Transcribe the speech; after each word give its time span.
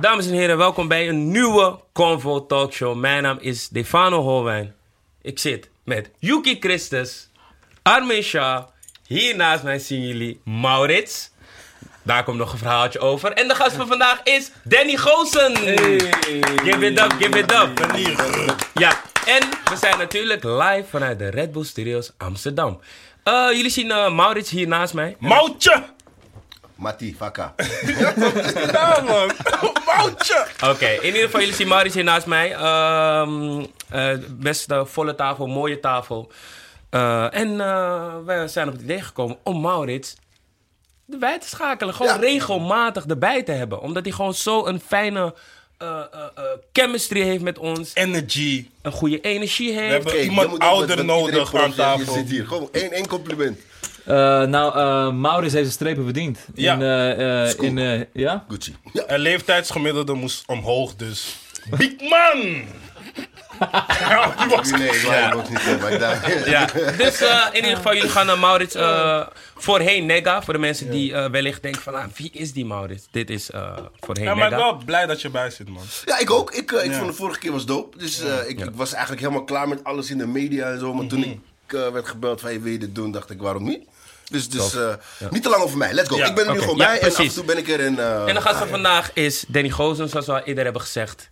Dames 0.00 0.26
en 0.26 0.32
heren, 0.32 0.56
welkom 0.56 0.88
bij 0.88 1.08
een 1.08 1.30
nieuwe 1.30 1.78
Convo 1.92 2.46
Talkshow. 2.46 2.96
Mijn 2.96 3.22
naam 3.22 3.38
is 3.40 3.62
Stefano 3.62 4.20
Holwijn. 4.20 4.74
Ik 5.22 5.38
zit 5.38 5.68
met 5.84 6.10
Yuki 6.18 6.56
Christus, 6.60 7.28
Armin 7.82 8.22
Shah. 8.22 8.62
Hier 9.06 9.36
naast 9.36 9.62
mij 9.62 9.78
zien 9.78 10.06
jullie 10.06 10.40
Maurits. 10.44 11.30
Daar 12.02 12.24
komt 12.24 12.38
nog 12.38 12.52
een 12.52 12.58
verhaaltje 12.58 12.98
over. 12.98 13.32
En 13.32 13.48
de 13.48 13.54
gast 13.54 13.76
van 13.76 13.86
vandaag 13.86 14.20
is 14.22 14.50
Danny 14.64 14.96
Goosen. 14.96 15.56
Give 15.56 16.86
it 16.86 17.00
up, 17.00 17.12
give 17.18 17.38
it 17.38 17.52
up. 17.52 17.86
Ja, 18.74 19.00
en 19.26 19.48
we 19.70 19.76
zijn 19.76 19.98
natuurlijk 19.98 20.44
live 20.44 20.84
vanuit 20.88 21.18
de 21.18 21.28
Red 21.28 21.52
Bull 21.52 21.64
Studios 21.64 22.12
Amsterdam. 22.16 22.80
Eh, 23.22 23.48
jullie 23.52 23.70
zien 23.70 23.90
eh, 23.90 24.14
Maurits 24.14 24.50
hier 24.50 24.68
naast 24.68 24.94
mij. 24.94 25.16
Moutje! 25.18 25.84
Mati, 26.82 27.14
Vakka. 27.18 27.54
Ja, 28.72 29.00
man. 29.06 29.30
Oké, 30.70 30.86
in 30.88 31.04
ieder 31.06 31.22
geval, 31.22 31.40
jullie 31.40 31.54
zien 31.54 31.68
Maurits 31.68 31.94
hier 31.94 32.04
naast 32.04 32.26
mij. 32.26 32.52
Ehm 32.54 33.64
eh, 33.88 34.08
best 34.30 34.70
eh, 34.70 34.84
volle 34.84 35.14
tafel, 35.14 35.46
mooie 35.46 35.80
tafel. 35.80 36.30
Eh, 36.90 37.34
en 37.34 37.60
eh, 37.60 38.14
we 38.26 38.44
zijn 38.48 38.66
op 38.66 38.72
het 38.72 38.82
idee 38.82 39.00
gekomen 39.02 39.36
om 39.42 39.60
Maurits 39.60 40.14
erbij 41.12 41.38
te 41.38 41.48
schakelen. 41.48 41.94
Gewoon 41.94 42.12
Ja. 42.12 42.18
regelmatig 42.20 43.04
erbij 43.06 43.42
te 43.42 43.52
hebben. 43.52 43.80
Omdat 43.80 44.04
hij 44.04 44.12
gewoon 44.12 44.34
zo 44.34 44.66
een 44.66 44.80
fijne 44.86 45.34
eh, 45.78 45.88
eh, 45.88 46.20
eh, 46.34 46.42
chemistry 46.72 47.20
heeft 47.22 47.42
met 47.42 47.58
ons. 47.58 47.90
Energy. 47.94 48.66
Een 48.82 48.92
goede 48.92 49.20
energie 49.20 49.72
heeft. 49.72 49.90
hebben- 49.92 50.12
Oké, 50.12 50.20
iemand 50.22 50.58
ouder 50.58 51.04
nodig 51.04 51.54
aan 51.54 51.74
tafel. 51.74 51.98
Je 52.14 52.18
zit 52.20 52.30
hier. 52.30 52.46
Gewoon 52.46 52.68
één, 52.72 52.92
één 52.92 53.06
compliment. 53.08 53.58
Eh, 54.06 54.14
nou, 54.42 54.76
eh 54.78 55.12
Maurits 55.12 55.52
heeft 55.54 55.66
de 55.66 55.72
strepen 55.72 56.04
verdiend. 56.04 56.38
Ja. 56.54 56.74
In, 56.74 56.82
eh, 56.82 57.42
eh, 57.50 57.54
in, 57.60 57.78
eh, 57.78 58.00
ja? 58.12 58.44
Gucci. 58.48 58.76
Ja. 58.92 59.02
Een 59.06 59.18
leeftijdsgemiddelde 59.20 60.12
moest 60.14 60.42
omhoog, 60.46 60.94
dus. 60.94 61.36
Big 61.76 61.92
man! 62.00 62.62
Ja, 64.08 64.34
was- 64.48 64.70
Nee, 64.70 64.88
ik 64.90 65.34
ook 65.34 65.48
niet. 65.48 65.80
Maar 65.80 65.98
daar. 65.98 66.48
Ja, 66.48 66.64
dus 67.04 67.20
eh, 67.20 67.46
in 67.52 67.60
ieder 67.60 67.76
geval, 67.76 67.94
jullie 67.94 68.10
gaan 68.10 68.26
naar 68.26 68.38
Maurits 68.38 68.76
uh, 68.76 69.26
voorheen 69.56 70.06
Nega. 70.06 70.42
Voor 70.42 70.52
de 70.54 70.60
mensen 70.60 70.90
die 70.90 71.14
eh, 71.14 71.30
wellicht 71.30 71.62
denken 71.62 71.82
van, 71.82 71.94
ah, 71.94 72.04
wie 72.16 72.30
is 72.32 72.52
die 72.52 72.64
Maurits? 72.64 73.06
Dit 73.10 73.30
is 73.30 73.50
eh 73.50 73.76
voorheen 74.00 74.24
Ja, 74.24 74.34
maar 74.34 74.44
ik 74.44 74.50
ben 74.50 74.58
Nega. 74.58 74.70
wel 74.72 74.82
blij 74.84 75.06
dat 75.06 75.22
je 75.22 75.30
bij 75.30 75.50
zit, 75.50 75.68
man. 75.68 75.82
Ja, 76.04 76.18
ik 76.18 76.30
ook. 76.30 76.50
Ik, 76.52 76.70
ik 76.72 76.90
Ja. 76.90 76.96
vond 76.98 77.10
de 77.10 77.16
vorige 77.16 77.38
keer 77.38 77.52
was 77.52 77.66
dope. 77.66 77.98
Dus 77.98 78.20
eh, 78.22 78.48
ik, 78.48 78.60
ik 78.60 78.70
was 78.74 78.92
eigenlijk 78.92 79.22
helemaal 79.22 79.44
klaar 79.44 79.68
met 79.68 79.84
alles 79.84 80.10
in 80.10 80.18
de 80.18 80.26
media 80.26 80.70
en 80.70 80.78
zo. 80.78 80.94
Maar 80.94 81.06
toen 81.06 81.24
ik 81.24 81.38
eh, 81.74 81.88
werd 81.88 82.06
gebeld 82.08 82.40
van, 82.40 82.48
hey, 82.50 82.60
wil 82.60 82.72
je 82.72 82.78
dit 82.78 82.94
doen? 82.94 83.10
Dacht 83.10 83.30
ik, 83.30 83.40
waarom 83.40 83.64
niet? 83.64 83.84
Dus, 84.30 84.48
dus 84.48 84.74
eh, 84.74 84.94
niet 85.30 85.42
te 85.42 85.48
lang 85.48 85.62
over 85.62 85.78
mij. 85.78 85.92
Let's 85.92 86.08
go. 86.08 86.16
Ja, 86.16 86.26
ik 86.26 86.34
ben 86.34 86.46
er 86.46 86.52
nu 86.52 86.60
gewoon 86.60 86.76
Ja, 86.76 86.86
bij. 86.86 87.00
En 87.00 87.06
af 87.06 87.14
precies. 87.14 87.28
en 87.28 87.34
toe 87.34 87.44
ben 87.44 87.58
ik 87.58 87.68
er 87.68 87.80
in... 87.80 87.98
eh, 87.98 88.28
En 88.28 88.34
de 88.34 88.40
gast 88.40 88.58
van 88.58 88.68
vandaag 88.68 89.10
is 89.12 89.44
Danny 89.48 89.70
Gozen, 89.70 90.08
zoals 90.08 90.26
we 90.26 90.32
al 90.32 90.38
eerder 90.42 90.64
hebben 90.64 90.82
gezegd. 90.82 91.30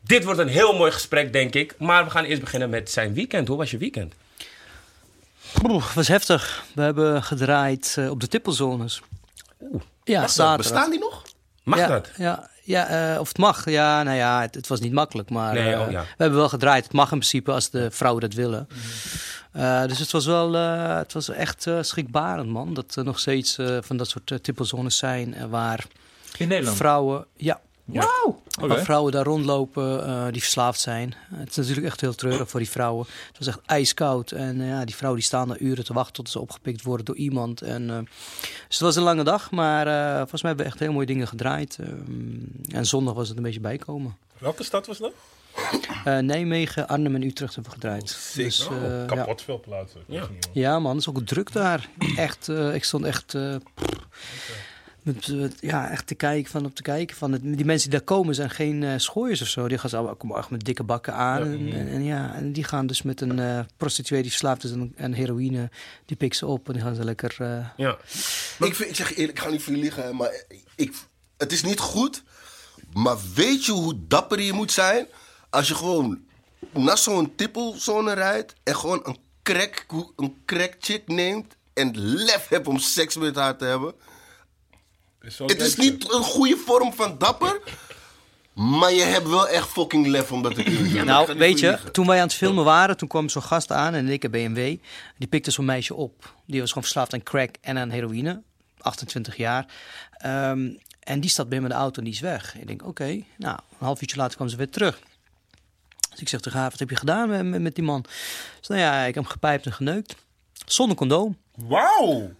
Dit 0.00 0.24
wordt 0.24 0.40
een 0.40 0.48
heel 0.48 0.76
mooi 0.76 0.92
gesprek, 0.92 1.32
denk 1.32 1.54
ik. 1.54 1.74
Maar 1.78 2.04
we 2.04 2.10
gaan 2.10 2.24
eerst 2.24 2.40
beginnen 2.40 2.70
met 2.70 2.90
zijn 2.90 3.14
weekend. 3.14 3.48
Hoe 3.48 3.56
was 3.56 3.70
je 3.70 3.78
weekend? 3.78 4.14
Oeh, 5.68 5.92
was 5.94 6.08
heftig. 6.08 6.64
We 6.74 6.82
hebben 6.82 7.22
gedraaid 7.22 7.96
op 8.10 8.20
de 8.20 8.28
tippelzones. 8.28 9.02
Ja, 10.04 10.20
wacht, 10.20 10.32
zaterdag. 10.34 10.56
bestaan 10.56 10.90
die 10.90 10.98
nog? 11.00 11.22
Mag 11.62 11.78
ja, 11.78 11.86
dat? 11.86 12.08
Ja, 12.16 12.50
ja 12.62 13.16
of 13.20 13.28
het 13.28 13.38
mag. 13.38 13.70
Ja, 13.70 14.02
nou 14.02 14.16
ja, 14.16 14.40
het, 14.40 14.54
het 14.54 14.66
was 14.66 14.80
niet 14.80 14.92
makkelijk. 14.92 15.30
Maar 15.30 15.54
Nee, 15.54 15.78
oh 15.80 15.90
ja. 15.90 16.00
we 16.00 16.06
hebben 16.22 16.38
wel 16.38 16.48
gedraaid. 16.48 16.84
Het 16.84 16.92
mag 16.92 17.12
in 17.12 17.18
principe 17.18 17.52
als 17.52 17.70
de 17.70 17.90
vrouwen 17.90 18.20
dat 18.22 18.32
willen. 18.34 18.68
Eh, 19.52 19.86
dus 19.86 19.98
het 19.98 20.10
was 20.10 20.26
wel 20.26 20.54
eh, 20.54 20.96
het 20.96 21.12
was 21.12 21.28
echt 21.28 21.66
eh, 21.66 21.78
schrikbarend, 21.82 22.48
man. 22.48 22.74
Dat 22.74 22.96
er 22.96 23.04
nog 23.04 23.18
steeds 23.18 23.58
van 23.80 23.96
dat 23.96 24.08
soort 24.08 24.44
tippelzones 24.44 24.96
zijn 24.96 25.50
waar 25.50 25.86
In 26.38 26.48
Nederland? 26.48 26.76
vrouwen... 26.76 27.26
Ja, 27.36 27.60
Wauw! 27.84 28.42
Waar 28.60 28.84
vrouwen 28.84 29.12
daar 29.12 29.24
rondlopen 29.24 30.06
eh, 30.06 30.26
die 30.30 30.40
verslaafd 30.40 30.80
zijn. 30.80 31.14
Het 31.34 31.50
is 31.50 31.56
natuurlijk 31.56 31.86
echt 31.86 32.00
heel 32.00 32.14
treurig 32.14 32.50
voor 32.50 32.60
die 32.60 32.70
vrouwen. 32.70 33.06
Het 33.28 33.38
was 33.38 33.46
echt 33.46 33.60
ijskoud. 33.66 34.30
En 34.30 34.64
ja, 34.64 34.84
die 34.84 34.94
vrouwen 34.94 35.20
die 35.20 35.28
staan 35.28 35.48
daar 35.48 35.58
uren 35.58 35.84
te 35.84 35.92
wachten 35.92 36.14
tot 36.14 36.30
ze 36.30 36.40
opgepikt 36.40 36.82
worden 36.82 37.06
door 37.06 37.16
iemand. 37.16 37.62
En, 37.62 37.90
eh, 37.90 37.96
dus 38.66 38.78
het 38.78 38.80
was 38.80 38.96
een 38.96 39.02
lange 39.02 39.24
dag, 39.24 39.50
maar 39.50 39.86
eh, 39.86 40.16
volgens 40.18 40.42
mij 40.42 40.50
hebben 40.50 40.66
we 40.66 40.72
echt 40.72 40.80
heel 40.80 40.92
mooie 40.92 41.06
dingen 41.06 41.28
gedraaid. 41.28 41.78
Ehm, 41.80 42.74
en 42.74 42.86
zondag 42.86 43.14
was 43.14 43.28
het 43.28 43.36
een 43.36 43.42
beetje 43.42 43.60
bijkomen. 43.60 44.16
Welke 44.38 44.64
stad 44.64 44.86
was 44.86 44.98
dat? 44.98 45.12
Eh, 46.04 46.18
Nijmegen, 46.18 46.88
Arnhem 46.88 47.14
en 47.14 47.22
Utrecht 47.22 47.54
hebben 47.54 47.72
we 47.72 47.78
gedraaid. 47.80 48.32
Dus, 48.34 48.66
Oh, 48.68 48.76
eh, 48.84 48.90
ja. 48.90 49.04
kapot 49.04 49.42
veel 49.42 49.60
plaatsen. 49.60 50.00
Ja. 50.06 50.28
Ja, 50.52 50.78
man, 50.78 50.90
het 50.96 51.00
is 51.00 51.08
ook 51.08 51.26
druk 51.26 51.52
daar. 51.52 51.88
Echt, 52.16 52.48
eh, 52.48 52.74
ik 52.74 52.84
stond 52.84 53.04
echt. 53.04 53.34
met, 55.02 55.32
ja, 55.60 55.90
echt 55.90 56.06
te 56.06 56.14
kijken 56.14 56.50
van 56.50 56.64
op 56.64 56.74
te 56.74 56.82
kijken. 56.82 57.16
Van 57.16 57.32
het, 57.32 57.42
die 57.42 57.64
mensen 57.64 57.90
die 57.90 57.98
daar 57.98 58.06
komen 58.08 58.34
zijn 58.34 58.50
geen 58.50 58.82
eh 58.82 58.92
schooiers 58.96 59.42
of 59.42 59.48
zo. 59.48 59.68
Die 59.68 59.78
gaan 59.78 59.90
zo, 59.90 60.14
komen 60.14 60.36
echt 60.38 60.50
met 60.50 60.64
dikke 60.64 60.82
bakken 60.82 61.14
aan. 61.14 61.42
En, 61.42 61.72
en, 61.72 61.88
en 61.88 62.04
ja, 62.04 62.34
en 62.34 62.52
die 62.52 62.64
gaan 62.64 62.86
dus 62.86 63.02
met 63.02 63.20
een 63.20 63.38
eh, 63.38 63.60
prostituee 63.76 64.20
die 64.22 64.30
verslaafd 64.30 64.64
is 64.64 64.72
aan, 64.72 64.92
aan 64.98 65.12
heroïne. 65.12 65.70
Die 66.06 66.16
pikken 66.16 66.38
ze 66.38 66.46
op 66.46 66.66
en 66.66 66.72
die 66.72 66.82
gaan 66.82 66.94
ze 66.94 67.04
lekker. 67.04 67.34
eh, 67.38 67.66
Ja. 67.76 67.96
Ik, 68.58 68.74
vind, 68.74 68.88
ik 68.88 68.96
zeg 68.96 69.10
eerlijk, 69.16 69.38
ik 69.38 69.44
ga 69.44 69.50
niet 69.50 69.62
voor 69.62 69.72
hè, 70.04 70.12
maar 70.12 70.44
ik, 70.76 70.94
het 71.36 71.52
is 71.52 71.62
niet 71.62 71.78
goed. 71.80 72.22
Maar 72.92 73.16
weet 73.34 73.64
je 73.64 73.72
hoe 73.72 73.94
dapper 74.08 74.40
je 74.40 74.52
moet 74.52 74.72
zijn 74.72 75.06
als 75.52 75.68
je 75.68 75.74
gewoon 75.74 76.20
naar 76.70 76.98
zo'n 76.98 77.34
tippelzone 77.34 78.12
rijdt 78.12 78.54
en 78.62 78.76
gewoon 78.76 79.00
een 79.04 79.16
crack, 79.42 79.86
een 80.16 80.42
crack 80.46 80.74
chick 80.78 81.08
neemt 81.08 81.56
en 81.74 81.98
lef 81.98 82.48
hebt 82.48 82.66
om 82.66 82.78
seks 82.78 83.16
met 83.16 83.36
haar 83.36 83.56
te 83.56 83.64
hebben? 83.64 83.94
Is 85.20 85.38
Het 85.38 85.60
is 85.60 85.76
niet 85.76 86.12
een 86.12 86.22
goede 86.22 86.56
vorm 86.56 86.92
van 86.92 87.18
dapper, 87.18 87.60
maar 88.52 88.92
je 88.92 89.02
hebt 89.02 89.28
wel 89.28 89.48
echt 89.48 89.68
fucking 89.68 90.06
lef 90.06 90.32
om 90.32 90.42
dat 90.42 90.54
te 90.54 90.62
doen. 90.62 91.04
Nou, 91.04 91.38
weet 91.38 91.58
je, 91.58 91.68
liegen. 91.68 91.92
toen 91.92 92.06
wij 92.06 92.16
aan 92.16 92.26
het 92.26 92.34
filmen 92.34 92.64
waren, 92.64 92.96
toen 92.96 93.08
kwam 93.08 93.28
zo'n 93.28 93.42
gast 93.42 93.72
aan 93.72 93.94
en 93.94 94.08
ik 94.08 94.24
een 94.24 94.30
BMW. 94.30 94.76
Die 95.18 95.28
pikte 95.28 95.50
zo'n 95.50 95.64
meisje 95.64 95.94
op. 95.94 96.34
Die 96.46 96.60
was 96.60 96.68
gewoon 96.68 96.82
verslaafd 96.82 97.14
aan 97.14 97.22
crack 97.22 97.54
en 97.60 97.78
aan 97.78 97.90
heroïne. 97.90 98.42
28 98.78 99.36
jaar. 99.36 99.66
Ehm, 100.12 100.70
en 101.00 101.20
die 101.20 101.30
staat 101.30 101.48
bij 101.48 101.58
me 101.58 101.64
in 101.64 101.70
de 101.70 101.76
auto 101.78 101.98
en 101.98 102.04
die 102.04 102.12
is 102.12 102.20
weg. 102.20 102.56
Ik 102.58 102.66
denk, 102.66 102.86
oké. 102.86 103.22
Nou, 103.36 103.58
een 103.70 103.86
half 103.86 104.00
uurtje 104.00 104.16
later 104.16 104.36
kwam 104.36 104.48
ze 104.48 104.56
weer 104.56 104.70
terug. 104.70 105.00
Dus 106.12 106.20
ik 106.20 106.28
zeg 106.28 106.40
tegen 106.40 106.58
haar, 106.58 106.70
wat 106.70 106.78
heb 106.78 106.90
je 106.90 106.96
gedaan 106.96 107.28
met, 107.28 107.44
met, 107.44 107.60
met 107.60 107.74
die 107.74 107.84
man? 107.84 108.04
Ze 108.60 108.72
nou 108.72 108.84
ja, 108.84 108.98
ik 109.00 109.14
heb 109.14 109.22
hem 109.22 109.32
gepijpt 109.32 109.66
en 109.66 109.72
geneukt. 109.72 110.14
Zonder 110.66 110.96
condoom. 110.96 111.36
Wauw! 111.54 112.30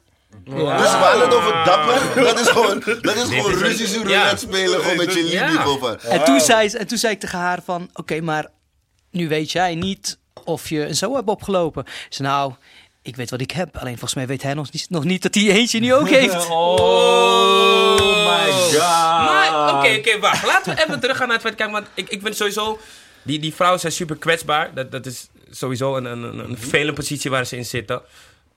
Dus 0.45 0.55
we 0.55 0.61
hadden 0.65 1.21
het 1.29 1.35
over 1.35 1.65
dapper. 1.65 2.23
Dat 2.25 2.41
is 2.41 2.49
gewoon, 2.49 2.83
dat 3.03 3.17
is 3.17 3.23
gewoon 3.23 3.53
Russische 3.55 3.95
roulette 3.99 4.29
ja. 4.29 4.37
spelen 4.37 4.81
gewoon 4.81 4.97
met 4.97 5.15
je 5.15 5.31
Ja. 5.31 5.47
liefde. 5.51 5.99
En, 6.09 6.25
toen 6.25 6.41
zei, 6.41 6.69
ze- 6.69 6.79
en 6.79 6.87
toen 6.87 6.99
zei 6.99 7.13
ik 7.13 7.21
tegen 7.21 7.39
haar 7.39 7.63
van, 7.65 7.91
oké, 7.93 8.21
maar 8.21 8.47
nu 9.11 9.29
weet 9.29 9.53
jij 9.53 9.75
niet 9.75 10.19
of 10.45 10.69
je 10.69 10.87
een 10.89 10.97
zo 10.97 11.15
hebt 11.15 11.29
opgelopen. 11.29 11.85
Ze 11.87 11.93
zei, 12.09 12.29
nou, 12.29 12.53
ik 13.03 13.17
weet 13.17 13.31
wat 13.31 13.41
ik 13.41 13.51
heb. 13.51 13.77
Alleen 13.77 13.93
volgens 13.93 14.15
mij 14.15 14.27
weet 14.27 14.43
hij 14.43 14.55
nog 14.55 14.73
niet, 14.73 14.87
nog 14.91 15.05
niet 15.05 15.23
dat 15.23 15.35
hij 15.35 15.49
eentje 15.51 15.81
nu 15.81 15.95
ook 15.95 16.09
heeft. 16.09 16.47
Oh 16.51 17.99
my 18.27 18.51
god! 18.53 18.79
Maar, 19.27 19.77
oké, 19.79 19.95
oké, 19.99 20.19
wacht. 20.19 20.47
Laten 20.47 20.75
we 20.75 20.83
even 20.83 21.01
teruggaan 21.01 21.27
naar 21.27 21.37
het 21.37 21.45
feit. 21.47 21.55
Kijk, 21.57 21.71
want 21.71 21.87
ik, 21.95 22.09
ik 22.09 22.21
vind 22.23 22.37
sowieso... 22.37 22.81
Die, 23.23 23.39
die 23.39 23.55
vrouwen 23.55 23.81
zijn 23.81 23.93
super 23.93 24.17
kwetsbaar. 24.17 24.75
Dat, 24.75 24.91
dat 24.91 25.07
is 25.07 25.29
sowieso 25.51 25.97
een, 25.97 26.05
een, 26.05 26.23
een, 26.23 26.39
een 26.39 26.59
vervelende 26.59 26.93
positie 26.93 27.31
waar 27.31 27.47
ze 27.47 27.57
in 27.57 27.65
zitten. 27.65 28.03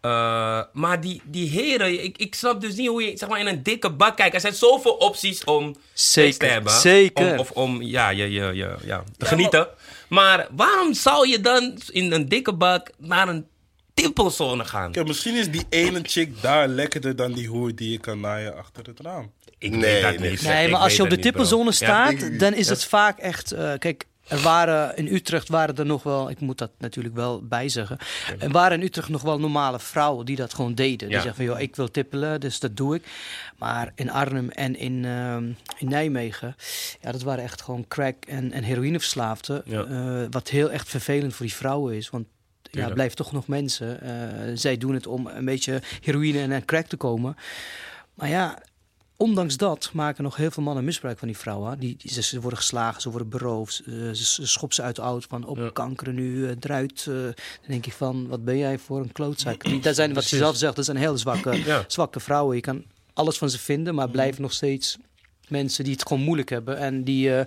Eh, 0.02 0.62
maar 0.74 1.02
die, 1.02 1.22
die 1.26 1.50
heren, 1.50 2.04
ik, 2.04 2.18
ik 2.18 2.36
snap 2.36 2.62
dus 2.62 2.76
niet 2.76 2.88
hoe 2.88 3.04
je 3.04 3.18
zeg 3.18 3.30
maar, 3.30 3.40
in 3.40 3.48
een 3.48 3.64
dikke 3.64 3.90
bak 3.90 4.18
kijkt. 4.18 4.34
Er 4.36 4.42
zijn 4.42 4.54
zoveel 4.54 4.92
opties 4.94 5.44
om 5.44 5.76
seks 5.94 6.38
te 6.38 6.46
Zeker, 6.46 6.52
hebben. 6.52 6.72
zeker. 6.74 7.32
Om, 7.32 7.40
of 7.40 7.52
om 7.52 7.82
ja, 7.82 8.10
je, 8.10 8.32
je, 8.32 8.44
je, 8.54 8.76
ja, 8.86 9.04
te 9.18 9.26
genieten. 9.26 9.68
Maar 10.10 10.48
waarom 10.52 10.94
zou 10.94 11.28
je 11.30 11.42
dan 11.42 11.78
in 11.92 12.12
een 12.12 12.30
dikke 12.30 12.54
bak 12.54 12.90
naar 12.98 13.28
een 13.28 13.48
tippelzone 13.94 14.66
gaan? 14.66 14.92
Kijk, 14.92 15.08
misschien 15.08 15.36
is 15.36 15.50
die 15.52 15.66
ene 15.70 16.00
chick 16.04 16.42
daar 16.42 16.68
lekkerder 16.68 17.16
dan 17.16 17.32
die 17.34 17.48
hoer 17.48 17.76
die 17.76 17.92
je 17.92 17.98
kan 18.00 18.20
naaien 18.20 18.58
achter 18.58 18.86
het 18.86 19.00
raam. 19.00 19.32
Ik 19.58 19.72
Nee, 19.72 19.80
weet 19.80 20.02
dat 20.02 20.20
niet. 20.30 20.42
Nee, 20.42 20.68
maar 20.70 20.80
als 20.80 20.96
je 20.96 21.04
op 21.04 21.10
de 21.10 21.20
tippelzone 21.20 21.66
Ja, 21.66 21.72
staat, 21.72 22.12
ik- 22.12 22.40
dan 22.40 22.54
is 22.54 22.70
het 22.70 22.86
vaak 22.86 23.20
echt... 23.20 23.52
eh, 23.52 23.74
kijk, 23.80 24.06
er 24.28 24.40
waren 24.40 24.98
in 24.98 25.08
Utrecht 25.14 25.50
waren 25.50 25.76
er 25.76 25.86
nog 25.86 26.04
wel... 26.04 26.30
Ik 26.30 26.40
moet 26.40 26.58
dat 26.58 26.72
natuurlijk 26.78 27.16
wel 27.16 27.42
bijzeggen. 27.48 27.98
Er 28.40 28.50
waren 28.52 28.80
in 28.80 28.86
Utrecht 28.86 29.10
nog 29.10 29.22
wel 29.22 29.40
normale 29.40 29.80
vrouwen 29.80 30.26
die 30.26 30.36
dat 30.36 30.54
gewoon 30.54 30.74
deden. 30.76 31.08
Die 31.08 31.18
zeggen 31.18 31.36
van, 31.36 31.46
joh, 31.46 31.60
ik 31.60 31.76
wil 31.76 31.92
tippelen, 31.92 32.40
dus 32.40 32.60
dat 32.60 32.78
doe 32.78 32.96
ik. 32.96 33.04
Maar 33.58 33.92
in 33.96 34.12
Arnhem 34.12 34.50
en 34.50 34.76
in, 34.76 35.06
ehm, 35.06 35.44
in 35.78 35.90
Nijmegen... 35.90 36.56
Ja, 37.02 37.12
dat 37.12 37.22
waren 37.22 37.44
echt 37.44 37.62
gewoon 37.62 37.88
crack- 37.88 38.26
en, 38.26 38.52
en 38.52 38.64
heroïneverslaafden. 38.64 39.62
Ja. 39.66 39.84
eh, 39.84 40.28
wat 40.30 40.50
heel 40.50 40.72
echt 40.72 40.90
vervelend 40.90 41.34
voor 41.36 41.46
die 41.46 41.56
vrouwen 41.56 41.96
is. 41.96 42.10
Want 42.10 42.26
ja, 42.72 42.90
blijven 42.90 43.16
toch 43.16 43.32
nog 43.32 43.48
mensen. 43.48 44.02
eh, 44.02 44.52
zij 44.54 44.78
doen 44.78 44.94
het 44.94 45.08
om 45.08 45.28
een 45.28 45.46
beetje 45.46 45.82
heroïne 46.02 46.54
en 46.54 46.66
crack 46.66 46.86
te 46.86 46.98
komen. 46.98 47.36
Maar 48.14 48.30
ja, 48.30 48.62
ondanks 49.18 49.58
dat 49.58 49.90
maken 49.94 50.24
nog 50.24 50.36
heel 50.36 50.52
veel 50.52 50.64
mannen 50.64 50.84
misbruik 50.84 51.18
van 51.20 51.28
die 51.28 51.38
vrouwen. 51.38 51.80
Die, 51.80 51.96
die- 51.98 52.12
ze, 52.12 52.22
ze 52.22 52.40
worden 52.42 52.60
geslagen, 52.60 53.02
ze 53.02 53.10
worden 53.10 53.30
beroofd. 53.30 53.80
eh, 53.86 53.94
ze, 53.94 54.16
ze 54.26 54.48
schoppen 54.48 54.76
ze 54.76 54.82
uit 54.82 54.96
de 54.96 55.02
auto 55.02 55.26
van 55.30 55.46
op 55.46 55.58
Ja. 55.58 55.70
kankeren 55.74 56.16
nu, 56.16 56.46
eh, 56.50 56.56
eruit. 56.60 57.00
eh. 57.08 57.14
dan 57.14 57.34
denk 57.68 57.86
ik 57.86 57.94
van, 57.94 58.28
wat 58.28 58.44
ben 58.44 58.58
jij 58.58 58.78
voor 58.78 59.00
een 59.00 59.12
klootzak? 59.12 59.64
Die, 59.64 59.80
dat 59.80 59.96
zijn, 59.96 60.14
wat 60.14 60.30
je 60.30 60.38
zelf 60.38 60.56
zegt, 60.58 60.76
dat 60.76 60.86
zijn 60.86 60.98
hele 60.98 61.18
zwakke, 61.18 61.52
Ja. 61.66 61.84
zwakke 61.88 62.20
vrouwen. 62.20 62.56
Je 62.56 62.62
kan 62.62 62.84
alles 63.14 63.38
van 63.38 63.50
ze 63.50 63.60
vinden, 63.60 63.96
maar 63.96 64.10
blijven 64.10 64.42
nog 64.42 64.54
steeds 64.54 64.98
mensen 65.48 65.84
die 65.84 65.94
het 65.94 66.08
gewoon 66.08 66.24
moeilijk 66.24 66.50
hebben 66.50 66.78
en 66.78 67.04
die, 67.04 67.36
eh, 67.36 67.46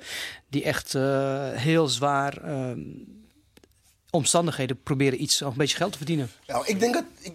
die 0.48 0.62
echt 0.64 0.94
eh, 0.94 1.50
heel 1.52 1.88
zwaar 1.88 2.36
ehm, 2.36 2.80
omstandigheden 4.10 4.82
proberen 4.82 5.22
iets, 5.22 5.40
een 5.40 5.52
beetje 5.56 5.76
geld 5.76 5.92
te 5.92 5.98
verdienen. 5.98 6.30
Ja, 6.46 6.62
ik 6.66 6.80
denk 6.80 6.94
dat... 6.94 7.04
Ik, 7.20 7.32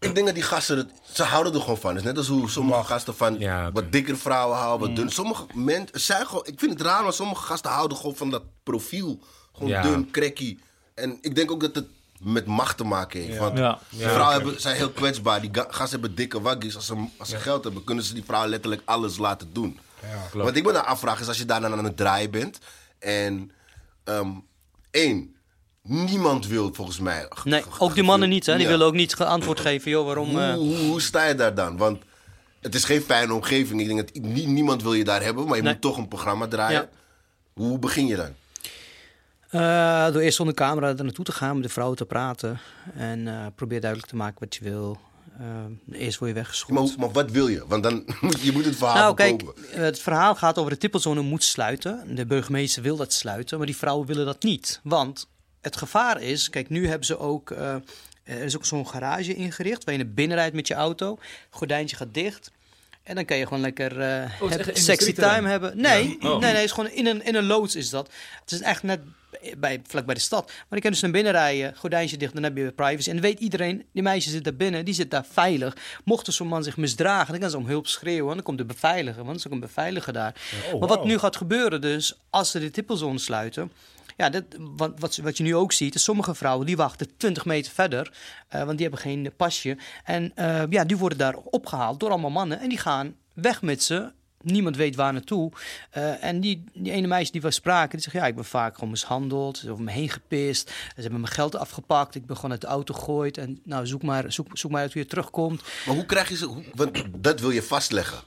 ik 0.00 0.14
denk 0.14 0.26
dat 0.26 0.34
die 0.34 0.44
gasten, 0.44 0.76
het, 0.76 0.90
ze 1.12 1.22
houden 1.22 1.54
er 1.54 1.60
gewoon 1.60 1.78
van. 1.78 1.90
Het 1.90 1.98
is 1.98 2.04
net 2.04 2.16
als 2.16 2.26
hoe 2.28 2.50
sommige 2.50 2.84
gasten 2.84 3.14
van 3.16 3.38
Ja, 3.38 3.72
wat 3.72 3.92
dikkere 3.92 4.16
vrouwen 4.16 4.56
houden, 4.58 4.86
wat 4.86 4.96
dun. 4.96 5.10
Sommige 5.10 5.46
mensen 5.54 6.00
zijn 6.00 6.26
gewoon, 6.26 6.46
ik 6.46 6.58
vind 6.58 6.72
het 6.72 6.80
raar, 6.82 7.02
maar 7.02 7.12
sommige 7.12 7.42
gasten 7.42 7.70
houden 7.70 7.96
gewoon 7.96 8.16
van 8.16 8.30
dat 8.30 8.42
profiel. 8.62 9.20
Gewoon 9.52 9.68
Ja. 9.68 9.82
dun, 9.82 10.10
crekkie. 10.10 10.60
En 10.94 11.18
ik 11.20 11.34
denk 11.34 11.50
ook 11.50 11.60
dat 11.60 11.74
het 11.74 11.86
met 12.20 12.46
macht 12.46 12.76
te 12.76 12.84
maken 12.84 13.20
heeft. 13.22 13.38
Want 13.38 13.58
Ja. 13.58 13.78
vrouwen 13.90 14.32
hebben, 14.34 14.60
zijn 14.60 14.76
heel 14.76 14.90
kwetsbaar. 14.90 15.40
Die 15.40 15.50
ga- 15.52 15.66
gasten 15.68 15.90
hebben 16.00 16.14
dikke 16.14 16.40
waggies. 16.40 16.74
Als 16.76 16.86
ze, 16.86 17.06
als 17.18 17.28
ze 17.28 17.36
geld 17.36 17.64
hebben, 17.64 17.84
kunnen 17.84 18.04
ze 18.04 18.14
die 18.14 18.24
vrouw 18.24 18.46
letterlijk 18.46 18.82
alles 18.84 19.16
laten 19.18 19.52
doen. 19.52 19.78
Wat 20.32 20.56
ik 20.56 20.64
me 20.64 20.72
dan 20.72 20.84
afvraag 20.86 21.20
is 21.20 21.28
als 21.28 21.38
je 21.38 21.44
daar 21.44 21.60
dan 21.60 21.72
aan 21.72 21.84
het 21.84 21.96
draaien 21.96 22.30
bent. 22.30 22.58
En 22.98 23.50
ehm, 24.04 24.30
één, 24.90 25.36
niemand 25.88 26.46
wil 26.46 26.70
volgens 26.74 26.98
mij. 27.00 27.28
Nee, 27.44 27.62
ook 27.78 27.94
die 27.94 28.02
mannen 28.02 28.28
niet, 28.28 28.46
hè? 28.46 28.52
Die 28.54 28.62
Ja. 28.62 28.68
willen 28.68 28.86
ook 28.86 28.94
niet 28.94 29.14
geantwoord 29.14 29.60
geven, 29.60 29.90
joh, 29.90 30.06
waarom... 30.06 30.28
Hoe, 30.30 30.40
eh, 30.40 30.54
hoe, 30.54 30.76
hoe 30.76 31.00
sta 31.00 31.24
je 31.26 31.34
daar 31.34 31.54
dan? 31.54 31.76
Want 31.76 32.02
het 32.60 32.74
is 32.74 32.84
geen 32.84 33.00
fijne 33.00 33.34
omgeving. 33.34 33.80
Ik 33.80 33.86
denk 33.86 33.98
dat 34.14 34.22
nie- 34.24 34.46
niemand 34.46 34.82
wil 34.82 34.94
je 34.94 35.04
daar 35.04 35.22
hebben, 35.22 35.46
maar 35.46 35.56
je 35.56 35.62
Nee. 35.62 35.72
moet 35.72 35.82
toch 35.82 35.96
een 35.96 36.08
programma 36.08 36.46
draaien. 36.48 36.80
Ja. 36.80 36.88
Hoe 37.54 37.78
begin 37.78 38.06
je 38.06 38.16
dan? 38.16 38.34
Eh, 39.50 40.12
door 40.12 40.20
eerst 40.22 40.36
zonder 40.36 40.54
camera 40.54 40.88
er 40.88 41.04
naartoe 41.04 41.24
te 41.24 41.32
gaan, 41.32 41.54
met 41.54 41.62
de 41.62 41.68
vrouw 41.72 41.94
te 41.94 42.04
praten. 42.04 42.60
En 42.96 43.28
eh, 43.28 43.46
probeer 43.54 43.80
duidelijk 43.80 44.10
te 44.10 44.16
maken 44.16 44.36
wat 44.38 44.54
je 44.54 44.64
wil. 44.64 44.98
Eerst 45.92 46.18
word 46.18 46.30
je 46.30 46.36
weggeschoten. 46.36 46.74
Maar, 46.84 46.92
maar 46.98 47.10
wat 47.12 47.30
wil 47.30 47.48
je? 47.48 47.64
Want 47.68 47.82
dan 47.82 48.04
moet 48.20 48.40
je 48.40 48.52
moet 48.52 48.64
het 48.64 48.76
verhaal 48.76 48.96
Nou, 48.96 49.14
kijk, 49.14 49.42
het 49.70 49.98
verhaal 49.98 50.34
gaat 50.34 50.58
over 50.58 50.70
de 50.70 50.78
tippelzone 50.78 51.20
moet 51.20 51.44
sluiten. 51.44 52.14
De 52.14 52.26
burgemeester 52.26 52.82
wil 52.82 52.96
dat 52.96 53.12
sluiten, 53.12 53.56
maar 53.58 53.66
die 53.66 53.76
vrouwen 53.76 54.06
willen 54.06 54.26
dat 54.26 54.42
niet. 54.42 54.80
Want 54.82 55.28
het 55.68 55.76
gevaar 55.76 56.22
is, 56.22 56.50
kijk, 56.50 56.68
nu 56.68 56.88
hebben 56.88 57.06
ze 57.06 57.18
ook, 57.18 57.50
eh, 57.50 57.74
er 58.22 58.42
is 58.42 58.56
ook 58.56 58.64
zo'n 58.64 58.88
garage 58.88 59.34
ingericht 59.34 59.84
waar 59.84 59.94
je 59.94 60.02
naar 60.02 60.12
binnen 60.12 60.36
rijdt 60.36 60.54
met 60.54 60.68
je 60.68 60.74
auto. 60.74 61.18
Gordijntje 61.50 61.96
gaat 61.96 62.14
dicht. 62.14 62.50
En 63.02 63.14
dan 63.14 63.24
kan 63.24 63.36
je 63.36 63.44
gewoon 63.46 63.60
lekker 63.60 64.00
eh, 64.00 64.40
een 64.40 64.76
sexy 64.76 65.12
time 65.12 65.48
hebben. 65.48 65.80
Nee, 65.80 66.16
Ja. 66.20 66.28
Oh. 66.28 66.40
nee, 66.40 66.40
nee, 66.40 66.54
het 66.54 66.64
is 66.64 66.72
gewoon 66.72 66.90
in 66.90 67.06
een, 67.06 67.24
in 67.24 67.34
een 67.34 67.46
loods 67.46 67.76
is 67.76 67.90
dat. 67.90 68.10
Het 68.40 68.52
is 68.52 68.60
echt 68.60 68.82
net 68.82 69.00
bij, 69.58 69.80
vlak 69.86 70.04
bij 70.04 70.14
de 70.14 70.20
stad. 70.20 70.46
Maar 70.46 70.78
je 70.78 70.80
kan 70.80 70.90
dus 70.90 71.00
naar 71.00 71.10
binnen 71.10 71.32
rijden, 71.32 71.76
gordijntje 71.76 72.16
dicht, 72.16 72.34
dan 72.34 72.42
heb 72.42 72.56
je 72.56 72.72
privacy. 72.72 73.08
En 73.08 73.14
dan 73.14 73.24
weet 73.24 73.40
iedereen, 73.40 73.84
die 73.92 74.02
meisje 74.02 74.30
zit 74.30 74.44
daar 74.44 74.54
binnen, 74.54 74.84
die 74.84 74.94
zit 74.94 75.10
daar 75.10 75.24
veilig. 75.30 75.76
Mocht 76.04 76.26
er 76.26 76.32
zo'n 76.32 76.46
man 76.46 76.62
zich 76.62 76.76
misdragen, 76.76 77.30
dan 77.30 77.40
kan 77.40 77.50
ze 77.50 77.56
om 77.56 77.66
hulp 77.66 77.86
schreeuwen. 77.86 78.34
Dan 78.34 78.44
komt 78.44 78.58
de 78.58 78.64
beveiliger, 78.64 79.24
want 79.24 79.30
er 79.30 79.36
is 79.36 79.46
ook 79.46 79.52
een 79.52 79.60
beveiliger 79.60 80.12
daar. 80.12 80.34
oh, 80.72 80.80
maar 80.80 80.88
wat 80.88 81.04
nu 81.04 81.18
gaat 81.18 81.36
gebeuren 81.36 81.80
dus, 81.80 82.18
als 82.30 82.50
ze 82.50 82.58
de 82.58 82.70
tippelzone 82.70 83.18
sluiten... 83.18 83.72
Ja, 84.18 84.30
dat, 84.30 84.44
wat, 84.76 85.16
wat, 85.16 85.36
je 85.36 85.42
nu 85.42 85.56
ook 85.56 85.72
ziet, 85.72 85.94
is 85.94 86.02
sommige 86.02 86.34
vrouwen 86.34 86.66
die 86.66 86.76
wachten 86.76 87.16
20 87.16 87.44
meter 87.44 87.72
verder, 87.72 88.12
eh, 88.48 88.58
want 88.58 88.78
die 88.78 88.86
hebben 88.86 89.00
geen 89.00 89.32
pasje. 89.36 89.76
En 90.04 90.32
eh, 90.34 90.62
ja, 90.70 90.84
die 90.84 90.96
worden 90.96 91.18
daar 91.18 91.36
opgehaald 91.36 92.00
door 92.00 92.10
allemaal 92.10 92.30
mannen 92.30 92.60
en 92.60 92.68
die 92.68 92.78
gaan 92.78 93.14
weg 93.32 93.62
met 93.62 93.82
ze. 93.82 94.12
Niemand 94.42 94.76
weet 94.76 94.96
waar 94.96 95.12
naartoe. 95.12 95.52
Eh, 95.90 96.24
en 96.24 96.40
die, 96.40 96.64
die 96.74 96.92
ene 96.92 97.06
meisje 97.06 97.32
die 97.32 97.40
we 97.40 97.50
spraken, 97.50 97.90
die 97.90 98.00
zegt: 98.00 98.16
Ja, 98.16 98.26
ik 98.26 98.34
ben 98.34 98.44
vaak 98.44 98.74
gewoon 98.74 98.90
mishandeld. 98.90 99.58
Ze 99.58 99.66
hebben 99.66 99.84
me 99.84 99.90
heen 99.90 100.10
gepist. 100.10 100.68
Ze 100.68 101.00
hebben 101.00 101.20
mijn 101.20 101.32
geld 101.32 101.56
afgepakt. 101.56 102.14
Ik 102.14 102.26
ben 102.26 102.36
gewoon 102.36 102.50
uit 102.50 102.60
de 102.60 102.66
auto 102.66 102.94
gegooid. 102.94 103.38
En 103.38 103.60
nou, 103.64 103.86
zoek 103.86 104.02
maar, 104.02 104.32
zoek, 104.32 104.46
zoek 104.52 104.70
maar 104.70 104.80
uit 104.80 104.92
hoe 104.92 105.02
je 105.02 105.08
terugkomt. 105.08 105.62
Maar 105.86 105.94
hoe 105.94 106.06
krijg 106.06 106.28
je 106.28 106.36
ze... 106.36 106.62
want 106.74 107.04
dat 107.16 107.40
wil 107.40 107.50
je 107.50 107.62
vastleggen. 107.62 108.18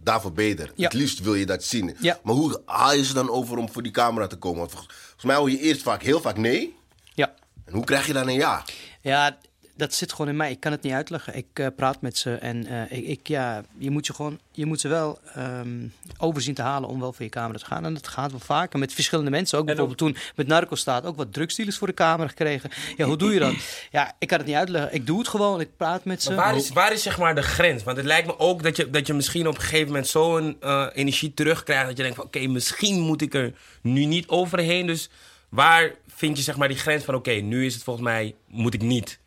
Daarvoor 0.00 0.32
ben 0.32 0.44
je 0.44 0.54
er. 0.54 0.72
Ja. 0.74 0.84
Het 0.84 0.92
liefst 0.92 1.20
wil 1.20 1.34
je 1.34 1.46
dat 1.46 1.64
zien. 1.64 1.96
Ja. 2.00 2.18
Maar 2.22 2.34
hoe 2.34 2.62
haal 2.64 2.94
je 2.94 3.04
ze 3.04 3.14
dan 3.14 3.30
over 3.30 3.56
om 3.56 3.70
voor 3.70 3.82
die 3.82 3.92
camera 3.92 4.26
te 4.26 4.36
komen? 4.36 4.58
Want 4.58 4.70
volgens, 4.70 4.94
volgens 4.94 5.24
mij 5.24 5.36
hoor 5.36 5.50
je 5.50 5.58
eerst 5.58 5.82
vaak, 5.82 6.02
heel 6.02 6.20
vaak 6.20 6.36
nee. 6.36 6.76
Ja. 7.14 7.34
En 7.64 7.72
hoe 7.72 7.84
krijg 7.84 8.06
je 8.06 8.12
dan 8.12 8.28
een 8.28 8.34
ja? 8.34 8.64
Ja, 9.00 9.38
dat 9.78 9.94
zit 9.94 10.12
gewoon 10.12 10.28
in 10.28 10.36
mij. 10.36 10.50
Ik 10.50 10.60
kan 10.60 10.72
het 10.72 10.82
niet 10.82 10.92
uitleggen. 10.92 11.36
Ik 11.36 11.46
eh, 11.52 11.66
praat 11.76 12.00
met 12.00 12.18
ze 12.18 12.34
en 12.34 12.66
eh, 12.66 12.98
ik, 12.98 13.06
ik, 13.06 13.28
ja, 13.28 13.62
je 13.78 13.90
moet 13.90 14.06
je 14.06 14.14
gewoon, 14.14 14.38
je 14.52 14.66
moet 14.66 14.80
ze 14.80 14.88
wel 14.88 15.18
ehm 15.34 15.86
overzien 16.16 16.54
te 16.54 16.62
halen 16.62 16.88
om 16.88 17.00
wel 17.00 17.12
voor 17.12 17.24
je 17.24 17.30
camera 17.30 17.58
te 17.58 17.64
gaan. 17.64 17.84
En 17.84 17.94
dat 17.94 18.08
gaat 18.08 18.30
wel 18.30 18.40
vaker 18.40 18.78
met 18.78 18.92
verschillende 18.92 19.30
mensen. 19.30 19.58
Ook 19.58 19.66
bijvoorbeeld 19.66 19.98
toen 19.98 20.16
met 20.34 20.46
Narco 20.46 20.74
staat 20.74 21.04
ook 21.04 21.16
wat 21.16 21.32
drugsdealers 21.32 21.78
voor 21.78 21.86
de 21.86 21.94
camera 21.94 22.28
gekregen. 22.28 22.70
Ja, 22.96 23.06
hoe 23.06 23.16
doe 23.16 23.32
je 23.32 23.38
dat? 23.38 23.54
Ja, 23.90 24.14
ik 24.18 24.28
kan 24.28 24.38
het 24.38 24.46
niet 24.46 24.56
uitleggen. 24.56 24.94
Ik 24.94 25.06
doe 25.06 25.18
het 25.18 25.28
gewoon. 25.28 25.60
Ik 25.60 25.76
praat 25.76 26.04
met 26.04 26.22
ze. 26.22 26.32
Maar 26.32 26.44
waar 26.44 26.56
is, 26.56 26.70
waar 26.70 26.92
is 26.92 27.02
zeg 27.02 27.18
maar 27.18 27.34
de 27.34 27.42
grens? 27.42 27.82
Want 27.82 27.96
het 27.96 28.06
lijkt 28.06 28.26
me 28.26 28.38
ook 28.38 28.62
dat 28.62 28.76
je, 28.76 28.90
dat 28.90 29.06
je 29.06 29.14
misschien 29.14 29.48
op 29.48 29.54
een 29.54 29.60
gegeven 29.60 29.86
moment 29.86 30.06
zo'n 30.06 30.56
eh, 30.60 30.86
energie 30.92 31.34
terugkrijgt... 31.34 31.86
dat 31.86 31.96
je 31.96 32.02
denkt 32.02 32.16
van 32.16 32.26
oké, 32.26 32.46
misschien 32.46 33.00
moet 33.00 33.22
ik 33.22 33.34
er 33.34 33.52
nu 33.82 34.04
niet 34.04 34.28
overheen. 34.28 34.86
Dus 34.86 35.10
waar 35.48 35.94
vind 36.06 36.36
je 36.36 36.42
zeg 36.42 36.56
maar 36.56 36.68
die 36.68 36.76
grens 36.76 37.04
van 37.04 37.14
oké, 37.14 37.30
nu 37.32 37.66
is 37.66 37.74
het 37.74 37.82
volgens 37.82 38.06
mij... 38.06 38.34
moet 38.46 38.74
ik 38.74 38.82
niet 38.82 39.18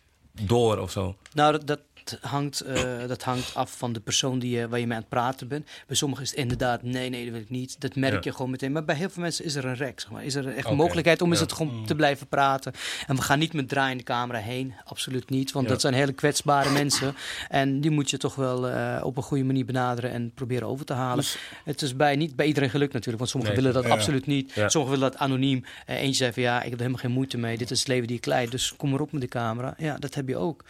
door 0.47 0.77
of 0.77 0.91
zo? 0.91 1.15
Nou, 1.33 1.51
dat, 1.51 1.67
dat, 1.67 1.79
hangt, 2.21 2.59
eh, 2.61 2.83
dat 3.07 3.23
hangt 3.23 3.55
af 3.55 3.77
van 3.77 3.93
de 3.93 3.99
persoon 3.99 4.39
die, 4.39 4.57
je- 4.57 4.67
waar 4.67 4.79
je 4.79 4.85
mee 4.87 4.95
aan 4.95 5.01
het 5.01 5.09
praten 5.09 5.47
bent. 5.47 5.69
Bij 5.87 5.95
sommigen 5.95 6.23
is 6.23 6.29
het 6.29 6.39
inderdaad, 6.39 6.83
nee, 6.83 7.09
nee, 7.09 7.23
dat 7.23 7.33
wil 7.33 7.41
ik 7.41 7.49
niet. 7.49 7.81
Dat 7.81 7.95
merk 7.95 8.13
Ja. 8.13 8.19
je 8.23 8.31
gewoon 8.31 8.51
meteen. 8.51 8.71
Maar 8.71 8.85
bij 8.85 8.95
heel 8.95 9.09
veel 9.09 9.21
mensen 9.21 9.45
is 9.45 9.55
er 9.55 9.65
een 9.65 9.75
rek, 9.75 9.99
zeg 9.99 10.11
maar. 10.11 10.23
Is 10.23 10.35
er 10.35 10.47
echt 10.55 10.67
een 10.67 10.75
mogelijkheid 10.75 11.21
om 11.21 11.31
het 11.31 11.51
gewoon 11.53 11.85
te 11.85 11.95
blijven 11.95 12.27
praten. 12.27 12.73
En 13.07 13.15
we 13.15 13.21
gaan 13.21 13.39
niet 13.39 13.53
met 13.53 13.69
draaiende 13.69 14.03
camera 14.03 14.39
heen, 14.39 14.73
absoluut 14.85 15.29
niet. 15.29 15.51
Want 15.51 15.65
Ja. 15.65 15.71
dat 15.71 15.81
zijn 15.81 15.93
hele 15.93 16.11
kwetsbare 16.13 16.69
mensen. 16.71 17.15
En 17.49 17.81
die 17.81 17.91
moet 17.91 18.09
je 18.09 18.17
toch 18.17 18.35
wel 18.35 18.69
eh, 18.69 19.01
op 19.03 19.17
een 19.17 19.23
goede 19.23 19.43
manier 19.43 19.65
benaderen 19.65 20.11
en 20.11 20.31
proberen 20.33 20.67
over 20.67 20.85
te 20.85 20.93
halen. 20.93 21.25
Het 21.65 21.81
is 21.81 21.95
bij, 21.95 22.15
niet 22.15 22.35
bij 22.35 22.45
iedereen 22.45 22.69
gelukt 22.69 22.93
natuurlijk, 22.93 23.17
want 23.19 23.29
sommigen 23.29 23.55
Nee, 23.55 23.65
willen 23.65 23.81
dat 23.83 23.91
absoluut 23.91 24.25
niet. 24.25 24.51
Sommigen 24.51 24.89
willen 24.99 25.11
dat 25.11 25.17
anoniem. 25.17 25.63
Eh, 25.85 25.95
eentje 25.95 26.13
zei 26.13 26.33
van, 26.33 26.43
ja, 26.43 26.55
ik 26.57 26.63
heb 26.63 26.71
er 26.73 26.77
helemaal 26.79 26.99
geen 27.01 27.11
moeite 27.11 27.37
mee. 27.37 27.57
Dit 27.57 27.71
is 27.71 27.79
het 27.79 27.87
leven 27.87 28.07
die 28.07 28.17
ik 28.17 28.25
leid, 28.25 28.51
dus 28.51 28.73
kom 28.77 28.89
maar 28.89 28.99
op 28.99 29.11
met 29.11 29.21
de 29.21 29.27
camera. 29.27 29.73
Ja, 29.77 29.97
dat 29.97 30.13
heb 30.15 30.27
je 30.27 30.37
ook. 30.37 30.63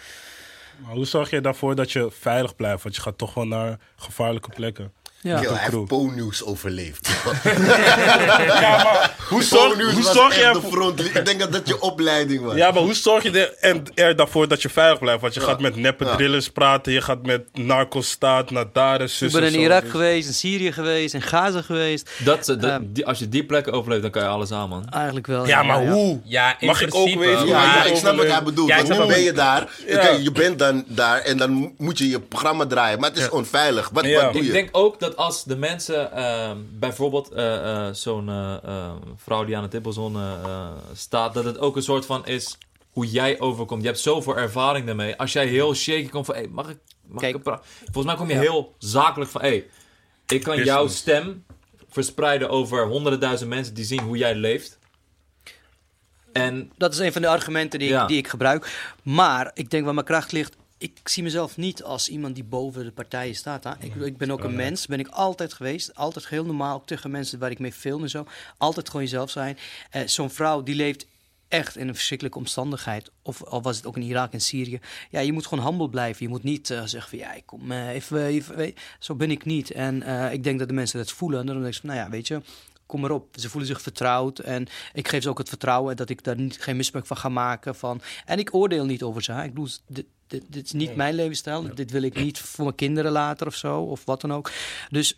Maar 0.84 0.94
hoe 0.94 1.06
zorg 1.06 1.30
je 1.30 1.42
daarvoor 1.42 1.76
dat 1.76 1.92
je 1.92 2.12
veilig 2.12 2.56
blijft? 2.56 2.84
Want 2.84 2.96
je 2.96 3.02
gaat 3.02 3.18
toch 3.18 3.34
wel 3.34 3.48
naar 3.48 3.80
gevaarlijke 3.96 4.50
plekken. 4.50 4.94
Ja. 5.24 5.42
Yo, 5.42 5.54
hij 5.54 5.70
heeft 6.16 6.46
overleefd. 6.46 7.10
Ja, 8.62 8.84
maar 8.84 9.16
hoe 9.30 9.44
zorg, 9.44 9.74
hoe 9.94 10.04
was 10.04 10.12
zorg 10.14 10.36
je 10.36 10.44
ervoor... 10.44 10.94
Ik 11.14 11.26
denk 11.26 11.40
dat 11.40 11.52
dat 11.52 11.68
je 11.68 11.82
opleiding 11.82 12.42
was. 12.44 12.56
Ja, 12.56 12.72
maar 12.72 12.82
hoe 12.84 12.94
zorg 12.94 13.24
je 13.24 13.32
er, 13.32 13.54
en 13.60 13.84
er 13.96 14.16
daarvoor 14.16 14.48
dat 14.48 14.62
je 14.62 14.70
veilig 14.70 15.00
blijft? 15.00 15.22
Want 15.22 15.34
je 15.34 15.40
Ja. 15.40 15.46
gaat 15.46 15.60
met 15.60 15.76
neppe 15.76 16.06
Ja. 16.06 16.16
drillers 16.16 16.50
praten, 16.50 16.94
je 16.94 17.02
gaat 17.02 17.26
met 17.26 17.42
narco-staat 17.54 18.52
naar 18.52 18.66
daar 18.74 19.00
en 19.00 19.10
Ik 19.20 19.32
ben 19.32 19.44
en 19.44 19.54
in. 19.54 19.60
Irak 19.60 19.90
geweest, 19.90 20.28
in 20.28 20.34
Syrië 20.34 20.72
geweest, 20.72 21.14
in 21.14 21.22
Gaza 21.22 21.62
geweest. 21.62 22.10
Dat, 22.24 22.46
dat, 22.46 22.64
Ehm. 22.64 22.82
die, 22.86 23.06
als 23.06 23.20
je 23.20 23.30
die 23.30 23.44
plekken 23.46 23.74
overleeft, 23.74 24.02
dan 24.02 24.12
kan 24.12 24.22
je 24.22 24.28
alles 24.28 24.52
aan, 24.52 24.70
man. 24.70 24.90
Eigenlijk 24.90 25.28
wel. 25.28 25.48
Ja, 25.48 25.64
maar 25.64 25.88
hoe? 25.88 26.20
Ja, 26.24 26.56
in 26.60 26.68
Mag 26.68 26.82
ik 26.82 26.96
ook 26.96 27.04
principe, 27.04 27.26
weten? 27.26 27.48
Ja, 27.48 27.84
ik 27.84 27.96
snap 27.96 28.16
wat 28.16 28.28
hij 28.28 28.44
bedoelt. 28.44 28.68
Ja, 28.70 28.78
ik 28.78 28.82
want 28.86 28.94
snap 28.94 29.08
nu 29.08 29.14
wat- 29.14 29.16
ben 29.16 29.24
je 29.26 29.32
daar. 29.34 30.20
Je 30.22 30.32
bent 30.32 30.60
dan 30.60 30.84
daar 30.88 31.20
en 31.20 31.38
dan 31.38 31.74
moet 31.78 31.98
je 31.98 32.10
je 32.10 32.20
programma 32.20 32.66
draaien. 32.66 33.00
Maar 33.00 33.10
het 33.10 33.20
is 33.20 33.30
onveilig. 33.30 33.90
Wat, 33.94 34.06
Ja. 34.06 34.24
wat 34.24 34.32
doe 34.34 34.42
Ik 34.42 34.48
je? 34.48 34.54
denk 34.54 34.70
ook 34.72 35.00
dat 35.00 35.11
als 35.16 35.44
de 35.44 35.56
mensen, 35.58 36.12
ehm, 36.12 36.58
bijvoorbeeld 36.70 37.32
eh, 37.32 37.88
eh, 37.88 37.94
zo'n 37.94 38.30
eh, 38.30 38.58
eh, 38.64 38.92
vrouw 39.16 39.46
die 39.46 39.58
aan 39.58 39.64
de 39.64 39.70
tippelzone 39.70 40.36
eh, 40.44 40.68
staat, 40.94 41.34
dat 41.34 41.44
het 41.46 41.60
ook 41.60 41.76
een 41.76 41.84
soort 41.84 42.06
van 42.06 42.26
is 42.26 42.58
hoe 42.92 43.06
jij 43.06 43.40
overkomt. 43.40 43.82
Je 43.82 43.88
hebt 43.88 44.00
zoveel 44.00 44.38
ervaring 44.38 44.86
daarmee. 44.86 45.16
Als 45.18 45.34
jij 45.34 45.46
heel 45.48 45.74
shaky 45.74 46.10
komt 46.10 46.26
van, 46.26 46.36
hey, 46.36 46.48
mag 46.48 46.70
ik, 46.70 46.78
mag 47.08 47.22
Kijk. 47.22 47.36
ik 47.36 47.44
Volgens 47.84 48.06
mij 48.06 48.16
kom 48.16 48.30
je 48.30 48.36
heel 48.38 48.76
zakelijk 48.78 49.32
van, 49.32 49.42
hey, 49.42 49.66
ik 50.28 50.44
kan 50.44 50.64
jouw 50.64 50.88
stem 50.88 51.46
verspreiden 51.90 52.50
over 52.50 52.88
honderden 52.88 53.20
duizend 53.20 53.50
mensen 53.50 53.74
die 53.74 53.86
zien 53.86 54.02
hoe 54.02 54.18
jij 54.18 54.36
leeft. 54.36 54.80
En 56.34 56.72
Dat 56.78 56.94
is 56.94 57.00
een 57.00 57.14
van 57.14 57.22
de 57.22 57.28
argumenten 57.28 57.80
die, 57.80 57.90
Ja. 57.90 58.02
ik, 58.02 58.08
die 58.08 58.18
ik 58.18 58.28
gebruik. 58.28 58.94
Maar 59.04 59.52
ik 59.54 59.70
denk 59.70 59.86
waar 59.86 59.94
mijn 59.94 60.06
kracht 60.06 60.32
ligt. 60.32 60.56
Ik 60.82 61.00
zie 61.04 61.24
mezelf 61.24 61.58
niet 61.58 61.84
als 61.84 62.10
iemand 62.10 62.36
die 62.36 62.44
boven 62.44 62.84
de 62.84 62.92
partijen 62.92 63.36
staat. 63.36 63.64
Hè. 63.64 63.72
Ik, 63.80 63.96
ik 63.96 64.18
ben 64.18 64.32
ook 64.32 64.44
een 64.44 64.56
mens, 64.56 64.88
ben 64.88 65.00
ik 65.00 65.08
altijd 65.08 65.54
geweest. 65.54 65.96
Altijd 65.96 66.28
heel 66.28 66.46
normaal, 66.46 66.76
ook 66.76 66.88
tegen 66.88 67.12
mensen 67.12 67.40
waar 67.40 67.52
ik 67.52 67.60
mee 67.60 67.72
film 67.72 68.02
en 68.02 68.10
zo. 68.10 68.26
Altijd 68.58 68.88
gewoon 68.90 69.02
jezelf 69.02 69.30
zijn. 69.30 69.58
Eh, 69.90 70.08
Zo'n 70.08 70.30
vrouw 70.30 70.64
die 70.64 70.76
leeft 70.76 71.08
echt 71.48 71.78
in 71.78 71.88
een 71.88 71.96
verschrikkelijke 71.96 72.40
omstandigheid. 72.40 73.12
Of 73.22 73.44
al 73.44 73.62
was 73.62 73.76
het 73.78 73.86
ook 73.86 73.96
in 73.96 74.02
Irak 74.02 74.34
en 74.34 74.42
Syrië. 74.42 74.80
Ja, 75.10 75.20
je 75.20 75.34
moet 75.34 75.48
gewoon 75.48 75.66
humble 75.66 75.90
blijven. 75.90 76.24
Je 76.26 76.30
moet 76.30 76.44
niet 76.44 76.70
eh, 76.70 76.84
zeggen 76.86 77.10
van 77.10 77.20
ja, 77.20 77.34
ik 77.34 77.46
kom 77.46 77.72
eh, 77.72 77.90
even, 77.90 78.26
even... 78.26 78.74
Zo 79.00 79.16
ben 79.16 79.32
ik 79.32 79.46
niet. 79.46 79.72
En 79.72 80.04
ik 80.32 80.44
denk 80.44 80.60
dat 80.60 80.68
de 80.68 80.74
mensen 80.74 80.98
dat 80.98 81.12
voelen. 81.12 81.40
En 81.40 81.46
dan 81.46 81.62
denk 81.62 81.74
ik 81.74 81.80
van, 81.80 81.90
nou 81.90 82.02
ja, 82.02 82.10
weet 82.10 82.28
je... 82.28 82.42
Kom 82.92 83.02
maar 83.02 83.12
op. 83.12 83.28
Ze 83.40 83.50
voelen 83.50 83.70
zich 83.70 83.82
vertrouwd. 83.82 84.40
En 84.40 84.68
ik 84.94 85.08
geef 85.08 85.24
ze 85.24 85.30
ook 85.30 85.38
het 85.38 85.50
vertrouwen 85.50 85.96
dat 85.96 86.10
ik 86.10 86.24
daar 86.24 86.36
niet, 86.38 86.62
geen 86.62 86.76
misbruik 86.76 87.06
van 87.06 87.18
ga 87.18 87.30
maken. 87.30 87.76
Van. 87.76 88.02
En 88.26 88.40
ik 88.40 88.54
oordeel 88.54 88.86
niet 88.86 89.04
over 89.04 89.24
ze. 89.24 89.32
hè. 89.32 89.44
Ik 89.44 89.50
bedoel, 89.54 89.68
dit, 89.88 90.06
dit, 90.28 90.44
dit 90.48 90.66
is 90.66 90.72
niet 90.72 90.96
mijn 90.96 91.14
levensstijl. 91.16 91.76
Dit 91.76 91.92
wil 91.92 92.02
ik 92.02 92.16
niet 92.20 92.40
voor 92.40 92.64
mijn 92.64 92.76
kinderen 92.76 93.12
later 93.12 93.48
of 93.48 93.56
zo. 93.56 93.82
Of 93.82 94.06
wat 94.06 94.22
dan 94.22 94.34
ook. 94.34 94.52
Dus 94.90 95.18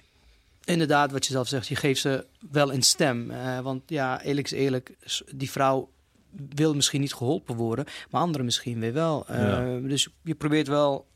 inderdaad, 0.63 1.11
wat 1.11 1.25
je 1.25 1.31
zelf 1.31 1.47
zegt, 1.47 1.67
je 1.67 1.75
geeft 1.75 2.01
ze 2.01 2.25
wel 2.51 2.73
een 2.73 2.81
stem. 2.83 3.31
Eh, 3.31 3.59
want 3.59 3.81
ja, 3.87 4.21
eerlijk 4.21 4.45
is 4.47 4.53
eerlijk, 4.53 4.95
die 5.35 5.51
vrouw 5.51 5.89
wil 6.55 6.73
misschien 6.73 7.01
niet 7.01 7.13
geholpen 7.13 7.55
worden, 7.55 7.85
maar 8.09 8.21
anderen 8.21 8.45
misschien 8.45 8.79
weer 8.79 8.93
wel. 8.93 9.27
Eh, 9.27 9.39
Ja. 9.41 9.79
Dus 9.87 10.07
je 10.23 10.35
probeert 10.35 10.67
wel 10.67 11.07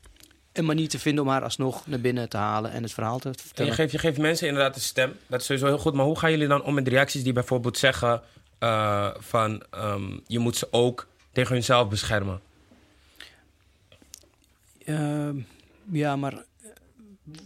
een 0.58 0.64
manier 0.64 0.88
te 0.88 0.98
vinden 0.98 1.24
om 1.24 1.30
haar 1.30 1.42
alsnog 1.42 1.86
naar 1.86 2.00
binnen 2.00 2.28
te 2.28 2.36
halen 2.36 2.70
en 2.72 2.82
het 2.82 2.92
verhaal 2.92 3.18
te 3.18 3.28
En 3.28 3.34
je 3.36 3.42
vertellen. 3.42 3.74
geeft, 3.74 3.92
je 3.92 3.98
geeft 3.98 4.18
mensen 4.18 4.48
inderdaad 4.48 4.74
een 4.74 4.80
stem. 4.82 5.16
Dat 5.26 5.40
is 5.40 5.46
sowieso 5.46 5.66
heel 5.66 5.78
goed. 5.78 5.94
Maar 5.94 6.04
hoe 6.04 6.18
gaan 6.18 6.30
jullie 6.30 6.48
dan 6.48 6.62
om 6.62 6.74
met 6.74 6.88
reacties 6.88 7.22
die 7.22 7.32
bijvoorbeeld 7.32 7.78
zeggen... 7.78 8.22
eh, 8.58 9.10
van 9.18 9.62
ehm, 9.70 10.18
je 10.26 10.38
moet 10.38 10.56
ze 10.56 10.68
ook 10.70 11.06
tegen 11.32 11.52
hunzelf 11.54 11.88
beschermen? 11.88 12.40
Ehm, 14.84 15.36
ja, 15.90 16.16
maar 16.16 16.32
eh, 16.32 16.40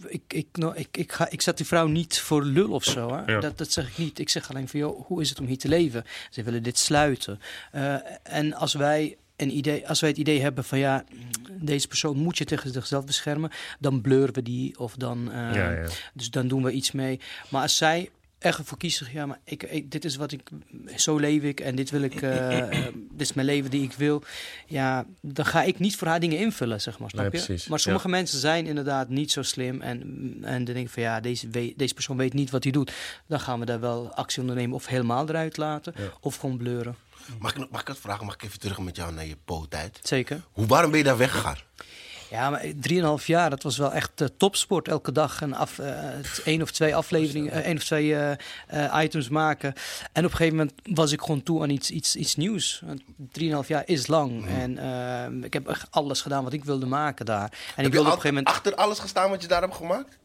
ik, 0.06 0.22
ik, 0.28 0.46
nou, 0.52 0.76
ik, 0.76 0.88
ik, 0.96 1.12
ga, 1.12 1.30
ik 1.30 1.40
zet 1.40 1.56
die 1.56 1.66
vrouw 1.66 1.86
niet 1.86 2.20
voor 2.20 2.42
lul 2.44 2.70
of 2.70 2.84
zo. 2.84 3.14
Hè? 3.14 3.32
Ja. 3.32 3.40
Dat, 3.40 3.58
dat 3.58 3.70
zeg 3.72 3.88
ik 3.88 3.98
niet. 3.98 4.18
Ik 4.18 4.28
zeg 4.28 4.50
alleen 4.50 4.68
van, 4.68 4.80
joh, 4.80 5.06
hoe 5.06 5.20
is 5.20 5.28
het 5.28 5.40
om 5.40 5.46
hier 5.46 5.58
te 5.58 5.68
leven? 5.68 6.04
Ze 6.30 6.42
willen 6.42 6.62
dit 6.62 6.78
sluiten. 6.78 7.40
Eh, 7.72 7.94
en 8.22 8.54
als 8.54 8.74
wij, 8.74 9.16
een 9.36 9.56
idee, 9.56 9.88
als 9.88 10.00
wij 10.00 10.08
het 10.10 10.18
idee 10.18 10.40
hebben 10.40 10.64
van, 10.64 10.78
ja, 10.78 11.04
deze 11.60 11.88
persoon 11.88 12.16
moet 12.16 12.38
je 12.38 12.44
tegen 12.44 12.72
zichzelf 12.72 13.04
beschermen, 13.04 13.50
dan 13.78 14.00
blurren 14.00 14.34
we 14.34 14.42
die 14.42 14.78
of 14.78 14.94
dan, 14.96 15.32
eh, 15.32 15.54
Ja, 15.54 15.70
ja. 15.70 15.86
dus 16.14 16.30
dan 16.30 16.48
doen 16.48 16.62
we 16.62 16.72
iets 16.72 16.92
mee. 16.92 17.20
Maar 17.48 17.62
als 17.62 17.76
zij 17.76 18.10
echt 18.38 18.58
ervoor 18.58 18.78
kiezen, 18.78 19.06
ja, 19.12 19.26
maar 19.26 19.38
ik, 19.44 19.62
ik, 19.62 19.90
dit 19.90 20.04
is 20.04 20.16
wat 20.16 20.32
ik, 20.32 20.42
zo 20.96 21.16
leef 21.16 21.42
ik 21.42 21.60
en 21.60 21.74
dit 21.76 21.90
wil 21.90 22.02
ik, 22.02 22.22
eh, 22.22 22.58
eh, 22.78 22.84
dit 23.10 23.20
is 23.20 23.32
mijn 23.32 23.46
leven 23.46 23.70
die 23.70 23.82
ik 23.82 23.92
wil. 23.92 24.22
Ja, 24.66 25.06
dan 25.20 25.46
ga 25.46 25.62
ik 25.62 25.78
niet 25.78 25.96
voor 25.96 26.08
haar 26.08 26.20
dingen 26.20 26.38
invullen, 26.38 26.80
zeg 26.80 26.98
maar, 26.98 27.10
snap 27.10 27.32
Nee, 27.32 27.42
je? 27.46 27.64
Maar 27.68 27.80
sommige 27.80 28.08
mensen 28.08 28.38
zijn 28.38 28.66
inderdaad 28.66 29.08
niet 29.08 29.30
zo 29.32 29.42
slim 29.42 29.80
en, 29.80 30.00
en 30.42 30.64
dan 30.64 30.74
denk 30.74 30.86
ik 30.86 30.92
van 30.92 31.02
ja, 31.02 31.20
deze, 31.20 31.48
we- 31.48 31.74
deze 31.76 31.94
persoon 31.94 32.16
weet 32.16 32.32
niet 32.32 32.50
wat 32.50 32.62
hij 32.62 32.72
doet. 32.72 32.92
Dan 33.26 33.40
gaan 33.40 33.58
we 33.58 33.64
daar 33.66 33.80
wel 33.80 34.14
actie 34.14 34.40
ondernemen 34.40 34.74
of 34.76 34.86
helemaal 34.86 35.28
eruit 35.28 35.56
laten 35.56 35.94
of 36.20 36.36
gewoon 36.36 36.56
bleuren. 36.56 36.94
Mag 37.38 37.54
ik, 37.56 37.70
mag 37.70 37.80
ik 37.80 37.88
het 37.88 37.98
vragen? 37.98 38.24
Mag 38.24 38.34
ik 38.34 38.42
even 38.42 38.58
terug 38.58 38.78
met 38.78 38.96
jou 38.96 39.12
naar 39.12 39.26
je 39.26 39.36
po-tijd? 39.44 39.98
Zeker. 40.02 40.42
Hoe, 40.52 40.66
waarom 40.66 40.90
ben 40.90 40.98
je 40.98 41.04
daar 41.04 41.16
weggegaan? 41.16 41.56
Ja, 42.30 42.50
maar 42.50 42.62
drieënhalf 42.76 43.26
jaar, 43.26 43.50
dat 43.50 43.62
was 43.62 43.78
wel 43.78 43.92
echt 43.92 44.20
eh, 44.20 44.28
topsport. 44.36 44.88
Elke 44.88 45.12
dag 45.12 45.40
een 45.40 45.54
af, 45.54 45.76
het 45.76 46.40
één 46.44 46.62
of 46.62 46.70
twee 46.70 46.96
afleveringen, 46.96 47.52
eh, 47.52 47.66
één 47.66 47.76
of 47.76 47.84
twee 47.84 48.36
items 49.02 49.28
maken. 49.28 49.74
En 50.12 50.24
op 50.24 50.30
een 50.30 50.36
gegeven 50.36 50.56
moment 50.56 50.74
was 50.82 51.12
ik 51.12 51.20
gewoon 51.20 51.42
toe 51.42 51.62
aan 51.62 51.70
iets, 51.70 51.90
iets, 51.90 52.16
iets 52.16 52.36
nieuws. 52.36 52.82
Want 52.86 53.02
Drieënhalf 53.16 53.68
jaar 53.68 53.82
is 53.86 54.06
lang. 54.06 54.46
En 54.46 54.78
eh, 54.78 55.44
ik 55.44 55.52
heb 55.52 55.68
echt 55.68 55.86
alles 55.90 56.20
gedaan 56.20 56.44
wat 56.44 56.52
ik 56.52 56.64
wilde 56.64 56.86
maken 56.86 57.26
daar. 57.26 57.50
En 57.50 57.50
ik 57.50 57.82
Heb 57.82 57.92
wilde 57.92 57.98
op 57.98 58.14
een 58.14 58.20
gegeven 58.20 58.34
moment... 58.34 58.46
achter 58.48 58.74
alles 58.74 58.98
gestaan 58.98 59.30
wat 59.30 59.42
je 59.42 59.48
daar 59.48 59.60
hebt 59.60 59.74
gemaakt? 59.74 60.18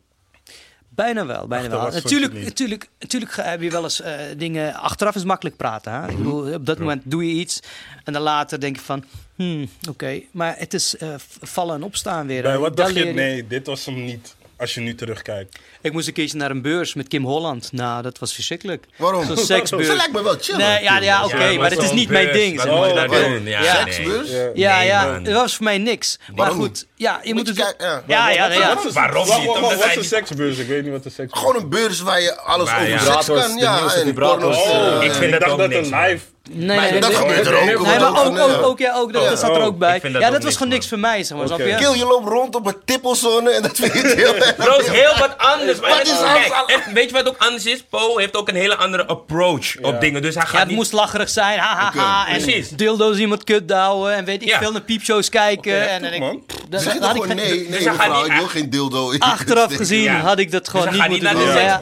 Bijna 0.98 1.26
wel, 1.26 1.48
bijna 1.48 1.70
wel. 1.70 1.92
Natuurlijk, 1.92 2.34
natuurlijk, 2.34 2.90
natuurlijk 3.00 3.36
heb 3.36 3.62
je 3.62 3.72
wel 3.72 3.84
eens 3.84 4.02
eh, 4.02 4.14
dingen... 4.38 4.74
Achteraf 4.74 5.16
is 5.16 5.24
makkelijk 5.24 5.58
praten. 5.58 5.92
Hè? 5.92 6.10
Ik 6.10 6.18
bedoel, 6.18 6.54
op 6.54 6.66
dat 6.66 6.80
moment 6.80 7.02
doe 7.06 7.28
je 7.28 7.34
iets 7.34 7.60
en 8.04 8.14
dan 8.14 8.22
later 8.22 8.60
denk 8.60 8.76
je 8.76 8.82
van... 8.82 9.04
Hmm, 9.36 9.70
oké. 9.90 10.22
Maar 10.32 10.56
het 10.58 10.74
is 10.74 10.98
eh, 10.98 11.14
vallen 11.42 11.76
en 11.76 11.84
opstaan 11.84 12.28
weer. 12.28 12.42
Bij 12.42 12.58
wat 12.58 12.78
dacht 12.78 12.94
je, 12.94 13.06
nee, 13.06 13.48
dit 13.48 13.68
was 13.68 13.86
hem 13.86 14.04
niet. 14.04 14.36
Als 14.58 14.74
je 14.74 14.82
nu 14.82 14.96
terugkijkt. 14.96 15.58
Ik 15.82 15.94
moest 15.94 16.08
een 16.08 16.14
keertje 16.14 16.38
naar 16.38 16.52
een 16.52 16.62
beurs 16.62 16.94
met 16.94 17.08
Kim 17.08 17.24
Holland. 17.24 17.72
Nou, 17.72 18.02
dat 18.02 18.20
was 18.20 18.34
verschrikkelijk. 18.34 18.86
Waarom? 18.96 19.26
Zo'n 19.26 19.38
seksbeurs. 19.38 19.88
Ze 19.88 19.96
lijkt 19.96 20.14
me 20.14 20.24
wel 20.24 20.36
chill. 20.40 20.56
Nee, 20.56 20.84
ja, 20.84 21.00
ja 21.00 21.26
oké, 21.26 21.54
maar 21.58 21.70
het 21.70 21.82
is 21.82 21.92
niet 21.92 22.10
mijn 22.10 22.32
ding. 22.32 22.62
Zeg 22.62 22.70
maar. 22.72 22.90
Oh, 22.90 23.10
doen? 23.12 23.46
Ja, 23.46 23.62
ja. 23.64 23.84
nee. 23.84 23.94
Seksbeurs? 23.94 24.30
Ja, 24.54 24.80
Nee, 24.80 25.26
het 25.26 25.34
was 25.34 25.56
voor 25.56 25.64
mij 25.64 25.78
niks. 25.78 26.20
Maar 26.36 26.52
goed, 26.52 26.86
ja, 26.96 27.20
je 27.24 27.34
moet 27.34 27.48
je 27.48 27.54
het... 27.54 27.62
kijken, 27.62 27.88
ja. 27.88 28.04
Ja, 28.08 28.30
ja, 28.30 28.60
ja. 28.60 28.76
Wat 28.76 28.86
is- 28.86 28.94
Waarom 28.94 29.28
wat- 29.28 29.40
niet? 29.40 29.60
wat- 29.60 29.86
is 29.86 29.96
een 29.96 30.04
seksbeurs? 30.04 30.58
Ik 30.58 30.68
weet 30.68 30.84
niet 30.84 30.92
wat 30.92 31.06
een 31.06 31.12
seksbeurs 31.12 31.40
Gewoon 31.46 31.64
een 31.64 31.70
beurs 31.70 32.00
waar 32.00 32.22
je 32.22 32.36
alles 32.36 32.70
over 32.70 33.00
seks 33.00 33.26
kan. 33.26 33.58
Ja, 33.58 33.94
en. 33.94 34.24
Oh, 34.24 34.56
eh, 34.56 34.96
ik 34.96 35.04
ik, 35.04 35.14
vind 35.14 35.32
dat 35.32 35.42
dacht 35.42 35.58
dat 35.58 35.72
een 35.72 35.96
live... 35.96 36.20
Nee, 36.50 36.78
Maar 36.78 36.92
nee, 36.92 37.00
dat 37.00 37.10
nee, 37.10 37.20
gebeurt 37.20 37.44
nee, 37.44 37.54
er 37.54 37.60
ook. 37.60 37.66
nee, 37.66 38.00
maar 38.00 38.10
ook, 38.10 38.18
ook 38.18 38.26
ook, 38.40 38.52
van, 38.52 38.64
ook, 38.64 38.80
ja, 38.80 38.96
ook, 38.96 39.14
dat, 39.14 39.24
Ja. 39.24 39.30
dat 39.30 39.40
zat 39.40 39.50
er 39.50 39.58
Oh, 39.62 39.66
ook 39.66 39.78
bij. 39.78 40.00
dat 40.00 40.12
Ja, 40.22 40.30
dat 40.30 40.44
was 40.44 40.54
gewoon 40.54 40.68
niks 40.74 40.88
voor 40.88 41.00
mij, 41.00 41.24
zeg 41.24 41.38
maar, 41.38 41.48
snap 41.48 41.60
je? 41.60 41.76
Kill, 41.76 41.94
je 41.98 42.06
loopt 42.06 42.28
rond 42.28 42.56
op 42.56 42.66
een 42.68 42.76
tippelzone 42.86 43.50
en 43.52 43.62
dat 43.62 43.76
vind 43.78 43.94
je 43.94 44.14
heel 44.16 44.36
erg. 44.36 44.56
Bro, 44.66 44.72
het 44.78 44.82
is 44.82 44.92
heel 44.92 45.18
wat 45.20 45.38
anders. 45.38 45.80
Maar 45.80 45.90
Wat 45.90 45.98
het- 46.00 46.08
is 46.08 46.14
kijk, 46.34 46.54
anders? 46.54 46.86
en 46.86 46.94
weet 46.94 47.10
je 47.10 47.16
wat 47.16 47.28
ook 47.28 47.36
anders 47.38 47.66
is? 47.66 47.84
Po 47.90 48.18
heeft 48.18 48.36
ook 48.36 48.48
een 48.50 48.56
hele 48.56 48.76
andere 48.76 49.06
approach 49.06 49.76
op 49.82 50.00
dingen. 50.02 50.22
Dus 50.22 50.34
hij 50.36 50.44
Ja, 50.44 50.50
gaat 50.50 50.60
het 50.60 50.68
niet... 50.68 50.78
moest 50.78 50.92
lacherig 50.92 51.30
zijn, 51.30 51.60
ha, 51.60 51.76
ha, 51.76 51.92
ha. 51.96 52.22
Oké, 52.22 52.32
En 52.32 52.42
precies. 52.42 52.70
dildo's 52.70 53.18
iemand 53.18 53.44
kut 53.44 53.68
douwen 53.68 54.14
en 54.16 54.26
weet 54.26 54.42
ik 54.42 54.48
Ja. 54.48 54.58
veel, 54.60 54.72
naar 54.72 54.82
piepshows 54.82 55.30
kijken. 55.30 55.90
en 55.90 56.02
dan 56.02 56.10
denk 56.12 56.24
ik, 56.24 56.30
man. 56.30 56.44
dat- 56.70 56.82
Zeg 56.82 57.00
had 57.00 57.16
ik 57.16 57.22
gewoon 57.22 57.36
nee, 57.36 57.68
dus 57.70 57.80
nee 57.80 57.90
mevrouw, 57.90 58.26
ik 58.26 58.32
wil 58.34 58.48
geen 58.48 58.70
dildo. 58.70 59.14
Achteraf 59.20 59.76
gezien 59.76 60.02
Ja. 60.02 60.20
had 60.20 60.40
ik 60.40 60.52
dat 60.52 60.64
Dus 60.66 60.74
gewoon 60.74 60.94
niet 60.94 61.08
moeten 61.08 61.32
doen. 61.36 61.46
de 61.46 61.52
Ja. 61.52 61.80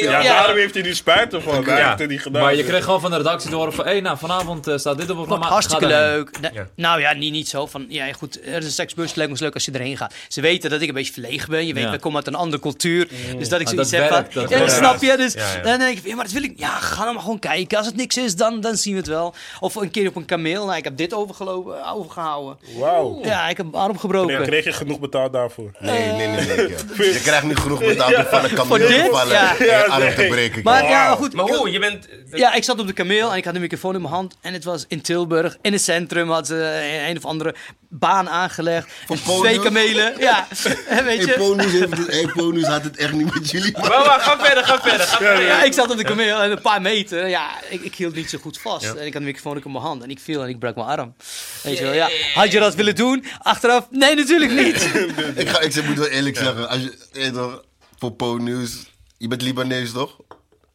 Ja, 0.00 0.20
Ja. 0.20 0.32
daarom 0.34 0.56
heeft 0.56 0.74
hij 0.74 0.82
die 0.82 0.94
spijt 0.94 1.34
ervan. 1.34 1.64
Ja. 1.66 1.96
het. 1.98 2.30
Maar 2.32 2.54
je 2.54 2.64
kreeg 2.64 2.84
gewoon 2.84 3.00
van 3.00 3.10
de 3.10 3.16
redactie 3.16 3.50
te 3.50 3.56
horen 3.66 3.76
van... 3.76 3.84
Hé, 3.84 3.90
hey, 3.90 4.00
nou, 4.00 4.18
vanavond 4.18 4.66
eh, 4.66 4.76
staat 4.76 4.98
dit 4.98 5.10
op 5.10 5.16
het 5.16 5.26
programma. 5.26 5.48
hartstikke 5.52 5.86
leuk. 5.86 6.30
Ja. 6.52 6.66
Nou 6.74 7.00
ja, 7.00 7.12
niet, 7.12 7.32
niet 7.32 7.48
zo 7.48 7.66
van, 7.66 7.86
ja 7.88 8.12
goed, 8.12 8.38
er 8.46 8.62
is 8.62 8.78
een 8.78 8.84
lijkt 8.96 9.16
me 9.16 9.22
eens 9.26 9.40
leuk 9.40 9.54
als 9.54 9.64
je 9.64 9.72
erheen 9.72 9.96
gaat. 9.96 10.14
Ze 10.28 10.40
weten 10.40 10.70
dat 10.70 10.80
ik 10.80 10.88
een 10.88 10.94
beetje 10.94 11.12
verlegen 11.12 11.50
ben. 11.50 11.66
Je 11.66 11.74
weet, 11.74 11.82
Ja. 11.84 11.90
we 11.90 11.98
komen 11.98 12.16
uit 12.18 12.26
een 12.26 12.34
andere 12.34 12.62
cultuur. 12.62 13.08
Dus 13.38 13.48
dat 13.48 13.60
ik 13.60 13.66
Ah, 13.66 13.72
zoiets 13.72 13.90
dat 13.90 14.00
heb 14.00 14.10
werkt, 14.10 14.32
van, 14.32 14.42
dat 14.42 14.50
ja, 14.50 14.58
werkt. 14.58 14.72
snap 14.72 15.02
je? 15.02 15.16
Dus 15.16 15.32
Ja, 15.32 15.52
ja. 15.54 15.62
dan 15.62 15.78
denk 15.78 15.98
ik, 15.98 16.06
ja, 16.06 16.14
maar 16.14 16.24
dat 16.24 16.32
wil 16.32 16.42
ik, 16.42 16.52
ja, 16.56 16.68
ga 16.68 17.04
dan 17.04 17.12
maar 17.14 17.22
gewoon 17.22 17.38
kijken. 17.38 17.78
Als 17.78 17.86
het 17.86 17.96
niks 17.96 18.16
is, 18.16 18.36
dan, 18.36 18.60
dan 18.60 18.76
zien 18.76 18.92
we 18.92 18.98
het 18.98 19.08
wel. 19.08 19.34
Of 19.60 19.74
een 19.74 19.90
keer 19.90 20.08
op 20.08 20.16
een 20.16 20.24
kameel, 20.24 20.64
nou, 20.64 20.76
ik 20.76 20.84
heb 20.84 20.96
dit 20.96 21.14
overgelopen, 21.14 21.92
overgehouden. 21.94 22.58
Wauw. 22.78 23.20
Ja, 23.24 23.48
ik 23.48 23.56
heb 23.56 23.70
mijn 23.70 23.82
arm 23.82 23.98
gebroken. 23.98 24.42
Kreeg 24.42 24.64
je 24.64 24.72
genoeg 24.72 25.00
betaald 25.00 25.32
daarvoor? 25.32 25.70
Nee, 25.78 26.12
nee, 26.12 26.26
nee. 26.28 26.46
nee. 26.46 26.68
Je 27.16 27.20
krijgt 27.22 27.44
niet 27.46 27.58
genoeg 27.58 27.78
betaald 27.78 28.16
om 28.16 28.24
van 28.24 28.44
een 28.44 28.48
Voor 28.50 28.58
kameel 28.58 28.88
dit? 28.88 29.04
te 29.04 29.10
vallen 29.10 29.32
Ja. 29.32 29.56
en 29.58 29.64
je 29.64 29.86
arm 29.86 30.02
nee. 30.02 30.14
te 30.14 30.26
breken. 30.26 30.62
Maar 30.62 30.82
ja, 30.88 31.06
maar 31.08 31.16
goed. 31.16 31.32
Maar 31.34 31.44
hoe? 31.44 31.70
Je 31.70 31.78
bent... 31.78 32.08
Ja, 32.32 32.52
ik 32.54 32.64
zat 32.64 32.78
op 32.80 32.86
de 32.86 32.92
kameel 32.92 33.30
en 33.30 33.36
ik 33.36 33.44
had 33.44 33.54
een 33.56 33.62
microfoon 33.62 33.94
in 33.94 34.00
mijn 34.00 34.12
hand. 34.14 34.36
En 34.40 34.52
het 34.52 34.64
was 34.64 34.84
in 34.88 35.00
Tilburg, 35.00 35.56
in 35.62 35.72
het 35.72 35.82
centrum, 35.82 36.30
had 36.30 36.46
ze 36.46 36.54
een, 36.54 37.08
een 37.10 37.16
of 37.16 37.24
andere 37.24 37.54
baan 37.88 38.28
aangelegd. 38.28 38.88
En 39.08 39.18
twee 39.22 39.60
kamelen, 39.60 40.14
ja. 40.18 40.46
En 40.88 41.04
weet 41.04 41.24
Hey, 41.24 41.26
je, 41.26 41.34
Ponus 41.38 41.72
heeft 41.72 41.96
het, 41.96 42.06
hey, 42.06 42.26
Ponus 42.34 42.66
had 42.66 42.82
het 42.82 42.96
echt 42.96 43.12
niet 43.12 43.34
met 43.34 43.50
jullie. 43.50 43.72
Maar 43.78 44.20
ga 44.20 44.38
verder, 44.38 44.64
ga 44.64 44.80
verder. 44.80 45.06
Ga 45.06 45.16
verder. 45.16 45.46
Ja, 45.46 45.62
ik 45.62 45.72
zat 45.72 45.90
op 45.90 45.96
de 45.96 46.04
kameel 46.04 46.40
en 46.40 46.50
een 46.50 46.60
paar 46.60 46.82
meter. 46.82 47.28
Ja, 47.28 47.50
ik, 47.68 47.80
ik 47.80 47.94
hield 47.94 48.14
niet 48.14 48.30
zo 48.30 48.38
goed 48.38 48.58
vast. 48.58 48.84
En 48.84 49.06
ik 49.06 49.12
had 49.12 49.22
de 49.22 49.28
microfoon 49.28 49.56
ook 49.56 49.64
in 49.64 49.72
mijn 49.72 49.84
hand. 49.84 50.02
En 50.02 50.10
ik 50.10 50.18
viel 50.20 50.42
en 50.42 50.48
ik 50.48 50.58
brak 50.58 50.74
mijn 50.74 50.86
arm. 50.88 51.14
Weet 51.62 51.78
je 51.78 51.84
wel, 51.84 51.92
ja. 51.92 52.10
Had 52.34 52.52
je 52.52 52.58
dat 52.58 52.74
willen 52.74 52.94
doen? 52.94 53.24
Achteraf? 53.38 53.86
Nee, 53.90 54.14
natuurlijk 54.14 54.52
niet. 54.52 54.74
Ik, 55.36 55.48
ga, 55.48 55.60
ik 55.60 55.84
moet 55.86 55.96
wel 55.96 56.06
eerlijk 56.06 56.36
zeggen, 56.36 56.68
als 56.68 56.80
je, 56.80 56.96
eh, 57.12 57.28
toch, 57.28 57.64
voor 57.98 58.12
Po-nieuws, 58.12 58.86
je 59.18 59.28
bent 59.28 59.42
Libanees 59.42 59.92
toch? 59.92 60.16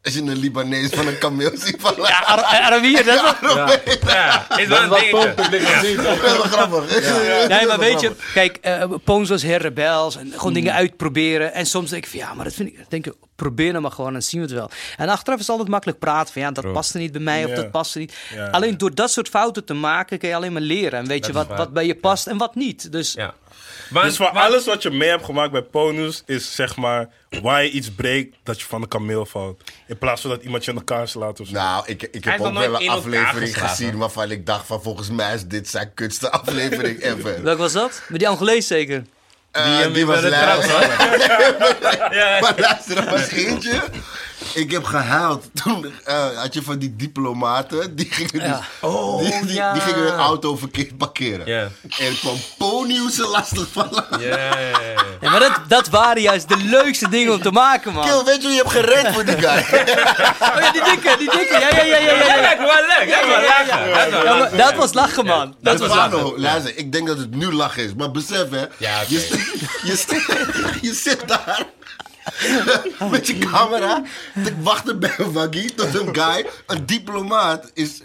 Als 0.04 0.14
je 0.14 0.22
een 0.22 0.38
Libanees 0.38 0.90
van 0.90 1.08
een 1.08 1.18
kameel 1.18 1.52
ziet 1.66 1.76
vallen, 1.80 2.08
Ja, 2.08 2.24
Ar- 2.26 2.44
Arabier, 2.44 3.06
dat 3.06 3.16
is 3.16 3.22
wel... 3.42 3.56
Ja, 3.58 4.58
is 4.58 4.68
wel 4.68 4.90
Dat 4.90 5.00
een 5.00 5.52
dingetje. 5.52 5.96
dat 6.04 6.16
is 6.16 6.22
wel 6.22 6.42
grappig. 6.42 7.48
Nee, 7.48 7.66
maar 7.66 7.80
weet 7.80 8.02
je, 8.02 8.12
kijk, 8.34 8.58
eh 8.62 8.84
Poons 9.04 9.30
was 9.30 9.42
heel 9.42 9.58
rebels 9.58 10.16
en 10.18 10.32
gewoon 10.36 10.54
dingen 10.54 10.74
uitproberen. 10.74 11.54
En 11.54 11.66
soms 11.66 11.90
denk 11.90 12.04
ik 12.04 12.10
van, 12.10 12.20
ja, 12.20 12.34
maar 12.34 12.46
dat 12.46 12.54
vind 12.54 12.70
ik, 12.70 12.90
denk 12.90 13.06
ik, 13.06 13.14
probeer 13.36 13.70
nou 13.70 13.82
maar 13.82 13.92
gewoon 13.92 14.16
en 14.16 14.24
zien 14.24 14.40
we 14.42 14.46
het 14.48 14.56
wel. 14.56 14.70
En 14.98 15.10
achteraf 15.10 15.36
is 15.36 15.42
het 15.42 15.50
altijd 15.52 15.70
makkelijk 15.70 16.00
praten 16.00 16.34
van, 16.34 16.42
ja, 16.42 16.52
dat 16.52 16.74
past 16.74 16.94
er 16.94 17.00
niet 17.00 17.12
bij 17.12 17.22
mij 17.22 17.46
of 17.46 17.52
dat 17.52 17.72
past 17.72 17.94
er 17.94 18.00
niet. 18.00 18.14
Ja. 18.36 18.48
Alleen 18.48 18.78
door 18.78 18.96
dat 18.96 19.12
soort 19.12 19.30
fouten 19.30 19.66
te 19.66 19.74
maken, 19.74 20.18
kun 20.20 20.30
je 20.30 20.36
alleen 20.36 20.54
maar 20.54 20.62
leren. 20.62 21.00
En 21.00 21.08
weet 21.08 21.24
je 21.26 21.32
is 21.32 21.38
wat, 21.38 21.48
waar. 21.48 21.58
wat 21.58 21.74
bij 21.74 21.86
je 21.86 21.96
past 21.96 22.28
en 22.28 22.38
wat 22.38 22.56
niet. 22.56 22.92
Dus 22.92 23.16
Want- 23.92 24.06
Dus 24.06 24.18
voor 24.18 24.30
alles 24.30 24.66
wat 24.66 24.82
je 24.84 24.90
mee 24.90 25.10
hebt 25.10 25.26
gemaakt 25.26 25.52
bij 25.52 25.62
Ponus 25.62 26.24
is 26.26 26.56
zeg 26.56 26.76
maar 26.76 27.10
waar 27.42 27.64
je 27.64 27.70
iets 27.70 27.92
breekt 27.92 28.36
dat 28.44 28.60
je 28.60 28.66
van 28.66 28.82
de 28.82 28.88
kameel 28.88 29.26
valt. 29.26 29.62
In 29.88 29.98
plaats 29.98 30.22
van 30.22 30.30
dat 30.30 30.44
iemand 30.44 30.66
je 30.66 30.72
aan 30.72 30.78
elkaar 30.78 31.08
slaat 31.08 31.40
of 31.40 31.48
zo. 31.48 31.54
Nou, 31.54 31.84
ik, 31.88 32.04
ik 32.12 32.24
heb 32.24 32.40
ook 32.40 32.54
wel 32.54 32.82
een 32.82 32.90
aflevering 32.90 33.58
gezien 33.70 33.98
waarvan 33.98 34.32
ik 34.32 34.46
dacht 34.46 34.66
van 34.68 34.82
volgens 34.82 35.10
mij 35.10 35.34
is 35.34 35.46
dit 35.46 35.68
zijn 35.70 35.92
kutste 35.94 36.32
aflevering 36.42 37.02
ever. 37.04 37.44
welk 37.44 37.58
was 37.58 37.74
dat? 37.74 38.02
Met 38.08 38.20
die 38.20 38.28
Angolees 38.30 38.68
zeker? 38.68 39.04
Eh, 39.52 39.78
hem 39.78 39.94
die 39.94 40.06
bij 40.06 40.16
was 40.22 40.24
lijp. 40.24 40.62
Ja. 42.14 42.40
Maar 42.40 42.54
luister, 42.58 42.98
er 42.98 43.10
was 43.10 43.28
eentje. 43.28 43.84
Ik 44.54 44.72
heb 44.72 44.84
gehuild. 44.86 45.46
Toen 45.64 45.94
eh, 46.06 46.26
had 46.36 46.54
je 46.54 46.62
van 46.64 46.78
die 46.80 46.96
diplomaten. 46.96 47.96
Die 47.96 48.08
gingen, 48.12 48.32
dus- 48.34 48.42
Ja. 48.44 48.62
die, 49.18 49.46
die, 49.46 49.54
ja. 49.54 49.74
die 49.74 49.82
gingen 49.82 50.00
hun 50.00 50.20
auto 50.20 50.56
verkeerd 50.56 50.98
parkeren. 50.98 51.46
Ja. 51.46 51.68
En 52.00 52.18
kwam 52.20 52.36
Ponyus 52.58 53.16
ze 53.16 53.28
lastig 53.28 53.68
vallen. 53.72 54.06
Ja, 55.22 55.30
maar 55.30 55.40
dat, 55.40 55.60
dat 55.68 55.90
waren 55.90 56.22
juist 56.22 56.50
de 56.50 56.58
leukste 56.58 57.10
dingen 57.10 57.34
om 57.34 57.42
te 57.42 57.52
maken, 57.52 57.94
man. 57.94 58.04
Kill, 58.06 58.24
weet 58.24 58.42
je 58.42 58.48
hoe 58.48 58.52
je 58.52 58.58
hebt 58.58 58.72
gered 58.72 59.14
voor 59.14 59.26
die 59.26 59.38
guy? 59.38 59.66
Oh 60.42 60.60
ja, 60.60 60.72
die 60.72 60.84
dikke, 60.84 61.16
die 61.18 61.30
dikke. 61.32 61.54
Ja, 61.60 61.70
ja, 61.76 61.84
ja, 61.84 61.98
ja. 61.98 62.12
ja, 62.14 62.52
Ja, 62.52 62.56
leuk. 62.98 63.10
Lachen. 63.48 63.90
Ja, 63.90 64.10
lachen. 64.10 64.40
maar 64.40 64.58
dat 64.58 64.76
was 64.76 64.94
lachen, 64.94 65.26
man. 65.26 65.56
Dat 65.62 65.80
was 65.80 65.90
lachen. 65.90 66.40
Luister, 66.42 66.78
ik 66.78 66.92
denk 66.92 67.08
dat 67.08 67.18
het 67.18 67.36
nu 67.36 67.52
lach 67.54 67.78
is. 67.78 67.94
Maar 67.94 68.12
besef 68.12 68.50
hè. 68.50 68.66
Je, 68.78 69.08
je, 69.84 70.06
je 70.88 70.94
zit 70.94 71.28
daar. 71.28 71.66
met 73.12 73.28
je 73.28 73.38
camera. 73.38 74.02
Te 74.44 74.54
wachten 74.62 75.00
bij 75.00 75.14
een 75.18 75.32
waggie 75.32 75.74
tot 75.74 75.96
een 75.96 76.16
guy, 76.16 76.46
een 76.68 76.86
diplomaat, 76.86 77.72
is. 77.74 78.02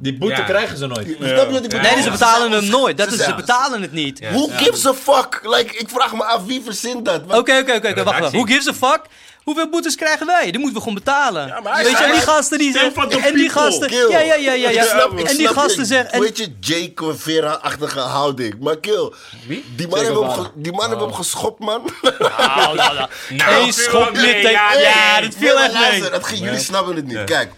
Die 0.00 0.18
boete 0.18 0.36
Ja. 0.36 0.42
krijgen 0.44 0.78
ze 0.78 0.86
nooit. 0.86 1.18
Nee, 1.18 2.02
ze 2.02 2.10
betalen 2.10 2.50
hem 2.52 2.66
nooit. 2.66 2.96
Dat 2.98 3.08
Ze 3.08 3.14
is, 3.14 3.24
ze 3.24 3.34
betalen 3.34 3.82
het 3.82 3.92
niet. 3.92 4.20
Who 4.20 4.46
gives 4.50 4.86
a 4.86 4.94
fuck? 4.94 5.40
Like, 5.42 5.76
ik 5.76 5.88
vraag 5.88 6.14
me 6.14 6.24
af 6.24 6.44
wie 6.44 6.62
verzint 6.64 7.04
dat. 7.04 7.22
Oké, 7.22 7.58
oké, 7.58 7.74
oké, 7.88 8.02
wacht. 8.04 8.30
Who 8.32 8.42
gives 8.42 8.68
a 8.68 8.72
fuck? 8.74 9.00
Hoeveel 9.48 9.68
boetes 9.68 9.94
krijgen 9.94 10.26
wij? 10.26 10.50
Die 10.50 10.58
moeten 10.60 10.74
we 10.74 10.78
gewoon 10.78 10.94
betalen. 10.94 11.46
Ja, 11.46 11.60
maar 11.60 11.74
hij 11.74 11.84
Weet 11.84 11.98
je, 11.98 12.04
en 12.04 12.12
die 12.12 12.20
gasten 12.20 12.58
die 12.58 12.72
zeggen... 12.72 13.22
En 13.22 13.34
die 13.34 13.48
gasten... 13.48 13.88
Kill. 13.88 14.10
Ja, 14.10 14.18
ja, 14.18 14.34
ja, 14.34 14.52
ja. 14.52 14.70
ja. 14.70 14.82
Ik 14.82 14.88
snap, 14.88 15.18
ik 15.18 15.28
en 15.28 15.36
die 15.36 15.48
gasten 15.48 15.86
zeggen... 15.86 16.12
En, 16.12 16.20
Weet 16.20 16.38
je, 16.38 16.56
Jay 16.60 16.92
Vera-achtige 17.16 17.98
houding. 17.98 18.58
Maar 18.60 18.78
kill. 18.78 19.12
Wie? 19.46 19.64
Die 19.76 19.88
man 19.88 20.04
hebben 20.04 20.30
hem, 20.30 20.46
die 20.54 20.72
man 20.72 20.88
hebben 20.88 21.06
hem 21.06 21.16
geschopt, 21.16 21.58
man. 21.58 21.82
nou, 22.02 22.76
nou, 22.76 22.76
nou. 22.76 23.08
Nou, 23.28 23.66
Eén 23.66 23.72
schop 23.72 24.14
ja, 24.14 25.20
dat 25.20 25.34
viel 25.34 25.58
echt 25.58 25.72
luister, 25.72 26.00
mee. 26.00 26.10
het 26.10 26.26
ging, 26.26 26.44
jullie 26.44 26.58
snappen 26.58 26.96
het 26.96 27.06
niet. 27.06 27.24
Kijk, 27.24 27.52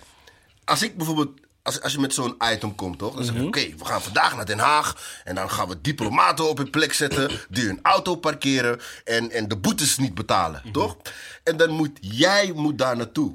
als 0.64 0.82
ik 0.82 0.96
bijvoorbeeld... 0.96 1.30
Als, 1.62 1.80
als 1.80 1.92
je 1.92 1.98
met 1.98 2.14
zo'n 2.14 2.36
item 2.52 2.74
komt, 2.74 2.98
toch? 2.98 3.14
Dan 3.14 3.24
zeg 3.24 3.32
Mhm. 3.34 3.42
je, 3.42 3.48
oké, 3.48 3.74
we 3.78 3.84
gaan 3.84 4.02
vandaag 4.02 4.36
naar 4.36 4.46
Den 4.46 4.58
Haag. 4.58 5.20
En 5.24 5.34
dan 5.34 5.50
gaan 5.50 5.68
we 5.68 5.80
diplomaten 5.80 6.48
op 6.48 6.56
hun 6.58 6.70
plek 6.70 6.92
zetten. 6.92 7.30
Die 7.48 7.64
hun 7.64 7.78
auto 7.82 8.16
parkeren. 8.16 8.80
En, 9.04 9.30
en 9.30 9.48
de 9.48 9.56
boetes 9.56 9.96
niet 9.98 10.14
betalen, 10.14 10.60
Mhm. 10.64 10.72
toch? 10.72 10.96
En 11.44 11.56
dan 11.56 11.70
moet 11.70 11.98
jij 12.00 12.52
moet 12.54 12.78
daar 12.78 12.96
naartoe. 12.96 13.34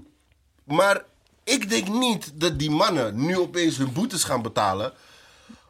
Maar 0.63 1.01
ik 1.43 1.69
denk 1.69 1.87
niet 1.87 2.31
dat 2.35 2.59
die 2.59 2.71
mannen 2.71 3.25
nu 3.25 3.37
opeens 3.37 3.77
hun 3.77 3.93
boetes 3.93 4.23
gaan 4.23 4.41
betalen. 4.41 4.93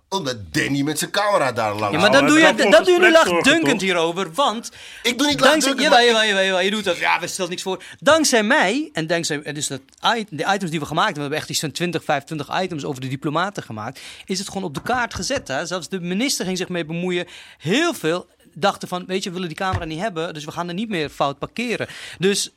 Omdat 0.10 0.54
Danny 0.54 0.82
met 0.82 1.00
zijn 1.00 1.12
camera 1.12 1.52
daar 1.52 1.76
lang 1.76 1.94
Ja, 1.94 2.00
maar 2.00 2.12
dat 2.12 2.28
doe 2.28 2.40
je, 2.40 2.54
dat 2.70 2.86
doe 2.86 3.02
je 3.02 3.62
nu 3.64 3.80
hierover, 3.80 4.34
want... 4.34 4.72
Ik 5.04 5.18
doe 5.18 5.28
niet 5.28 5.40
Dankzij, 5.40 5.52
lachdunkend, 5.54 5.82
jawel, 5.82 5.98
maar- 5.98 6.06
jawel, 6.06 6.26
jawel, 6.28 6.44
jawel, 6.44 6.62
je 6.62 6.72
doet 6.72 6.84
dat. 6.84 6.98
Ja, 6.98 7.20
we 7.20 7.28
stellen 7.28 7.50
niks 7.50 7.62
voor. 7.62 7.84
Dankzij 8.00 8.44
mij, 8.44 8.90
en 8.94 9.08
dankzij 9.08 9.54
dus 9.54 9.68
dat, 9.68 9.82
de 10.30 10.46
items 10.54 10.72
die 10.72 10.80
we 10.80 10.86
gemaakt 10.86 11.16
hebben, 11.16 11.16
we 11.16 11.22
hebben 11.22 11.38
echt 11.38 11.50
iets 11.50 11.60
van 11.60 11.72
20, 11.72 12.04
25 12.04 12.62
items 12.62 12.86
over 12.86 13.02
de 13.02 13.08
diplomaten 13.08 13.64
gemaakt, 13.64 14.00
is 14.26 14.40
het 14.40 14.48
gewoon 14.48 14.64
op 14.64 14.74
de 14.74 14.82
kaart 14.82 15.14
gezet. 15.14 15.48
Hè? 15.48 15.66
Zelfs 15.66 15.90
de 15.90 16.00
minister 16.00 16.46
ging 16.46 16.58
zich 16.58 16.70
mee 16.70 16.86
bemoeien. 16.86 17.28
Heel 17.58 17.94
veel 17.94 18.28
dachten 18.54 18.88
van, 18.88 19.06
weet 19.06 19.24
je, 19.24 19.30
we 19.30 19.36
willen 19.36 19.50
die 19.50 19.58
camera 19.58 19.86
niet 19.86 20.00
hebben, 20.00 20.34
dus 20.34 20.46
we 20.46 20.52
gaan 20.52 20.68
er 20.68 20.74
niet 20.74 20.90
meer 20.90 21.10
fout 21.10 21.40
parkeren. 21.40 21.88
Dus... 22.18 22.54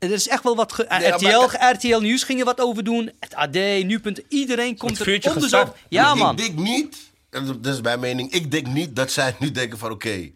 Er 0.00 0.10
is 0.12 0.28
echt 0.28 0.42
wel 0.42 0.56
wat. 0.56 0.72
ge- 0.72 0.86
Nee, 0.88 1.08
RTL, 1.08 1.24
maar- 1.40 1.72
RTL 1.74 1.98
Nieuws 2.00 2.22
ging 2.22 2.38
er 2.38 2.44
wat 2.44 2.60
over 2.60 2.84
doen. 2.84 3.10
Het 3.20 3.34
AD, 3.34 3.52
Nu.nl, 3.54 4.12
iedereen 4.28 4.76
komt 4.76 4.98
Het 4.98 5.06
er 5.06 5.12
onderzoek. 5.14 5.42
gestart. 5.42 5.76
Ja, 5.88 6.12
ik 6.12 6.18
man. 6.18 6.36
denk 6.36 6.58
niet, 6.58 6.96
en 7.30 7.58
dat 7.60 7.74
is 7.74 7.80
mijn 7.80 8.00
mening, 8.00 8.32
ik 8.32 8.50
denk 8.50 8.66
niet 8.66 8.96
dat 8.96 9.10
zij 9.12 9.36
nu 9.38 9.50
denken 9.50 9.78
van 9.78 9.90
oké, 9.90 10.30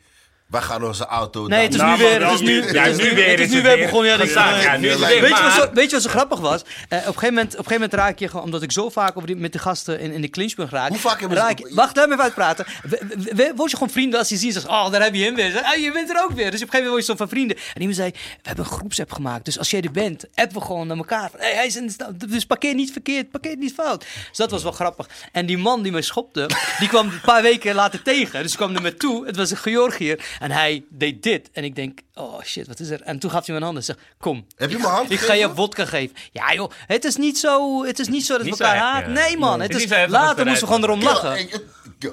wij 0.47 0.61
gaan 0.63 0.85
onze 0.85 1.05
auto... 1.07 1.47
Nee, 1.47 1.63
het 1.63 1.75
is 1.75 1.81
nu 1.81 1.97
weer. 1.97 2.25
Het 2.27 2.33
is 2.33 2.41
nu, 2.41 2.73
Ja, 2.73 2.83
het 2.83 2.99
is 2.99 3.05
nu 3.11 3.15
weer 3.15 3.31
Het 3.31 3.41
is 3.41 3.47
is 3.47 3.51
nu 3.53 3.57
het 3.57 3.67
weer 3.67 3.77
weer 3.77 3.85
begonnen. 3.85 4.29
Ja, 4.61 4.77
nu 4.77 4.89
Weet 4.89 4.99
je, 5.37 5.43
wat 5.43 5.53
zo, 5.53 5.71
weet 5.73 5.85
je 5.91 5.91
wat 5.97 6.03
zo 6.03 6.09
grappig 6.11 6.39
was? 6.41 6.63
Eh, 6.63 6.99
op, 6.99 7.07
een 7.07 7.13
gegeven 7.13 7.27
moment, 7.35 7.53
op 7.53 7.59
een 7.59 7.65
gegeven 7.65 7.73
moment 7.73 7.93
raak 7.95 8.19
je 8.19 8.29
gewoon, 8.29 8.45
omdat 8.45 8.63
ik 8.63 8.73
zo 8.73 8.91
vaak 8.91 9.17
over 9.17 9.27
die, 9.27 9.37
met 9.37 9.53
de 9.53 9.59
gasten 9.59 10.01
in, 10.01 10.13
in 10.13 10.21
de 10.21 10.29
clinchpunt 10.29 10.71
raak. 10.71 10.89
Hoe 10.89 10.99
vaak 10.99 11.21
hebben 11.21 11.39
ze- 11.39 11.45
raak 11.45 11.59
je- 11.59 11.71
Wacht, 11.75 11.97
laat 11.97 12.07
me 12.07 12.13
even 12.13 12.25
uitpraten. 12.25 12.67
We- 12.83 13.07
we- 13.09 13.35
we- 13.35 13.53
Word 13.57 13.71
je 13.71 13.77
gewoon 13.77 13.93
vrienden 13.93 14.19
als 14.19 14.29
je 14.29 14.37
ziet, 14.37 14.53
zeg, 14.53 14.69
oh, 14.69 14.91
daar 14.91 15.03
heb 15.03 15.15
je 15.15 15.25
hem 15.25 15.35
weer. 15.35 15.51
Zeg, 15.51 15.63
ah, 15.63 15.77
je 15.83 15.93
bent 15.93 16.11
er 16.11 16.23
ook 16.25 16.33
weer. 16.33 16.51
Dus 16.51 16.63
op 16.63 16.67
een 16.67 16.73
gegeven 16.73 16.73
moment 16.73 16.89
word 16.91 17.07
je 17.07 17.11
zo 17.13 17.17
van 17.17 17.29
vrienden. 17.29 17.57
En 17.57 17.81
iemand 17.81 17.97
zei, 17.97 18.11
we 18.11 18.19
hebben 18.49 18.65
een 18.65 18.71
groepsapp 18.71 19.13
gemaakt. 19.13 19.45
Dus 19.45 19.59
als 19.59 19.71
jij 19.71 19.81
er 19.81 19.91
bent, 19.91 20.25
appen 20.35 20.59
we 20.59 20.65
gewoon 20.65 20.87
naar 20.87 20.97
elkaar. 20.97 21.31
Hey, 21.37 21.55
hij 21.55 21.67
is 21.67 21.77
in 21.77 21.87
de 21.87 21.93
stad. 21.93 22.11
Dus 22.29 22.45
parkeer 22.47 22.75
niet 22.75 22.93
verkeerd, 22.93 23.31
parkeer 23.31 23.57
niet 23.57 23.75
fout. 23.75 24.01
Dus 24.29 24.37
dat 24.37 24.51
was 24.51 24.63
wel 24.63 24.73
grappig. 24.73 25.09
En 25.33 25.47
die 25.47 25.59
man 25.59 25.83
die 25.83 25.93
mij 25.93 26.03
schopte, 26.03 26.49
die 26.79 26.89
kwam 26.89 27.07
een 27.07 27.21
paar 27.21 27.43
weken 27.43 27.75
later 27.75 28.03
tegen. 28.03 28.43
Dus 28.43 28.57
kwam 28.57 28.75
er 28.75 28.83
met 28.83 28.99
toe. 28.99 29.27
Het 29.27 29.37
was 29.37 29.51
een 29.51 29.57
Georgiër. 29.57 30.25
En 30.39 30.51
hij 30.51 30.85
deed 30.91 31.23
dit. 31.23 31.51
En 31.53 31.65
ik 31.65 31.75
denk, 31.75 32.01
oh 32.15 32.43
shit, 32.43 32.67
wat 32.67 32.81
is 32.81 32.91
er? 32.91 33.01
En 33.03 33.19
toen 33.19 33.31
gaf 33.31 33.47
hij 33.47 33.55
me 33.55 33.61
een 33.61 33.67
hand 33.67 33.77
en 33.79 33.85
zei, 33.85 33.99
kom. 34.19 34.47
Heb 34.57 34.71
je 34.71 34.79
ga- 34.79 34.89
hand 34.91 35.11
Ik 35.11 35.21
ga 35.21 35.33
je 35.33 35.51
vodka 35.55 35.85
geven. 35.85 36.17
Ja 36.33 36.53
joh, 36.55 36.71
het 36.87 37.05
is 37.05 37.17
niet 37.17 37.39
zo, 37.39 37.85
het 37.85 37.99
is 37.99 38.09
niet 38.09 38.27
zo 38.27 38.37
dat 38.37 38.45
we 38.47 38.51
elkaar 38.51 38.77
ja. 38.77 39.07
Nee 39.09 39.37
man, 39.37 39.61
Het 39.61 39.73
het 39.73 39.83
is 39.83 40.09
later 40.09 40.47
moesten 40.47 40.69
we 40.69 40.75
gewoon 40.75 40.83
erom 40.91 41.03
lachen. 41.03 41.49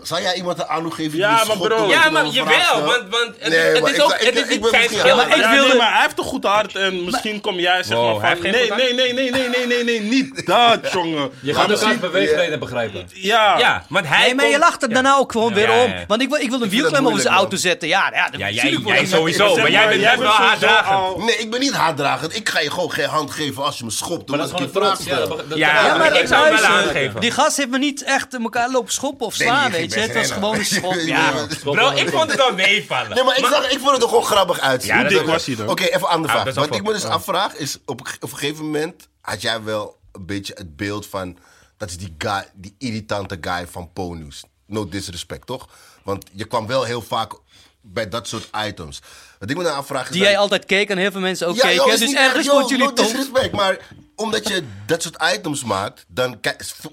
Zou 0.03 0.21
jij 0.21 0.35
iemand 0.35 0.59
een 0.59 0.65
aanhoek 0.65 0.93
geven? 0.93 1.17
Ja, 1.17 1.43
maar 1.47 1.57
bro. 1.57 1.87
Ja, 1.87 2.09
maar 2.09 2.25
jawel, 2.25 2.83
want, 2.83 3.03
want 3.09 3.35
het, 3.39 3.49
Nee, 3.49 3.59
het 3.59 3.81
maar 3.81 3.89
is 3.89 3.95
ik 3.97 4.03
ook 4.03 4.11
het 4.19 4.35
is 4.35 4.41
ik 4.41 4.49
niet 4.49 4.67
zijn 4.69 5.15
maar 5.15 5.37
ik 5.37 5.45
wilde- 5.45 5.75
maar 5.77 5.91
hij 5.93 6.01
heeft 6.01 6.17
een 6.17 6.23
goed 6.23 6.43
hart 6.43 6.75
en 6.75 7.03
misschien 7.03 7.41
kom 7.41 7.59
jij 7.59 7.83
zeg 7.83 7.97
maar 7.97 8.37
van... 8.37 8.41
Nee, 8.51 8.71
nee, 8.71 8.93
nee, 8.93 9.13
nee, 9.13 9.31
nee, 9.31 9.49
nee, 9.49 9.67
nee, 9.67 9.83
nee, 9.83 10.01
niet 10.01 10.45
dat, 10.45 10.91
jongen. 10.91 11.31
Je 11.41 11.53
gaat 11.53 11.69
elkaar 11.69 11.97
beweegreden 11.99 12.59
begrijpen. 12.59 13.09
Ja. 13.13 13.57
Ja, 13.57 13.85
want 13.89 14.07
hij 14.07 14.25
Nee, 14.25 14.35
maar 14.35 14.47
je 14.47 14.57
lacht 14.59 14.81
er 14.83 14.87
ja. 14.87 14.93
daarna 14.93 15.15
ook 15.17 15.31
gewoon 15.31 15.53
weer 15.53 15.71
om. 15.71 15.93
Want 16.07 16.21
ik 16.21 16.29
wil, 16.29 16.39
ik 16.39 16.49
wil 16.49 16.61
een 16.61 16.69
wielklem 16.69 17.07
over 17.07 17.21
zijn 17.21 17.33
auto 17.33 17.57
zetten. 17.57 17.87
Ja, 17.87 18.29
ja, 18.37 18.49
jij, 18.49 19.05
sowieso, 19.05 19.47
Zeg 19.53 19.61
maar 19.61 19.71
jij 19.71 19.90
bent 19.97 20.01
jij 20.01 20.17
wel 20.17 20.27
bent 20.37 20.47
haatdragend. 20.49 20.89
al- 20.95 21.17
Nee, 21.19 21.37
ik 21.37 21.51
ben 21.51 21.59
niet 21.59 21.71
haatdragend. 21.73 22.35
Ik 22.35 22.49
ga 22.49 22.59
je 22.59 22.71
gewoon 22.71 22.91
geen 22.91 23.07
hand 23.09 23.31
geven 23.31 23.63
als 23.63 23.77
je 23.77 23.83
me 23.83 23.89
schopt. 23.91 24.29
Maar 24.29 24.37
dat 24.37 24.47
is 24.47 24.53
ik 24.53 24.57
gewoon 24.71 24.89
je 24.89 24.89
een 24.89 25.07
vraag 25.07 25.25
trots. 25.35 25.55
Ja, 25.55 25.97
maar 25.97 26.19
ik 26.19 26.27
zou 26.27 26.43
hem 26.47 26.55
wel 26.55 26.65
aangeven. 26.65 27.21
die 27.21 27.31
gast 27.31 27.57
heeft 27.57 27.69
me 27.69 27.77
niet 27.77 28.03
echt 28.03 28.33
elkaar 28.33 28.69
lopen 28.71 28.93
schoppen 28.93 29.25
of 29.25 29.33
slaan, 29.33 29.71
weet 29.71 29.93
je. 29.93 29.99
Het 29.99 30.13
was 30.13 30.31
gewoon 30.31 30.55
een 30.55 30.65
schop, 30.65 30.93
ja. 31.05 31.31
Bro, 31.63 31.89
ik 31.91 32.09
vond 32.09 32.29
het 32.29 32.37
wel 32.37 32.53
meevallen. 32.53 33.09
Nee, 33.15 33.23
maar 33.23 33.37
ik, 33.37 33.45
zag, 33.45 33.69
ik 33.71 33.79
vond 33.79 33.91
het 33.91 34.01
er 34.01 34.07
gewoon 34.09 34.25
grappig 34.25 34.59
uitzien. 34.59 34.93
Ja, 34.93 34.99
Hoe 34.99 35.09
dik 35.09 35.25
was 35.25 35.45
hij 35.45 35.55
dan? 35.55 35.69
Oké, 35.69 35.83
even 35.83 35.97
een 36.01 36.05
andere 36.07 36.33
Ah, 36.33 36.41
vraag. 36.41 36.53
wel 36.55 36.67
Wat 36.67 36.75
ik 36.75 36.83
me 36.83 36.93
dus 36.93 37.03
afvraag 37.05 37.53
is, 37.55 37.77
op, 37.85 37.99
een 37.99 38.07
ge- 38.07 38.17
op 38.19 38.31
een 38.31 38.37
gegeven 38.37 38.65
moment 38.65 39.07
had 39.21 39.41
jij 39.41 39.63
wel 39.63 39.97
een 40.11 40.25
beetje 40.25 40.53
het 40.57 40.75
beeld 40.75 41.07
van... 41.07 41.37
Dat 41.77 41.89
is 41.89 41.97
die, 41.97 42.15
guy, 42.17 42.43
die 42.53 42.75
irritante 42.77 43.37
guy 43.41 43.67
van 43.71 43.89
Ponus. 43.93 44.43
No 44.67 44.87
disrespect, 44.89 45.47
toch? 45.47 45.67
Want 46.03 46.25
je 46.31 46.45
kwam 46.45 46.67
wel 46.67 46.83
heel 46.83 47.01
vaak 47.01 47.33
bij 47.81 48.09
dat 48.09 48.27
soort 48.27 48.49
items. 48.67 49.01
Wat 49.39 49.49
ik 49.49 49.57
me 49.57 49.63
dan 49.63 49.75
afvraag 49.75 50.03
is... 50.05 50.11
Die 50.11 50.19
dan- 50.21 50.29
jij 50.31 50.37
altijd 50.39 50.65
keek 50.65 50.89
en 50.89 50.97
heel 50.97 51.11
veel 51.11 51.21
mensen 51.21 51.47
ook 51.47 51.55
Ja, 51.55 51.61
keken. 51.61 51.75
joh, 51.75 51.93
is 51.93 51.99
dus 51.99 52.13
ergens 52.13 52.45
joh, 52.45 52.55
vond 52.57 52.69
jullie 52.69 52.85
no 52.85 52.93
tof. 52.93 53.05
disrespect, 53.07 53.51
maar 53.51 53.77
omdat 54.15 54.47
je 54.47 54.63
dat 54.85 55.01
soort 55.01 55.17
items 55.35 55.63
maakt, 55.63 56.05
dan 56.07 56.39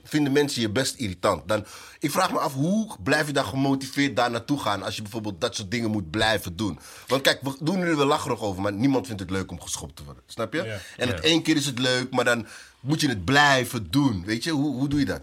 vinden 0.05 0.33
mensen 0.33 0.61
je 0.61 0.71
best 0.71 0.95
irritant. 0.95 1.49
Dan, 1.49 1.65
ik 1.99 2.11
vraag 2.11 2.33
me 2.33 2.39
af, 2.39 2.53
hoe 2.53 2.97
blijf 3.03 3.27
je 3.27 3.33
daar 3.33 3.45
gemotiveerd 3.45 4.17
daar 4.17 4.31
naartoe 4.31 4.59
gaan 4.61 4.83
als 4.83 4.97
je 4.97 5.03
bijvoorbeeld 5.03 5.41
dat 5.41 5.57
soort 5.57 5.71
dingen 5.71 5.91
moet 5.91 6.11
blijven 6.11 6.57
doen? 6.57 6.79
Want 7.07 7.23
kijk, 7.23 7.41
we 7.43 7.57
doen 7.61 7.81
er 7.81 7.97
wel 7.97 8.07
lacherig 8.07 8.41
over, 8.41 8.63
maar 8.63 8.73
niemand 8.73 9.07
vindt 9.07 9.21
het 9.21 9.31
leuk 9.31 9.51
om 9.51 9.61
geschopt 9.61 9.97
te 9.97 10.05
worden. 10.05 10.23
Snap 10.27 10.53
je? 10.53 10.63
Ja. 10.63 10.79
En 10.97 11.09
het 11.09 11.21
één 11.21 11.43
keer 11.43 11.57
is 11.57 11.67
het 11.67 11.79
leuk, 11.79 12.11
maar 12.11 12.25
dan 12.25 12.47
moet 12.81 13.01
je 13.01 13.09
het 13.09 13.25
blijven 13.25 13.91
doen. 13.91 14.23
Weet 14.27 14.45
je, 14.45 14.51
hoe, 14.51 14.75
hoe 14.75 14.89
doe 14.89 14.99
je 14.99 15.05
dat? 15.07 15.21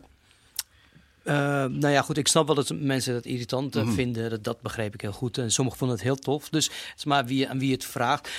Eh, 1.25 1.35
nou 1.65 1.87
ja, 1.89 2.01
goed, 2.01 2.17
ik 2.17 2.27
snap 2.27 2.45
wel 2.45 2.55
dat 2.55 2.71
mensen 2.75 3.13
dat 3.13 3.25
irritant 3.25 3.75
eh, 3.75 3.83
Mhm. 3.83 3.93
vinden. 3.93 4.29
Dat, 4.29 4.43
dat 4.43 4.61
begreep 4.61 4.93
ik 4.93 5.01
heel 5.01 5.11
goed. 5.11 5.37
En 5.37 5.51
sommigen 5.51 5.79
vonden 5.79 5.97
het 5.97 6.05
heel 6.05 6.15
tof. 6.15 6.49
Dus 6.49 6.65
het 6.65 6.93
is 6.97 7.05
maar 7.05 7.25
wie, 7.25 7.49
aan 7.49 7.59
wie 7.59 7.71
het 7.71 7.85
vraagt. 7.85 8.29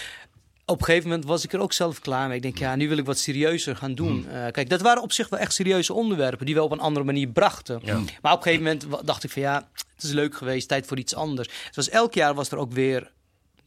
Op 0.64 0.78
een 0.78 0.84
gegeven 0.84 1.08
moment 1.08 1.26
was 1.26 1.44
ik 1.44 1.52
er 1.52 1.60
ook 1.60 1.72
zelf 1.72 2.00
klaar 2.00 2.26
mee. 2.28 2.36
Ik 2.36 2.42
denk, 2.42 2.58
ja, 2.58 2.76
nu 2.76 2.88
wil 2.88 2.98
ik 2.98 3.04
wat 3.06 3.18
serieuzer 3.18 3.76
gaan 3.76 3.94
doen. 3.94 4.18
Mhm. 4.18 4.28
Eh, 4.28 4.52
kijk, 4.52 4.68
dat 4.68 4.80
waren 4.80 5.02
op 5.02 5.12
zich 5.12 5.28
wel 5.28 5.38
echt 5.40 5.52
serieuze 5.52 5.92
onderwerpen... 5.92 6.46
die 6.46 6.54
we 6.54 6.62
op 6.62 6.70
een 6.70 6.80
andere 6.80 7.04
manier 7.04 7.28
brachten. 7.28 7.80
Maar 8.22 8.32
op 8.32 8.38
een 8.38 8.52
gegeven 8.52 8.64
moment 8.64 9.06
dacht 9.06 9.24
ik 9.24 9.30
van... 9.30 9.42
ja, 9.42 9.68
het 9.94 10.04
is 10.04 10.10
leuk 10.10 10.36
geweest, 10.36 10.68
tijd 10.68 10.86
voor 10.86 10.98
iets 10.98 11.14
anders. 11.14 11.48
Was, 11.74 11.88
elk 11.88 12.14
jaar 12.14 12.34
was 12.34 12.50
er 12.50 12.58
ook 12.58 12.72
weer... 12.72 13.10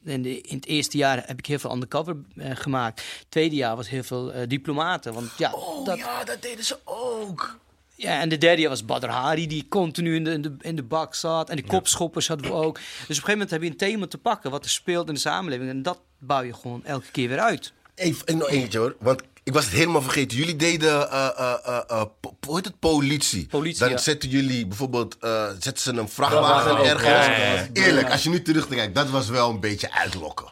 In, 0.03 0.21
de, 0.21 0.41
in 0.41 0.55
het 0.55 0.65
eerste 0.65 0.97
jaar 0.97 1.23
heb 1.25 1.37
ik 1.39 1.45
heel 1.45 1.59
veel 1.59 1.71
undercover 1.73 2.15
gemaakt. 2.35 2.99
Het 3.19 3.25
tweede 3.29 3.55
jaar 3.55 3.75
was 3.75 3.89
heel 3.89 4.03
veel 4.03 4.31
diplomaten. 4.47 5.13
Want 5.13 5.31
ja, 5.37 5.49
dat, 5.49 5.87
Oh, 5.87 5.97
ja, 5.97 6.23
dat 6.23 6.41
deden 6.41 6.65
ze 6.65 6.77
ook. 6.83 7.57
Ja, 7.99 8.19
en 8.21 8.29
de 8.29 8.37
derde 8.37 8.67
was 8.67 8.85
Badr 8.85 9.07
Hari, 9.07 9.47
die 9.47 9.65
continu 9.69 10.15
in 10.15 10.23
de, 10.23 10.31
in 10.31 10.41
de, 10.41 10.55
in 10.61 10.75
de 10.75 10.83
bak 10.83 11.15
zat. 11.15 11.49
En 11.49 11.55
de 11.55 11.63
kopschoppers 11.63 12.27
hadden 12.27 12.47
we 12.51 12.53
ook. 12.53 12.75
Dus 12.75 12.83
op 12.85 12.99
een 13.07 13.07
gegeven 13.15 13.31
moment 13.31 13.49
heb 13.49 13.61
je 13.61 13.69
een 13.69 13.77
thema 13.77 14.07
te 14.07 14.17
pakken 14.17 14.51
wat 14.51 14.63
er 14.63 14.69
speelt 14.69 15.07
in 15.07 15.13
de 15.13 15.19
samenleving. 15.19 15.69
En 15.69 15.81
dat 15.81 15.99
bouw 16.17 16.41
je 16.41 16.53
gewoon 16.53 16.85
elke 16.85 17.11
keer 17.11 17.27
weer 17.29 17.39
uit. 17.39 17.73
Even 17.95 18.25
en 18.27 18.37
nog 18.37 18.49
eentje 18.49 18.79
hoor, 18.79 18.95
want 18.99 19.21
ik 19.43 19.53
was 19.53 19.65
het 19.65 19.73
helemaal 19.73 20.01
vergeten. 20.01 20.37
Jullie 20.37 20.55
deden, 20.55 21.11
eh, 21.11 21.29
eh, 21.37 21.53
eh, 21.65 21.79
eh, 21.87 22.03
po- 22.19 22.37
hoe 22.45 22.55
heet 22.55 22.65
het, 22.65 22.79
politie. 22.79 23.47
Politie, 23.47 23.79
Dan 23.79 23.89
ja. 23.89 23.97
zetten 23.97 24.29
jullie 24.29 24.67
bijvoorbeeld, 24.67 25.17
eh, 25.19 25.47
zetten 25.59 25.77
ze 25.83 25.91
een 25.93 26.09
vrachtwagen 26.09 26.77
ergens. 26.77 26.93
ook, 27.03 27.09
ja, 27.09 27.37
ja, 27.37 27.53
ja. 27.53 27.67
Eerlijk, 27.73 28.11
als 28.11 28.23
je 28.23 28.29
nu 28.29 28.41
terugkijkt, 28.41 28.95
dat 28.95 29.09
was 29.09 29.27
wel 29.29 29.49
een 29.49 29.59
beetje 29.59 29.91
uitlokken. 29.93 30.47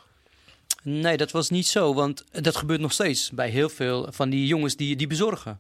Nee, 0.83 1.17
dat 1.17 1.31
was 1.31 1.49
niet 1.49 1.67
zo, 1.67 1.93
want 1.93 2.23
dat 2.31 2.55
gebeurt 2.55 2.79
nog 2.79 2.91
steeds 2.93 3.31
bij 3.31 3.49
heel 3.49 3.69
veel 3.69 4.07
van 4.11 4.29
die 4.29 4.47
jongens 4.47 4.75
die, 4.75 4.95
die 4.95 5.07
bezorgen. 5.07 5.59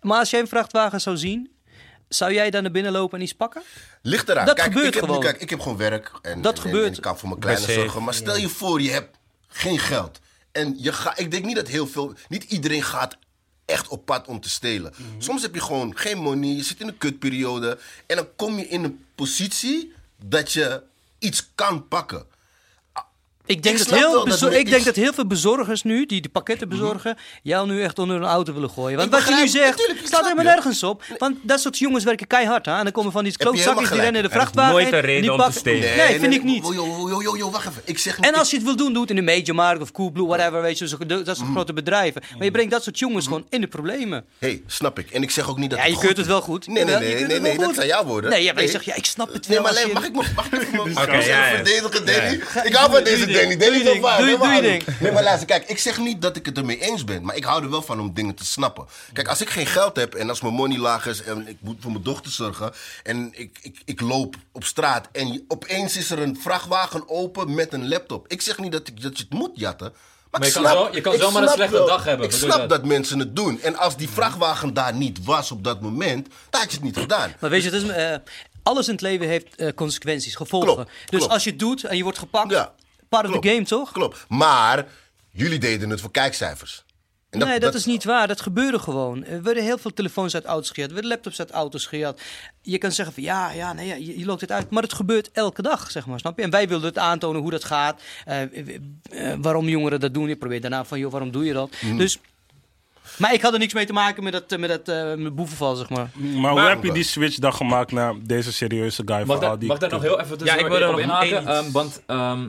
Maar 0.00 0.18
als 0.18 0.30
jij 0.30 0.40
een 0.40 0.48
vrachtwagen 0.48 1.00
zou 1.00 1.16
zien, 1.16 1.50
zou 2.08 2.32
jij 2.32 2.50
daar 2.50 2.62
naar 2.62 2.70
binnen 2.70 2.92
lopen 2.92 3.18
en 3.18 3.24
iets 3.24 3.34
pakken? 3.34 3.62
Ligt 4.02 4.28
eraan. 4.28 4.46
Dat 4.46 4.54
kijk, 4.54 4.66
gebeurt 4.72 4.86
ik 4.86 4.94
heb, 4.94 5.02
nu- 5.02 5.08
gewoon. 5.08 5.22
kijk, 5.24 5.40
ik 5.40 5.50
heb 5.50 5.60
gewoon 5.60 5.76
werk. 5.78 6.12
En, 6.22 6.42
Dat 6.42 6.54
en- 6.54 6.60
gebeurt. 6.60 6.86
En, 6.86 6.92
ik 6.94 7.00
kan 7.00 7.18
voor 7.18 7.28
mijn 7.28 7.40
kleine 7.40 7.72
zorgen. 7.72 8.02
Maar 8.02 8.14
stel 8.14 8.36
je 8.36 8.48
voor, 8.48 8.80
je 8.80 8.90
hebt 8.90 9.16
geen 9.48 9.78
geld. 9.78 10.20
En 10.52 10.74
je 10.78 10.92
ga, 10.92 11.16
ik 11.16 11.30
denk 11.30 11.44
niet 11.44 11.56
dat 11.56 11.68
heel 11.68 11.86
veel... 11.86 12.14
Niet 12.28 12.44
iedereen 12.44 12.82
gaat 12.82 13.16
echt 13.64 13.88
op 13.88 14.04
pad 14.04 14.26
om 14.26 14.40
te 14.40 14.50
stelen. 14.50 14.92
Mhm. 14.96 15.20
Soms 15.20 15.42
heb 15.42 15.54
je 15.54 15.60
gewoon 15.60 15.96
geen 15.98 16.18
money. 16.18 16.48
Je 16.48 16.62
zit 16.64 16.80
in 16.80 16.88
een 16.88 16.98
kutperiode. 16.98 17.78
En 18.06 18.16
dan 18.16 18.26
kom 18.36 18.58
je 18.58 18.68
in 18.68 18.84
een 18.84 19.04
positie 19.14 19.92
dat 20.24 20.52
je 20.52 20.82
iets 21.18 21.50
kan 21.54 21.88
pakken. 21.88 22.26
Ik 23.50 23.62
denk, 23.62 23.78
Ik 23.78 23.88
dat, 23.88 23.98
heel 23.98 24.24
dat 24.24 24.52
ik 24.54 24.70
denk 24.70 24.84
dat 24.84 24.96
heel 24.96 25.12
veel 25.12 25.26
bezorgers 25.26 25.82
nu, 25.82 26.06
die 26.06 26.20
de 26.20 26.28
pakketten 26.28 26.68
bezorgen, 26.68 27.16
jou 27.42 27.66
nu 27.68 27.82
echt 27.82 27.98
onder 27.98 28.16
een 28.16 28.22
auto 28.22 28.52
willen 28.52 28.70
gooien. 28.70 28.96
Want 28.98 29.12
Ik 29.14 29.18
wat 29.18 29.28
je 29.28 29.34
nu 29.34 29.48
zegt, 29.48 29.92
staat 30.04 30.22
helemaal 30.22 30.44
nergens 30.44 30.82
op. 30.82 31.04
Want 31.18 31.36
dat 31.42 31.60
soort 31.60 31.78
jongens 31.78 32.04
werken 32.04 32.26
keihard 32.26 32.66
aan. 32.68 32.78
En 32.78 32.84
dan 32.84 32.92
komen 32.92 33.12
van 33.12 33.24
die 33.24 33.36
klootzakjes 33.36 33.88
die 33.88 33.98
rennen 34.00 34.22
in 34.22 34.28
de 34.28 34.34
vrachtwagen. 34.34 34.72
nooit 34.72 34.86
een 34.92 34.98
in, 34.98 35.04
reden 35.04 35.20
die 35.22 35.30
om 35.32 35.36
te 35.36 35.42
pakken- 35.42 35.60
stelen. 35.60 35.96
Nee, 35.96 36.20
vind 36.20 36.34
ik 36.34 36.42
niet. 36.44 36.64
Yo, 36.66 37.20
yo, 37.22 37.36
yo, 37.36 37.50
wacht 37.50 37.66
even. 37.68 37.82
Ik 37.84 37.98
zeg 37.98 38.18
En 38.18 38.34
als 38.34 38.50
je 38.50 38.56
het 38.56 38.64
wil 38.64 38.76
doen, 38.76 38.92
doe 38.92 39.00
het 39.00 39.10
in 39.10 39.16
de 39.16 39.22
Mediamarkt 39.22 39.82
of 39.82 39.92
Coolblue, 39.92 40.26
whatever, 40.26 40.62
weet 40.62 40.78
je, 40.78 40.88
zo- 40.88 40.96
dat 41.06 41.26
Mm. 41.26 41.34
soort 41.34 41.48
grote 41.50 41.72
bedrijven. 41.72 42.22
Maar 42.36 42.44
je 42.44 42.50
brengt 42.50 42.70
dat 42.70 42.82
soort 42.82 42.98
jongens 42.98 43.24
gewoon 43.26 43.46
in 43.50 43.60
de 43.60 43.66
problemen. 43.66 44.24
hey, 44.38 44.62
snap 44.66 44.98
ik. 44.98 45.10
En 45.10 45.22
ik 45.22 45.30
zeg 45.30 45.48
ook 45.50 45.58
niet 45.58 45.70
dat 45.70 45.78
Ja, 45.78 45.84
je 45.84 45.90
keurt 45.90 46.06
goed 46.06 46.16
het 46.16 46.26
is. 46.26 46.32
wel 46.32 46.40
goed. 46.40 46.66
Nee, 46.66 46.84
nee, 46.84 46.96
nee, 46.96 47.24
nee, 47.26 47.40
nee, 47.40 47.58
dat 47.58 47.74
zijn 47.74 47.86
jouw 47.86 48.04
woorden. 48.04 48.30
Nee, 48.30 48.42
ja, 48.42 48.52
maar 48.52 48.62
je 48.62 48.68
zegt, 48.68 48.84
ja, 48.84 48.94
ik 48.94 49.04
snap 49.04 49.32
het 49.32 49.48
Nee, 49.48 49.56
wel. 49.58 49.66
maar 49.66 49.76
alleen, 49.76 49.86
je- 49.88 49.92
mag 49.94 50.04
ik, 50.04 50.12
ja. 51.24 51.44
verdedigen, 51.54 52.06
Danny? 52.06 52.40
Ik 52.64 52.74
hou 52.74 52.90
van 52.92 53.04
deze 53.04 53.26
Ding 53.48 53.48
niet. 53.58 53.60
Doe 53.68 53.78
je 53.78 53.84
ding. 53.84 54.38
Doe 54.38 54.48
je 54.48 54.60
ding. 54.62 54.84
Nee, 55.00 55.12
maar 55.12 55.22
luister, 55.22 55.46
kijk, 55.46 55.68
ik 55.68 55.78
zeg 55.78 55.98
niet 55.98 56.22
dat 56.22 56.36
ik 56.36 56.46
het 56.46 56.58
ermee 56.58 56.80
eens 56.80 57.04
ben. 57.04 57.22
Maar 57.24 57.36
ik 57.36 57.44
hou 57.44 57.62
er 57.62 57.70
wel 57.70 57.82
van 57.82 58.00
om 58.00 58.14
dingen 58.14 58.34
te 58.34 58.44
snappen. 58.44 58.86
Kijk, 59.12 59.28
als 59.28 59.40
ik 59.40 59.50
geen 59.50 59.66
geld 59.66 59.96
heb 59.96 60.14
en 60.14 60.28
als 60.28 60.40
mijn 60.40 60.54
money 60.54 60.78
laag 60.78 61.06
is 61.06 61.22
en 61.22 61.48
ik 61.48 61.56
moet 61.60 61.76
voor 61.80 61.90
mijn 61.90 62.04
dochter 62.04 62.32
zorgen. 62.32 62.72
En 63.02 63.30
ik, 63.34 63.58
ik, 63.62 63.76
ik 63.84 64.00
loop 64.00 64.34
op 64.52 64.64
straat 64.64 65.08
en 65.12 65.44
opeens 65.48 65.96
is 65.96 66.10
er 66.10 66.18
een 66.18 66.38
vrachtwagen 66.40 67.08
open 67.08 67.54
met 67.54 67.72
een 67.72 67.88
laptop. 67.88 68.28
Ik 68.28 68.42
zeg 68.42 68.58
niet 68.58 68.72
dat, 68.72 68.88
ik, 68.88 69.02
dat 69.02 69.16
je 69.18 69.24
het 69.28 69.38
moet 69.38 69.50
jatten. 69.54 69.92
Maar, 70.30 70.40
Maar 70.40 70.48
ik 70.48 70.54
je 70.54 70.60
kan 70.62 70.70
snap- 70.70 70.86
zo- 70.86 70.94
je 70.94 71.00
kan 71.00 71.14
ik 71.14 71.20
zomaar 71.20 71.42
een 71.42 71.48
slechte 71.48 71.76
wel- 71.76 71.86
dag 71.86 72.04
hebben, 72.04 72.26
Ik 72.26 72.32
snap 72.32 72.68
dat 72.68 72.84
mensen 72.84 73.18
het 73.18 73.36
doen. 73.36 73.60
En 73.60 73.76
als 73.76 73.96
die 73.96 74.08
vrachtwagen 74.08 74.74
daar 74.74 74.94
niet 74.94 75.24
was 75.24 75.50
op 75.50 75.64
dat 75.64 75.80
moment, 75.80 76.28
dan 76.50 76.60
had 76.60 76.70
je 76.70 76.76
het 76.76 76.84
niet 76.84 76.96
gedaan. 76.96 77.34
Maar 77.40 77.50
weet 77.50 77.62
je, 77.62 77.70
het 77.70 77.82
is, 77.82 77.88
eh, 77.88 78.14
alles 78.62 78.86
in 78.86 78.92
het 78.92 79.02
leven 79.02 79.26
heeft 79.28 79.54
eh, 79.56 79.68
consequenties, 79.74 80.34
gevolgen. 80.34 80.88
Dus 81.06 81.28
als 81.28 81.44
je 81.44 81.50
het 81.50 81.58
doet 81.58 81.84
en 81.84 81.96
je 81.96 82.02
wordt 82.02 82.18
gepakt, 82.18 82.50
Ja, 82.50 82.72
part 83.10 83.24
of 83.24 83.30
klopt. 83.30 83.46
the 83.46 83.52
game, 83.52 83.64
toch? 83.64 83.92
Klopt. 83.92 84.24
Maar 84.28 84.86
jullie 85.30 85.58
deden 85.58 85.90
het 85.90 86.00
voor 86.00 86.10
kijkcijfers. 86.10 86.84
En 87.30 87.38
nee, 87.38 87.60
dat, 87.60 87.74
is 87.74 87.84
niet 87.84 88.04
waar. 88.04 88.28
Dat 88.28 88.40
gebeurde 88.40 88.78
gewoon. 88.78 89.24
Er 89.24 89.42
werden 89.42 89.62
heel 89.62 89.78
veel 89.78 89.92
telefoons 89.94 90.34
uit 90.34 90.44
auto's 90.44 90.70
gejat. 90.70 90.88
Er 90.88 90.94
werden 90.94 91.12
laptops 91.12 91.38
uit 91.38 91.50
auto's 91.50 91.86
gejat. 91.86 92.20
Je 92.62 92.78
kan 92.78 92.92
zeggen 92.92 93.14
van 93.14 93.22
ja, 93.22 93.50
ja, 93.50 93.72
nee, 93.72 93.86
ja, 93.86 93.94
je, 93.94 94.18
je 94.18 94.24
loopt 94.24 94.40
het 94.40 94.52
uit. 94.52 94.70
Maar 94.70 94.82
het 94.82 94.92
gebeurt 94.92 95.30
elke 95.32 95.62
dag, 95.62 95.90
zeg 95.90 96.06
maar. 96.06 96.18
Snap 96.18 96.36
je? 96.38 96.44
En 96.44 96.50
wij 96.50 96.68
wilden 96.68 96.88
het 96.88 96.98
aantonen 96.98 97.40
hoe 97.42 97.50
dat 97.50 97.64
gaat. 97.64 98.00
eh, 98.24 98.42
eh, 98.42 98.74
eh, 99.10 99.38
waarom 99.40 99.68
jongeren 99.68 100.00
dat 100.00 100.14
doen. 100.14 100.28
Je 100.28 100.36
probeert 100.36 100.62
daarna 100.62 100.84
van, 100.84 100.98
joh, 100.98 101.10
waarom 101.10 101.30
doe 101.30 101.44
je 101.44 101.52
dat? 101.52 101.70
Mhm. 101.80 101.96
Dus... 101.96 102.18
Maar 103.16 103.32
ik 103.34 103.42
had 103.42 103.52
er 103.52 103.58
niks 103.58 103.74
mee 103.74 103.86
te 103.86 103.92
maken 103.92 104.22
met 104.22 104.32
dat, 104.32 104.58
met 104.58 104.68
dat 104.68 104.88
eh, 104.88 105.14
met 105.14 105.34
boevenval, 105.34 105.74
zeg 105.76 105.88
maar. 105.88 106.10
Maar 106.14 106.50
hoe 106.50 106.60
heb 106.60 106.82
je 106.84 106.92
die 106.92 107.02
switch 107.04 107.36
dan 107.38 107.54
gemaakt 107.54 107.92
naar 107.92 108.14
deze 108.22 108.52
serieuze 108.52 109.02
guy 109.04 109.16
Mag, 109.16 109.26
van 109.26 109.34
al 109.34 109.40
daar- 109.40 109.58
die... 109.58 109.68
mag 109.68 109.78
daar 109.78 109.90
nog 109.90 110.02
heel 110.02 110.20
even 110.20 110.38
Ja, 110.44 110.54
ik 110.56 110.66
wil 110.66 110.76
er 110.76 110.88
op 110.88 111.04
nog 111.04 111.24
iets. 111.24 111.32
Ehm, 111.32 111.70
want 111.70 112.02
ehm, 112.06 112.48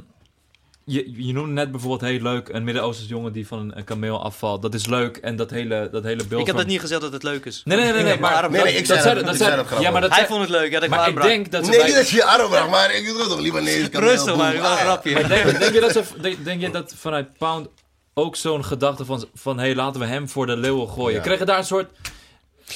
je, 0.93 1.25
je 1.27 1.33
noemde 1.33 1.51
net 1.51 1.71
bijvoorbeeld 1.71 2.11
heel 2.11 2.21
leuk 2.21 2.49
een 2.49 2.63
Midden-Oosters 2.63 3.09
jongen 3.09 3.33
die 3.33 3.47
van 3.47 3.59
een, 3.59 3.77
een 3.77 3.83
kameel 3.83 4.23
afvalt. 4.23 4.61
Dat 4.61 4.73
is 4.73 4.85
leuk 4.85 5.17
en 5.17 5.35
dat 5.35 5.49
hele, 5.49 5.89
dat 5.91 6.03
hele 6.03 6.25
beeld 6.25 6.41
Ik 6.41 6.47
heb 6.47 6.55
dat 6.57 6.65
niet 6.67 6.79
gezegd 6.79 7.01
dat 7.01 7.13
het 7.13 7.23
leuk 7.23 7.45
is. 7.45 7.61
Nee, 7.65 7.77
nee, 7.77 7.85
nee, 7.85 7.93
nee, 7.95 8.03
nee, 8.03 8.19
maar, 8.19 8.51
Nee, 8.51 8.63
nee, 8.63 8.73
ik 8.75 8.85
zei 8.85 9.01
zei- 9.01 9.15
dat- 9.15 9.23
zei- 9.23 9.37
zei 9.37 9.55
dat 9.55 9.65
grappig. 9.65 9.85
Ja, 9.87 9.91
maar 9.91 10.01
dat 10.01 10.09
Hij 10.09 10.19
zei- 10.19 10.31
vond 10.31 10.41
het 10.41 10.49
leuk, 10.49 10.71
ja, 10.71 10.73
dat 10.79 10.83
ik 10.83 10.89
maar 10.89 11.09
ik 11.09 11.21
denk 11.21 11.51
dat 11.51 11.65
ze 11.65 11.69
Nee, 11.71 11.79
bij- 11.79 11.93
dat 11.93 12.09
je 12.09 12.15
je 12.15 12.23
arm 12.25 12.69
maar 12.69 12.95
ik 12.95 13.05
doe 13.05 13.17
toch 13.17 13.39
liever 13.39 13.89
kan 13.89 14.01
Rustig, 14.03 14.35
maar 14.35 14.53
wel 14.61 14.71
een 14.71 14.77
grapje. 14.77 15.13
Maar 15.13 15.27
denk, 15.27 15.59
denk, 15.59 15.73
je 15.73 15.79
dat 15.79 15.91
ze, 15.91 16.03
denk, 16.21 16.45
denk 16.45 16.61
je 16.61 16.69
dat 16.69 16.93
vanuit 16.97 17.37
Pound 17.37 17.67
ook 18.13 18.35
zo'n 18.35 18.65
gedachte 18.65 19.05
van, 19.05 19.25
van 19.33 19.59
hé, 19.59 19.73
laten 19.73 19.99
we 20.01 20.07
hem 20.07 20.29
voor 20.29 20.45
de 20.45 20.57
leeuwen 20.57 20.89
gooien? 20.89 21.15
Ja. 21.17 21.21
Kreeg 21.21 21.39
je 21.39 21.45
daar 21.45 21.57
een 21.57 21.65
soort... 21.65 21.89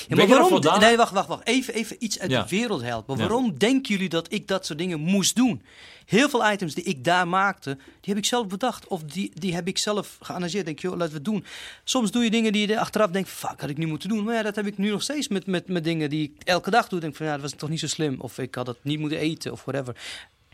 Ja, 0.08 0.16
maar 0.16 0.28
waarom? 0.28 0.48
voldaan? 0.50 0.80
Nee, 0.80 0.98
wacht, 0.98 1.12
wacht, 1.12 1.28
wacht. 1.28 1.48
Even, 1.48 1.74
even 1.74 1.96
iets 2.00 2.20
uit 2.20 2.32
Ja. 2.32 2.42
de 2.42 2.50
wereld 2.50 2.82
helpen. 2.82 3.16
Ja. 3.16 3.22
Waarom 3.22 3.58
denken 3.58 3.94
jullie 3.94 4.10
dat 4.10 4.34
ik 4.34 4.48
dat 4.48 4.66
soort 4.66 4.80
dingen 4.80 5.00
moest 5.00 5.36
doen? 5.36 5.62
Heel 6.06 6.30
veel 6.30 6.52
items 6.52 6.74
die 6.74 6.84
ik 6.84 7.04
daar 7.04 7.28
maakte, 7.28 7.76
die 7.76 8.14
heb 8.14 8.18
ik 8.18 8.26
zelf 8.26 8.48
bedacht. 8.48 8.88
Of 8.88 9.04
die, 9.04 9.32
die 9.34 9.54
heb 9.54 9.68
ik 9.68 9.78
zelf 9.78 10.18
geanalyseerd. 10.22 10.66
Denk 10.66 10.80
je, 10.80 10.88
joh, 10.88 10.98
laten 10.98 11.12
we 11.12 11.18
het 11.18 11.26
doen. 11.26 11.46
Soms 11.84 12.12
doe 12.12 12.24
je 12.24 12.32
dingen 12.32 12.52
die 12.52 12.68
je 12.68 12.80
achteraf 12.80 13.10
denkt, 13.10 13.30
fuck, 13.30 13.62
had 13.62 13.70
ik 13.70 13.78
niet 13.78 13.88
moeten 13.88 14.10
doen. 14.10 14.24
Maar 14.24 14.36
ja, 14.36 14.42
dat 14.42 14.56
heb 14.56 14.66
ik 14.66 14.78
nu 14.78 14.90
nog 14.90 15.02
steeds 15.02 15.28
met, 15.28 15.46
met, 15.46 15.68
met 15.68 15.84
dingen 15.84 16.10
die 16.10 16.24
ik 16.24 16.48
elke 16.48 16.70
dag 16.70 16.88
doe. 16.88 17.00
Denk 17.00 17.16
van, 17.16 17.26
ja, 17.26 17.32
dat 17.32 17.42
was 17.42 17.54
toch 17.54 17.70
niet 17.70 17.80
zo 17.80 17.88
slim. 17.88 18.16
Of 18.20 18.38
ik 18.38 18.56
had 18.56 18.68
het 18.68 18.78
niet 18.82 19.00
moeten 19.00 19.18
eten, 19.18 19.52
of 19.52 19.64
whatever. 19.66 19.96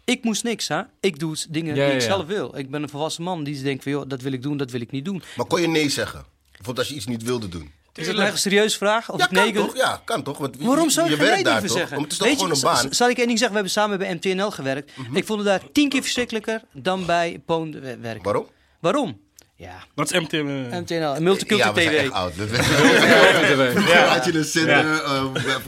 Ik 0.06 0.24
moest 0.24 0.44
niks, 0.44 0.68
hè. 0.68 0.82
Ik 1.00 1.20
doe 1.20 1.36
dingen 1.50 1.76
Ja, 1.76 1.82
die 1.82 1.84
ja, 1.84 1.96
ik 1.96 2.02
ja. 2.02 2.08
zelf 2.08 2.26
wil. 2.26 2.58
Ik 2.58 2.70
ben 2.70 2.84
een 2.84 2.90
volwassen 2.90 3.24
man 3.24 3.44
die 3.44 3.62
denkt 3.62 3.84
van, 3.84 3.92
joh, 3.92 4.04
dat 4.08 4.22
wil 4.22 4.32
ik 4.32 4.42
doen, 4.42 4.58
dat 4.58 4.72
wil 4.72 4.82
ik 4.82 4.92
niet 4.92 5.06
doen. 5.06 5.24
Maar 5.36 5.46
kon 5.46 5.62
je 5.62 5.68
nee 5.68 5.90
zeggen? 5.90 6.26
Bijvoorbeeld 6.52 6.78
als 6.78 6.88
je 6.88 6.96
iets 6.96 7.06
niet 7.06 7.24
wilde 7.24 7.50
doen. 7.50 7.72
Is 7.94 8.06
dat 8.06 8.14
nou 8.16 8.26
echt 8.26 8.34
een 8.34 8.40
serieuze 8.42 8.78
vraag? 8.78 9.12
Of 9.12 9.20
Ja, 9.20 9.26
kan 9.26 9.52
toch? 9.54 9.76
Ja, 9.76 10.02
kan 10.06 10.24
toch? 10.24 10.38
Want 10.38 10.56
Waarom 10.60 10.90
zou 10.90 11.10
je 11.10 11.16
geen 11.16 11.26
werkt 11.26 11.44
daar 11.44 11.62
toch? 11.62 11.72
zeggen? 11.78 12.02
Het 12.02 12.12
is 12.12 12.18
toch 12.18 12.28
Weet 12.28 12.36
gewoon 12.38 12.52
je, 12.52 12.56
een 12.56 12.62
baan? 12.74 12.86
Mhm. 12.86 12.94
Zal 12.94 13.10
ik 13.10 13.18
één 13.18 13.28
ding 13.28 13.40
zeggen? 13.40 13.58
We 13.58 13.64
hebben 13.64 13.72
samen 13.72 13.98
bij 13.98 14.14
MTNL 14.36 14.52
gewerkt. 14.52 14.92
Ik 15.14 15.26
vond 15.26 15.40
het 15.40 15.48
daar 15.48 15.72
tien 15.72 15.90
keer 15.90 16.02
verschrikkelijker 16.02 16.62
dan 16.74 17.06
bij 17.06 17.42
Poon 17.46 17.72
we- 17.72 17.98
werken. 17.98 18.24
Waarom? 18.24 18.46
Waarom? 18.80 19.20
Ja, 19.62 19.84
Wat 19.96 20.12
is 20.14 20.20
MTM? 20.20 20.46
MTNL, 20.72 21.22
Multicultural 21.22 21.58
ja, 21.58 21.74
we 21.74 21.82
zijn 21.82 21.96
TV. 21.96 22.04
echt 22.04 22.12
oud. 22.12 22.34
Ja. 23.92 24.06
had 24.06 24.26
je 24.26 24.34
een 24.34 24.44
zender 24.44 25.04
eh, 25.04 25.26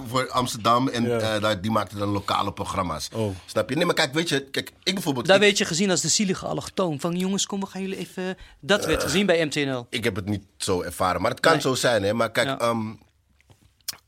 voor 0.08 0.30
Amsterdam 0.30 0.88
en 0.88 1.04
Ja. 1.04 1.18
eh, 1.20 1.42
daar- 1.42 1.62
die 1.62 1.72
maakte 1.72 1.98
dan 1.98 2.08
lokale 2.10 2.54
programma's. 2.54 3.10
Oh. 3.14 3.36
Snap 3.46 3.70
je? 3.70 3.76
Nee, 3.76 3.86
maar 3.86 3.96
kijk, 3.96 4.14
weet 4.14 4.30
je, 4.30 4.44
kijk, 4.50 4.72
ik 4.84 4.94
bijvoorbeeld... 4.94 5.26
Daar 5.26 5.36
ik, 5.36 5.42
werd 5.42 5.58
je 5.58 5.66
gezien 5.66 5.90
als 5.90 6.02
de 6.02 6.08
zielige 6.08 6.46
allochtoon. 6.46 7.00
Van 7.00 7.16
jongens, 7.18 7.46
kom, 7.46 7.60
we 7.60 7.66
gaan 7.66 7.82
jullie 7.82 7.98
even... 7.98 8.38
Dat 8.60 8.86
werd 8.86 9.04
gezien 9.04 9.26
bij 9.26 9.46
MTNL. 9.46 9.88
ik 9.90 10.04
heb 10.04 10.16
het 10.16 10.26
niet 10.26 10.44
zo 10.58 10.82
ervaren, 10.82 11.22
maar 11.22 11.32
het 11.32 11.40
kan 11.40 11.52
Nee. 11.52 11.62
zo 11.62 11.76
zijn, 11.76 12.04
hè. 12.04 12.14
Maar 12.14 12.32
kijk, 12.32 12.48
Ja. 12.48 12.60
ehm, 12.60 12.82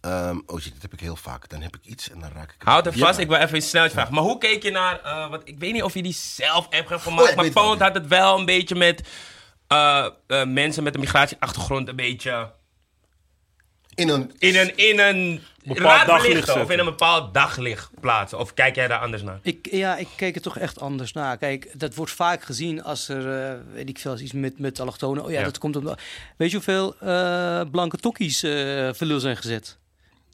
ehm, 0.01 0.37
oh 0.45 0.59
shit, 0.59 0.73
dat 0.73 0.81
heb 0.81 0.93
ik 0.93 0.99
heel 0.99 1.15
vaak. 1.15 1.49
Dan 1.49 1.61
heb 1.61 1.75
ik 1.75 1.85
iets 1.85 2.09
en 2.09 2.19
dan 2.19 2.29
raak 2.35 2.49
ik... 2.51 2.61
Houd 2.63 2.85
er 2.85 2.93
vast, 2.97 3.15
Ja. 3.17 3.21
ik 3.23 3.27
wil 3.29 3.37
even 3.37 3.57
iets 3.57 3.69
snel 3.69 3.89
vragen. 3.89 4.13
Maar 4.13 4.23
hoe 4.23 4.37
keek 4.37 4.63
je 4.63 4.71
naar, 4.71 4.99
eh, 5.03 5.29
wat, 5.29 5.41
ik 5.43 5.59
weet 5.59 5.73
niet 5.73 5.83
of 5.83 5.93
je 5.93 6.03
die 6.03 6.13
zelf 6.13 6.67
hebt 6.69 6.91
Oh, 6.91 7.01
gemaakt, 7.01 7.29
ik 7.29 7.35
maar 7.35 7.43
weet 7.45 7.53
Pound 7.53 7.79
had 7.81 7.93
het 7.93 8.07
wel 8.07 8.39
een 8.39 8.45
beetje 8.45 8.75
met 8.75 9.01
eh, 9.67 10.05
eh, 10.27 10.47
mensen 10.47 10.83
met 10.83 10.93
een 10.93 10.99
migratieachtergrond 10.99 11.87
een 11.87 11.95
beetje 11.95 12.51
In 13.95 14.09
een... 14.09 14.31
in 14.37 14.55
een, 14.55 14.77
in 14.77 14.99
een 14.99 15.41
Bepaald 15.65 16.05
daglicht 16.07 16.55
of 16.55 16.69
in 16.71 16.79
een 16.79 16.85
bepaald 16.85 17.33
daglicht 17.33 17.89
plaatsen. 17.99 18.39
Of 18.39 18.53
kijk 18.53 18.75
jij 18.75 18.87
daar 18.87 18.99
anders 18.99 19.23
naar? 19.23 19.39
Ik, 19.41 19.67
ja, 19.71 19.97
ik 19.97 20.07
keek 20.15 20.35
er 20.35 20.41
toch 20.41 20.57
echt 20.57 20.79
anders 20.79 21.11
naar. 21.13 21.37
Kijk, 21.37 21.79
dat 21.79 21.95
wordt 21.95 22.11
vaak 22.11 22.43
gezien 22.43 22.83
als 22.83 23.09
er, 23.09 23.49
eh, 23.51 23.57
weet 23.73 23.89
ik 23.89 23.97
veel, 23.99 24.19
iets 24.19 24.31
met, 24.31 24.59
met 24.59 24.79
allochtonen. 24.79 25.23
Oh 25.23 25.31
ja, 25.31 25.39
Ja. 25.39 25.45
dat 25.45 25.57
komt 25.57 25.75
om... 25.75 25.95
Weet 26.37 26.49
je 26.49 26.55
hoeveel 26.55 26.95
eh, 26.99 27.61
blanke 27.71 27.97
tokkies 27.97 28.43
eh 28.43 28.89
verlul 28.93 29.19
zijn 29.19 29.37
gezet? 29.37 29.77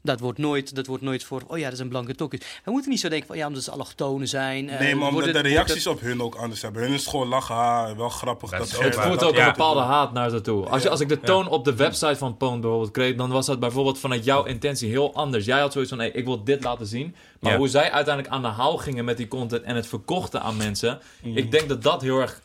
Dat 0.04 0.20
wordt, 0.20 0.38
nooit, 0.38 0.74
dat 0.74 0.86
wordt 0.86 1.02
nooit 1.02 1.24
voor, 1.24 1.42
oh 1.46 1.58
ja, 1.58 1.68
dat 1.68 1.76
zijn 1.76 1.88
blanke 1.88 2.14
tokkies. 2.14 2.40
We 2.64 2.70
moeten 2.70 2.90
niet 2.90 3.00
zo 3.00 3.08
denken 3.08 3.26
van, 3.26 3.36
ja, 3.36 3.46
omdat 3.46 3.62
ze 3.62 3.70
allochtonen 3.70 4.28
zijn. 4.28 4.68
eh, 4.68 4.78
Nee, 4.78 4.94
maar 4.94 5.08
omdat 5.08 5.12
wordt 5.12 5.26
de 5.32 5.38
het- 5.38 5.46
reacties 5.46 5.86
op 5.86 6.00
hun 6.00 6.22
ook 6.22 6.34
anders 6.34 6.62
hebben. 6.62 6.82
Hun 6.82 6.92
is 6.92 7.06
gewoon 7.06 7.28
lachen, 7.28 7.96
wel 7.96 8.08
grappig. 8.08 8.50
Dat 8.50 8.58
Dat, 8.58 8.68
is 8.68 8.72
ze 8.74 8.78
ook 8.78 8.84
Het 8.84 8.94
voert 8.94 9.22
ook 9.24 9.34
Ja. 9.34 9.44
een 9.46 9.52
bepaalde 9.52 9.80
haat 9.80 10.12
naar 10.12 10.30
ze 10.30 10.40
toe. 10.40 10.66
Als, 10.68 10.82
je, 10.82 10.88
als 10.88 11.00
ik 11.00 11.08
de 11.08 11.20
toon 11.20 11.48
op 11.48 11.64
de 11.64 11.74
website 11.74 12.16
van 12.16 12.36
Poon 12.36 12.60
bijvoorbeeld 12.60 12.90
kreeg, 12.90 13.14
dan 13.16 13.30
was 13.30 13.46
dat 13.46 13.60
bijvoorbeeld 13.60 13.98
vanuit 13.98 14.24
jouw 14.24 14.44
intentie 14.44 14.88
heel 14.88 15.14
anders. 15.14 15.44
Jij 15.44 15.60
had 15.60 15.72
zoiets 15.72 15.90
van, 15.90 15.98
hey, 16.00 16.10
ik 16.10 16.24
wil 16.24 16.44
dit 16.44 16.64
laten 16.64 16.86
zien. 16.86 17.14
Maar 17.40 17.52
Ja. 17.52 17.58
hoe 17.58 17.68
zij 17.68 17.90
uiteindelijk 17.92 18.34
aan 18.34 18.42
de 18.42 18.48
haal 18.48 18.76
gingen 18.76 19.04
met 19.04 19.16
die 19.16 19.28
content 19.28 19.62
en 19.62 19.76
het 19.76 19.86
verkochten 19.86 20.42
aan 20.42 20.56
mensen, 20.56 21.00
ik 21.22 21.50
denk 21.50 21.68
dat 21.68 21.82
dat 21.82 22.02
heel 22.02 22.18
erg 22.20 22.40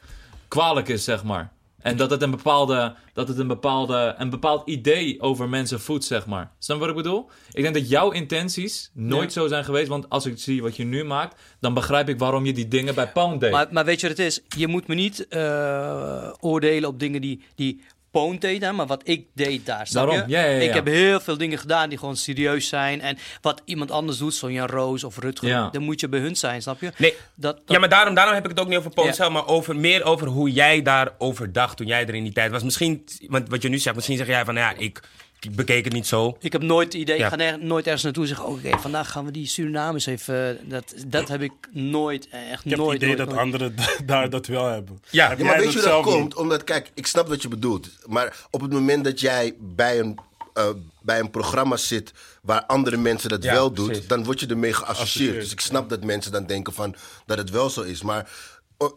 kwalijk 0.47 0.87
is, 0.87 1.03
zeg 1.03 1.23
maar. 1.23 1.51
En 1.87 1.97
dat 1.97 2.09
het 2.09 2.21
een 2.21 2.31
bepaalde, 2.31 2.95
dat 3.13 3.27
het 3.27 3.37
een 3.37 3.47
bepaalde, 3.47 4.15
een 4.17 4.29
bepaald 4.29 4.67
idee 4.69 5.21
over 5.21 5.49
mensen 5.49 5.79
voedt, 5.79 6.03
zeg 6.03 6.25
maar. 6.25 6.51
Snap 6.59 6.77
je 6.77 6.81
wat 6.81 6.97
ik 6.97 7.03
bedoel? 7.03 7.29
Ik 7.51 7.61
denk 7.61 7.73
dat 7.73 7.89
jouw 7.89 8.11
intenties 8.11 8.91
nooit 8.93 9.33
zo 9.33 9.47
zijn 9.47 9.63
geweest, 9.63 9.87
want 9.87 10.09
als 10.09 10.25
ik 10.25 10.37
zie 10.37 10.61
wat 10.61 10.75
je 10.75 10.83
nu 10.83 11.03
maakt, 11.03 11.41
dan 11.59 11.73
begrijp 11.73 12.09
ik 12.09 12.19
waarom 12.19 12.45
je 12.45 12.53
die 12.53 12.67
dingen 12.67 12.95
bij 12.95 13.07
Pound 13.07 13.41
deed. 13.41 13.51
Maar, 13.51 13.67
maar 13.71 13.85
weet 13.85 14.01
je 14.01 14.07
wat 14.07 14.17
het 14.17 14.25
is? 14.25 14.41
Je 14.57 14.67
moet 14.67 14.87
me 14.87 14.95
niet 14.95 15.27
eh, 15.27 16.33
oordelen 16.39 16.89
op 16.89 16.99
dingen 16.99 17.21
die, 17.21 17.43
die 17.55 17.81
Poon 18.11 18.37
deed, 18.39 18.61
hè, 18.61 18.71
maar 18.71 18.87
wat 18.87 19.01
ik 19.03 19.25
deed 19.33 19.65
daar. 19.65 19.87
Snap 19.87 20.07
Daarom, 20.07 20.29
ja, 20.29 20.39
ja, 20.43 20.51
ja. 20.51 20.59
Ik 20.61 20.73
heb 20.73 20.85
heel 20.85 21.19
veel 21.19 21.37
dingen 21.37 21.57
gedaan 21.57 21.89
die 21.89 21.97
gewoon 21.97 22.15
serieus 22.15 22.67
zijn. 22.67 23.01
En 23.01 23.17
wat 23.41 23.61
iemand 23.65 23.91
anders 23.91 24.17
doet, 24.17 24.33
zo'n 24.33 24.51
Jan 24.51 24.67
Roos 24.67 25.03
of 25.03 25.17
Rutger, 25.17 25.47
Ja. 25.47 25.69
dan 25.69 25.83
moet 25.83 25.99
je 25.99 26.07
bij 26.09 26.19
hun 26.19 26.35
zijn, 26.35 26.61
snap 26.61 26.81
je? 26.81 26.91
Nee, 26.97 27.13
Dat, 27.35 27.55
dat- 27.55 27.61
Ja, 27.65 27.79
maar 27.79 27.89
daarom, 27.89 28.13
daarom 28.15 28.33
heb 28.33 28.43
ik 28.43 28.49
het 28.49 28.59
ook 28.59 28.67
niet 28.67 28.77
over 28.77 28.91
Poon 28.91 29.05
Ja. 29.05 29.11
zelf, 29.13 29.31
maar 29.31 29.47
over, 29.47 29.75
meer 29.75 30.03
over 30.03 30.27
hoe 30.27 30.51
jij 30.51 30.81
daarover 30.81 31.51
dacht 31.53 31.77
toen 31.77 31.87
jij 31.87 32.05
er 32.07 32.15
in 32.15 32.23
die 32.23 32.33
tijd 32.33 32.51
was. 32.51 32.63
Misschien, 32.63 33.03
want 33.27 33.49
wat 33.49 33.61
je 33.61 33.69
nu 33.69 33.77
zegt, 33.77 33.95
misschien 33.95 34.17
zeg 34.17 34.27
jij 34.27 34.45
van, 34.45 34.55
ja, 34.55 34.73
ik, 34.77 35.01
ik 35.39 35.55
bekeek 35.55 35.83
het 35.83 35.93
niet 35.93 36.07
zo. 36.07 36.37
Ik 36.39 36.51
heb 36.51 36.61
nooit 36.61 36.93
het 36.93 37.01
idee, 37.01 37.17
Ja. 37.17 37.23
ik 37.23 37.29
ga 37.29 37.35
ner- 37.35 37.59
nooit 37.63 37.85
ergens 37.85 38.03
naartoe 38.03 38.21
en 38.23 38.29
zeggen, 38.29 38.47
oké, 38.47 38.77
vandaag 38.77 39.11
gaan 39.11 39.25
we 39.25 39.31
die 39.31 39.47
Surinamers 39.47 40.05
even... 40.05 40.59
eh, 40.59 40.69
Dat, 40.69 40.93
dat 41.07 41.27
heb 41.27 41.41
ik 41.41 41.51
nooit, 41.71 42.27
eh, 42.29 42.51
echt 42.51 42.65
Ik 42.65 42.69
heb 42.69 42.79
nooit, 42.79 43.01
het 43.01 43.01
idee 43.01 43.15
nooit, 43.15 43.17
dat 43.17 43.27
nooit. 43.27 43.39
anderen 43.39 43.75
daar 44.05 44.29
dat 44.29 44.45
wel 44.47 44.65
hebben. 44.65 45.01
Ja. 45.09 45.29
Heb 45.29 45.39
maar 45.39 45.57
weet 45.57 45.73
je 45.73 45.79
hoe 45.79 45.87
dat 45.87 46.05
niet? 46.05 46.13
komt? 46.13 46.35
Omdat, 46.35 46.63
kijk, 46.63 46.91
ik 46.93 47.07
snap 47.07 47.27
wat 47.27 47.41
je 47.41 47.47
bedoelt. 47.47 47.89
Maar 48.05 48.37
op 48.51 48.61
het 48.61 48.71
moment 48.71 49.03
dat 49.03 49.19
jij 49.19 49.53
bij 49.59 49.99
een, 49.99 50.17
eh, 50.53 50.69
bij 51.01 51.19
een 51.19 51.31
programma 51.31 51.77
zit 51.77 52.11
waar 52.41 52.63
andere 52.65 52.97
mensen 52.97 53.29
dat 53.29 53.43
Ja, 53.43 53.53
wel 53.53 53.71
doen, 53.73 53.93
dan 54.07 54.23
word 54.23 54.39
je 54.39 54.47
ermee 54.47 54.73
geassocieerd. 54.73 54.99
Associeerd, 55.07 55.39
Dus 55.41 55.51
ik 55.51 55.59
snap 55.59 55.89
dat 55.89 56.03
mensen 56.03 56.31
dan 56.31 56.45
denken 56.45 56.73
van 56.73 56.95
dat 57.25 57.37
het 57.37 57.49
wel 57.49 57.69
zo 57.69 57.81
is. 57.81 58.01
Maar 58.01 58.21
oh, 58.21 58.29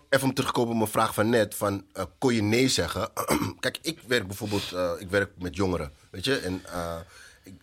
even 0.09 0.29
om 0.29 0.35
terug 0.35 0.51
te 0.51 0.57
komen 0.57 0.71
op 0.73 0.77
mijn 0.79 0.91
vraag 0.91 1.15
van 1.15 1.29
net, 1.29 1.55
van 1.55 1.85
eh, 1.93 2.05
kon 2.19 2.35
je 2.35 2.43
nee 2.43 2.69
zeggen? 2.69 3.09
kijk, 3.61 3.79
ik 3.83 4.01
werk 4.07 4.27
bijvoorbeeld, 4.27 4.73
eh, 4.73 4.91
ik 4.99 5.09
werk 5.11 5.31
met 5.39 5.57
jongeren, 5.57 5.93
weet 6.11 6.25
je? 6.25 6.37
En 6.39 6.63
eh, 6.67 6.97
ik- 7.45 7.61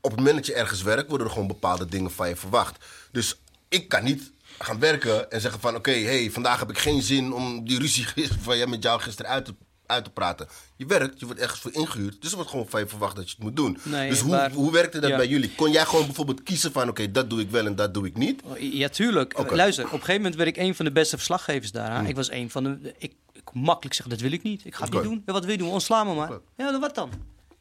op 0.00 0.10
het 0.10 0.18
moment 0.18 0.36
dat 0.36 0.46
je 0.46 0.54
ergens 0.54 0.82
werkt, 0.82 1.08
worden 1.08 1.26
er 1.26 1.32
gewoon 1.32 1.48
bepaalde 1.48 1.86
dingen 1.86 2.10
van 2.10 2.28
je 2.28 2.36
verwacht. 2.36 2.84
Dus 3.12 3.40
ik 3.68 3.88
kan 3.88 4.04
niet 4.04 4.32
gaan 4.58 4.78
werken 4.78 5.30
en 5.30 5.40
zeggen 5.40 5.60
van... 5.60 5.74
oké, 5.76 5.90
hey, 6.00 6.30
vandaag 6.30 6.58
heb 6.58 6.70
ik 6.70 6.78
geen 6.78 7.02
zin 7.02 7.32
om 7.32 7.64
die 7.64 7.78
ruzie 7.78 8.06
van 8.42 8.56
jij 8.56 8.66
met 8.66 8.82
jou 8.82 9.00
gisteren 9.00 9.30
uit 9.30 9.44
te, 9.44 9.54
uit 9.90 10.04
te 10.04 10.10
praten. 10.10 10.48
Je 10.76 10.86
werkt, 10.86 11.20
je 11.20 11.26
wordt 11.26 11.40
ergens 11.40 11.60
voor 11.60 11.72
ingehuurd, 11.72 12.22
dus 12.22 12.30
er 12.30 12.36
wordt 12.36 12.50
gewoon 12.50 12.68
van 12.68 12.80
je 12.80 12.86
verwacht 12.86 13.16
dat 13.16 13.24
je 13.24 13.34
het 13.34 13.44
moet 13.44 13.56
doen. 13.56 13.78
Nee, 13.82 14.08
dus 14.10 14.20
hoe, 14.20 14.30
maar- 14.30 14.52
hoe 14.52 14.72
werkte 14.72 14.98
dat 15.00 15.10
ja. 15.10 15.16
bij 15.16 15.26
jullie? 15.28 15.54
Kon 15.54 15.70
jij 15.70 15.84
gewoon 15.84 16.04
bijvoorbeeld 16.04 16.42
kiezen 16.42 16.72
van... 16.72 16.88
oké, 16.88 17.10
dat 17.10 17.30
doe 17.30 17.40
ik 17.40 17.50
wel 17.50 17.66
en 17.66 17.74
dat 17.74 17.94
doe 17.94 18.06
ik 18.06 18.16
niet? 18.16 18.42
Ja, 18.58 18.88
tuurlijk. 18.88 19.50
Luister, 19.50 19.84
op 19.84 19.92
een 19.92 19.98
gegeven 19.98 20.20
moment 20.20 20.34
werd 20.34 20.48
ik 20.48 20.56
een 20.56 20.74
van 20.74 20.84
de 20.84 20.92
beste 20.92 21.16
verslaggevers 21.16 21.72
daar. 21.72 22.02
hè. 22.02 22.08
Ik 22.08 22.16
was 22.16 22.30
een 22.30 22.50
van 22.50 22.64
de... 22.64 22.94
Ik, 22.98 23.12
ik 23.32 23.52
makkelijk 23.52 23.94
zeggen, 23.94 24.14
dat 24.14 24.22
wil 24.24 24.32
ik 24.32 24.42
niet. 24.42 24.64
Ik 24.64 24.74
ga 24.74 24.84
het 24.84 24.92
niet 24.92 25.02
doen. 25.02 25.22
Ja, 25.26 25.32
wat 25.32 25.42
wil 25.44 25.52
je 25.52 25.58
doen? 25.58 25.68
Ontslaan 25.70 26.06
me 26.06 26.14
maar. 26.14 26.30
Ja, 26.56 26.70
dan 26.70 26.80
wat 26.80 26.94
dan? 26.94 27.10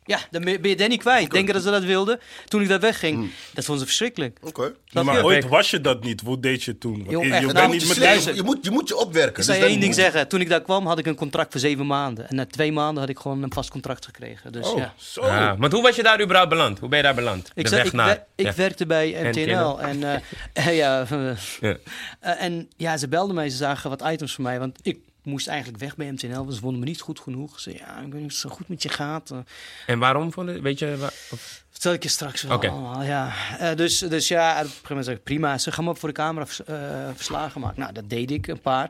Ja, 0.10 0.20
dan 0.32 0.44
ben 0.44 0.70
je 0.70 0.76
Danny 0.76 0.98
kwijt. 0.98 1.32
Denken 1.32 1.54
dat 1.54 1.64
ze 1.64 1.70
dat 1.72 1.84
wilden. 1.84 2.20
Toen 2.48 2.62
ik 2.62 2.68
daar 2.68 2.80
wegging, 2.80 3.32
dat 3.54 3.64
vonden 3.66 3.80
ze 3.84 3.86
verschrikkelijk. 3.90 4.38
Oké. 4.44 4.74
Ja, 4.86 5.04
maar 5.04 5.16
je? 5.18 5.24
ooit 5.24 5.48
was 5.48 5.70
je 5.70 5.82
dat 5.82 6.04
niet. 6.04 6.22
Hoe 6.22 6.40
deed 6.40 6.64
je 6.64 6.72
het 6.72 6.80
toen? 6.80 7.06
Je, 7.10 7.18
je 7.20 7.28
nou, 7.28 7.54
bent 7.54 7.64
moet 7.64 7.72
niet 7.72 7.82
je 7.82 7.88
meteen... 7.88 8.04
luisteren. 8.04 8.36
Je 8.36 8.44
moet, 8.44 8.58
je 8.62 8.72
moet 8.72 8.88
je 8.88 8.98
opwerken. 8.98 9.30
Ik 9.30 9.36
dus 9.36 9.46
zal 9.46 9.54
je 9.56 9.62
dan 9.62 9.70
één 9.70 9.80
ding 9.80 9.92
moet- 9.94 10.02
zeggen. 10.02 10.28
Toen 10.28 10.42
ik 10.42 10.50
daar 10.50 10.62
kwam, 10.62 10.88
had 10.88 11.00
ik 11.00 11.06
een 11.06 11.16
contract 11.16 11.52
voor 11.52 11.60
zeven 11.60 11.88
maanden. 11.88 12.30
En 12.30 12.36
na 12.36 12.46
twee 12.46 12.72
maanden 12.72 13.00
had 13.02 13.10
ik 13.10 13.20
gewoon 13.20 13.44
een 13.44 13.54
vast 13.54 13.70
contract 13.70 14.06
gekregen. 14.06 14.52
Dus 14.52 14.68
Oh, 14.72 14.78
ja. 14.78 14.94
zo. 14.98 15.26
Ja, 15.26 15.56
maar 15.56 15.72
hoe 15.72 15.82
was 15.82 15.96
je 15.96 16.04
daar 16.04 16.22
überhaupt 16.22 16.50
beland? 16.50 16.80
Hoe 16.80 16.90
ben 16.90 16.98
je 16.98 17.04
daar 17.04 17.16
beland? 17.16 17.52
Ik, 17.56 17.64
De 17.64 17.76
weg 17.76 17.86
ik, 17.86 17.92
naar. 17.94 18.08
wer- 18.08 18.26
ik 18.36 18.46
Ja. 18.46 18.54
werkte 18.56 18.86
bij 18.86 19.16
MTNL. 19.24 19.82
En, 19.82 20.04
eh, 20.54 20.76
ja, 20.82 21.06
eh, 21.10 21.32
Ja. 21.60 21.76
eh, 22.20 22.44
en 22.44 22.70
ja, 22.78 22.98
ze 22.98 23.08
belden 23.08 23.36
mij. 23.36 23.50
Ze 23.50 23.58
zagen 23.58 23.90
wat 23.90 24.02
items 24.12 24.34
voor 24.34 24.44
mij. 24.44 24.60
Want 24.60 24.80
ik 24.82 24.98
moest 25.24 25.48
eigenlijk 25.48 25.80
weg 25.80 25.96
bij 25.96 26.12
MTNL. 26.12 26.36
Want 26.36 26.54
ze 26.54 26.60
vonden 26.60 26.80
me 26.80 26.86
niet 26.86 27.02
goed 27.02 27.20
genoeg. 27.20 27.60
Ze 27.60 27.74
ja, 27.74 27.98
ik 27.98 28.04
weet 28.12 28.14
niet 28.14 28.24
of 28.24 28.28
het 28.32 28.34
zo 28.34 28.50
goed 28.50 28.68
met 28.70 28.84
je 28.84 28.90
gaat. 28.90 29.32
Eh, 29.32 29.38
En 29.88 30.00
waarom 30.00 30.32
vond 30.34 30.50
je, 30.50 30.62
weet 30.62 30.80
je, 30.80 30.98
wa- 30.98 31.12
of- 31.32 31.64
vertel 31.70 31.94
ik 31.94 32.04
je 32.04 32.10
straks 32.10 32.42
wel 32.42 32.56
Oké. 32.56 32.68
allemaal. 32.70 33.04
Ja. 33.04 33.32
Eh, 33.60 33.76
dus, 33.76 33.98
dus 34.00 34.28
ja, 34.28 34.50
op 34.52 34.58
een 34.58 34.66
gegeven 34.66 34.82
moment 34.88 35.06
zei 35.06 35.18
ik, 35.18 35.24
prima. 35.24 35.58
Ze 35.58 35.72
gaan 35.72 35.84
me 35.84 35.90
op 35.90 36.00
voor 36.00 36.10
de 36.10 36.16
camera 36.16 36.46
vers- 36.46 36.64
eh, 36.64 37.10
verslagen 37.16 37.62
maken. 37.62 37.80
Nou, 37.80 37.94
dat 37.94 38.10
deed 38.10 38.32
ik, 38.32 38.48
een 38.48 38.62
paar. 38.62 38.90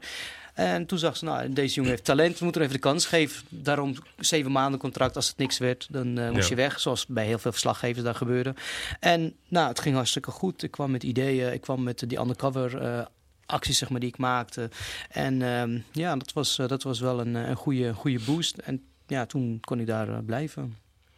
En 0.53 0.85
toen 0.85 0.97
zag 0.97 1.17
ze, 1.17 1.25
nou, 1.25 1.53
deze 1.53 1.73
jongen 1.75 1.89
heeft 1.91 2.03
talent, 2.05 2.37
we 2.39 2.43
moeten 2.43 2.61
hem 2.61 2.69
even 2.69 2.81
de 2.81 2.87
kans 2.89 3.05
geven. 3.05 3.43
Daarom 3.49 3.93
zeven 4.17 4.51
maanden 4.51 4.79
contract. 4.79 5.15
Als 5.15 5.27
het 5.27 5.37
niks 5.37 5.57
werd, 5.57 5.87
dan 5.89 6.07
moest 6.13 6.43
Ja. 6.43 6.49
je 6.49 6.55
weg. 6.55 6.79
Zoals 6.79 7.05
bij 7.07 7.25
heel 7.25 7.39
veel 7.39 7.51
verslaggevers 7.51 8.03
daar 8.03 8.15
gebeurde. 8.15 8.53
En 8.99 9.35
nou, 9.47 9.67
het 9.67 9.79
ging 9.79 9.95
hartstikke 9.95 10.31
goed. 10.31 10.63
Ik 10.63 10.71
kwam 10.71 10.91
met 10.91 11.03
ideeën, 11.03 11.53
ik 11.53 11.61
kwam 11.61 11.83
met 11.83 12.03
die 12.07 12.19
undercover 12.19 13.07
acties 13.49 13.77
zeg 13.77 13.89
maar, 13.89 13.99
die 13.99 14.09
ik 14.09 14.17
maakte. 14.17 14.69
En 15.09 15.41
ehm, 15.41 15.79
ja, 15.91 16.15
dat 16.15 16.33
was, 16.33 16.59
eh, 16.59 16.67
dat 16.67 16.83
was 16.83 16.99
wel 16.99 17.19
een, 17.19 17.35
eh, 17.35 17.47
een 17.49 17.55
goede, 17.55 17.93
goede 17.93 18.19
boost. 18.25 18.57
En 18.57 18.83
ja, 19.07 19.25
toen 19.25 19.57
kon 19.61 19.79
ik 19.79 19.87
daar 19.87 20.09
eh, 20.09 20.17
blijven. 20.25 20.77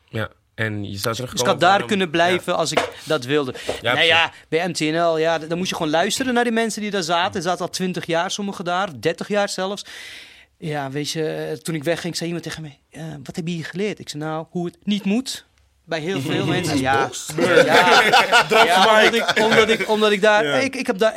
ja. 0.09 0.29
En 0.55 0.83
je 0.83 0.97
zou 0.97 1.15
Dus 1.15 1.15
terugkomen. 1.15 1.39
ik 1.39 1.45
had 1.47 1.59
daar 1.59 1.85
kunnen 1.87 2.09
blijven 2.09 2.55
als 2.57 2.71
ik 2.71 2.89
dat 3.05 3.25
wilde. 3.25 3.53
Ja, 3.81 3.93
nou 3.93 4.05
ja, 4.05 4.31
bij 4.49 4.67
MTNL, 4.67 5.17
ja, 5.17 5.37
dan 5.37 5.57
moest 5.57 5.69
je 5.69 5.75
gewoon 5.75 5.91
luisteren 5.91 6.33
naar 6.33 6.43
die 6.43 6.53
mensen 6.53 6.81
die 6.81 6.91
daar 6.91 7.03
zaten. 7.03 7.35
Er 7.35 7.41
zaten 7.41 7.65
al 7.65 7.71
20 7.71 8.05
jaar, 8.05 8.31
sommigen 8.31 8.65
daar, 8.65 8.99
30 8.99 9.27
jaar 9.27 9.49
zelfs. 9.49 9.85
Ja, 10.57 10.91
weet 10.91 11.09
je, 11.11 11.59
toen 11.61 11.75
ik 11.75 11.83
wegging, 11.83 12.15
zei 12.15 12.25
iemand 12.29 12.47
tegen 12.47 12.61
mij: 12.61 12.79
Wat 13.23 13.35
heb 13.35 13.47
je 13.47 13.53
hier 13.53 13.65
geleerd? 13.65 13.99
Ik 13.99 14.09
zei: 14.09 14.23
Nou, 14.23 14.45
hoe 14.49 14.65
het 14.65 14.77
niet 14.83 15.03
moet. 15.03 15.45
Bij 15.91 15.99
heel 15.99 16.21
veel 16.31 16.45
mensen. 16.45 16.79
Ja, 16.79 17.09
ja, 17.37 18.01
ja 18.65 18.87
omdat, 18.97 19.13
ik, 19.13 19.31
omdat, 19.39 19.69
ik, 19.69 19.89
omdat 19.89 20.11
ik 20.11 20.21
daar. 20.21 20.45
Ja. 20.45 20.53
Ik, 20.55 20.75
ik 20.75 20.87
heb 20.87 20.97
daar. 20.97 21.13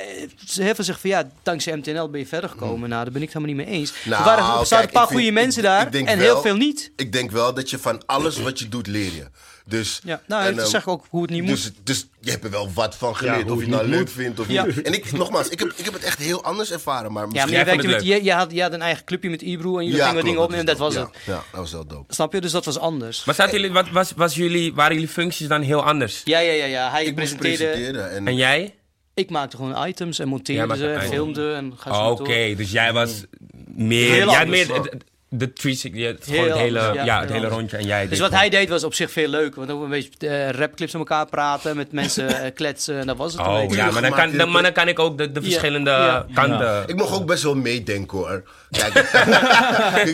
Heel 0.54 0.74
veel 0.74 0.84
zeggen 0.84 1.00
van 1.00 1.10
ja, 1.10 1.28
dankzij 1.42 1.76
MTNL 1.76 2.10
ben 2.10 2.20
je 2.20 2.26
verder 2.26 2.50
gekomen. 2.50 2.88
Nou, 2.88 3.02
daar 3.04 3.12
ben 3.12 3.22
ik 3.22 3.32
het 3.32 3.36
helemaal 3.36 3.56
niet 3.56 3.66
mee 3.66 3.78
eens. 3.80 3.92
Nou, 4.04 4.18
er, 4.20 4.24
waren, 4.28 4.60
er 4.60 4.66
kijk, 4.68 4.84
een 4.84 4.90
paar 4.90 5.06
vind- 5.06 5.18
goede 5.20 5.32
mensen 5.32 5.62
daar 5.62 5.86
en 5.92 6.04
wel- 6.04 6.16
heel 6.16 6.40
veel 6.40 6.56
niet. 6.56 6.90
Ik 6.96 7.12
denk 7.12 7.30
wel 7.30 7.54
dat 7.54 7.70
je 7.70 7.78
van 7.78 8.02
alles 8.06 8.38
wat 8.38 8.58
je 8.58 8.68
doet 8.68 8.86
leer 8.86 9.12
je. 9.14 9.24
Dus, 9.66 10.00
Ja, 10.04 10.20
nou, 10.26 10.44
en, 10.44 10.52
ik 10.52 10.58
ehm, 10.58 10.68
zeg 10.68 10.88
ook 10.88 11.06
hoe 11.10 11.22
het 11.22 11.30
niet 11.30 11.42
moet. 11.42 11.50
Dus, 11.50 11.72
dus 11.84 12.06
je 12.20 12.30
hebt 12.30 12.44
er 12.44 12.50
wel 12.50 12.72
wat 12.72 12.94
van 12.96 13.16
geleerd. 13.16 13.50
of 13.50 13.56
je 13.58 13.60
het 13.66 13.70
nou 13.74 13.88
leuk 13.88 13.98
moet. 13.98 14.10
vindt 14.10 14.40
of 14.40 14.48
Ja. 14.48 14.64
niet. 14.64 14.82
En 14.82 14.92
ik, 14.92 15.12
nogmaals, 15.12 15.48
ik 15.48 15.58
heb, 15.58 15.72
ik 15.76 15.84
heb 15.84 15.94
het 15.94 16.02
echt 16.02 16.18
heel 16.18 16.44
anders 16.44 16.72
ervaren. 16.72 17.12
Maar 17.12 17.22
Ja, 17.22 17.28
misschien... 17.28 17.50
maar 17.50 17.60
je, 17.60 17.64
Jij 17.66 17.76
werkte 17.76 17.96
met, 17.96 18.06
je, 18.06 18.24
je, 18.24 18.32
had, 18.32 18.52
je 18.52 18.62
had 18.62 18.72
een 18.72 18.82
eigen 18.82 19.04
clubje 19.04 19.30
met 19.30 19.42
Ibro 19.42 19.78
en 19.78 19.84
jullie 19.84 20.00
Ja, 20.00 20.08
gingen 20.08 20.24
dingen 20.24 20.40
opnemen. 20.40 20.66
Dat 20.66 20.78
was 20.78 20.94
ja, 20.94 21.00
het. 21.00 21.10
Ja, 21.26 21.32
dat 21.50 21.60
was 21.60 21.72
wel 21.72 21.86
dope. 21.86 22.14
Snap 22.14 22.32
je? 22.32 22.40
Dus 22.40 22.52
dat 22.52 22.64
was 22.64 22.78
anders. 22.78 23.24
Maar 23.24 23.34
zaten 23.34 23.52
jullie, 23.60 23.72
wat, 23.72 23.90
was, 23.90 24.12
was 24.16 24.34
jullie, 24.34 24.74
waren 24.74 24.94
jullie 24.94 25.08
functies 25.08 25.48
dan 25.48 25.62
heel 25.62 25.84
anders? 25.84 26.20
Ja, 26.24 26.38
ja, 26.38 26.52
ja. 26.52 26.64
ja. 26.64 26.90
Hij 26.90 27.04
Ik 27.04 27.14
presenteerde. 27.14 28.00
En, 28.00 28.26
En 28.26 28.36
jij? 28.36 28.74
Ik 29.14 29.30
maakte 29.30 29.56
gewoon 29.56 29.86
items 29.86 30.18
en 30.18 30.28
monteerde 30.28 30.76
ze, 30.76 30.92
en 30.92 31.08
filmde 31.08 31.52
en 31.52 31.72
ga 31.76 31.94
zo 31.94 32.00
Oh, 32.00 32.10
Oké, 32.20 32.54
dus 32.56 32.70
jij 32.70 32.92
was 32.92 33.24
meer. 33.66 34.10
Heel 34.10 34.16
jij 34.16 34.24
had 34.24 34.36
anders, 34.44 34.66
meer 34.68 34.90
de, 35.38 35.46
de 35.46 35.52
360, 35.52 36.00
ja, 36.00 36.06
het, 36.06 36.24
Heel 36.24 36.44
het 36.44 36.58
hele, 36.58 36.80
anders, 36.80 36.96
ja, 36.96 37.04
ja, 37.04 37.20
het 37.20 37.30
hele 37.30 37.48
rondje. 37.48 37.76
En 37.76 37.86
jij 37.86 38.08
Dus 38.08 38.18
wat 38.18 38.30
hij 38.30 38.48
deed 38.48 38.68
was 38.68 38.84
op 38.84 38.94
zich 38.94 39.10
veel 39.10 39.28
leuk. 39.28 39.54
Want 39.54 39.70
ook 39.70 39.82
een 39.82 39.88
beetje 39.88 40.28
eh, 40.28 40.50
rapclips 40.50 40.94
aan 40.94 41.00
elkaar 41.00 41.26
praten, 41.26 41.76
met 41.76 41.92
mensen 41.92 42.28
eh, 42.42 42.54
kletsen. 42.54 42.98
En 42.98 43.06
dat 43.06 43.16
was 43.16 43.32
het 43.32 43.40
een 43.40 43.46
Oh 43.46 43.60
beetje. 43.60 43.76
ja, 43.76 43.90
maar 43.90 44.02
dan, 44.02 44.12
kan, 44.12 44.36
dan, 44.36 44.50
maar 44.50 44.62
dan 44.62 44.72
kan 44.72 44.88
ik 44.88 44.98
ook 44.98 45.18
de, 45.18 45.42
verschillende 45.42 45.90
ja. 45.90 46.26
kanten. 46.34 46.84
Ik 46.86 46.96
mocht 46.96 47.14
ook 47.14 47.26
best 47.26 47.42
wel 47.42 47.54
meedenken 47.54 48.18
hoor. 48.18 48.42
Kijk, 48.70 48.94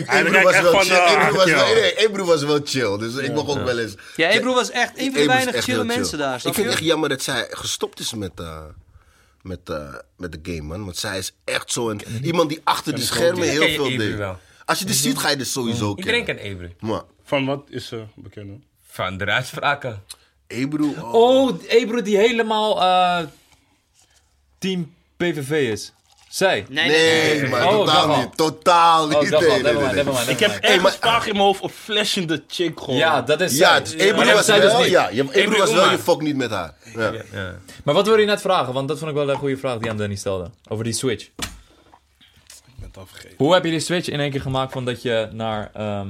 Ebro 0.09 0.31
kijkt 0.31 0.43
was 0.43 0.61
wel 0.61 0.79
chill. 0.79 0.95
eh, 0.95 1.13
Ebro 1.13 1.35
was 1.35 1.49
ja. 1.49 1.55
wel, 1.55 1.73
nee, 1.73 1.95
Ebro 1.95 2.25
was 2.25 2.43
wel 2.43 2.59
chill. 2.63 2.97
Dus 2.97 3.15
ik 3.15 3.33
mocht 3.33 3.49
ook 3.49 3.63
wel 3.63 3.79
eens. 3.79 3.95
Ja, 4.15 4.29
Ebro 4.29 4.53
was 4.53 4.71
echt 4.71 4.91
een 4.95 5.13
van 5.13 5.27
de 5.27 5.31
echt 5.31 5.63
chille 5.63 5.83
mensen 5.83 6.17
daar. 6.17 6.35
Ik 6.35 6.41
vind 6.41 6.55
het 6.55 6.67
echt 6.67 6.83
jammer 6.83 7.09
dat 7.09 7.21
zij 7.21 7.47
gestopt 7.49 7.99
is 7.99 8.13
met, 8.13 8.31
eh, 8.35 8.59
met, 9.41 9.59
eh, 9.65 9.93
met 10.17 10.31
de 10.31 10.39
game, 10.43 10.61
man. 10.61 10.83
Want 10.83 10.97
zij 10.97 11.17
is 11.17 11.31
echt 11.43 11.71
zo'n 11.71 12.01
iemand 12.23 12.49
die 12.49 12.61
achter 12.63 12.95
de 12.95 13.01
schermen 13.01 13.49
heel 13.49 13.67
veel 13.67 13.97
deed. 13.97 14.19
Als 14.71 14.79
je 14.79 14.85
die 14.85 14.95
ziet, 14.95 15.17
ga 15.17 15.29
je 15.29 15.35
dit 15.37 15.47
sowieso 15.47 15.93
Iedereen 15.95 16.25
kennen. 16.25 16.43
kent 16.43 16.53
Ebru. 16.61 16.75
Maar 16.79 17.01
Van 17.23 17.45
wat 17.45 17.63
is 17.69 17.87
ze 17.87 18.03
bekend? 18.15 18.47
hoor? 18.49 18.57
Van 18.87 19.17
de 19.17 19.25
uitspraken. 19.25 20.03
Ebro, 20.47 20.85
oh. 20.99 21.13
Oh, 21.13 21.63
Ebro 21.67 22.01
die 22.01 22.17
helemaal 22.17 22.81
eh, 22.81 23.25
team 24.57 24.93
PVV 25.17 25.51
is. 25.71 25.93
Zij. 26.29 26.65
Nee, 26.69 26.87
nee, 26.89 27.21
nee. 27.23 27.39
Nee, 27.41 27.49
maar 27.49 27.67
Oh, 27.67 27.71
totaal 27.85 28.17
niet. 28.17 28.37
Totaal 28.37 29.07
niet. 29.07 29.15
Oh, 29.17 29.29
dat 29.29 29.41
wel. 29.41 29.59
nee, 29.61 30.03
nee. 30.03 30.25
Ik 30.27 30.39
heb 30.39 30.51
ergens 30.61 30.95
vaag 30.95 31.25
in 31.27 31.31
mijn 31.33 31.43
hoofd 31.45 31.63
een 31.63 31.69
flashende 31.69 32.43
chick 32.47 32.79
gewoon. 32.79 32.95
Ja, 32.95 33.21
dat 33.21 33.41
is 33.41 33.57
Ja, 33.57 33.85
zij. 33.85 34.13
Maar 34.13 34.25
dat 34.25 34.33
was 34.35 34.45
zij 34.45 34.59
dus 34.59 34.71
wel, 34.71 34.81
niet. 34.81 34.89
ja, 34.89 35.09
je- 35.09 35.21
Ebro 35.21 35.31
Ebru 35.39 35.57
was 35.57 35.71
wel, 35.73 35.91
je 35.91 35.97
fok 35.97 36.21
niet 36.21 36.35
met 36.35 36.51
haar. 36.51 36.73
Ja. 36.95 37.11
Ja. 37.31 37.55
Maar 37.83 37.93
wat 37.93 38.05
wilde 38.05 38.21
je 38.21 38.27
net 38.27 38.41
vragen? 38.41 38.73
Want 38.73 38.87
dat 38.87 38.97
vond 38.97 39.09
ik 39.11 39.17
wel 39.17 39.29
een 39.29 39.37
goede 39.37 39.57
vraag 39.57 39.77
die 39.77 39.89
aan 39.89 39.97
Danny 39.97 40.15
stelde. 40.15 40.49
Over 40.67 40.83
die 40.83 40.93
switch. 40.93 41.29
Ik 42.91 42.97
ben 42.97 43.03
het 43.03 43.11
al 43.11 43.19
vergeten. 43.19 43.45
Hoe 43.45 43.53
heb 43.53 43.63
je 43.63 43.69
die 43.69 43.79
switch 43.79 44.09
in 44.09 44.19
één 44.19 44.31
keer 44.31 44.41
gemaakt 44.41 44.71
van 44.71 44.85
dat 44.85 45.01
je 45.01 45.29
naar 45.31 45.69
ehm 45.73 46.09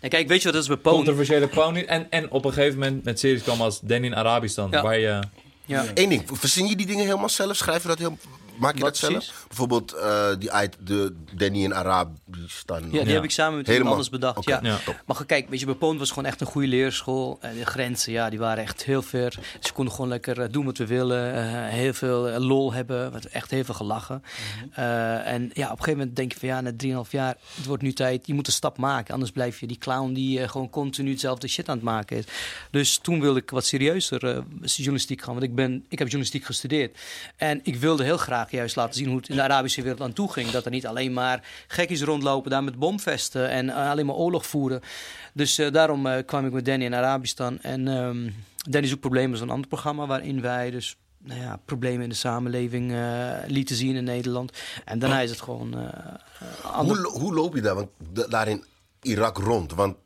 Nee, 0.00 0.10
kijk, 0.10 0.28
weet 0.28 0.38
je 0.38 0.44
wat 0.44 0.52
dat 0.52 0.62
is 0.62 0.82
bij 0.82 0.92
controversiële 0.92 1.48
pony... 1.48 1.84
En, 1.84 2.06
en 2.10 2.30
op 2.30 2.44
een 2.44 2.52
gegeven 2.52 2.78
moment 2.78 3.04
met 3.04 3.18
series 3.18 3.42
kwam 3.42 3.60
als 3.60 3.80
Danny 3.80 4.06
in 4.06 4.16
Arabistan. 4.16 4.68
Ja. 4.70 4.82
Waar 4.82 4.98
je... 4.98 5.20
Ja. 5.64 5.84
Eén 5.94 6.08
ding, 6.08 6.22
verzin 6.32 6.66
je 6.66 6.76
die 6.76 6.86
dingen 6.86 7.04
helemaal 7.04 7.28
zelf? 7.28 7.56
Schrijf 7.56 7.82
je 7.82 7.88
dat 7.88 7.98
heel, 7.98 8.18
maak 8.58 8.74
je 8.74 8.80
Wat 8.80 9.00
dat 9.00 9.10
zelf? 9.10 9.44
Bijvoorbeeld 9.48 9.92
eh, 9.92 10.28
die 10.38 10.50
uit 10.52 10.76
de 10.84 11.14
Danny 11.34 11.62
in 11.64 11.74
Arabistan. 11.74 12.82
Ja, 12.82 12.88
die 12.90 13.04
Ja. 13.06 13.12
heb 13.14 13.24
ik 13.24 13.30
samen 13.30 13.56
met 13.56 13.66
iemand 13.66 13.66
Helemaal. 13.66 13.90
anders 13.92 14.10
bedacht. 14.10 14.36
Oké, 14.38 14.50
Ja. 14.50 14.60
Ja. 14.62 14.78
top. 14.84 15.02
Maar 15.06 15.24
kijk, 15.26 15.48
weet 15.48 15.60
je, 15.60 15.66
bij 15.66 15.74
Poont 15.74 15.98
was 15.98 16.08
gewoon 16.08 16.24
echt 16.24 16.40
een 16.40 16.46
goede 16.46 16.68
leerschool. 16.68 17.38
En 17.40 17.54
de 17.56 17.66
grenzen, 17.66 18.12
ja, 18.12 18.30
die 18.30 18.38
waren 18.38 18.62
echt 18.64 18.84
heel 18.84 19.02
ver. 19.02 19.38
Ze 19.60 19.72
konden 19.72 19.94
gewoon 19.94 20.08
lekker 20.10 20.40
eh, 20.40 20.48
doen 20.52 20.64
wat 20.64 20.76
we 20.78 20.86
willen. 20.86 21.34
eh, 21.34 21.68
heel 21.72 21.92
veel 21.92 22.28
eh, 22.28 22.38
lol 22.40 22.72
hebben. 22.72 23.12
Wat 23.12 23.24
echt 23.24 23.50
heel 23.50 23.64
veel 23.64 23.74
gelachen. 23.74 24.22
Eh, 24.72 25.26
en 25.32 25.50
ja, 25.54 25.64
op 25.64 25.70
een 25.70 25.76
gegeven 25.78 25.98
moment 25.98 26.16
denk 26.16 26.32
je 26.32 26.38
van 26.38 26.48
ja, 26.48 26.60
na 26.60 26.72
3,5 27.04 27.10
jaar, 27.10 27.36
het 27.56 27.66
wordt 27.66 27.82
nu 27.82 27.92
tijd. 27.92 28.26
Je 28.26 28.34
moet 28.34 28.46
een 28.46 28.52
stap 28.52 28.78
maken. 28.78 29.12
Anders 29.12 29.30
blijf 29.32 29.60
je 29.60 29.66
die 29.66 29.78
clown 29.78 30.12
die 30.12 30.40
eh, 30.40 30.48
gewoon 30.48 30.70
continu 30.70 31.10
hetzelfde 31.10 31.48
shit 31.48 31.68
aan 31.68 31.74
het 31.76 31.84
maken 31.84 32.16
is. 32.16 32.24
Dus 32.70 32.98
toen 32.98 33.20
wilde 33.20 33.40
ik 33.40 33.50
wat 33.50 33.64
serieuzer 33.66 34.24
eh, 34.36 34.42
journalistiek 34.62 35.22
gaan. 35.22 35.32
Want 35.34 35.44
ik, 35.46 35.54
ben, 35.54 35.74
ik 35.88 35.98
heb 35.98 36.08
journalistiek 36.08 36.44
gestudeerd. 36.44 36.98
En 37.36 37.60
ik 37.62 37.76
wilde 37.76 38.04
heel 38.04 38.16
graag 38.16 38.47
juist 38.50 38.76
laten 38.76 38.94
zien 38.94 39.06
hoe 39.08 39.16
het 39.16 39.28
in 39.28 39.36
de 39.36 39.42
Arabische 39.42 39.82
wereld 39.82 40.00
aan 40.00 40.12
toe 40.12 40.32
ging. 40.32 40.50
Dat 40.50 40.64
er 40.64 40.70
niet 40.70 40.86
alleen 40.86 41.12
maar 41.12 41.48
gekkies 41.66 42.02
rondlopen 42.02 42.50
daar 42.50 42.64
met 42.64 42.78
bomvesten 42.78 43.48
en 43.50 43.70
eh, 43.70 43.90
alleen 43.90 44.06
maar 44.06 44.14
oorlog 44.14 44.46
voeren. 44.46 44.80
Dus 45.32 45.58
eh, 45.58 45.72
daarom 45.72 46.06
eh, 46.06 46.24
kwam 46.26 46.46
ik 46.46 46.52
met 46.52 46.64
Danny 46.64 46.84
in 46.84 46.94
Arabistan. 46.94 47.58
En 47.60 47.88
ehm 47.88 48.30
Danny 48.70 48.88
zoekt 48.88 49.00
problemen 49.00 49.34
is 49.34 49.40
een 49.40 49.50
ander 49.50 49.68
programma 49.68 50.06
waarin 50.06 50.40
wij 50.40 50.70
dus 50.70 50.96
nou 51.18 51.40
ja, 51.40 51.60
problemen 51.64 52.02
in 52.02 52.08
de 52.08 52.14
samenleving 52.14 52.92
eh, 52.92 53.30
lieten 53.46 53.76
zien 53.76 53.96
in 53.96 54.04
Nederland. 54.04 54.52
En 54.84 54.98
daarna 54.98 55.20
is 55.20 55.30
het 55.30 55.40
gewoon 55.40 55.74
ander- 56.62 56.96
Hoe, 56.96 57.20
hoe 57.20 57.34
loop 57.34 57.54
je 57.54 57.60
daar, 57.60 57.74
want, 57.74 57.88
da- 58.12 58.26
daar 58.26 58.48
in 58.48 58.64
Irak 59.02 59.38
rond? 59.38 59.72
Want 59.74 59.96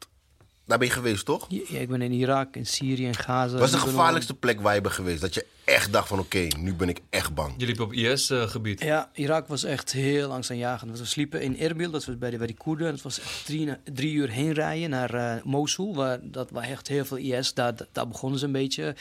daar 0.66 0.78
ben 0.78 0.86
je 0.86 0.92
geweest, 0.92 1.24
toch? 1.24 1.46
Ja, 1.48 1.78
ik 1.78 1.88
ben 1.88 2.02
in 2.02 2.12
Irak, 2.12 2.56
in 2.56 2.66
Syrië, 2.66 3.04
in 3.06 3.14
Gaza. 3.14 3.54
Wat 3.56 3.64
is 3.66 3.70
de 3.70 3.78
gevaarlijkste 3.78 4.34
plek 4.34 4.60
waar 4.60 4.74
je 4.74 4.80
bent 4.80 4.94
geweest? 4.94 5.20
Dat 5.20 5.34
je 5.34 5.46
echt 5.72 5.92
dacht 5.92 6.08
van 6.08 6.18
oké, 6.18 6.46
nu 6.58 6.74
ben 6.74 6.88
ik 6.88 7.00
echt 7.10 7.34
bang. 7.34 7.54
Je 7.56 7.66
liep 7.66 7.80
op 7.80 7.92
IS-gebied. 7.92 8.80
Ja, 8.82 9.10
Irak 9.14 9.48
was 9.48 9.64
echt 9.64 9.92
heel 9.92 10.28
langzaamjagend. 10.28 10.90
Want 10.90 11.02
We 11.02 11.06
sliepen 11.06 11.42
in 11.42 11.58
Erbil, 11.58 11.90
dat 11.90 12.04
was 12.04 12.18
bij 12.18 12.30
de, 12.30 12.36
bij 12.36 12.46
de 12.46 12.54
Koerden. 12.54 12.90
Dat 12.90 13.02
was 13.02 13.20
echt 13.20 13.46
drie, 13.46 13.76
drie 13.92 14.12
uur 14.12 14.30
heen 14.30 14.52
rijden 14.52 14.90
naar 14.90 15.14
eh, 15.14 15.42
Mosul. 15.44 15.94
Waar, 15.94 16.18
dat 16.22 16.50
was 16.50 16.64
echt 16.64 16.88
heel 16.88 17.04
veel 17.04 17.16
IS. 17.16 17.54
Daar, 17.54 17.74
daar 17.92 18.08
begonnen 18.08 18.38
ze 18.38 18.44
een 18.44 18.52
beetje. 18.52 18.94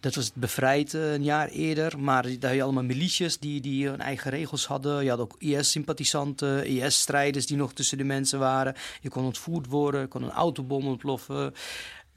Dat 0.00 0.14
was 0.14 0.32
bevrijd 0.34 0.94
eh, 0.94 1.12
een 1.12 1.24
jaar 1.24 1.48
eerder. 1.48 1.98
Maar 1.98 2.22
daar 2.22 2.50
had 2.50 2.54
je 2.54 2.62
allemaal 2.62 2.82
militias 2.82 3.38
die, 3.38 3.60
die 3.60 3.88
hun 3.88 4.00
eigen 4.00 4.30
regels 4.30 4.66
hadden. 4.66 5.04
Je 5.04 5.10
had 5.10 5.18
ook 5.18 5.36
IS-sympathisanten, 5.38 6.66
IS-strijders 6.66 7.46
die 7.46 7.56
nog 7.56 7.72
tussen 7.72 7.98
de 7.98 8.04
mensen 8.04 8.38
waren. 8.38 8.74
Je 9.00 9.08
kon 9.08 9.24
ontvoerd 9.24 9.66
worden, 9.66 10.00
je 10.00 10.06
kon 10.06 10.22
een 10.22 10.30
autobom 10.30 10.86
ontploffen. 10.86 11.54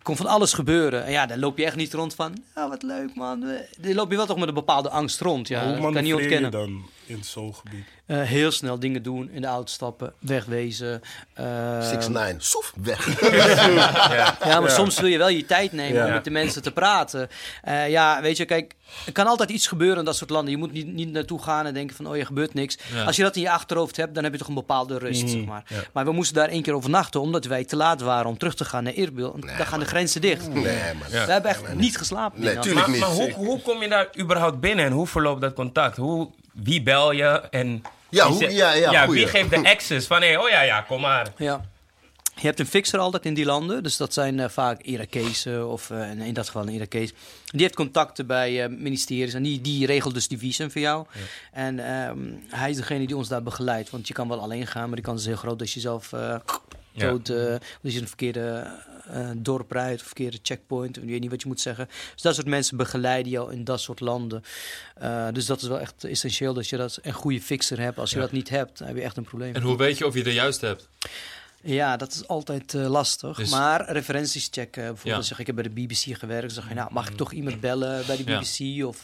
Kon 0.10 0.17
van 0.17 0.26
alles 0.28 0.54
gebeuren. 0.54 1.06
En 1.06 1.12
ja, 1.12 1.26
dan 1.26 1.39
loop 1.39 1.58
je 1.58 1.65
echt 1.65 1.76
niet 1.76 1.93
rond 1.93 2.15
van... 2.15 2.38
Ja, 2.56 2.69
wat 2.69 2.84
leuk 2.84 3.15
man. 3.15 3.39
Dan 3.80 3.93
loop 3.93 4.12
je 4.12 4.17
wel 4.17 4.26
toch 4.26 4.38
met 4.39 4.48
een 4.48 4.54
bepaalde 4.54 4.89
angst 4.89 5.22
rond. 5.22 5.48
Ja, 5.48 5.63
Hoe 5.63 5.72
dat 5.82 5.82
kan 5.82 5.93
niet 5.93 6.08
je 6.08 6.15
ontkennen. 6.15 6.52
dan 6.52 6.84
in 7.10 7.15
het 7.17 7.26
zoolgebied? 7.26 7.86
Eh, 8.06 8.22
heel 8.22 8.52
snel 8.52 8.80
dingen 8.80 9.04
doen, 9.04 9.30
in 9.32 9.41
de 9.41 9.48
auto 9.48 9.72
stappen, 9.72 10.13
wegwezen. 10.19 11.02
eh, 11.34 11.82
6 11.82 12.08
soef, 12.38 12.74
weg. 12.82 13.22
Ja, 14.50 14.60
maar 14.60 14.69
soms 14.69 15.00
wil 15.00 15.10
je 15.10 15.17
wel 15.17 15.30
je 15.30 15.45
tijd 15.45 15.72
nemen 15.72 16.02
om 16.02 16.08
Ja. 16.08 16.13
met 16.13 16.24
de 16.24 16.30
mensen 16.30 16.62
te 16.62 16.72
praten. 16.72 17.30
Eh, 17.63 17.89
ja, 17.89 18.22
weet 18.22 18.38
je, 18.38 18.45
kijk, 18.45 18.74
er 19.06 19.12
kan 19.12 19.28
altijd 19.28 19.50
iets 19.50 19.67
gebeuren 19.67 19.98
in 20.00 20.06
dat 20.06 20.15
soort 20.15 20.30
landen. 20.30 20.52
Je 20.52 20.58
moet 20.58 20.72
niet, 20.72 20.88
niet 20.88 21.12
naartoe 21.12 21.41
gaan 21.41 21.65
en 21.65 21.74
denken 21.74 21.95
van, 21.95 22.08
oh, 22.08 22.17
er 22.17 22.26
gebeurt 22.26 22.54
niks. 22.54 22.78
Ja. 22.93 23.04
Als 23.04 23.15
je 23.15 23.22
dat 23.24 23.36
in 23.36 23.41
je 23.41 23.50
achterhoofd 23.52 23.95
hebt, 23.98 24.15
dan 24.15 24.24
heb 24.24 24.32
je 24.34 24.39
toch 24.39 24.48
een 24.48 24.54
bepaalde 24.54 24.98
rust, 24.98 25.22
Mhm, 25.24 25.32
zeg 25.32 25.45
maar. 25.45 25.63
Maar 25.93 26.06
we 26.06 26.12
moesten 26.12 26.36
daar 26.36 26.50
één 26.50 26.62
keer 26.62 26.74
overnachten, 26.74 27.22
omdat 27.22 27.45
wij 27.45 27.65
te 27.65 27.76
laat 27.76 28.02
waren 28.02 28.26
om 28.30 28.38
terug 28.38 28.56
te 28.56 28.65
gaan 28.65 28.84
naar 28.84 28.93
Erbil. 28.93 29.36
Dan 29.58 29.65
gaan 29.65 29.80
de 29.80 29.86
grenzen 29.86 30.22
dicht. 30.22 30.48
Nee, 30.54 30.63
man. 31.00 31.10
We 31.10 31.17
hebben 31.32 31.52
echt 31.52 31.74
niet 31.74 31.98
geslapen. 31.98 32.41
Nee. 32.41 32.56
Maar, 32.74 32.89
niet. 32.89 33.00
maar 33.00 33.10
hoe, 33.10 33.32
hoe 33.34 33.62
kom 33.62 33.82
je 33.82 33.89
daar 33.89 34.08
überhaupt 34.19 34.60
binnen 34.60 34.86
en 34.86 34.91
hoe 34.91 35.08
verloopt 35.08 35.41
dat 35.41 35.54
contact? 35.54 35.98
Hoe, 35.98 36.30
wie 36.63 36.84
bel 36.84 37.12
je 37.12 37.26
en 37.50 37.84
Ja, 38.10 38.24
wie 38.24 38.32
hoe- 38.34 38.41
zegt- 38.43 38.54
ja, 38.56 38.74
ja, 38.74 39.08
wie 39.10 39.28
geeft 39.28 39.50
de 39.50 39.69
access 39.69 40.08
van 40.08 40.22
hé, 40.22 40.39
oh 40.39 40.50
ja, 40.50 40.62
ja, 40.62 40.82
kom 40.82 41.02
maar. 41.02 41.28
Ja. 41.38 41.65
Je 42.36 42.45
hebt 42.48 42.60
een 42.60 42.65
fixer 42.65 43.00
altijd 43.00 43.26
in 43.26 43.34
die 43.34 43.45
landen. 43.45 43.84
Dus 43.84 43.98
dat 43.98 44.13
zijn 44.13 44.39
eh, 44.39 44.50
vaak 44.50 44.82
Irakezen 44.82 45.69
of 45.69 45.89
eh, 45.89 46.10
in 46.28 46.34
dat 46.34 46.45
geval 46.45 46.62
een 46.62 46.69
Irakees. 46.74 47.13
Die 47.45 47.62
heeft 47.62 47.76
contacten 47.76 48.28
bij 48.28 48.63
eh, 48.63 48.69
ministeries 48.69 49.34
en 49.34 49.43
die, 49.43 49.62
die 49.62 49.86
regelt 49.86 50.13
dus 50.13 50.28
die 50.28 50.38
visum 50.38 50.72
voor 50.72 50.82
jou. 50.82 51.06
En 51.52 51.80
ehm, 51.80 52.17
hij 52.48 52.69
is 52.69 52.76
degene 52.76 53.08
die 53.08 53.15
ons 53.17 53.28
daar 53.28 53.43
begeleidt. 53.43 53.89
Want 53.89 54.08
je 54.08 54.13
kan 54.13 54.28
wel 54.28 54.39
alleen 54.41 54.67
gaan, 54.67 54.86
maar 54.86 54.95
die 54.95 55.06
kans 55.06 55.22
is 55.22 55.28
heel 55.28 55.36
groot 55.36 55.60
dat 55.60 55.72
je 55.72 55.80
zelf 55.80 56.13
eh 56.13 56.36
Ja. 56.91 57.10
dood, 57.10 57.30
eh, 57.30 57.36
dat 57.82 57.93
je 57.93 58.00
een 58.02 58.08
verkeerde 58.08 58.67
eh, 59.10 59.30
dorp 59.38 59.72
rijdt 59.72 60.00
of 60.02 60.06
verkeerde 60.06 60.39
checkpoint. 60.43 60.98
Ik 60.98 61.04
weet 61.04 61.19
niet 61.19 61.30
wat 61.30 61.41
je 61.41 61.48
moet 61.48 61.62
zeggen. 61.62 61.88
Dus 62.13 62.22
dat 62.22 62.36
soort 62.36 62.48
mensen 62.48 62.78
begeleiden 62.78 63.32
jou 63.32 63.54
in 63.54 63.63
dat 63.63 63.80
soort 63.82 64.00
landen. 64.00 64.43
Eh, 64.95 65.28
dus 65.34 65.45
dat 65.45 65.62
is 65.62 65.67
wel 65.67 65.80
echt 65.80 66.04
essentieel 66.04 66.54
dat 66.54 66.67
je 66.67 66.78
dat 66.78 67.00
een 67.02 67.13
goede 67.13 67.41
fixer 67.41 67.80
hebt. 67.80 67.98
Als 67.98 68.12
je 68.12 68.19
dat 68.19 68.32
niet 68.32 68.50
hebt, 68.50 68.78
dan 68.78 68.88
heb 68.88 68.95
je 68.95 69.02
echt 69.04 69.17
een 69.17 69.24
probleem. 69.24 69.56
En 69.56 69.62
hoe 69.62 69.78
weet 69.78 69.98
je 69.98 70.06
of 70.06 70.13
je 70.13 70.24
de 70.24 70.34
juist 70.34 70.62
hebt? 70.62 70.89
Ja, 71.63 71.98
dat 71.98 72.12
is 72.13 72.28
altijd 72.28 72.74
eh, 72.74 72.89
lastig. 72.89 73.38
Dus- 73.38 73.50
Maar 73.50 73.91
referenties 73.91 74.48
checken. 74.52 74.84
Bijvoorbeeld 74.84 75.22
Ja. 75.22 75.28
zeg 75.30 75.39
ik, 75.39 75.45
heb 75.48 75.56
bij 75.56 75.63
de 75.63 75.69
BBC 75.69 76.17
gewerkt. 76.17 76.54
Zeg 76.54 76.67
je, 76.67 76.74
nou, 76.74 76.93
mag 76.93 77.10
ik 77.10 77.15
toch 77.15 77.32
iemand 77.34 77.60
bellen 77.60 78.06
bij 78.06 78.17
de 78.17 78.24
Ja. 78.26 78.39
BBC? 78.39 78.86
Of 78.86 79.04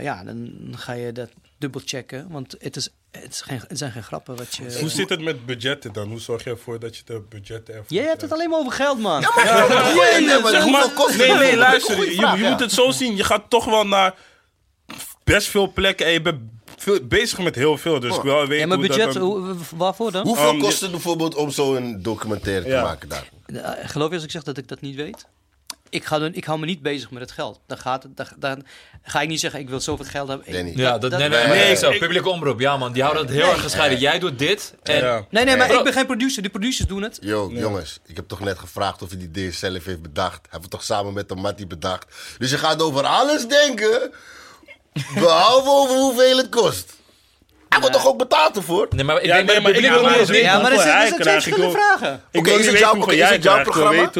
ja, 0.00 0.24
dan 0.24 0.52
ga 0.76 0.92
je 0.92 1.12
dat 1.12 1.30
dubbel 1.58 1.80
checken. 1.84 2.28
Want 2.30 2.54
het, 2.58 2.76
is, 2.76 2.88
het, 3.10 3.32
is 3.32 3.40
geen, 3.40 3.60
het 3.68 3.78
zijn 3.78 3.92
geen 3.92 4.02
grappen 4.02 4.36
wat 4.36 4.56
je... 4.56 4.78
Hoe 4.80 4.88
zit 4.88 5.08
het 5.08 5.20
met 5.20 5.46
budgetten 5.46 5.92
dan? 5.92 6.08
Hoe 6.08 6.20
zorg 6.20 6.44
je 6.44 6.50
ervoor 6.50 6.78
dat 6.78 6.96
je 6.96 7.02
de 7.04 7.22
budgetten 7.28 7.74
ervoor 7.74 7.96
Jij 7.96 8.04
hebt 8.04 8.20
het 8.20 8.32
alleen 8.32 8.50
maar 8.50 8.58
over 8.58 8.72
geld, 8.72 8.98
man. 8.98 9.20
Ja, 9.20 9.30
nee, 10.18 10.40
maar 10.40 10.50
Zeg 10.50 10.62
hoeveel 10.62 10.70
maar, 10.70 10.90
kost 10.94 11.16
nee, 11.16 11.32
nee, 11.34 11.56
luister. 11.56 12.04
Je, 12.10 12.14
vraag, 12.16 12.38
je 12.38 12.44
moet 12.48 12.60
het 12.60 12.72
zo 12.72 12.90
zien. 12.90 13.16
Je 13.16 13.24
gaat 13.24 13.50
toch 13.50 13.64
wel 13.64 13.86
naar 13.86 14.14
best 15.24 15.48
veel 15.48 15.72
plekken 15.72 16.06
en 16.06 16.12
je 16.12 16.22
bent 16.22 16.40
veel, 16.76 16.98
bezig 17.04 17.38
met 17.38 17.54
heel 17.54 17.78
veel. 17.78 18.00
Dus 18.00 18.16
ik 18.16 18.22
wil 18.22 18.38
weten 18.40 18.56
Ja, 18.56 18.66
maar 18.66 18.76
hoe 18.78 18.86
dat 18.86 18.96
budget, 18.96 19.16
hoe- 19.16 19.54
waarvoor 19.76 20.12
dan? 20.12 20.26
Hoeveel 20.26 20.52
Um, 20.52 20.60
kost 20.60 20.80
het 20.80 20.90
bijvoorbeeld 20.90 21.34
om 21.34 21.50
zo'n 21.50 21.98
documentaire 22.02 22.64
te 22.68 22.80
maken 22.82 23.08
daar? 23.08 23.28
Eh, 23.46 23.88
geloof 23.88 24.08
je 24.08 24.14
als 24.14 24.24
ik 24.24 24.30
zeg 24.30 24.42
dat 24.42 24.58
ik 24.58 24.68
dat 24.68 24.80
niet 24.80 24.96
weet? 24.96 25.26
Ik, 25.90 26.04
ga, 26.04 26.18
dan- 26.18 26.34
ik 26.34 26.44
hou 26.44 26.58
me 26.58 26.66
niet 26.66 26.82
bezig 26.82 27.10
met 27.10 27.22
het 27.22 27.30
geld. 27.30 27.60
Dan, 27.66 27.78
gaat 27.78 28.06
dan, 28.14 28.26
dan 28.38 28.64
ga 29.02 29.20
ik 29.20 29.28
niet 29.28 29.40
zeggen, 29.40 29.60
ik 29.60 29.68
wil 29.68 29.80
zoveel 29.80 30.04
geld 30.04 30.28
hebben. 30.28 30.46
Ik- 30.46 30.52
Danny. 30.54 30.72
Ja, 30.76 30.98
dat, 30.98 31.10
nee, 31.10 31.28
nee, 31.28 31.28
Nee, 31.46 31.48
nee, 31.58 31.70
ik- 31.70 31.76
zo, 31.76 31.90
ik- 31.90 31.98
publieke 32.00 32.28
omroep. 32.28 32.60
Ja, 32.60 32.76
man, 32.76 32.92
die 32.92 33.02
houden 33.02 33.26
het 33.26 33.34
heel 33.34 33.50
erg 33.50 33.60
gescheiden. 33.62 33.98
Jij 33.98 34.18
doet 34.18 34.38
dit 34.38 34.74
en... 34.82 34.96
Ja. 34.96 35.24
Nee, 35.30 35.44
nee, 35.44 35.56
maar 35.56 35.68
Nee. 35.68 35.76
ik 35.78 35.84
ben 35.84 35.92
geen 35.92 36.06
producer. 36.06 36.42
Die 36.42 36.50
producers 36.50 36.86
doen 36.86 37.02
het. 37.02 37.18
Yo, 37.20 37.50
jongens, 37.52 37.98
ik 38.06 38.16
heb 38.16 38.28
toch 38.28 38.40
net 38.40 38.58
gevraagd 38.58 39.02
of 39.02 39.08
hij 39.08 39.18
die 39.18 39.28
idee 39.28 39.50
zelf 39.52 39.84
heeft 39.84 40.02
bedacht. 40.02 40.32
Hij 40.40 40.48
heeft 40.50 40.62
het 40.62 40.70
toch 40.70 40.82
samen 40.84 41.12
met 41.12 41.28
de 41.28 41.34
Mattie 41.34 41.66
bedacht. 41.66 42.06
Dus 42.38 42.50
je 42.50 42.58
gaat 42.58 42.82
over 42.82 43.04
alles 43.04 43.46
denken, 43.46 44.10
behalve 45.14 45.70
over 45.70 45.96
hoeveel 45.96 46.36
het 46.36 46.48
kost. 46.48 46.96
Hij 47.68 47.80
wordt 47.80 47.94
toch 47.96 48.06
ook 48.06 48.18
betaald 48.18 48.56
ervoor? 48.56 48.86
Nee, 48.90 49.04
maar 49.04 49.16
ik 49.16 49.24
Ja, 49.24 49.34
denk 49.36 49.46
nee, 49.48 49.60
maar 49.60 49.72
de 49.72 49.78
ik 49.78 49.90
wil 49.90 50.08
niet 50.08 50.28
Ja, 50.28 50.58
maar 50.60 50.70
dat 50.70 50.80
zijn 50.80 51.10
dat 51.10 51.20
twee. 51.20 51.34
Ik 51.36 51.42
verschillende 51.42 51.78
vragen. 51.78 52.22
Ik 52.30 52.40
Oké, 52.40 52.48
wil 52.48 52.58
is 52.58 52.64
niet 52.64 52.70
het 52.70 52.80
jouw-. 53.42 53.56
Ik 53.58 53.62
programma? 53.62 54.10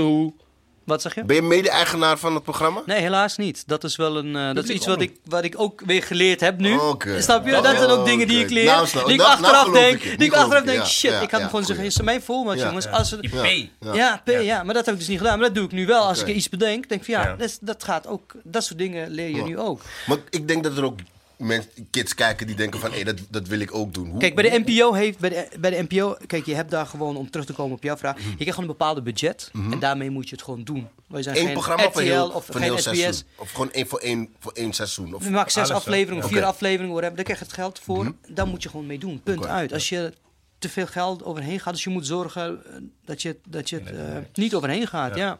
Wat 0.89 1.03
zeg 1.03 1.15
je? 1.15 1.25
Ben 1.25 1.37
je 1.37 1.43
mede-eigenaar 1.43 2.19
van 2.19 2.35
het 2.35 2.43
programma? 2.43 2.83
Nee, 2.87 3.01
helaas 3.01 3.37
niet. 3.37 3.63
Dat 3.67 3.85
is 3.85 3.97
wel 3.97 4.17
een, 4.17 4.37
eh, 4.37 4.55
dat 4.55 4.65
is 4.65 4.71
iets 4.71 4.87
wat 4.87 5.01
ik, 5.01 5.17
wat 5.25 5.45
ik 5.45 5.55
ook 5.61 5.83
weer 5.87 6.03
geleerd 6.03 6.41
heb 6.41 6.59
nu. 6.59 6.79
Snap 7.19 7.47
je? 7.47 7.53
Dat 7.53 7.65
zijn 7.65 7.91
ook 7.91 8.05
dingen 8.05 8.29
die 8.29 8.41
ik 8.41 8.51
leer. 8.51 8.65
Nou, 8.65 8.87
die 9.05 9.15
ik 9.15 9.21
achteraf 9.21 9.53
nou 9.67 9.73
denk. 9.73 10.03
ik. 10.03 10.19
Die 10.19 10.27
ik 10.27 10.35
achteraf 10.35 10.63
denk, 10.63 10.79
Ja, 10.79 10.85
shit, 10.85 11.11
ja, 11.11 11.17
ik 11.17 11.21
had 11.21 11.31
ja, 11.31 11.39
hem 11.39 11.49
gewoon 11.49 11.65
zeggen, 11.65 11.85
is 11.85 11.99
er 11.99 12.05
mijn 12.05 12.23
vol, 12.23 12.55
Ja. 12.55 12.65
jongens. 12.65 12.87
Als 12.87 13.11
het, 13.11 13.25
IP. 13.25 13.69
Ja. 13.81 13.95
ja, 13.95 14.23
P, 14.25 14.29
ja, 14.31 14.63
maar 14.63 14.75
dat 14.75 14.85
heb 14.85 14.95
ik 14.95 15.01
dus 15.01 15.09
niet 15.09 15.19
gedaan. 15.19 15.39
Maar 15.39 15.47
dat 15.47 15.57
doe 15.57 15.65
ik 15.65 15.73
nu 15.73 15.87
wel. 15.87 16.03
Als 16.03 16.21
ik 16.23 16.27
iets 16.27 16.49
bedenk, 16.49 16.89
denk 16.89 17.01
ik 17.01 17.15
van 17.15 17.23
ja, 17.23 17.29
Ja. 17.29 17.37
Dat, 17.37 17.59
dat 17.61 17.85
gaat 17.85 18.07
ook. 18.07 18.33
Dat 18.45 18.65
soort 18.65 18.79
dingen 18.79 19.11
leer 19.11 19.37
je 19.37 19.43
nu 19.43 19.59
ook. 19.59 19.81
Maar 20.07 20.19
ik 20.31 20.49
denk 20.49 20.63
dat 20.63 20.77
er 20.77 20.85
ook 20.85 20.99
mensen, 21.39 21.71
kids 21.91 22.15
kijken 22.15 22.47
die 22.47 22.57
denken 22.57 22.81
van, 22.81 22.93
hé, 22.93 23.03
dat, 23.05 23.17
dat 23.29 23.47
wil 23.49 23.59
ik 23.61 23.75
ook 23.75 23.95
doen. 23.95 24.09
Hoe, 24.09 24.19
Kijk, 24.21 24.35
bij 24.35 24.51
de 24.51 24.63
NPO 24.67 24.93
heeft, 24.93 25.19
bij 25.19 25.31
de, 25.31 25.49
bij 25.61 25.71
de 25.71 25.87
NPO, 25.89 26.17
kijk, 26.27 26.47
je 26.47 26.55
hebt 26.55 26.71
daar 26.71 26.87
gewoon, 26.87 27.17
om 27.17 27.31
terug 27.31 27.47
te 27.47 27.53
komen 27.53 27.77
op 27.77 27.83
jouw 27.83 27.97
vraag, 27.97 28.17
je 28.17 28.23
krijgt 28.23 28.45
gewoon 28.45 28.61
een 28.61 28.77
bepaalde 28.77 29.03
budget 29.03 29.51
en 29.71 29.79
daarmee 29.79 30.11
moet 30.11 30.29
je 30.29 30.35
het 30.35 30.45
gewoon 30.45 30.65
doen. 30.65 30.89
Wij 31.07 31.23
zijn 31.23 31.37
Eén 31.37 31.45
geen 31.45 31.53
programma 31.53 31.83
RTL 31.85 31.93
voor 31.93 32.03
heel, 32.03 32.29
of 32.31 32.47
geen 32.47 32.63
heel 32.63 32.79
SBS. 32.79 32.83
seizoen? 32.99 33.23
Of 33.37 33.51
gewoon 33.51 33.73
één 33.73 33.87
voor 33.87 33.99
één, 33.99 34.29
voor 34.39 34.53
één 34.53 34.73
seizoen? 34.73 35.15
Of, 35.15 35.25
We 35.25 35.31
maken 35.31 35.53
zes 35.53 35.71
afleveringen, 35.71 36.23
Ja. 36.23 36.29
vier 36.29 36.39
Oké. 36.39 36.47
afleveringen, 36.47 36.91
whatever. 36.93 37.17
Daar 37.17 37.25
krijg 37.25 37.39
je 37.39 37.45
het 37.45 37.55
geld 37.55 37.79
voor. 37.79 38.13
Daar 38.29 38.47
moet 38.47 38.63
je 38.63 38.69
gewoon 38.69 38.87
mee 38.87 38.99
doen. 38.99 39.21
Punt 39.23 39.47
uit. 39.47 39.73
Als 39.73 39.89
je 39.89 40.13
te 40.59 40.69
veel 40.69 40.87
geld 40.87 41.25
overheen 41.25 41.61
gaat, 41.61 41.73
dus 41.75 41.85
je 41.85 41.91
moet 41.91 42.07
zorgen 42.07 42.63
dat 43.05 43.23
je, 43.23 43.37
dat 43.49 43.71
je 43.71 43.77
het 43.77 43.91
eh, 43.97 44.17
niet 44.35 44.55
overheen 44.55 44.87
gaat. 44.87 45.17
Ja. 45.17 45.39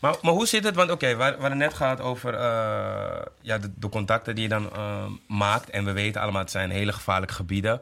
Maar, 0.00 0.14
maar 0.22 0.32
hoe 0.32 0.46
zit 0.46 0.64
het? 0.64 0.74
Want 0.74 0.90
oké, 0.90 1.06
we 1.16 1.24
we 1.24 1.40
hadden 1.40 1.58
net 1.58 1.74
gehad 1.74 2.00
over 2.00 2.34
eh, 2.34 3.22
ja, 3.40 3.58
de, 3.58 3.70
de 3.76 3.88
contacten 3.88 4.34
die 4.34 4.42
je 4.42 4.48
dan 4.50 4.70
eh, 4.74 5.04
maakt. 5.28 5.70
En 5.70 5.84
we 5.84 5.92
weten 5.92 6.20
allemaal, 6.20 6.40
het 6.40 6.50
zijn 6.50 6.70
hele 6.70 6.92
gevaarlijke 6.92 7.34
gebieden. 7.34 7.80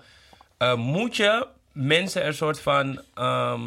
Eh, 0.58 0.74
moet 0.74 1.16
je 1.16 1.46
mensen 1.72 2.22
er 2.22 2.34
soort 2.34 2.60
van 2.60 3.00
ehm, 3.14 3.60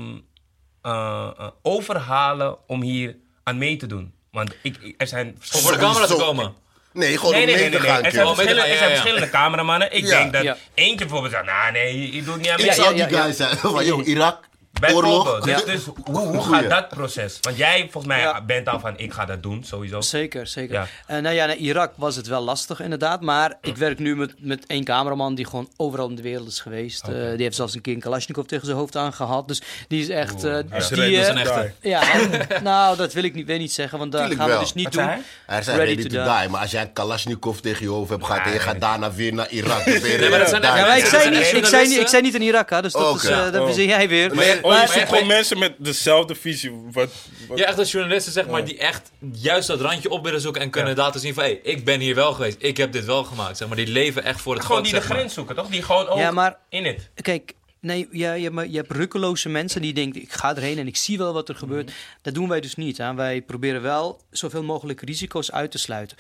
eh, 0.82 1.30
eh, 1.38 1.48
overhalen 1.62 2.68
om 2.68 2.82
hier 2.82 3.16
aan 3.44 3.58
mee 3.58 3.76
te 3.78 3.88
doen? 3.88 4.14
Want 4.32 4.56
ik, 4.62 4.78
ik- 4.80 4.96
er 5.02 5.08
zijn 5.08 5.28
Om 5.28 5.60
voor 5.62 5.72
de 5.72 5.78
camera 5.78 6.06
te 6.06 6.08
Sowieso. 6.12 6.26
komen. 6.26 6.54
Nee, 6.94 7.18
gewoon 7.18 7.32
Nee, 7.34 7.42
om 7.42 7.48
nee, 7.48 7.56
mee 7.56 7.70
nee, 7.70 7.78
te 7.80 7.82
nee, 7.84 7.92
gaan. 7.94 8.04
Er 8.04 8.12
zijn, 8.12 8.26
kill. 8.26 8.36
Mee 8.36 8.46
te 8.46 8.54
verschillende, 8.56 8.62
gaan, 8.62 8.70
er 8.70 8.74
ja, 8.74 8.78
zijn 8.78 8.90
ja. 8.90 8.96
verschillende 8.96 9.30
cameramannen. 9.30 9.96
Ik 9.96 10.04
Ja. 10.06 10.10
denk 10.20 10.34
dat 10.34 10.44
Ja. 10.44 10.58
eentje 10.74 10.98
bijvoorbeeld 11.06 11.32
zegt, 11.34 11.46
nou 11.46 11.72
nee, 11.72 12.16
je 12.16 12.24
doet 12.24 12.38
niet 12.38 12.50
aan 12.50 12.56
mee. 12.58 12.66
Ik 12.66 12.72
zou 12.74 12.96
ja, 12.96 13.06
die 13.08 13.16
ja. 13.16 13.22
guy 13.24 13.32
zijn. 13.34 13.58
Van, 13.76 13.86
yo, 13.86 14.02
Irak, 14.02 14.44
Bijvoorbeeld. 14.80 15.44
Dus, 15.44 15.64
dus 15.66 15.84
hoe, 16.04 16.18
hoe 16.20 16.42
gaat 16.42 16.70
dat 16.70 16.88
proces? 16.90 17.38
Want 17.42 17.58
jij 17.58 17.80
volgens 17.82 18.06
mij 18.14 18.20
Ja. 18.22 18.42
bent 18.42 18.68
al 18.70 18.80
van, 18.80 18.94
ik 18.98 19.14
ga 19.14 19.26
dat 19.26 19.44
doen, 19.44 19.64
sowieso. 19.64 20.02
Zeker, 20.02 20.48
zeker. 20.48 20.74
Ja. 20.74 20.88
Eh, 21.08 21.18
nou 21.22 21.36
ja, 21.36 21.46
naar 21.46 21.56
Irak 21.56 21.92
was 21.96 22.16
het 22.16 22.28
wel 22.28 22.42
lastig 22.42 22.80
inderdaad. 22.80 23.22
Maar 23.22 23.58
ik 23.62 23.78
werk 23.78 24.00
nu 24.00 24.16
met, 24.16 24.34
met 24.38 24.64
één 24.68 24.84
cameraman 24.84 25.36
die 25.36 25.46
gewoon 25.46 25.70
overal 25.78 26.10
in 26.10 26.16
de 26.16 26.22
wereld 26.22 26.48
is 26.48 26.60
geweest. 26.60 27.04
Eh, 27.08 27.14
die 27.14 27.42
heeft 27.44 27.56
zelfs 27.56 27.74
een 27.76 27.82
keer 27.82 27.94
een 27.94 28.00
Kalashnikov 28.00 28.46
tegen 28.46 28.66
zijn 28.66 28.78
hoofd 28.78 28.96
aangehad. 28.96 29.48
Dus 29.48 29.62
die 29.88 30.02
is 30.02 30.10
echt... 30.10 30.44
eh, 30.44 30.52
Hij 30.52 30.64
dus 30.64 30.78
is 30.84 30.88
die, 30.88 30.98
ready 30.98 31.26
to 31.26 31.32
een 31.32 31.38
echte. 31.38 31.72
die. 31.82 31.92
Ja, 31.92 32.14
en- 32.14 32.64
nou, 32.64 32.98
dat 32.98 33.14
wil 33.14 33.24
ik 33.24 33.34
niet, 33.34 33.46
weet 33.48 33.60
niet 33.60 33.72
zeggen, 33.74 34.00
want 34.00 34.12
daar 34.12 34.32
gaan 34.32 34.50
we 34.50 34.58
dus 34.60 34.74
niet 34.74 34.84
Wat 34.86 34.94
doen. 34.94 35.04
hij? 35.04 35.22
Hij 35.46 35.64
zei 35.64 35.78
ready, 35.78 35.96
to, 36.02 36.08
die. 36.10 36.50
Maar 36.50 36.62
als 36.62 36.72
jij 36.72 36.82
een 36.82 36.94
Kalashnikov 36.94 37.58
tegen 37.58 37.84
je 37.86 37.90
hoofd 37.92 38.10
hebt 38.10 38.26
gehad 38.26 38.46
en 38.46 38.52
je 38.54 38.60
gaat 38.60 38.80
daarna 38.82 39.12
weer 39.12 39.34
naar 39.34 39.50
Irak. 39.50 39.82
zijn 39.82 40.62
Ja, 40.62 40.96
ik, 40.96 41.04
Ja, 41.04 41.10
zei 41.10 41.10
niet, 41.10 41.10
zijn 41.10 41.30
ik, 41.30 41.30
zei 41.30 41.30
niet, 41.44 41.52
journalisten. 41.62 42.02
ik 42.02 42.08
zei 42.08 42.22
niet 42.22 42.36
in 42.36 42.42
Irak, 42.42 42.70
hè, 42.70 42.82
dus 42.82 42.94
dat, 42.94 43.16
is, 43.16 43.30
eh, 43.30 43.52
dat 43.52 43.56
Oh. 43.56 43.66
verzin 43.66 43.88
jij 43.88 44.08
weer. 44.10 44.60
Oh, 44.62 44.82
je 44.82 44.88
zoekt 44.94 45.08
gewoon 45.10 45.28
mensen 45.28 45.60
met 45.60 45.74
dezelfde 45.78 46.36
visie. 46.36 46.72
Wat, 46.92 47.10
wat- 47.48 47.58
Ja, 47.58 47.66
echt 47.66 47.78
als 47.78 47.92
journalisten, 47.92 48.32
zeg 48.34 48.48
maar, 48.48 48.66
die 48.66 48.78
echt 48.78 49.12
juist 49.34 49.68
dat 49.68 49.82
randje 49.82 50.10
op 50.10 50.24
willen 50.24 50.42
zoeken 50.42 50.62
en 50.62 50.70
kunnen 50.70 50.96
laten 50.96 51.20
zien 51.20 51.34
van, 51.34 51.44
hé, 51.44 51.60
ik 51.64 51.86
ben 51.86 52.00
hier 52.00 52.16
wel 52.16 52.34
geweest, 52.34 52.58
ik 52.60 52.78
heb 52.78 52.92
dit 52.92 53.06
wel 53.06 53.24
gemaakt, 53.24 53.58
zeg 53.58 53.68
maar. 53.68 53.78
Die 53.78 53.88
leven 53.88 54.24
echt 54.24 54.42
voor 54.42 54.56
het 54.56 54.66
Gewoon 54.66 54.84
die 54.84 54.92
de 54.94 54.98
maar. 54.98 55.08
grens 55.08 55.34
zoeken, 55.34 55.56
toch? 55.56 55.68
Die 55.68 55.82
gewoon 55.84 56.08
ook 56.08 56.18
Ja, 56.18 56.32
maar- 56.32 56.58
in 56.70 56.86
het. 56.86 57.10
Kijk, 57.22 57.54
nee, 57.80 58.08
ja, 58.12 58.34
je, 58.34 58.50
hebt, 58.52 58.72
je 58.72 58.78
hebt 58.78 58.92
rukkeloze 58.92 59.50
mensen 59.50 59.82
die 59.82 59.94
denken, 59.94 60.22
ik 60.22 60.32
ga 60.34 60.56
erheen 60.56 60.78
en 60.78 60.88
ik 60.88 60.98
zie 60.98 61.18
wel 61.18 61.34
wat 61.34 61.50
er 61.50 61.56
gebeurt. 61.56 61.86
Mhm. 61.86 61.96
Dat 62.22 62.34
doen 62.34 62.48
wij 62.50 62.60
dus 62.62 62.76
niet. 62.76 62.98
Hè. 62.98 63.14
Wij 63.14 63.42
proberen 63.42 63.82
wel 63.82 64.22
zoveel 64.32 64.64
mogelijk 64.64 65.02
risico's 65.02 65.52
uit 65.52 65.72
te 65.72 65.78
sluiten. 65.78 66.18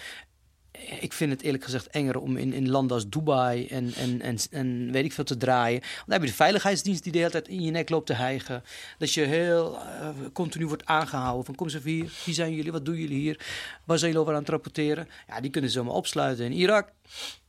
Ik 0.99 1.13
vind 1.13 1.31
het 1.31 1.41
eerlijk 1.41 1.63
gezegd 1.63 1.87
enger 1.87 2.19
om 2.19 2.37
in, 2.37 2.53
in 2.53 2.69
landen 2.69 2.95
als 2.95 3.09
Dubai 3.09 3.67
en, 3.67 3.93
en, 3.93 4.21
en, 4.21 4.37
en 4.51 4.91
weet 4.91 5.05
ik 5.05 5.13
veel 5.13 5.23
te 5.23 5.37
draaien. 5.37 5.79
Want 5.79 6.05
dan 6.05 6.13
heb 6.13 6.21
je 6.21 6.29
de 6.29 6.33
veiligheidsdienst 6.33 7.03
die 7.03 7.11
de 7.11 7.17
hele 7.17 7.31
tijd 7.31 7.47
in 7.47 7.61
je 7.61 7.71
nek 7.71 7.89
loopt 7.89 8.05
te 8.05 8.13
hijgen. 8.13 8.63
Dat 8.97 9.13
je 9.13 9.21
heel 9.21 9.77
eh, 9.77 10.09
continu 10.33 10.67
wordt 10.67 10.85
aangehouden. 10.85 11.45
Van 11.45 11.55
kom 11.55 11.65
eens 11.65 11.75
even 11.75 11.89
hier, 11.89 12.11
wie 12.25 12.33
zijn 12.33 12.55
jullie, 12.55 12.71
wat 12.71 12.85
doen 12.85 12.95
jullie 12.95 13.19
hier? 13.19 13.45
Waar 13.85 13.97
zijn 13.97 14.11
jullie 14.11 14.19
over 14.19 14.33
aan 14.33 14.41
het 14.41 14.49
rapporteren? 14.49 15.07
Ja, 15.27 15.41
die 15.41 15.51
kunnen 15.51 15.69
ze 15.69 15.77
zomaar 15.77 15.93
opsluiten. 15.93 16.45
In 16.45 16.51
Irak, 16.51 16.91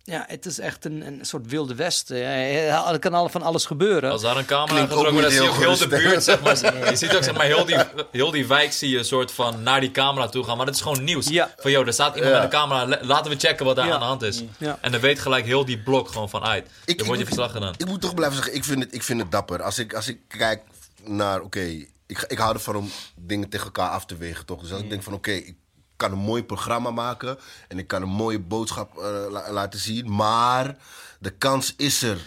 ja, 0.04 0.24
het 0.28 0.46
is 0.46 0.58
echt 0.58 0.84
een, 0.84 1.06
een 1.06 1.18
soort 1.24 1.46
wilde 1.46 1.74
westen. 1.74 2.16
Ja, 2.16 2.92
er 2.92 2.98
kan 2.98 3.14
al 3.14 3.28
van 3.28 3.42
alles 3.42 3.64
gebeuren. 3.64 4.10
Als 4.10 4.22
daar 4.22 4.36
een 4.36 4.44
camera 4.44 4.80
getrokken 4.80 5.12
wordt, 5.12 5.26
dan 5.28 5.36
zie 5.36 5.42
je 5.42 5.48
ook 5.50 5.56
heel 5.56 5.76
de 5.76 5.86
buurt, 5.88 6.24
zeg 6.24 6.40
maar. 6.42 6.90
Je 6.90 6.96
ziet 6.96 7.16
ook, 7.16 7.22
zeg 7.22 7.34
maar, 7.36 7.44
heel 7.46 7.64
die, 7.64 7.76
heel 8.10 8.30
die 8.30 8.46
wijk 8.46 8.72
zie 8.72 8.90
je 8.90 8.98
een 8.98 9.04
soort 9.04 9.32
van 9.32 9.62
naar 9.62 9.80
die 9.80 9.90
camera 9.90 10.28
toe 10.28 10.44
gaan. 10.44 10.56
Maar 10.56 10.66
dat 10.66 10.74
is 10.74 10.80
gewoon 10.80 11.04
nieuws. 11.04 11.28
Ja. 11.28 11.54
Van, 11.58 11.70
joh, 11.70 11.86
er 11.86 11.92
staat 11.92 12.14
iemand 12.16 12.34
Ja. 12.34 12.42
met 12.42 12.52
een 12.52 12.58
camera, 12.58 12.86
la- 12.86 12.98
laten 13.02 13.30
we 13.30 13.38
checken 13.38 13.64
wat 13.64 13.76
daar 13.76 13.86
Ja. 13.86 13.92
aan 13.92 14.00
de 14.00 14.06
hand 14.06 14.22
is. 14.22 14.42
Ja. 14.58 14.78
En 14.80 14.92
dan 14.92 15.00
weet 15.00 15.18
gelijk 15.18 15.44
heel 15.44 15.64
die 15.64 15.78
blok 15.78 16.08
gewoon 16.08 16.30
van 16.30 16.44
uit. 16.44 16.68
Ik- 16.84 16.96
Dan 16.98 17.06
wordt 17.06 17.20
je 17.20 17.26
verslag 17.26 17.52
gedaan. 17.52 17.74
Ik 17.76 17.86
moet 17.86 18.00
toch 18.00 18.14
blijven 18.14 18.36
zeggen, 18.36 18.54
ik 18.54 18.64
vind 18.64 18.82
het, 18.82 18.94
ik 18.94 19.02
vind 19.02 19.20
het 19.20 19.30
dapper. 19.30 19.62
Als 19.62 19.78
ik, 19.78 19.94
als 19.94 20.08
ik 20.08 20.18
kijk 20.28 20.62
naar, 21.04 21.40
oké, 21.40 21.60
ik, 22.06 22.24
ik 22.28 22.38
hou 22.38 22.54
ervan 22.54 22.76
om 22.76 22.90
dingen 23.16 23.48
tegen 23.48 23.66
elkaar 23.66 23.88
af 23.90 24.04
te 24.06 24.16
wegen, 24.16 24.46
toch? 24.46 24.60
Dus 24.60 24.72
als 24.72 24.80
ik 24.80 24.90
denk 24.90 25.02
van, 25.02 25.12
oké, 25.12 25.30
ik 25.30 25.56
kan 26.02 26.12
een 26.12 26.24
mooi 26.24 26.44
programma 26.44 26.90
maken 26.90 27.38
en 27.68 27.78
ik 27.78 27.86
kan 27.86 28.02
een 28.02 28.08
mooie 28.08 28.38
boodschap 28.38 28.98
eh, 28.98 29.04
la- 29.30 29.52
laten 29.52 29.80
zien. 29.80 30.14
Maar 30.14 30.76
de 31.18 31.30
kans 31.30 31.74
is 31.76 32.02
er 32.02 32.18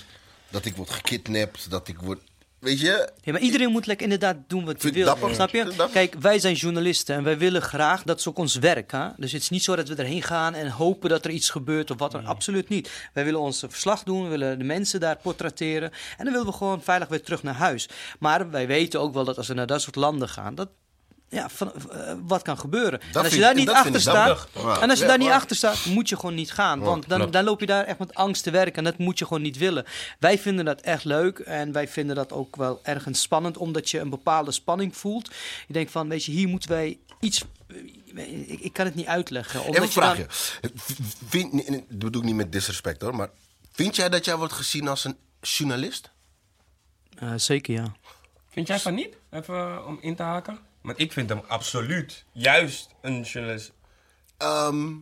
dat 0.49 0.65
ik 0.65 0.75
word 0.75 0.89
gekidnapt, 0.89 1.69
dat 1.69 1.87
ik 1.87 1.99
word. 1.99 2.19
Weet 2.59 2.79
je? 2.79 3.11
Ja, 3.21 3.31
maar 3.31 3.41
iedereen 3.41 3.71
moet 3.71 3.85
lekker 3.85 4.05
inderdaad 4.05 4.37
doen 4.47 4.65
wat 4.65 4.81
hij 4.81 4.91
wil. 4.91 5.05
dapper. 5.05 5.33
Snap 5.33 5.49
je? 5.49 5.63
dapper. 5.63 5.89
Kijk, 5.89 6.15
wij 6.19 6.39
zijn 6.39 6.53
journalisten 6.53 7.15
en 7.15 7.23
wij 7.23 7.37
willen 7.37 7.61
graag, 7.61 8.03
dat 8.03 8.19
is 8.19 8.27
ook 8.27 8.37
ons 8.37 8.55
werk. 8.55 8.91
Hè? 8.91 9.07
Dus 9.17 9.31
het 9.31 9.41
is 9.41 9.49
niet 9.49 9.63
zo 9.63 9.75
dat 9.75 9.87
we 9.87 9.95
erheen 9.95 10.21
gaan 10.21 10.53
en 10.53 10.69
hopen 10.69 11.09
dat 11.09 11.25
er 11.25 11.31
iets 11.31 11.49
gebeurt 11.49 11.91
of 11.91 11.97
wat 11.99 12.11
dan. 12.11 12.25
Absoluut 12.25 12.69
niet. 12.69 12.89
Wij 13.13 13.23
willen 13.23 13.39
ons 13.39 13.59
verslag 13.67 14.03
doen, 14.03 14.23
we 14.23 14.29
willen 14.29 14.57
de 14.57 14.63
mensen 14.63 14.99
daar 14.99 15.17
portretteren. 15.21 15.91
En 16.17 16.23
dan 16.25 16.33
willen 16.33 16.47
we 16.47 16.53
gewoon 16.57 16.81
veilig 16.83 17.07
weer 17.07 17.23
terug 17.23 17.43
naar 17.43 17.53
huis. 17.55 17.89
Maar 18.19 18.49
wij 18.49 18.67
weten 18.67 18.99
ook 18.99 19.13
wel 19.13 19.23
dat 19.23 19.37
als 19.37 19.47
we 19.47 19.53
naar 19.53 19.67
dat 19.67 19.81
soort 19.81 19.95
landen 19.95 20.29
gaan, 20.29 20.55
dat 20.55 20.69
ja, 21.35 21.49
van, 21.49 21.71
eh, 21.91 22.13
wat 22.21 22.41
kan 22.41 22.57
gebeuren. 22.57 23.01
en 23.01 23.23
als 23.23 23.33
je 23.33 23.39
daar 23.39 23.51
ik- 23.51 23.57
niet 23.57 23.69
achter 23.69 24.01
staat. 24.01 24.47
Ja. 24.53 24.79
en 24.81 24.89
als 24.89 24.99
je 24.99 25.05
Ja, 25.05 25.09
daar 25.09 25.19
niet 25.19 25.29
achter 25.29 25.55
staat, 25.55 25.85
moet 25.85 26.09
je 26.09 26.15
gewoon 26.15 26.35
niet 26.35 26.51
gaan. 26.51 26.79
Want 26.79 27.09
dan, 27.09 27.31
dan 27.31 27.43
loop 27.43 27.59
je 27.59 27.65
daar 27.65 27.83
echt 27.83 27.99
met 27.99 28.13
angst 28.13 28.43
te 28.43 28.51
werken 28.51 28.75
en 28.75 28.83
dat 28.83 28.97
moet 28.97 29.19
je 29.19 29.25
gewoon 29.25 29.41
niet 29.41 29.57
willen. 29.57 29.85
Wij 30.19 30.39
vinden 30.39 30.65
dat 30.65 30.81
echt 30.81 31.03
leuk 31.03 31.39
en 31.39 31.71
wij 31.71 31.87
vinden 31.87 32.15
dat 32.15 32.31
ook 32.31 32.55
wel 32.55 32.79
ergens 32.83 33.21
spannend, 33.21 33.57
omdat 33.57 33.89
je 33.89 33.99
een 33.99 34.09
bepaalde 34.09 34.51
spanning 34.51 34.97
voelt. 34.97 35.31
Je 35.67 35.73
denkt 35.73 35.91
van, 35.91 36.09
weet 36.09 36.25
je, 36.25 36.31
hier 36.31 36.47
moeten 36.47 36.69
wij 36.69 36.97
iets... 37.19 37.43
Ik, 38.13 38.59
ik 38.59 38.73
kan 38.73 38.85
het 38.85 38.95
niet 38.95 39.05
uitleggen. 39.07 39.59
Omdat 39.65 39.83
Even 39.83 40.03
een 40.03 40.17
je 40.17 40.25
dan-. 40.61 40.71
Vind, 41.27 41.65
dat 41.89 41.99
bedoel 41.99 42.21
ik 42.21 42.27
niet 42.27 42.35
met 42.35 42.51
disrespect 42.51 43.01
hoor, 43.01 43.15
maar 43.15 43.29
vind 43.71 43.95
jij 43.95 44.09
dat 44.09 44.25
jij 44.25 44.35
wordt 44.35 44.53
gezien 44.53 44.87
als 44.87 45.03
een 45.03 45.17
journalist? 45.41 46.11
Eh, 47.17 47.33
zeker, 47.35 47.73
ja. 47.73 47.91
Vind 48.49 48.67
jij 48.67 48.79
van 48.79 48.93
niet? 48.93 49.15
Even 49.31 49.55
eh, 49.55 49.85
om 49.87 49.97
in 50.01 50.15
te 50.15 50.23
haken. 50.23 50.59
Want 50.85 50.99
ik 50.99 51.11
vind 51.11 51.29
hem 51.29 51.41
absoluut 51.47 52.25
juist 52.31 52.89
een 53.01 53.21
journalist. 53.21 53.71
Ehm, 54.37 54.93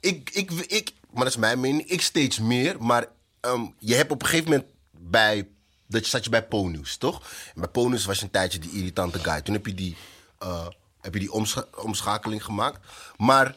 ik, 0.00 0.30
ik, 0.30 0.50
ik, 0.50 0.92
maar 1.10 1.24
dat 1.24 1.32
is 1.32 1.38
mijn 1.38 1.60
mening. 1.60 1.88
Ik 1.88 2.00
steeds 2.02 2.38
meer. 2.38 2.82
Maar 2.82 3.06
ehm, 3.40 3.66
je 3.78 3.94
hebt 3.94 4.10
op 4.10 4.22
een 4.22 4.28
gegeven 4.28 4.50
moment 4.50 4.68
bij. 4.90 5.48
Dat 5.86 6.06
zat 6.06 6.24
je 6.24 6.30
bij 6.30 6.46
Po-nieuws, 6.46 6.96
toch? 6.96 7.30
En 7.54 7.60
bij 7.60 7.68
Po-nieuws 7.70 8.04
was 8.04 8.18
je 8.18 8.24
een 8.24 8.30
tijdje 8.30 8.58
die 8.58 8.70
irritante 8.70 9.18
guy. 9.18 9.40
Toen 9.40 9.54
heb 9.54 9.66
je 9.66 9.74
die, 9.74 9.96
eh, 10.38 10.66
heb 11.00 11.14
je 11.14 11.20
die 11.20 11.32
omscha- 11.32 11.66
omschakeling 11.82 12.44
gemaakt. 12.44 12.86
Maar 13.16 13.56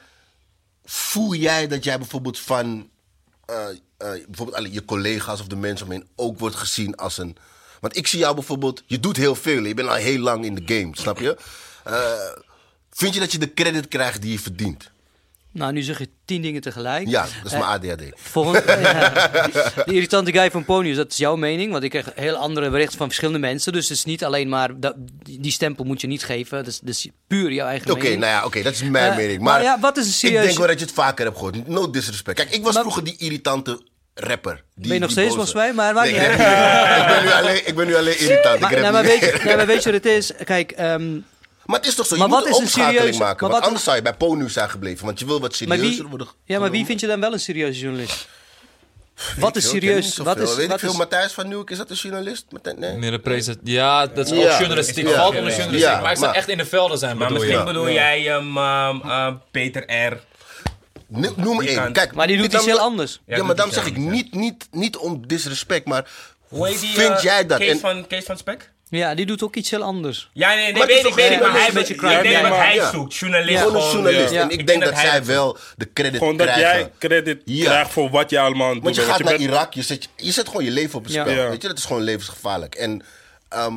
voel 0.83 1.33
jij 1.33 1.67
dat 1.67 1.83
jij 1.83 1.97
bijvoorbeeld 1.97 2.39
van. 2.39 2.89
eh, 3.45 3.69
eh, 3.69 4.25
bijvoorbeeld 4.27 4.73
je 4.73 4.85
collega's 4.85 5.39
of 5.39 5.47
de 5.47 5.55
mensen 5.55 5.85
om 5.87 5.91
je 5.93 5.97
heen 5.99 6.09
ook 6.15 6.39
wordt 6.39 6.55
gezien 6.55 6.95
als 6.95 7.17
een. 7.17 7.37
Want 7.87 7.99
ik 7.99 8.07
zie 8.07 8.19
jou 8.19 8.35
bijvoorbeeld. 8.35 8.83
Je 8.85 8.99
doet 8.99 9.17
heel 9.17 9.35
veel. 9.35 9.63
Je 9.63 9.73
bent 9.73 9.87
al 9.89 9.95
heel 9.95 10.19
lang 10.19 10.45
in 10.45 10.55
de 10.55 10.75
game, 10.75 10.89
snap 10.91 11.19
je? 11.19 11.37
Eh, 11.83 12.11
vind 12.91 13.13
je 13.13 13.19
dat 13.19 13.31
je 13.31 13.37
de 13.37 13.53
credit 13.53 13.87
krijgt 13.87 14.21
die 14.21 14.31
je 14.31 14.39
verdient? 14.39 14.91
Nou, 15.51 15.71
nu 15.73 15.81
zeg 15.81 15.99
je 15.99 16.09
tien 16.25 16.41
dingen 16.41 16.61
tegelijk. 16.61 17.07
Ja, 17.07 17.21
dat 17.21 17.45
is 17.45 17.51
Eh, 17.51 17.59
mijn 17.59 17.71
ADHD. 17.71 18.01
Volgende. 18.15 18.61
De 19.85 19.93
irritante 19.93 20.31
guy 20.31 20.51
van 20.51 20.65
Ponius, 20.65 20.95
dat 20.95 21.11
is 21.11 21.17
jouw 21.17 21.35
mening. 21.35 21.71
Want 21.71 21.83
ik 21.83 21.89
krijg 21.89 22.09
heel 22.15 22.35
andere 22.35 22.69
berichten 22.69 22.97
van 22.97 23.07
verschillende 23.07 23.39
mensen. 23.39 23.73
Dus 23.73 23.89
het 23.89 23.97
is 23.97 24.03
niet 24.05 24.23
alleen 24.23 24.49
maar, 24.49 24.79
dat, 24.79 24.95
die 25.39 25.51
stempel 25.51 25.85
moet 25.85 26.01
je 26.01 26.07
niet 26.07 26.23
geven. 26.23 26.57
Dat 26.57 26.67
is, 26.67 26.79
dat 26.79 26.89
is 26.89 27.07
puur 27.27 27.51
jouw 27.51 27.67
eigen 27.67 27.91
Oké, 27.91 28.01
mening. 28.01 28.19
nou 28.19 28.31
ja, 28.31 28.45
oké, 28.45 28.61
dat 28.61 28.73
is 28.73 28.83
mijn 28.83 29.11
Eh, 29.11 29.17
mening. 29.17 29.41
maar 29.41 29.53
Maar, 29.53 29.63
ja, 29.63 29.79
wat 29.79 29.97
is 29.97 30.05
een 30.05 30.11
serieus- 30.13 30.39
Ik 30.39 30.45
denk 30.45 30.57
wel 30.57 30.67
dat 30.67 30.79
je 30.79 30.85
het 30.85 30.93
vaker 30.93 31.25
hebt 31.25 31.37
gehoord. 31.37 31.67
No 31.67 31.89
disrespect. 31.89 32.37
Kijk, 32.37 32.49
ik 32.51 32.63
was 32.63 32.73
Maar- 32.73 32.81
vroeger 32.81 33.03
die 33.03 33.15
irritante 33.17 33.81
rapper. 34.19 34.63
Die, 34.75 34.83
Ben 34.87 34.93
je 34.93 34.99
nog 34.99 35.11
steeds 35.11 35.29
volgens 35.33 35.53
mij, 35.53 35.73
maar 35.73 35.93
maakt 35.93 36.11
Nee, 36.11 36.19
niet 36.19 36.29
ik, 37.01 37.07
ben 37.07 37.23
nu 37.23 37.31
alleen, 37.31 37.67
ik 37.67 37.75
ben 37.75 37.87
nu 37.87 37.95
alleen 37.95 38.19
irritant. 38.19 38.59
Maar, 38.59 38.71
ik 38.71 38.81
nee, 38.81 38.91
maar, 38.91 39.03
weet 39.03 39.19
je, 39.19 39.39
nee, 39.43 39.55
maar 39.55 39.65
weet 39.67 39.83
je 39.83 39.91
wat 39.91 40.03
het 40.03 40.13
is? 40.13 40.31
Kijk, 40.43 40.71
ehm, 40.71 41.11
Maar 41.65 41.77
het 41.79 41.85
is 41.87 41.95
toch 41.95 42.05
zo, 42.05 42.13
je 42.15 42.19
Maar 42.19 42.29
moet 42.29 42.37
wat 42.37 42.45
een 42.47 42.51
is 42.51 42.57
een 42.57 42.63
omschakeling 42.63 42.99
serieus- 42.99 43.17
maken. 43.19 43.47
maar 43.47 43.55
wat- 43.55 43.65
anders 43.65 43.83
zou 43.83 43.95
je 43.95 44.01
bij 44.01 44.13
Ponu 44.13 44.49
zijn 44.49 44.69
gebleven. 44.69 45.05
Want 45.05 45.19
je 45.19 45.25
wil 45.25 45.39
wat 45.39 45.55
serieuzer 45.55 45.87
wie, 45.89 46.07
worden. 46.07 46.27
ja, 46.43 46.59
maar 46.59 46.71
wie 46.71 46.85
vind 46.85 46.99
je 46.99 47.07
dan 47.07 47.19
wel 47.19 47.33
een 47.33 47.39
serieuze 47.39 47.79
journalist? 47.79 48.27
Wat 49.37 49.55
is 49.55 49.69
serieus? 49.69 50.17
Wat 50.17 50.39
is, 50.39 50.55
Weet 50.55 50.63
ik 50.63 50.69
wat 50.69 50.79
veel, 50.79 50.89
is, 50.91 50.97
Matthijs 50.97 51.31
van 51.33 51.47
Nieuwek, 51.47 51.69
is 51.69 51.77
dat 51.77 51.89
een 51.89 51.95
journalist? 51.95 52.45
Met- 52.49 52.77
Nee. 52.79 52.97
Meer 52.97 53.13
een 53.13 53.21
present. 53.21 53.59
Ja, 53.63 54.07
dat 54.07 54.31
is 54.31 54.37
Ja. 54.37 54.51
ook 54.53 54.59
journalistiek. 54.59 55.07
Ja. 55.07 55.13
Valt 55.15 55.35
onder 55.35 55.49
journalistiek. 55.51 55.89
Ja, 55.89 55.99
maar 56.01 56.11
ik 56.11 56.17
zou 56.17 56.35
echt 56.35 56.47
in 56.49 56.57
de 56.57 56.65
velden 56.65 56.97
zijn, 56.97 57.17
Maar 57.17 57.27
bedoel 57.27 57.43
misschien 57.43 57.65
bedoel 57.65 57.89
jij 57.89 58.21
hem, 58.21 58.57
ehm, 58.57 59.01
ehm, 59.01 59.33
Peter 59.51 59.83
R. 60.07 60.17
No- 61.07 61.33
Noem 61.35 61.61
één. 61.61 61.91
Kijk, 61.93 62.13
maar 62.13 62.27
die 62.27 62.37
doet 62.37 62.53
iets 62.53 62.65
heel 62.65 62.79
anders. 62.79 63.21
Ja, 63.25 63.37
maar 63.37 63.47
doet 63.47 63.57
dan 63.57 63.67
iets 63.67 63.75
zeg 63.75 63.85
ik 63.85 63.97
niet, 63.97 64.33
niet, 64.33 64.67
niet 64.71 64.97
om 64.97 65.27
disrespect, 65.27 65.85
maar 65.87 66.09
Hoe 66.47 66.67
heet 66.67 66.79
die? 66.79 66.89
vind 66.93 67.15
eh, 67.15 67.23
jij 67.23 67.45
dat? 67.45 67.57
Kees, 67.59 67.79
van, 67.79 68.07
Kees 68.07 68.23
van 68.25 68.37
Spek? 68.37 68.71
Ja, 68.89 69.15
die 69.15 69.25
doet 69.25 69.43
ook 69.43 69.55
iets 69.55 69.69
heel 69.69 69.81
anders. 69.83 70.29
Ja, 70.33 70.53
nee, 70.53 70.73
nee, 70.73 70.85
weet 70.85 71.05
ik, 71.05 71.13
weet 71.13 71.31
ik, 71.31 71.39
maar 71.39 71.51
hij 71.51 71.67
een 71.67 71.73
beetje 71.73 71.93
Ik 71.93 71.99
denk 72.01 72.41
maar- 72.41 72.57
hij 72.65 72.81
zoekt. 72.91 73.15
Journalist 73.15 73.61
gewoon 73.61 73.75
een 73.83 73.91
journalist. 73.91 74.33
En 74.33 74.49
ik, 74.49 74.67
denk 74.67 74.83
dat, 74.83 74.93
hij 74.93 75.05
zij 75.05 75.25
wel 75.25 75.57
de 75.77 75.93
credit 75.93 76.17
Gewoon 76.17 76.37
dat 76.37 76.47
krijgen. 76.47 76.77
jij 76.79 76.91
credit 76.99 77.41
Ja. 77.45 77.65
krijgt 77.65 77.91
voor 77.91 78.09
wat 78.09 78.29
je 78.29 78.39
allemaal 78.39 78.73
doen 78.73 78.83
Want 78.83 78.95
je 78.95 79.01
gaat 79.01 79.23
naar 79.23 79.35
Irak, 79.35 79.73
je 79.73 79.81
zet, 79.81 80.09
je 80.15 80.31
zet 80.31 80.47
gewoon 80.47 80.63
je 80.63 80.71
leven 80.71 80.97
op 80.97 81.03
het 81.03 81.13
spel. 81.13 81.25
Weet 81.49 81.61
je, 81.61 81.67
dat 81.67 81.77
is 81.77 81.85
gewoon 81.85 82.01
levensgevaarlijk. 82.01 82.75
En 82.75 83.01
ehm, 83.49 83.73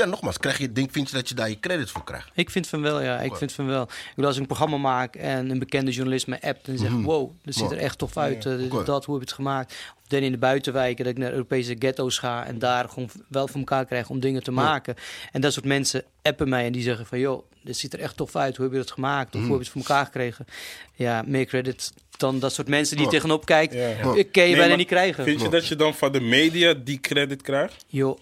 ja, 0.00 0.06
nogmaals, 0.06 0.38
krijg 0.38 0.58
je, 0.58 0.72
denk, 0.72 0.92
vind 0.92 1.10
je 1.10 1.16
dat 1.16 1.28
je 1.28 1.34
daar 1.34 1.48
je 1.48 1.60
credit 1.60 1.90
voor 1.90 2.04
krijgt? 2.04 2.30
Ik 2.34 2.50
vind 2.50 2.66
van 2.66 2.82
wel, 2.82 3.00
ja. 3.02 3.20
Ik 3.20 3.36
vind 3.36 3.52
van 3.52 3.66
wel. 3.66 3.82
Ik 3.82 4.12
bedoel, 4.14 4.26
als 4.26 4.34
ik 4.34 4.40
een 4.40 4.46
programma 4.46 4.76
maak 4.76 5.16
en 5.16 5.50
een 5.50 5.58
bekende 5.58 5.90
journalist 5.90 6.26
me 6.26 6.42
appt 6.42 6.68
en 6.68 6.78
zegt... 6.78 7.02
wow, 7.02 7.30
dat 7.44 7.54
ziet 7.54 7.70
er 7.70 7.78
echt 7.78 7.98
tof 7.98 8.16
uit. 8.16 8.46
eh, 8.46 8.84
dat, 8.84 9.04
hoe 9.04 9.14
heb 9.14 9.24
je 9.24 9.30
het 9.30 9.32
gemaakt? 9.32 9.74
Of 10.02 10.06
dan 10.08 10.20
in 10.20 10.32
de 10.32 10.38
buitenwijken, 10.38 11.04
dat 11.04 11.12
ik 11.12 11.18
naar 11.18 11.32
Europese 11.32 11.76
ghetto's 11.78 12.18
ga... 12.18 12.46
en 12.46 12.58
daar 12.58 12.88
gewoon 12.88 13.10
wel 13.28 13.48
voor 13.48 13.58
elkaar 13.58 13.84
krijg 13.84 14.08
om 14.08 14.20
dingen 14.20 14.42
te 14.42 14.50
maken. 14.50 14.94
En 15.32 15.40
dat 15.40 15.52
soort 15.52 15.64
mensen 15.66 16.04
appen 16.22 16.48
mij 16.48 16.64
en 16.64 16.72
die 16.72 16.82
zeggen 16.82 17.06
van... 17.06 17.18
joh, 17.18 17.42
dit 17.62 17.76
ziet 17.76 17.92
er 17.92 18.00
echt 18.00 18.16
tof 18.16 18.36
uit. 18.36 18.56
Hoe 18.56 18.64
heb 18.64 18.74
je 18.74 18.80
dat 18.80 18.90
gemaakt? 18.90 19.34
Of 19.34 19.40
hoe 19.40 19.50
heb 19.50 19.58
je 19.58 19.64
het 19.64 19.68
voor 19.68 19.80
elkaar 19.80 20.04
gekregen? 20.04 20.46
Ja, 20.94 21.22
meer 21.26 21.44
credit 21.44 21.92
dan 22.16 22.38
dat 22.38 22.52
soort 22.52 22.68
mensen 22.68 22.96
die 22.96 23.08
tegenop 23.08 23.44
kijkt. 23.44 23.74
Ja. 23.74 23.88
Ik 24.14 24.32
kan 24.32 24.42
je 24.42 24.48
Nee, 24.48 24.56
bijna 24.56 24.74
niet 24.74 24.86
krijgen. 24.86 25.24
Vind 25.24 25.40
je 25.40 25.48
dat 25.48 25.66
je 25.66 25.76
dan 25.76 25.94
van 25.94 26.12
de 26.12 26.20
media 26.20 26.74
die 26.74 27.00
credit 27.00 27.42
krijgt? 27.42 27.84
Joh, 27.86 28.18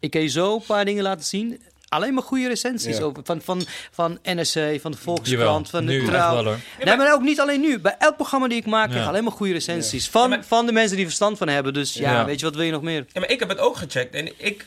ik 0.00 0.10
kan 0.10 0.20
je 0.20 0.28
zo 0.28 0.54
een 0.54 0.62
paar 0.66 0.84
dingen 0.84 1.02
laten 1.02 1.24
zien. 1.24 1.62
Alleen 1.88 2.14
maar 2.14 2.22
goede 2.22 2.48
recensies 2.48 2.96
Ja. 2.96 3.02
over. 3.02 3.22
Van, 3.24 3.40
van, 3.42 3.66
van 3.90 4.18
NRC, 4.22 4.80
van 4.80 4.90
de 4.90 4.96
Volkskrant, 4.98 5.26
Jawel, 5.26 5.64
van 5.64 5.86
de 5.86 6.02
Trouw. 6.04 6.56
Nee, 6.84 6.96
maar 6.96 7.12
ook 7.14 7.22
niet 7.22 7.40
alleen 7.40 7.60
nu. 7.60 7.78
Bij 7.78 7.96
elk 7.98 8.16
programma 8.16 8.48
die 8.48 8.58
ik 8.58 8.66
maak, 8.66 8.88
krijg 8.88 9.02
Ja. 9.02 9.08
alleen 9.08 9.24
maar 9.24 9.32
goede 9.32 9.52
recensies. 9.52 10.08
Van, 10.08 10.22
Ja, 10.22 10.28
maar- 10.28 10.44
van 10.44 10.66
de 10.66 10.72
mensen 10.72 10.96
die 10.96 11.04
verstand 11.06 11.38
van 11.38 11.48
hebben. 11.48 11.72
Dus 11.74 11.94
ja, 11.94 12.12
Ja. 12.12 12.24
weet 12.24 12.38
je, 12.40 12.44
wat 12.46 12.54
wil 12.54 12.64
je 12.64 12.70
nog 12.72 12.82
meer? 12.82 13.06
Ja, 13.12 13.20
maar 13.20 13.30
ik 13.30 13.38
heb 13.38 13.48
het 13.48 13.58
ook 13.58 13.76
gecheckt 13.76 14.14
en 14.14 14.32
ik 14.46 14.66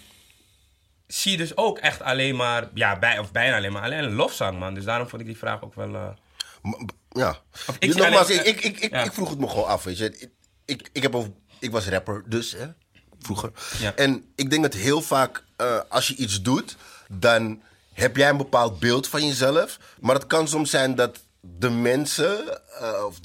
zie 1.08 1.38
dus 1.38 1.58
ook 1.58 1.78
echt 1.80 2.02
alleen 2.02 2.36
maar, 2.36 2.70
ja, 2.74 3.00
bij, 3.00 3.20
of 3.20 3.32
bijna 3.32 3.56
alleen 3.58 3.72
maar, 3.72 3.84
alleen 3.84 4.04
een 4.04 4.14
lofzang, 4.16 4.60
man. 4.60 4.74
Dus 4.74 4.84
daarom 4.84 5.08
vond 5.08 5.22
ik 5.22 5.28
die 5.28 5.38
vraag 5.38 5.64
ook 5.64 5.76
wel... 5.76 5.96
eh, 5.96 6.08
Ja. 7.10 7.30
Of 7.68 7.76
ik 7.76 7.82
Dus 7.82 7.92
zie 7.94 8.02
nogmaals, 8.02 8.30
alleen- 8.30 8.46
ik, 8.48 8.62
ik, 8.64 8.80
ik, 8.80 8.92
Ja. 8.92 9.04
ik 9.04 9.14
vroeg 9.14 9.30
het 9.30 9.40
me 9.40 9.48
gewoon 9.48 9.66
af. 9.68 9.84
Weet 9.84 9.98
je. 9.98 10.06
Ik, 10.06 10.30
ik, 10.66 10.90
ik, 10.94 11.02
heb 11.02 11.16
over, 11.16 11.32
ik 11.60 11.72
was 11.72 11.88
rapper, 11.88 12.24
dus 12.28 12.52
hè, 12.52 12.66
vroeger. 13.22 13.52
Ja. 13.80 13.96
En 13.96 14.24
ik 14.36 14.50
denk 14.50 14.62
dat 14.64 14.74
heel 14.74 15.02
vaak 15.02 15.44
eh, 15.56 15.80
als 15.90 16.08
je 16.08 16.16
iets 16.16 16.42
doet, 16.42 16.76
dan 17.10 17.62
heb 17.94 18.16
jij 18.16 18.30
een 18.30 18.38
bepaald 18.38 18.80
beeld 18.80 19.08
van 19.08 19.28
jezelf. 19.28 19.80
Maar 20.00 20.16
het 20.16 20.28
kan 20.28 20.48
soms 20.48 20.70
zijn 20.70 20.96
dat 20.96 21.20
de 21.40 21.70
mensen, 21.70 22.62
eh, 22.80 23.06
of 23.06 23.20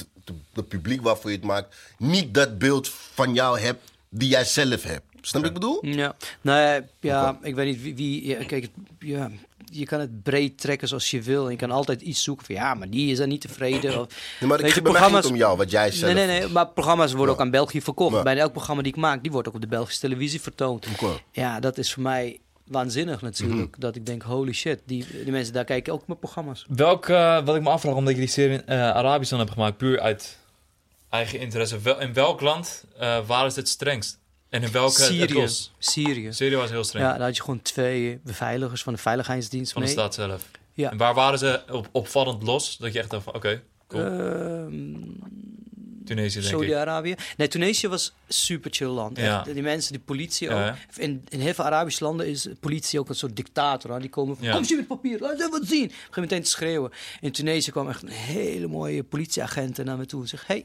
het 0.55 0.69
publiek 0.69 1.03
waarvoor 1.03 1.31
je 1.31 1.37
het 1.37 1.47
maakt, 1.47 1.75
niet 1.99 2.35
dat 2.35 2.59
beeld 2.59 2.89
van 2.89 3.35
jou 3.35 3.61
hebt 3.61 3.93
die 4.09 4.29
jij 4.29 4.45
zelf 4.45 4.83
hebt. 4.83 5.05
Snap 5.21 5.45
je 5.45 5.49
wat 5.49 5.57
ik 5.57 5.67
bedoel? 5.67 5.87
Ja, 5.87 6.17
nee, 6.41 6.83
ja, 7.01 7.39
ik 7.43 7.55
weet 7.55 7.67
niet 7.67 7.83
wie... 7.83 7.95
wie 7.95 8.27
ja, 8.27 8.45
kijk, 8.45 8.69
ja, 8.99 9.31
je 9.79 9.85
kan 9.87 10.01
het 10.01 10.23
breed 10.23 10.59
trekken 10.59 10.89
zoals 10.89 11.11
je 11.11 11.23
wil. 11.23 11.45
En 11.45 11.51
je 11.51 11.57
kan 11.57 11.71
altijd 11.71 12.01
iets 12.01 12.23
zoeken 12.23 12.47
van 12.47 12.55
ja, 12.55 12.75
maar 12.75 12.91
die 12.91 13.11
is 13.11 13.19
er 13.19 13.27
niet 13.27 13.41
tevreden. 13.41 14.01
Of, 14.01 14.07
Nee, 14.41 14.49
maar 14.49 14.61
ik 14.61 14.75
je, 14.75 14.83
mij 14.83 14.93
ging 15.03 15.15
het 15.15 15.27
om 15.27 15.37
jou, 15.37 15.57
wat 15.57 15.71
jij 15.71 15.91
zelf... 15.91 16.15
Nee, 16.15 16.27
nee, 16.27 16.41
nee, 16.41 16.49
maar 16.49 16.69
programma's 16.69 17.11
worden 17.13 17.27
Ja. 17.27 17.33
ook 17.33 17.41
aan 17.41 17.51
België 17.51 17.83
verkocht. 17.83 18.15
Ja. 18.15 18.23
Bij 18.23 18.39
elk 18.39 18.53
programma 18.53 18.83
die 18.83 18.93
ik 18.93 18.99
maak, 18.99 19.23
die 19.23 19.33
wordt 19.33 19.49
ook 19.49 19.55
op 19.55 19.61
de 19.61 19.67
Belgische 19.67 20.01
televisie 20.01 20.41
vertoond. 20.41 20.87
Ja, 21.33 21.61
dat 21.61 21.79
is 21.79 21.93
voor 21.93 22.03
mij 22.03 22.39
waanzinnig 22.67 23.23
natuurlijk. 23.23 23.71
Mhm. 23.71 23.81
Dat 23.81 23.97
ik 23.97 24.07
denk, 24.07 24.23
holy 24.23 24.53
shit, 24.53 24.81
die, 24.85 25.07
die 25.23 25.33
mensen 25.33 25.53
daar 25.53 25.65
kijken 25.65 25.93
ook 25.93 26.07
mijn 26.07 26.19
programma's. 26.19 26.65
Welk, 26.69 27.09
eh, 27.09 27.45
wat 27.45 27.57
ik 27.57 27.63
me 27.63 27.71
afvraag, 27.71 27.95
omdat 27.95 28.15
je 28.15 28.21
die 28.21 28.29
serie 28.29 28.57
in 28.57 28.67
eh, 28.67 28.81
Arabisch 28.91 29.31
dan 29.31 29.39
hebt 29.39 29.53
gemaakt, 29.53 29.77
puur 29.77 30.01
uit 30.01 30.39
eigen 31.11 31.39
interesse. 31.41 31.81
Wel, 31.81 32.01
in 32.01 32.13
welk 32.13 32.41
land 32.41 32.85
eh, 32.99 33.19
waar 33.27 33.47
is 33.47 33.57
het 33.57 33.69
strengst? 33.69 34.19
En 34.57 34.63
in 34.63 34.73
welke 34.73 35.03
Syrië. 35.03 35.47
Syrië. 35.79 36.33
Syrië 36.33 36.57
was 36.57 36.71
heel 36.71 36.85
streng. 36.85 37.05
Ja, 37.05 37.13
daar 37.13 37.27
had 37.27 37.37
je 37.37 37.43
gewoon 37.43 37.63
twee 37.63 38.21
beveiligers 38.25 38.83
van 38.83 38.93
de 38.93 38.99
veiligheidsdienst 38.99 39.73
van 39.73 39.81
de 39.83 39.87
mee. 39.87 39.97
staat 39.97 40.15
zelf. 40.15 40.51
Ja. 40.73 40.91
En 40.91 40.97
waar 40.97 41.15
waren 41.15 41.39
ze 41.39 41.63
op, 41.71 41.89
opvallend 41.93 42.43
los? 42.43 42.77
Dat 42.77 42.93
je 42.93 42.99
echt 42.99 43.11
dacht 43.11 43.25
van, 43.25 43.35
oké, 43.35 43.63
cool. 43.89 44.03
Ehm, 44.05 44.95
Tunesië, 46.07 46.33
denk 46.35 46.45
ik. 46.45 46.51
Saudi-Arabië. 46.51 47.15
Nee, 47.37 47.49
Tunesië 47.49 47.89
was 47.89 48.15
super 48.29 48.71
chill 48.73 48.89
land. 48.89 49.17
Ja. 49.19 49.43
Die 49.43 49.63
mensen, 49.63 49.93
die 49.93 50.01
politie 50.05 50.49
ook. 50.51 50.57
Ja. 50.57 50.77
In, 50.97 51.25
in 51.29 51.41
heel 51.41 51.55
veel 51.55 51.65
Arabische 51.65 52.05
landen 52.05 52.27
is 52.29 52.49
politie 52.61 52.99
ook 53.01 53.09
een 53.09 53.15
soort 53.15 53.37
dictator. 53.37 53.93
Hè? 53.93 54.01
Die 54.01 54.09
komen 54.11 54.37
van, 54.37 54.45
Ja. 54.47 54.53
kom 54.53 54.65
hier 54.65 54.77
met 54.77 54.87
papier, 54.87 55.19
laat 55.21 55.41
eens 55.41 55.49
wat 55.51 55.67
zien. 55.67 55.93
Begin 56.09 56.23
meteen 56.23 56.43
te 56.43 56.51
schreeuwen. 56.51 56.91
In 57.21 57.33
Tunesië 57.33 57.71
kwam 57.71 57.89
echt 57.89 58.03
een 58.03 58.09
hele 58.09 58.67
mooie 58.67 59.03
politieagent 59.03 59.85
naar 59.85 59.97
me 59.97 60.07
toe. 60.07 60.23
En 60.23 60.29
zegt, 60.29 60.47
hey, 60.47 60.65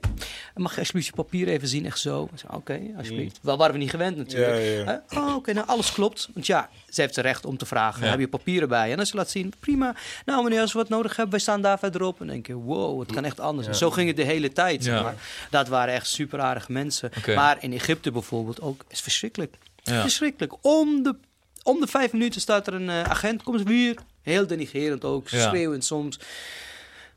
mag 0.55 0.71
je 0.73 0.79
alsjeblieft 0.79 1.07
je 1.07 1.13
papier 1.13 1.47
even 1.47 1.67
zien? 1.67 1.85
Echt 1.85 1.99
zo. 1.99 2.29
Ik 2.33 2.39
zeg, 2.39 2.53
Oké, 2.55 2.79
alsjeblieft. 2.97 3.39
Wel 3.41 3.57
waren 3.57 3.73
we 3.73 3.79
niet 3.79 3.89
gewend 3.89 4.17
natuurlijk. 4.17 4.51
Ja, 4.51 4.57
ja, 4.59 5.03
ja. 5.11 5.19
Oh, 5.21 5.35
oké, 5.35 5.53
nou 5.53 5.67
alles 5.67 5.93
klopt. 5.93 6.29
Want 6.33 6.45
ja, 6.45 6.69
ze 6.89 7.01
heeft 7.01 7.15
het 7.15 7.25
recht 7.25 7.45
om 7.45 7.57
te 7.57 7.65
vragen, 7.65 8.03
Ja. 8.03 8.09
heb 8.09 8.19
je 8.19 8.27
papieren 8.27 8.69
bij 8.69 8.87
je? 8.87 8.93
En 8.93 8.99
als 8.99 9.09
je 9.11 9.15
laat 9.17 9.29
zien, 9.29 9.53
prima. 9.59 9.95
Nou 10.25 10.43
meneer, 10.43 10.61
als 10.61 10.73
we 10.73 10.79
wat 10.79 10.89
nodig 10.89 11.11
hebben, 11.11 11.29
wij 11.31 11.39
staan 11.39 11.61
daar 11.61 11.79
verderop. 11.79 12.19
En 12.19 12.25
dan 12.25 12.35
denk 12.35 12.47
je, 12.47 12.53
wow, 12.53 12.99
het 12.99 13.11
kan 13.11 13.25
echt 13.25 13.39
anders. 13.39 13.67
En 13.67 13.75
zo 13.75 13.91
ging 13.91 14.07
het 14.07 14.17
de 14.17 14.23
hele 14.23 14.51
tijd. 14.51 14.83
zeg 14.83 14.93
Ja. 14.93 15.01
maar. 15.01 15.15
Dat 15.49 15.67
waren 15.67 15.93
echt 15.93 16.07
super 16.07 16.39
aardige 16.39 16.71
mensen. 16.71 17.11
Maar 17.35 17.57
in 17.63 17.73
Egypte 17.73 18.11
bijvoorbeeld 18.11 18.61
ook, 18.61 18.83
is 18.87 19.01
verschrikkelijk. 19.01 19.55
Ja. 19.83 20.01
Verschrikkelijk. 20.01 20.53
Om 20.61 21.03
de, 21.03 21.15
om 21.63 21.79
de 21.79 21.87
vijf 21.87 22.11
minuten 22.11 22.41
staat 22.41 22.67
er 22.67 22.73
een 22.73 22.89
eh, 22.89 23.01
agent, 23.03 23.43
kom 23.43 23.53
eens 23.53 23.63
weer. 23.63 23.95
Heel 24.21 24.47
denigerend 24.47 25.03
ook, 25.05 25.29
Ja. 25.29 25.47
schreeuwend 25.47 25.85
soms. 25.85 26.19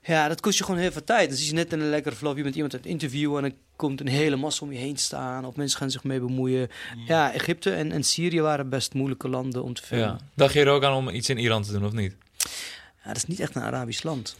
Ja, 0.06 0.28
dat 0.28 0.40
kost 0.40 0.58
je 0.58 0.64
gewoon 0.64 0.80
heel 0.80 0.92
veel 0.92 1.04
tijd. 1.04 1.28
Dan 1.28 1.38
zie 1.38 1.46
je 1.46 1.52
net 1.52 1.72
in 1.72 1.80
een 1.80 1.88
lekkere 1.90 2.16
flow, 2.16 2.36
je 2.36 2.42
bent 2.42 2.54
iemand 2.54 2.72
aan 2.74 2.80
het 2.80 2.88
interviewen... 2.88 3.42
en 3.44 3.48
dan 3.50 3.58
komt 3.76 4.00
een 4.00 4.06
hele 4.08 4.36
massa 4.36 4.64
om 4.64 4.72
je 4.72 4.78
heen 4.78 4.96
staan... 4.96 5.44
of 5.44 5.56
mensen 5.56 5.78
gaan 5.78 5.90
zich 5.90 6.04
mee 6.04 6.20
bemoeien. 6.20 6.68
Ja, 7.06 7.32
Egypte 7.32 7.70
en, 7.70 7.92
en 7.92 8.02
Syrië 8.04 8.40
waren 8.40 8.68
best 8.68 8.94
moeilijke 8.94 9.28
landen 9.28 9.62
om 9.62 9.74
te 9.74 9.82
filmen. 9.82 10.06
Ja. 10.08 10.18
Dacht 10.34 10.52
je 10.54 10.60
er 10.60 10.68
ook 10.68 10.84
aan 10.84 10.92
om 10.94 11.08
iets 11.08 11.28
in 11.28 11.38
Iran 11.38 11.62
te 11.62 11.72
doen, 11.72 11.84
of 11.84 11.92
niet? 11.92 12.14
Ja, 13.02 13.08
dat 13.08 13.16
is 13.16 13.24
niet 13.26 13.40
echt 13.40 13.54
een 13.54 13.62
Arabisch 13.62 14.02
land. 14.02 14.36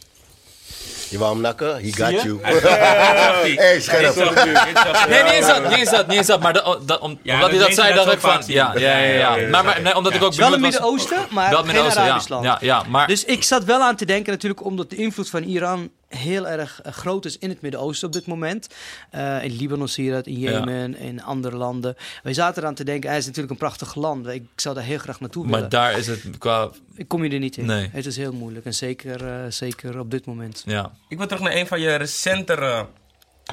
Je 1.15 1.21
wou 1.21 1.33
hem 1.33 1.41
nakken? 1.43 1.75
He 1.75 1.93
got 1.93 2.23
you. 2.23 2.39
Hey, 2.43 3.55
Hey, 3.65 3.81
scherp. 3.81 4.15
Nee, 5.09 5.23
niet 5.23 5.33
eens 5.33 5.47
dat, 5.47 5.69
niet 5.69 5.79
eens 5.79 5.91
dat, 5.91 6.07
niet 6.07 6.17
eens 6.17 6.27
dat. 6.27 6.41
Maar 6.41 6.53
de- 6.53 6.79
dat, 6.87 7.01
om, 7.01 7.19
Ja, 7.23 7.35
omdat 7.35 7.51
hij 7.51 7.59
dat 7.59 7.75
zei, 7.75 7.95
dacht 7.95 8.05
dat 8.07 8.15
ik 8.15 8.21
van... 8.21 8.43
Ja, 8.47 8.73
ja, 8.77 8.99
ja. 8.99 9.49
Maar, 9.51 9.65
maar 9.65 9.81
nee, 9.83 9.97
omdat 9.97 10.15
ik 10.15 10.23
ook 10.23 10.29
Het 10.29 10.39
wel 10.39 10.51
was- 10.51 10.59
Midden-Oosten, 10.59 11.19
maar 11.31 11.55
geen 11.55 11.91
Arabisch 11.91 12.29
land. 12.29 12.45
Ja, 12.45 12.59
ja, 12.61 12.83
maar... 12.89 13.07
Dus 13.07 13.25
ik 13.25 13.45
zat 13.45 13.65
wel 13.65 13.81
aan 13.81 13.97
te 13.97 14.05
denken 14.05 14.33
natuurlijk 14.33 14.65
omdat 14.65 14.91
de 14.91 14.97
invloed 14.97 15.31
van 15.31 15.43
Iran 15.43 15.91
heel 16.17 16.49
erg 16.49 16.83
eh, 16.83 16.93
groot 16.93 17.25
is 17.25 17.39
in 17.39 17.49
het 17.49 17.61
Midden-Oosten 17.61 18.07
op 18.07 18.13
dit 18.13 18.27
moment. 18.27 18.67
Eh, 19.11 19.45
in 19.45 19.57
Libanon 19.57 19.89
zie 19.89 20.05
je 20.05 20.11
dat, 20.11 20.27
in 20.27 20.39
Ja. 20.39 20.51
Jemen, 20.51 20.97
in 20.97 21.23
andere 21.23 21.57
landen. 21.57 21.97
Wij 22.23 22.35
zaten 22.35 22.63
eraan 22.63 22.75
te 22.75 22.85
denken, 22.85 23.09
hij 23.09 23.19
is 23.19 23.25
natuurlijk 23.25 23.53
een 23.53 23.59
prachtig 23.59 23.95
land. 23.95 24.27
Ik 24.27 24.47
zou 24.57 24.75
daar 24.75 24.85
heel 24.85 24.99
graag 24.99 25.21
naartoe 25.21 25.45
willen. 25.45 25.61
maar 25.61 25.69
daar 25.69 25.99
is 25.99 26.07
het 26.07 26.39
qua... 26.39 26.71
Ik 26.95 27.09
kom 27.09 27.25
je 27.25 27.31
er 27.31 27.39
niet 27.39 27.57
in. 27.57 27.65
Nee. 27.67 27.89
Het 27.93 28.07
is 28.07 28.17
heel 28.17 28.33
moeilijk 28.33 28.65
en 28.67 28.75
zeker, 28.75 29.27
eh, 29.27 29.51
zeker 29.51 29.99
op 29.99 30.11
dit 30.11 30.27
moment. 30.27 30.63
Ja. 30.67 30.93
Ik 31.09 31.19
wil 31.19 31.27
terug 31.27 31.43
naar 31.43 31.55
een 31.55 31.67
van 31.67 31.81
je 31.81 31.95
recentere 31.95 32.87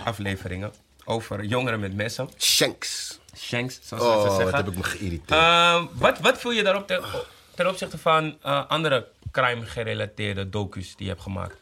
afleveringen 0.04 0.72
over 1.06 1.44
jongeren 1.44 1.80
met 1.80 1.94
messen. 1.96 2.30
Shanks. 2.38 3.20
Shanks, 3.38 3.80
zoals 3.84 4.04
Oh, 4.04 4.16
het 4.18 4.28
wat 4.28 4.36
zeggen. 4.38 4.56
heb 4.56 4.68
ik 4.68 4.76
me 4.78 4.84
geïrriteerd. 4.84 5.40
Ehm, 5.40 5.86
wat, 5.94 6.20
wat 6.20 6.38
voel 6.40 6.52
je 6.52 6.64
daarop 6.64 6.88
ten, 6.88 7.02
ten 7.56 7.68
opzichte 7.68 7.98
van 7.98 8.38
eh, 8.42 8.70
andere 8.70 9.08
crime-gerelateerde 9.32 10.50
docus 10.50 10.88
die 10.96 11.06
je 11.06 11.12
hebt 11.12 11.22
gemaakt? 11.24 11.56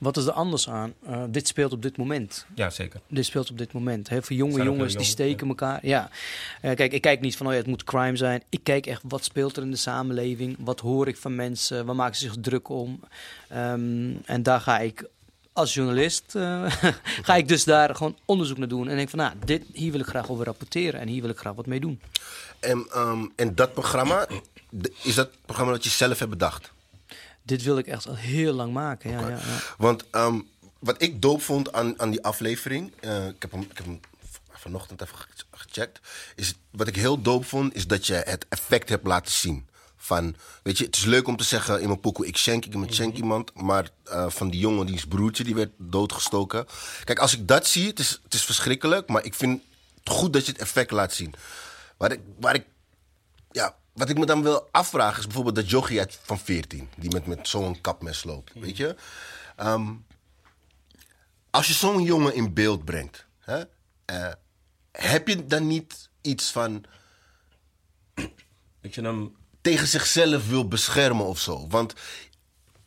Wat 0.00 0.16
is 0.16 0.26
er 0.26 0.32
anders 0.32 0.68
aan? 0.68 0.94
Eh, 1.06 1.22
dit 1.28 1.48
speelt 1.48 1.72
op 1.72 1.82
dit 1.82 1.96
moment. 1.96 2.46
Ja, 2.54 2.70
zeker. 2.70 3.00
Dit 3.06 3.24
speelt 3.24 3.50
op 3.50 3.58
dit 3.58 3.72
moment. 3.72 4.08
Heel 4.08 4.22
veel 4.22 4.36
jonge 4.36 4.62
jongens 4.62 4.94
die 4.94 5.04
steken 5.04 5.48
elkaar. 5.48 5.86
Ja. 5.86 6.10
Eh, 6.60 6.74
kijk, 6.74 6.92
ik 6.92 7.00
kijk 7.00 7.20
niet 7.20 7.36
van, 7.36 7.46
oh 7.46 7.52
ja, 7.52 7.58
het 7.58 7.66
moet 7.66 7.84
crime 7.84 8.16
zijn. 8.16 8.42
Ik 8.48 8.60
kijk 8.62 8.86
echt, 8.86 9.02
wat 9.08 9.24
speelt 9.24 9.56
er 9.56 9.62
in 9.62 9.70
de 9.70 9.76
samenleving? 9.76 10.56
Wat 10.58 10.80
hoor 10.80 11.08
ik 11.08 11.16
van 11.16 11.34
mensen? 11.34 11.86
Waar 11.86 11.94
maken 11.94 12.16
ze 12.16 12.24
zich 12.24 12.36
druk 12.40 12.68
om? 12.68 13.00
Ehm, 13.48 14.12
en 14.24 14.42
daar 14.42 14.60
ga 14.60 14.78
ik 14.78 15.08
als 15.52 15.74
journalist, 15.74 16.34
eh, 16.34 16.72
ga 17.28 17.36
ik 17.36 17.48
dus 17.48 17.64
daar 17.64 17.94
gewoon 17.94 18.16
onderzoek 18.24 18.58
naar 18.58 18.68
doen. 18.68 18.88
En 18.88 18.96
denk 18.96 19.08
van, 19.10 19.18
nou, 19.18 19.32
dit, 19.44 19.62
hier 19.72 19.92
wil 19.92 20.00
ik 20.00 20.06
graag 20.06 20.30
over 20.30 20.44
rapporteren. 20.44 21.00
En 21.00 21.08
hier 21.08 21.20
wil 21.20 21.30
ik 21.30 21.38
graag 21.38 21.54
wat 21.54 21.66
mee 21.66 21.80
doen. 21.80 22.00
En, 22.60 22.86
ehm, 22.92 23.26
en 23.36 23.54
dat 23.54 23.72
programma, 23.72 24.26
is 25.02 25.14
dat 25.14 25.30
programma 25.44 25.72
dat 25.72 25.84
je 25.84 25.90
zelf 25.90 26.18
hebt 26.18 26.30
bedacht? 26.30 26.72
Dit 27.50 27.62
wil 27.62 27.78
ik 27.78 27.86
echt 27.86 28.06
al 28.06 28.16
heel 28.16 28.52
lang 28.52 28.72
maken. 28.72 29.10
Ja, 29.10 29.20
ja, 29.20 29.28
ja. 29.28 29.58
Want 29.78 30.04
ehm, 30.10 30.40
wat 30.78 31.02
ik 31.02 31.22
doop 31.22 31.42
vond 31.42 31.72
aan, 31.72 32.00
aan 32.00 32.10
die 32.10 32.22
aflevering, 32.24 32.92
eh, 33.00 33.26
ik, 33.26 33.42
heb 33.42 33.50
hem, 33.50 33.60
ik 33.60 33.76
heb 33.76 33.86
hem 33.86 34.00
vanochtend 34.52 35.02
even 35.02 35.16
ge- 35.18 35.26
gecheckt, 35.50 36.00
is 36.36 36.54
wat 36.70 36.86
ik 36.88 36.96
heel 36.96 37.22
doop 37.22 37.44
vond, 37.44 37.74
is 37.74 37.86
dat 37.86 38.06
je 38.06 38.14
het 38.14 38.46
effect 38.48 38.88
hebt 38.88 39.06
laten 39.06 39.32
zien. 39.32 39.68
Van, 39.96 40.36
weet 40.62 40.78
je, 40.78 40.84
het 40.84 40.96
is 40.96 41.04
leuk 41.04 41.26
om 41.26 41.36
te 41.36 41.44
zeggen 41.44 41.80
in 41.80 41.86
mijn 41.88 42.00
pokoe, 42.00 42.26
ik 42.26 42.36
schenk 42.36 42.64
iemand, 42.64 42.94
schenk 42.94 43.16
iemand. 43.16 43.54
Maar 43.54 43.88
eh, 44.04 44.30
van 44.30 44.50
die 44.50 44.60
jongen, 44.60 44.86
die 44.86 44.94
is 44.94 45.04
broertje, 45.06 45.44
die 45.44 45.54
werd 45.54 45.70
doodgestoken. 45.76 46.66
Kijk, 47.04 47.18
als 47.18 47.32
ik 47.32 47.48
dat 47.48 47.66
zie, 47.66 47.86
het 47.86 47.98
is, 47.98 48.20
het 48.24 48.34
is 48.34 48.44
verschrikkelijk. 48.44 49.08
Maar 49.08 49.24
ik 49.24 49.34
vind 49.34 49.62
het 50.04 50.12
goed 50.14 50.32
dat 50.32 50.46
je 50.46 50.52
het 50.52 50.60
effect 50.60 50.90
laat 50.90 51.12
zien. 51.12 51.34
Waar 51.96 52.12
ik, 52.12 52.20
waar 52.40 52.54
ik 52.54 52.64
ja, 53.52 53.74
wat 54.00 54.08
ik 54.08 54.18
me 54.18 54.26
dan 54.26 54.42
wil 54.42 54.68
afvragen 54.70 55.18
is 55.18 55.24
bijvoorbeeld 55.24 55.54
dat 55.54 55.70
jochie 55.70 55.98
uit 55.98 56.18
van 56.22 56.38
14, 56.38 56.88
die 56.96 57.10
met, 57.10 57.26
met 57.26 57.48
zo'n 57.48 57.80
kapmes 57.80 58.24
loopt. 58.24 58.52
Weet 58.54 58.76
je? 58.76 58.96
Ehm, 59.56 59.92
als 61.50 61.66
je 61.66 61.72
zo'n 61.72 62.02
jongen 62.02 62.34
in 62.34 62.54
beeld 62.54 62.84
brengt, 62.84 63.26
hè, 63.38 63.62
eh, 64.04 64.32
heb 64.92 65.28
je 65.28 65.46
dan 65.46 65.66
niet 65.66 66.08
iets 66.20 66.50
van 66.50 66.84
Dat 68.80 68.94
je 68.94 69.02
hem... 69.02 69.36
tegen 69.60 69.86
zichzelf 69.86 70.48
wil 70.48 70.68
beschermen 70.68 71.26
of 71.26 71.40
zo? 71.40 71.68
Want 71.68 71.94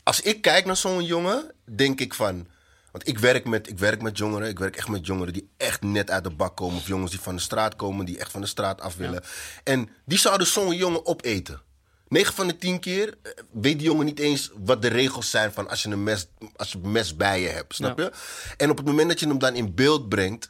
als 0.03 0.22
ik 0.22 0.41
kijk 0.41 0.66
naar 0.66 0.78
zo'n 0.78 1.03
jongen, 1.03 1.51
denk 1.64 1.99
ik 1.99 2.14
van. 2.14 2.47
Want 2.94 3.08
ik 3.08 3.20
werk, 3.20 3.46
met, 3.46 3.70
ik 3.70 3.80
werk 3.80 4.02
met 4.02 4.18
jongeren. 4.18 4.48
Ik 4.50 4.60
werk 4.60 4.76
echt 4.76 4.88
met 4.88 5.06
jongeren 5.06 5.34
die 5.34 5.50
echt 5.58 5.82
net 5.82 6.10
uit 6.10 6.24
de 6.24 6.30
bak 6.30 6.56
komen. 6.58 6.78
Of 6.78 6.88
jongens 6.88 7.12
die 7.12 7.20
van 7.20 7.36
de 7.36 7.41
straat 7.41 7.76
komen, 7.76 8.06
die 8.06 8.20
echt 8.20 8.32
van 8.32 8.41
de 8.41 8.48
straat 8.48 8.82
af 8.82 8.96
willen. 8.96 9.24
En 9.64 9.89
die 10.06 10.18
zouden 10.18 10.48
zo'n 10.48 10.76
jongen 10.76 11.06
opeten. 11.06 11.62
9 12.08 12.34
van 12.34 12.48
de 12.48 12.58
10 12.58 12.80
keer 12.80 13.18
eh, 13.24 13.32
weet 13.52 13.78
die 13.80 13.88
jongen 13.88 14.06
niet 14.06 14.20
eens 14.20 14.52
wat 14.56 14.82
de 14.82 14.88
regels 14.88 15.30
zijn 15.30 15.52
van 15.54 15.70
als 15.70 15.84
je 15.84 15.89
een 15.89 16.04
mes, 16.04 16.28
als 16.56 16.72
je 16.72 16.78
mes 16.78 17.16
bij 17.16 17.41
je 17.41 17.48
hebt. 17.48 17.76
Snap 17.76 17.98
je? 18.00 18.12
En 18.58 18.70
op 18.70 18.78
het 18.78 18.86
moment 18.86 19.10
dat 19.10 19.20
je 19.20 19.28
hem 19.28 19.39
dan 19.39 19.56
in 19.56 19.76
beeld 19.76 20.10
brengt, 20.10 20.50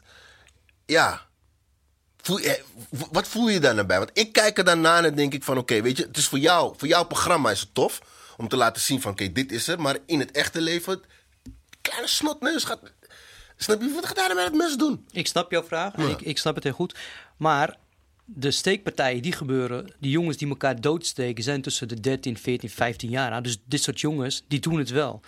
ja. 0.86 1.26
Voel 2.22 2.38
je, 2.38 2.62
w- 2.90 3.02
wat 3.12 3.28
voel 3.28 3.48
je 3.48 3.60
daar 3.60 3.74
nou 3.74 3.86
bij? 3.86 3.98
Want 3.98 4.10
ik 4.12 4.32
kijk 4.32 4.58
er 4.58 4.64
daarna 4.64 5.02
en 5.04 5.14
denk 5.14 5.32
ik 5.34 5.42
van... 5.42 5.58
oké, 5.58 5.82
weet 5.82 5.96
je, 5.96 6.02
het 6.06 6.16
is 6.16 6.26
voor 6.28 6.38
jou, 6.38 6.74
voor 6.76 6.88
jouw 6.88 7.04
programma 7.04 7.50
is 7.50 7.60
het 7.60 7.74
tof... 7.74 8.00
om 8.36 8.48
te 8.48 8.56
laten 8.56 8.82
zien 8.82 9.00
van, 9.00 9.12
oké, 9.12 9.32
dit 9.32 9.52
is 9.52 9.68
er. 9.68 9.80
Maar 9.80 9.98
in 10.06 10.18
het 10.18 10.30
echte 10.30 10.60
leven... 10.60 11.02
kleine 11.88 12.08
snotneus 12.08 12.64
gaat... 12.64 12.80
Snap 13.56 13.80
je, 13.80 13.92
wat 13.94 14.06
gaat 14.06 14.16
hij 14.16 14.34
met 14.34 14.44
het 14.44 14.54
mes 14.54 14.76
doen? 14.76 15.06
Ik 15.10 15.26
snap 15.26 15.50
jouw 15.50 15.62
vraag 15.62 15.94
en 15.94 16.08
ik, 16.08 16.20
ik 16.20 16.38
snap 16.38 16.54
het 16.54 16.64
heel 16.64 16.72
goed. 16.72 16.94
Maar 17.36 17.76
de 18.24 18.50
steekpartijen 18.50 19.22
die 19.22 19.32
gebeuren, 19.32 19.94
die 19.98 20.10
jongens 20.10 20.36
die 20.36 20.48
elkaar 20.48 20.80
doodsteken, 20.80 21.44
zijn 21.44 21.62
tussen 21.62 21.88
de 21.88 22.00
13, 22.00 22.38
14, 22.38 22.70
15 22.70 23.10
jaar. 23.10 23.30
Nou, 23.30 23.42
dus 23.42 23.58
dit 23.64 23.82
soort 23.82 24.00
jongens, 24.00 24.44
die 24.48 24.60
doen 24.60 24.78
het 24.78 24.90
wel. 24.90 25.20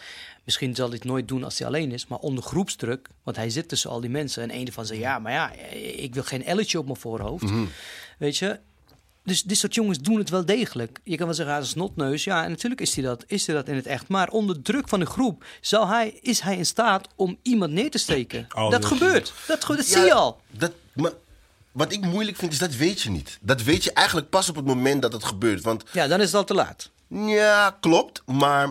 Misschien 0.45 0.75
zal 0.75 0.87
hij 0.87 0.97
het 0.97 1.05
nooit 1.05 1.29
doen 1.29 1.45
als 1.45 1.59
hij 1.59 1.67
alleen 1.67 1.93
is, 1.93 2.07
maar 2.07 2.19
onder 2.19 2.45
groepsdruk, 2.45 3.09
want 3.23 3.37
hij 3.37 3.51
zit 3.51 3.69
tussen 3.69 3.91
al 3.91 4.01
die 4.01 4.11
mensen. 4.11 4.43
En 4.43 4.55
een 4.55 4.73
van 4.73 4.87
zegt, 4.87 5.01
ja, 5.01 5.19
maar 5.19 5.33
ja, 5.33 5.53
ik 5.97 6.15
wil 6.15 6.23
geen 6.23 6.45
elletje 6.45 6.79
op 6.79 6.85
mijn 6.85 6.99
voorhoofd. 6.99 7.51
Weet 8.19 8.37
je, 8.37 8.61
dus 9.27 9.43
dit 9.43 9.59
soort 9.59 9.75
jongens 9.75 9.99
doen 9.99 10.19
het 10.19 10.31
wel 10.31 10.45
degelijk. 10.45 10.99
Je 11.05 11.17
kan 11.17 11.27
wel 11.27 11.35
zeggen, 11.35 11.55
hij 11.55 11.63
is 11.65 11.69
een 11.71 11.75
snotneus. 11.75 12.25
Ja, 12.25 12.45
en 12.45 12.51
natuurlijk 12.51 12.81
is 12.81 12.95
hij 12.95 13.05
dat, 13.05 13.25
is 13.27 13.47
hij 13.47 13.55
dat 13.57 13.69
in 13.69 13.75
het 13.75 13.87
echt. 13.87 14.09
Maar 14.09 14.29
onder 14.31 14.63
druk 14.63 14.89
van 14.89 15.01
de 15.01 15.07
groep 15.07 15.45
zal 15.61 15.89
hij, 15.89 16.19
is 16.23 16.41
hij 16.41 16.57
in 16.57 16.67
staat 16.67 17.09
om 17.17 17.39
iemand 17.43 17.73
neer 17.73 17.91
te 17.91 17.99
steken. 17.99 18.47
Oh, 18.55 18.71
dat 18.71 18.83
dat- 18.83 18.85
gebeurt. 18.85 19.33
Dat, 19.47 19.65
ge- 19.65 19.77
dat 19.77 19.89
Ja, 19.89 19.93
zie 19.99 20.05
je 20.07 20.15
al. 20.15 20.41
Dat, 20.51 20.73
maar 20.95 21.13
wat 21.73 21.93
ik 21.93 22.01
moeilijk 22.05 22.37
vind, 22.37 22.53
is 22.53 22.59
dat 22.59 22.75
weet 22.75 23.01
je 23.01 23.11
niet. 23.11 23.39
Dat 23.41 23.63
weet 23.63 23.85
je 23.85 23.93
eigenlijk 23.93 24.29
pas 24.31 24.49
op 24.49 24.57
het 24.57 24.65
moment 24.65 25.03
dat 25.03 25.13
het 25.13 25.25
gebeurt. 25.25 25.63
Want 25.63 25.85
Ja, 25.93 26.07
dan 26.07 26.21
is 26.21 26.27
het 26.27 26.35
al 26.35 26.45
te 26.45 26.55
laat. 26.55 26.91
Ja, 27.09 27.77
klopt. 27.81 28.23
Maar 28.27 28.69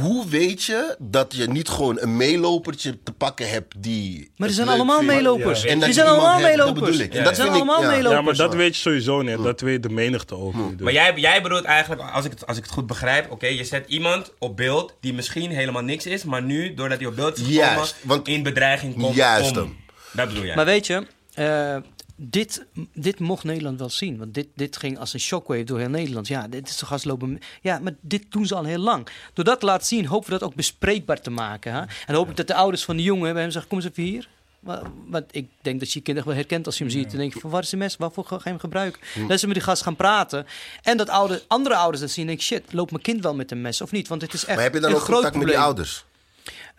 hoe 0.00 0.28
weet 0.28 0.62
je 0.62 0.96
dat 0.98 1.34
je 1.36 1.46
niet 1.48 1.68
gewoon 1.68 2.00
een 2.00 2.16
meelopertje 2.16 3.02
te 3.02 3.12
pakken 3.12 3.50
hebt 3.50 3.74
die. 3.82 4.30
Maar 4.36 4.48
er 4.48 4.54
zijn 4.54 4.68
allemaal 4.68 4.98
vindt? 4.98 5.12
meelopers. 5.14 5.64
En 5.64 5.74
dat 5.78 5.84
Die 5.84 5.94
zijn 5.94 6.06
allemaal 6.06 6.30
hebt, 6.38 6.42
dat 6.42 6.56
meelopers. 6.56 6.84
bedoel 6.90 7.00
ik. 7.06 7.12
En 7.12 7.18
Ja. 7.18 7.24
dat 7.24 7.36
zijn 7.36 7.48
allemaal 7.48 7.82
ja. 7.82 7.88
meelopers. 7.88 8.14
Ja, 8.14 8.20
maar 8.22 8.34
dat 8.34 8.54
weet 8.54 8.74
je 8.74 8.80
sowieso 8.80 9.22
niet. 9.22 9.42
Dat 9.42 9.60
weet 9.60 9.82
de 9.82 9.88
menigte 9.88 10.34
ook 10.34 10.54
niet. 10.54 10.68
Dus- 10.70 10.80
Maar 10.80 10.92
jij, 10.92 11.12
jij 11.16 11.42
bedoelt 11.42 11.64
eigenlijk, 11.64 12.10
als 12.12 12.24
ik 12.24 12.30
het, 12.30 12.46
als 12.46 12.56
ik 12.56 12.62
het 12.62 12.72
goed 12.72 12.86
begrijp, 12.86 13.30
oké, 13.30 13.46
je 13.46 13.64
zet 13.64 13.84
iemand 13.88 14.32
op 14.38 14.56
beeld 14.56 14.94
die 15.00 15.14
misschien 15.14 15.50
helemaal 15.50 15.82
niks 15.82 16.06
is, 16.06 16.24
maar 16.24 16.42
nu, 16.42 16.74
doordat 16.74 16.98
hij 16.98 17.06
op 17.06 17.16
beeld 17.16 17.32
is 17.38 17.46
gekomen, 17.46 17.64
Juist, 17.74 17.96
want- 18.02 18.28
in 18.28 18.42
bedreiging 18.42 18.94
komt 19.00 19.14
Juist 19.14 19.50
om. 19.50 19.56
hem. 19.56 19.76
Dat 20.12 20.28
bedoel 20.28 20.44
jij. 20.44 20.54
Maar 20.56 20.64
weet 20.64 20.86
je, 20.86 21.06
eh, 21.34 21.76
dit, 22.22 22.66
dit 22.94 23.18
mocht 23.18 23.44
Nederland 23.44 23.78
wel 23.78 23.90
zien. 23.90 24.18
Want 24.18 24.34
dit, 24.34 24.46
dit 24.54 24.76
ging 24.76 24.98
als 24.98 25.12
een 25.14 25.20
shockwave 25.20 25.64
door 25.64 25.78
heel 25.78 25.88
Nederland. 25.88 26.28
Ja, 26.28 26.48
dit 26.48 26.68
is 26.68 26.76
toch 26.76 27.04
lopen. 27.04 27.40
Ja, 27.60 27.78
maar 27.78 27.92
dit 28.00 28.24
doen 28.32 28.46
ze 28.46 28.54
al 28.54 28.64
heel 28.64 28.78
lang. 28.78 29.08
Door 29.34 29.44
dat 29.44 29.60
te 29.60 29.66
laten 29.66 29.86
zien, 29.86 30.06
hopen 30.06 30.30
we 30.32 30.38
dat 30.38 30.48
ook 30.48 30.54
bespreekbaar 30.54 31.20
te 31.20 31.30
maken. 31.30 31.72
Hè? 31.72 31.78
En 31.80 31.88
dan 32.06 32.14
hoop 32.16 32.30
ik 32.30 32.36
dat 32.36 32.46
de 32.46 32.54
ouders 32.54 32.84
van 32.84 32.96
die 32.96 33.04
jongen 33.04 33.32
bij 33.32 33.42
hem 33.42 33.50
zeggen: 33.50 33.70
Kom 33.70 33.78
eens 33.80 33.88
even 33.90 34.02
hier. 34.02 34.28
Wa- 34.60 34.82
Want 35.06 35.24
ik 35.30 35.48
denk 35.62 35.78
dat 35.80 35.92
je 35.92 35.98
je 35.98 36.04
kind 36.04 36.16
echt 36.16 36.26
wel 36.26 36.34
herkent 36.34 36.66
als 36.66 36.78
je 36.78 36.84
hem 36.84 36.92
ziet. 36.92 37.10
Dan 37.10 37.18
denk 37.20 37.34
je: 37.34 37.40
van, 37.40 37.50
Waar 37.50 37.62
is 37.62 37.68
de 37.70 37.76
mes? 37.76 37.96
Waarvoor 37.96 38.24
ga 38.24 38.34
je 38.36 38.48
hem 38.48 38.58
gebruiken? 38.58 39.00
Dat 39.28 39.40
ze 39.40 39.46
met 39.46 39.54
die 39.54 39.64
gast 39.64 39.82
gaan 39.82 39.96
praten. 39.96 40.46
En 40.82 40.96
dat 40.96 41.08
oude, 41.08 41.42
andere 41.46 41.74
ouders 41.76 42.00
dat 42.00 42.10
zien. 42.10 42.26
Denk 42.26 42.38
ik: 42.38 42.44
Shit, 42.44 42.72
loopt 42.72 42.90
mijn 42.90 43.02
kind 43.02 43.22
wel 43.22 43.34
met 43.34 43.50
een 43.50 43.60
mes 43.60 43.80
of 43.80 43.90
niet? 43.90 44.08
Want 44.08 44.22
het 44.22 44.32
is 44.34 44.44
echt 44.44 44.54
Maar 44.54 44.64
heb 44.64 44.74
je 44.74 44.80
dan 44.80 44.94
ook 44.94 45.04
contact 45.04 45.36
met 45.36 45.46
die 45.46 45.58
ouders? 45.58 46.04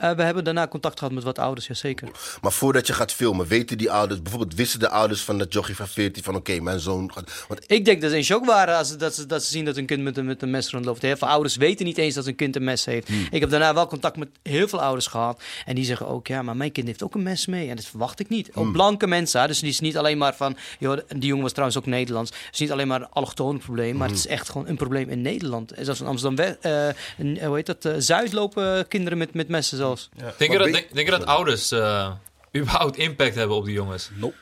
Eh, 0.02 0.12
we 0.12 0.24
hebben 0.24 0.44
daarna 0.44 0.68
contact 0.68 1.00
gehad 1.00 1.14
met 1.14 1.24
wat 1.24 1.40
ouders, 1.40 1.68
jazeker. 1.68 2.10
Maar 2.42 2.52
voordat 2.52 2.88
je 2.88 2.94
gaat 2.94 3.12
filmen, 3.12 3.48
weten 3.48 3.78
die 3.78 3.92
ouders, 3.92 4.22
bijvoorbeeld 4.22 4.56
wisten 4.56 4.80
de 4.80 4.90
ouders 4.90 5.22
van 5.22 5.38
dat 5.38 5.54
jochie 5.54 5.76
van 5.76 5.88
14 5.88 6.24
van 6.24 6.36
oké, 6.36 6.60
mijn 6.60 6.80
zoon 6.80 7.14
gaat. 7.14 7.46
Want 7.48 7.64
Ik 7.72 7.86
denk 7.86 8.02
dat 8.02 8.12
ze 8.12 8.18
in 8.18 8.24
shock 8.24 8.46
waren 8.46 8.78
als 8.78 8.88
ze, 8.88 8.96
dat, 8.96 9.16
ze, 9.16 9.26
dat 9.26 9.44
ze 9.44 9.50
zien 9.50 9.66
dat 9.66 9.76
hun 9.76 9.86
kind 9.86 10.04
met 10.04 10.18
een, 10.18 10.26
met 10.26 10.42
een 10.42 10.50
mes 10.50 10.70
rondloopt. 10.70 11.02
Heel 11.02 11.18
veel 11.18 11.28
ouders 11.28 11.56
weten 11.56 11.86
niet 11.86 11.98
eens 11.98 12.16
dat 12.16 12.26
hun 12.26 12.36
kind 12.36 12.56
een 12.56 12.64
mes 12.64 12.86
heeft. 12.86 13.08
Hmm. 13.08 13.28
Ik 13.32 13.40
heb 13.40 13.50
daarna 13.50 13.74
wel 13.74 13.88
contact 13.88 14.18
met 14.18 14.30
heel 14.44 14.68
veel 14.68 14.82
ouders 14.82 15.08
gehad. 15.08 15.42
En 15.66 15.76
die 15.76 15.86
zeggen 15.86 16.08
ook, 16.08 16.28
ja, 16.28 16.42
maar 16.42 16.58
mijn 16.58 16.72
kind 16.72 16.88
heeft 16.88 17.04
ook 17.04 17.16
een 17.16 17.24
mes 17.24 17.46
mee. 17.46 17.70
En 17.70 17.76
dat 17.76 17.86
verwacht 17.86 18.20
ik 18.20 18.30
niet. 18.30 18.50
Hmm. 18.54 18.68
Ook 18.68 18.72
blanke 18.72 19.08
mensen, 19.08 19.48
dus 19.48 19.60
die 19.60 19.70
is 19.70 19.80
niet 19.80 19.98
alleen 19.98 20.18
maar 20.18 20.36
van... 20.36 20.58
Joh, 20.80 20.98
die 21.08 21.28
jongen 21.28 21.44
was 21.44 21.52
trouwens 21.52 21.78
ook 21.80 21.86
Nederlands. 21.86 22.30
Het 22.30 22.54
is 22.54 22.60
niet 22.60 22.72
alleen 22.72 22.88
maar 22.88 23.08
een 23.36 23.58
probleem, 23.58 23.98
maar 23.98 24.10
het 24.10 24.18
Hmm. 24.22 24.26
is 24.32 24.38
echt 24.38 24.50
gewoon 24.50 24.68
een 24.68 24.76
probleem 24.76 25.10
in 25.10 25.22
Nederland. 25.22 25.72
Zelfs 25.80 26.00
in 26.00 26.06
Amsterdam, 26.08 26.56
eh, 26.62 26.88
in, 27.18 27.44
hoe 27.44 27.56
heet 27.56 27.66
dat, 27.66 27.86
eh, 27.86 27.94
Zuid 27.98 28.34
lopen 28.34 28.88
kinderen 28.88 29.18
met, 29.18 29.34
met 29.34 29.48
messen 29.48 29.78
zelfs. 29.98 30.38
Denk 30.38 30.52
je 30.52 30.58
dat, 30.58 30.72
denk, 30.72 30.94
denk 30.94 31.06
je 31.10 31.18
dat 31.18 31.26
ouders 31.26 31.72
eh, 31.72 32.12
überhaupt 32.56 32.98
impact 32.98 33.36
hebben 33.36 33.56
op 33.56 33.66
die 33.66 33.74
jongens? 33.74 34.10
Nope. 34.14 34.36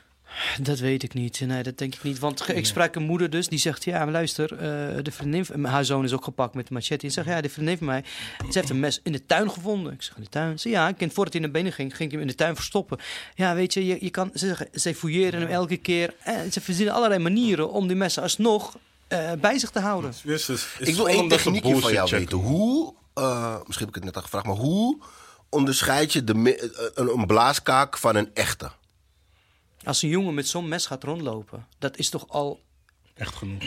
Dat 0.62 0.80
weet 0.80 1.04
ik 1.04 1.14
niet. 1.14 1.39
Nee, 1.45 1.64
dat 1.64 1.78
denk 1.78 1.95
ik 1.95 2.04
niet. 2.04 2.20
Want 2.20 2.50
ik 2.50 2.66
sprak 2.66 2.95
een 2.95 3.04
moeder 3.04 3.30
dus, 3.30 3.47
die 3.47 3.60
zegt... 3.60 3.84
Ja, 3.84 4.04
maar 4.04 4.12
luister, 4.14 4.54
eh, 4.54 4.60
de 5.04 5.12
vriendin... 5.12 5.45
van- 5.45 5.64
Haar 5.66 5.86
zoon 5.86 6.04
is 6.04 6.14
ook 6.14 6.24
gepakt 6.24 6.54
met 6.54 6.70
een 6.70 6.74
machete. 6.74 6.97
Die 7.02 7.10
zegt, 7.10 7.28
ja, 7.28 7.41
de 7.41 7.50
vriendin 7.50 7.78
van 7.78 7.86
mij... 7.88 8.04
Ze 8.38 8.58
heeft 8.60 8.70
een 8.70 8.80
mes 8.80 9.00
in 9.04 9.12
de 9.12 9.26
tuin 9.26 9.52
gevonden. 9.52 9.93
Ik 9.93 10.02
zeg, 10.02 10.16
in 10.16 10.24
de 10.24 10.30
tuin? 10.30 10.60
Ze 10.60 10.70
ja, 10.70 10.88
een 10.88 10.95
kind 10.95 11.14
voordat 11.14 11.34
hij 11.34 11.41
naar 11.41 11.52
binnen 11.52 11.74
ging... 11.74 11.95
ging 11.95 12.12
hij 12.12 12.20
hem 12.20 12.28
in 12.30 12.36
de 12.36 12.43
tuin 12.43 12.56
verstoppen. 12.56 12.97
Ja, 13.36 13.56
weet 13.56 13.74
je, 13.74 13.86
je, 13.86 13.97
je 14.00 14.10
kan... 14.10 14.32
Ze, 14.34 14.45
zeggen, 14.45 14.68
ze 14.74 14.95
fouilleren 14.95 15.41
hem 15.41 15.50
elke 15.50 15.78
keer. 15.78 16.14
En 16.24 16.52
ze 16.52 16.62
verzinnen 16.62 16.93
allerlei 16.93 17.22
manieren 17.22 17.72
om 17.72 17.88
die 17.88 17.95
messen 17.97 18.24
alsnog 18.24 18.78
eh, 19.08 19.32
bij 19.39 19.60
zich 19.60 19.70
te 19.70 19.80
houden. 19.80 20.14
Is 20.24 20.50
ik 20.80 20.95
wil 20.95 21.08
één 21.08 21.28
techniekje 21.28 21.78
van 21.80 21.91
jou 21.91 22.08
checken. 22.08 22.38
weten. 22.38 22.38
Hoe, 22.38 22.93
eh, 23.14 23.56
misschien 23.66 23.86
heb 23.86 23.88
ik 23.88 23.95
het 23.95 24.04
net 24.04 24.16
al 24.16 24.22
gevraagd, 24.22 24.45
maar 24.45 24.56
hoe 24.56 24.97
onderscheid 25.50 26.14
je 26.14 26.24
de, 26.24 26.34
eh, 26.34 26.86
een, 26.93 27.20
een 27.20 27.26
blaaskaak 27.26 27.97
van 27.97 28.16
een 28.16 28.30
echte? 28.34 28.72
Als 29.84 30.02
een 30.02 30.10
jongen 30.10 30.34
met 30.34 30.47
zo'n 30.47 30.68
mes 30.68 30.86
gaat 30.86 31.04
rondlopen... 31.04 31.68
Dat 31.78 31.97
is 31.97 32.10
toch 32.10 32.28
al... 32.28 32.62
Echt 33.14 33.36
genoeg. 33.36 33.60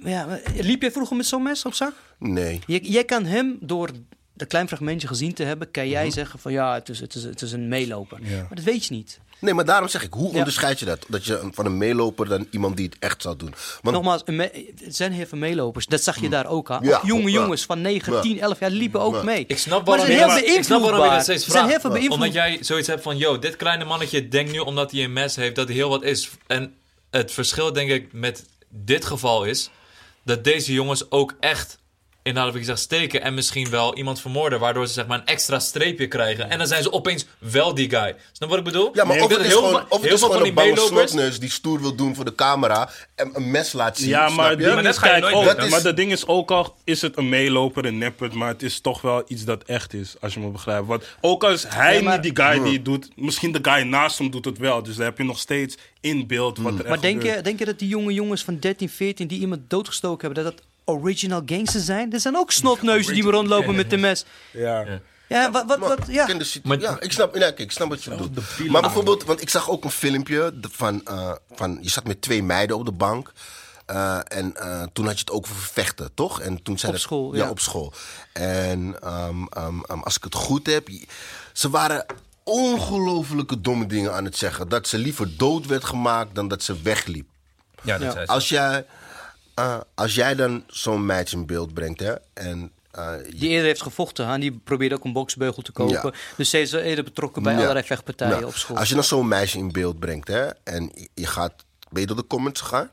Maar 0.00 0.10
Ja, 0.10 0.26
maar 0.26 0.40
liep 0.54 0.82
jij 0.82 0.92
vroeger 0.92 1.16
met 1.16 1.26
zo'n 1.26 1.42
mes 1.42 1.64
op 1.64 1.74
zak? 1.74 1.94
Nee. 2.18 2.60
Je, 2.66 2.90
jij 2.90 3.04
kan 3.04 3.24
hem 3.24 3.58
door 3.60 3.90
dat 4.34 4.48
klein 4.48 4.68
fragmentje 4.68 5.08
gezien 5.08 5.34
te 5.34 5.42
hebben, 5.42 5.70
kan 5.70 5.88
jij 5.88 6.10
zeggen 6.10 6.38
van 6.38 6.52
ja, 6.52 6.74
het 6.74 6.88
is, 6.88 7.00
het 7.00 7.14
is, 7.14 7.22
het 7.22 7.42
is 7.42 7.52
een 7.52 7.68
meeloper. 7.68 8.18
Ja. 8.22 8.40
Maar 8.40 8.54
dat 8.54 8.64
weet 8.64 8.84
je 8.86 8.94
niet. 8.94 9.20
Nee, 9.38 9.54
maar 9.54 9.64
daarom 9.64 9.88
zeg 9.88 10.02
ik, 10.02 10.12
hoe 10.12 10.32
Ja. 10.32 10.38
onderscheid 10.38 10.78
je 10.78 10.84
dat? 10.84 11.04
Dat 11.08 11.24
je 11.24 11.48
van 11.52 11.66
een 11.66 11.76
meeloper 11.78 12.28
dan 12.28 12.46
iemand 12.50 12.76
die 12.76 12.86
het 12.86 12.96
echt 12.98 13.22
zou 13.22 13.36
doen. 13.36 13.54
Want 13.82 13.96
Nogmaals, 13.96 14.22
er 14.24 14.50
zijn 14.88 15.12
heel 15.12 15.26
veel 15.26 15.38
meelopers. 15.38 15.86
Dat 15.86 16.02
zag 16.02 16.20
je 16.20 16.28
daar 16.28 16.46
ook 16.46 16.70
aan. 16.70 16.78
Hmm. 16.78 16.88
Ja, 16.88 17.00
jonge 17.04 17.30
jongens 17.30 17.64
van 17.64 17.80
9, 17.80 18.12
Ja. 18.12 18.20
10, 18.20 18.40
11 18.40 18.58
jaar 18.60 18.70
liepen 18.70 19.00
ook 19.00 19.14
Ja. 19.14 19.22
mee. 19.22 19.44
Ik 19.46 19.58
snap 19.58 19.78
Maar 19.86 19.96
waarom, 19.96 20.06
ze 20.06 20.12
heel 20.12 20.56
ik 20.56 20.64
snap 20.64 20.80
waarom 20.82 21.04
je 21.04 21.10
dat 21.10 21.22
steeds 21.22 21.44
Ze 21.44 21.50
zijn 21.50 21.64
vraagt. 21.66 21.70
heel 21.70 21.80
veel 21.80 21.90
beïnvloedbaar. 22.00 22.28
Omdat 22.28 22.42
jij 22.56 22.58
zoiets 22.64 22.88
hebt 22.88 23.02
van, 23.02 23.16
yo, 23.16 23.38
dit 23.38 23.56
kleine 23.56 23.84
mannetje 23.84 24.28
denkt 24.28 24.52
nu 24.52 24.58
omdat 24.58 24.90
hij 24.90 25.04
een 25.04 25.12
mes 25.12 25.36
heeft 25.36 25.54
dat 25.54 25.66
hij 25.66 25.76
heel 25.76 25.88
wat 25.88 26.02
is. 26.02 26.30
En 26.46 26.74
het 27.10 27.32
verschil 27.32 27.72
denk 27.72 27.90
ik 27.90 28.12
met 28.12 28.44
dit 28.68 29.04
geval 29.04 29.44
is 29.44 29.70
dat 30.24 30.44
deze 30.44 30.72
jongens 30.72 31.10
ook 31.10 31.34
echt 31.40 31.78
zeg 32.62 32.78
steken 32.78 33.22
en 33.22 33.34
misschien 33.34 33.70
wel 33.70 33.96
iemand 33.96 34.20
vermoorden, 34.20 34.58
waardoor 34.60 34.86
ze 34.86 34.92
zeg 34.92 35.06
maar 35.06 35.18
een 35.18 35.26
extra 35.26 35.58
streepje 35.58 36.08
krijgen. 36.08 36.50
En 36.50 36.58
dan 36.58 36.66
zijn 36.66 36.82
ze 36.82 36.92
opeens 36.92 37.26
wel 37.38 37.74
die 37.74 37.90
guy. 37.90 38.14
Snap 38.32 38.48
wat 38.48 38.58
ik 38.58 38.64
bedoel? 38.64 38.90
Ja, 38.92 39.04
maar 39.04 39.16
Ik 39.16 39.22
of 39.22 39.30
het 39.30 39.40
is 39.40 39.46
heel 39.46 39.56
gewoon, 39.56 39.70
veel- 39.72 39.82
of 39.88 39.90
het 39.90 40.02
heel 40.02 40.12
is 40.14 40.18
veel 40.20 40.28
gewoon 40.30 40.46
van 40.46 40.58
een 40.58 40.64
die 40.66 40.74
bange 40.74 40.88
slotneus 40.88 41.38
die 41.40 41.50
stoer 41.50 41.80
wil 41.80 41.94
doen 41.94 42.14
voor 42.14 42.24
de 42.24 42.34
camera 42.34 42.90
en 43.14 43.30
een 43.34 43.50
mes 43.50 43.72
laat 43.72 43.98
zien. 43.98 44.08
Ja, 44.08 44.28
maar, 44.28 44.58
dat 44.58 44.84
is, 44.84 44.98
kijk, 44.98 45.24
ook, 45.24 45.68
maar 45.70 45.82
dat 45.82 45.96
ding 45.96 46.12
is 46.12 46.26
ook 46.26 46.50
al, 46.50 46.76
is 46.84 47.02
het 47.02 47.16
een 47.16 47.28
meeloper, 47.28 47.84
een 47.84 47.98
neppert, 47.98 48.32
maar 48.32 48.48
het 48.48 48.62
is 48.62 48.80
toch 48.80 49.00
wel 49.00 49.24
iets 49.26 49.44
dat 49.44 49.62
echt 49.64 49.94
is, 49.94 50.14
als 50.20 50.34
je 50.34 50.40
me 50.40 50.48
begrijpt. 50.48 50.86
Want 50.86 51.04
ook 51.20 51.44
als 51.44 51.64
hij 51.68 51.96
Ja, 51.96 52.02
maar- 52.02 52.12
niet 52.20 52.22
die 52.34 52.44
guy 52.44 52.62
die 52.62 52.72
het 52.72 52.84
doet, 52.84 53.08
misschien 53.16 53.52
de 53.52 53.58
guy 53.62 53.82
naast 53.82 54.18
hem 54.18 54.30
doet 54.30 54.44
het 54.44 54.58
wel. 54.58 54.82
Dus 54.82 54.96
dan 54.96 55.04
heb 55.04 55.18
je 55.18 55.24
nog 55.24 55.38
steeds 55.38 55.76
in 56.00 56.26
beeld 56.26 56.58
wat 56.58 56.72
er 56.72 56.78
echt 56.78 56.88
Maar 56.88 57.00
denk 57.00 57.16
gebeurt. 57.20 57.36
je, 57.36 57.42
denk 57.42 57.58
je 57.58 57.64
dat 57.64 57.78
die 57.78 57.88
jonge 57.88 58.12
jongens 58.12 58.42
van 58.44 58.58
13, 58.58 58.88
14 58.88 59.26
die 59.26 59.40
iemand 59.40 59.60
doodgestoken 59.70 60.26
hebben, 60.26 60.44
dat 60.44 60.52
dat 60.56 60.64
original 60.86 61.42
gangsters 61.46 61.84
zijn? 61.84 62.12
Er 62.12 62.20
zijn 62.20 62.36
ook 62.36 62.52
snotneuzen 62.52 63.14
die 63.14 63.22
rondlopen 63.22 63.74
met 63.74 63.90
de 63.90 63.96
mes. 63.96 64.24
Ja. 64.52 65.00
Ja, 65.28 65.50
wat, 65.50 65.78
wat, 65.78 65.98
ja. 66.08 66.28
ik 66.28 66.60
Maar- 66.64 66.80
ja, 66.80 66.96
ik 67.00 67.12
snap, 67.12 67.34
ja, 67.34 67.40
kijk, 67.40 67.58
ik 67.58 67.72
snap 67.72 67.88
wat 67.88 68.04
je 68.04 68.10
bedoelt. 68.10 68.34
Maar 68.68 68.80
bijvoorbeeld, 68.82 69.24
want 69.24 69.40
ik 69.40 69.48
zag 69.50 69.70
ook 69.70 69.84
een 69.84 69.90
filmpje 69.90 70.54
van, 70.70 71.00
eh, 71.04 71.32
van 71.54 71.78
je 71.80 71.90
zat 71.90 72.06
met 72.06 72.22
twee 72.22 72.42
meiden 72.42 72.76
op 72.76 72.84
de 72.84 72.92
bank. 72.92 73.32
eh, 73.86 74.18
en 74.24 74.56
eh, 74.56 74.82
toen 74.92 75.04
had 75.06 75.14
je 75.14 75.20
het 75.20 75.30
ook 75.30 75.44
over 75.44 75.56
vechten, 75.56 76.10
toch? 76.14 76.40
En 76.40 76.62
toen 76.62 76.78
zei 76.78 76.92
Op 76.92 76.98
dat- 76.98 77.06
school, 77.06 77.34
ja. 77.34 77.44
ja. 77.44 77.50
op 77.50 77.60
school. 77.60 77.92
En 78.32 78.96
ehm, 79.02 79.44
ehm, 79.50 79.80
ehm, 79.80 80.00
als 80.00 80.16
ik 80.16 80.24
het 80.24 80.34
goed 80.34 80.66
heb, 80.66 80.88
ze 81.52 81.70
waren 81.70 82.06
ongelofelijke 82.44 83.60
domme 83.60 83.86
dingen 83.86 84.12
aan 84.14 84.24
het 84.24 84.36
zeggen. 84.36 84.68
Dat 84.68 84.88
ze 84.88 84.98
liever 84.98 85.36
dood 85.36 85.66
werd 85.66 85.84
gemaakt 85.84 86.34
dan 86.34 86.48
dat 86.48 86.62
ze 86.62 86.82
wegliep. 86.82 87.28
Ja, 87.82 87.98
dat 87.98 88.06
Ja. 88.06 88.12
zei 88.12 88.26
ze. 88.26 88.32
Als 88.32 88.48
jij, 88.48 88.86
eh, 89.56 89.80
als 89.94 90.14
jij 90.14 90.34
dan 90.34 90.64
zo'n 90.66 91.06
meisje 91.06 91.36
in 91.36 91.46
beeld 91.46 91.74
brengt, 91.74 92.00
hè, 92.00 92.14
en 92.34 92.70
eh, 92.90 93.12
je- 93.26 93.34
Die 93.36 93.48
eerder 93.48 93.66
heeft 93.66 93.82
gevochten, 93.82 94.26
hè, 94.26 94.32
en 94.32 94.40
die 94.40 94.52
probeerde 94.64 94.94
ook 94.94 95.04
een 95.04 95.12
boksbeugel 95.12 95.62
te 95.62 95.72
kopen. 95.72 96.10
Ja. 96.12 96.18
Dus 96.36 96.50
ze 96.50 96.60
is 96.60 96.70
wel 96.70 96.80
eerder 96.80 97.04
betrokken 97.04 97.42
bij 97.42 97.52
Ja. 97.52 97.58
allerlei 97.60 97.86
vechtpartijen 97.86 98.46
op 98.46 98.54
school. 98.56 98.76
Als 98.76 98.88
je 98.88 98.94
dan 98.94 99.04
zo'n 99.04 99.28
meisje 99.28 99.58
in 99.58 99.72
beeld 99.72 99.98
brengt, 99.98 100.28
hè, 100.28 100.46
en 100.64 100.90
je- 100.94 101.08
je 101.14 101.26
gaat, 101.26 101.64
ben 101.90 102.00
je 102.00 102.06
door 102.06 102.16
de 102.16 102.26
comments 102.26 102.60
gegaan? 102.60 102.90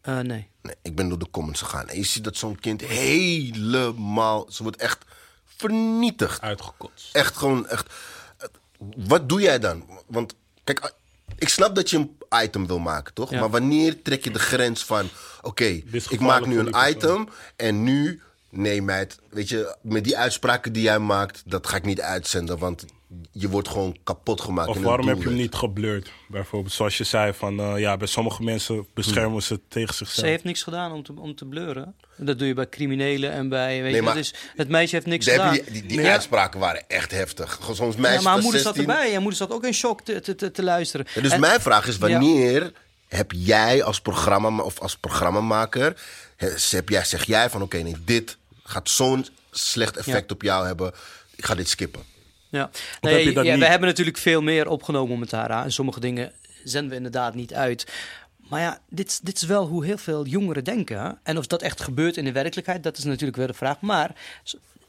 Eh, 0.00 0.18
nee. 0.18 0.48
Nee, 0.62 0.74
ik 0.82 0.94
ben 0.96 1.08
door 1.08 1.18
de 1.18 1.30
comments 1.30 1.60
gegaan. 1.62 1.88
En 1.88 1.96
je 1.96 2.04
ziet 2.04 2.24
dat 2.24 2.36
zo'n 2.36 2.58
kind 2.60 2.80
helemaal, 2.80 4.46
ze 4.50 4.62
wordt 4.62 4.76
echt 4.76 5.04
vernietigd. 5.44 6.40
Uitgekotst. 6.40 7.14
Echt 7.14 7.36
gewoon, 7.36 7.66
echt. 7.68 7.92
Wat 8.96 9.28
doe 9.28 9.40
jij 9.40 9.58
dan? 9.58 9.84
Want, 10.06 10.34
kijk, 10.64 10.92
ik 11.38 11.48
snap 11.48 11.74
dat 11.74 11.90
je 11.90 11.96
een 11.96 12.16
item 12.42 12.66
wil 12.66 12.78
maken, 12.78 13.14
toch? 13.14 13.30
Ja. 13.30 13.40
Maar 13.40 13.50
wanneer 13.50 14.02
trek 14.02 14.24
je 14.24 14.30
de 14.30 14.38
grens 14.38 14.84
van, 14.84 15.08
oké, 15.42 15.82
ik 16.08 16.20
maak 16.20 16.46
nu 16.46 16.58
een 16.58 16.88
item 16.88 17.28
en 17.56 17.82
nu, 17.82 18.20
nee 18.50 18.82
meid, 18.82 19.18
weet 19.30 19.48
je, 19.48 19.76
met 19.80 20.04
die 20.04 20.16
uitspraken 20.16 20.72
die 20.72 20.82
jij 20.82 20.98
maakt, 20.98 21.42
dat 21.44 21.66
ga 21.66 21.76
ik 21.76 21.84
niet 21.84 22.00
uitzenden, 22.00 22.58
want 22.58 22.84
je 23.32 23.48
wordt 23.48 23.68
gewoon 23.68 23.96
kapot 24.04 24.40
gemaakt. 24.40 24.68
Of 24.68 24.78
waarom 24.80 25.08
heb 25.08 25.18
je 25.18 25.24
hem 25.28 25.34
niet 25.36 25.54
geblurred? 25.54 26.10
Bijvoorbeeld, 26.28 26.72
zoals 26.74 26.96
je 26.98 27.04
zei, 27.04 27.32
van 27.32 27.60
eh, 27.60 27.78
ja, 27.78 27.96
bij 27.96 28.06
sommige 28.06 28.42
mensen 28.42 28.86
beschermen 28.94 29.42
ze 29.42 29.60
tegen 29.68 29.94
Ze 29.94 30.04
zichzelf. 30.04 30.26
heeft 30.28 30.44
niks 30.44 30.62
gedaan 30.62 30.92
om 30.92 31.02
te, 31.02 31.12
om 31.20 31.34
te 31.34 31.44
bleuren. 31.44 31.94
Dat 32.16 32.38
doe 32.38 32.46
je 32.48 32.54
bij 32.54 32.68
criminelen 32.68 33.32
en 33.32 33.48
bij... 33.48 33.74
Weet 33.74 33.82
Nee, 33.82 33.94
je, 33.94 34.02
maar- 34.02 34.14
dus 34.14 34.34
het 34.56 34.68
meisje 34.68 34.94
heeft 34.94 35.06
niks 35.06 35.26
gedaan. 35.28 35.52
die, 35.52 35.64
die, 35.70 35.86
die 35.86 36.00
Ja. 36.00 36.12
uitspraken 36.12 36.60
waren 36.60 36.88
echt 36.88 37.10
heftig. 37.10 37.52
Gewoon 37.60 37.76
Soms 37.76 37.96
meisje 37.96 38.16
Ja, 38.16 38.22
maar 38.22 38.32
haar 38.32 38.42
moeder 38.42 38.60
zat 38.60 38.74
16. 38.74 38.94
erbij. 38.94 39.14
En 39.14 39.20
moeder 39.20 39.38
zat 39.38 39.50
ook 39.50 39.64
in 39.64 39.74
shock 39.74 40.00
te, 40.02 40.20
te, 40.20 40.34
te, 40.34 40.50
te 40.50 40.62
luisteren. 40.62 41.06
Ja, 41.14 41.20
dus 41.20 41.32
En- 41.32 41.40
mijn 41.40 41.60
vraag 41.60 41.86
is, 41.86 41.98
wanneer 41.98 42.72
heb 43.08 43.32
jij 43.32 43.82
als 43.82 44.00
programma 44.00 44.62
of 44.62 44.78
als 44.80 44.96
programmamaker, 44.96 46.00
he- 46.36 46.54
heb 46.70 46.88
jij, 46.88 47.04
zeg 47.04 47.24
jij 47.24 47.50
van 47.50 47.62
oké, 47.62 47.76
nee, 47.78 47.96
dit 48.04 48.36
gaat 48.64 48.88
zo'n 48.90 49.26
slecht 49.50 49.96
effect 49.96 50.28
Ja. 50.28 50.34
op 50.34 50.42
jou 50.42 50.66
hebben, 50.66 50.92
ik 51.36 51.44
ga 51.44 51.54
dit 51.54 51.68
skippen. 51.68 52.02
Ja, 52.56 52.70
heb 53.00 53.02
nee, 53.12 53.24
je 53.24 53.32
dat 53.32 53.44
ja, 53.44 53.50
niet? 53.54 53.60
we 53.62 53.68
hebben 53.68 53.88
natuurlijk 53.88 54.18
veel 54.18 54.42
meer 54.42 54.68
opgenomen 54.68 55.18
met 55.18 55.30
haar. 55.30 55.50
En 55.64 55.72
sommige 55.72 56.00
dingen 56.00 56.32
zenden 56.64 56.90
we 56.90 56.96
inderdaad 56.96 57.34
niet 57.34 57.54
uit. 57.54 57.86
Maar 58.48 58.60
ja, 58.60 58.78
dit, 58.88 59.20
dit 59.22 59.36
is 59.36 59.42
wel 59.42 59.66
hoe 59.66 59.84
heel 59.84 59.98
veel 59.98 60.26
jongeren 60.26 60.64
denken. 60.64 61.18
En 61.22 61.38
of 61.38 61.46
dat 61.46 61.62
echt 61.62 61.80
gebeurt 61.82 62.16
in 62.16 62.24
de 62.24 62.32
werkelijkheid, 62.32 62.82
dat 62.82 62.96
is 62.98 63.04
natuurlijk 63.04 63.36
weer 63.38 63.46
de 63.46 63.54
vraag. 63.54 63.80
Maar 63.80 64.10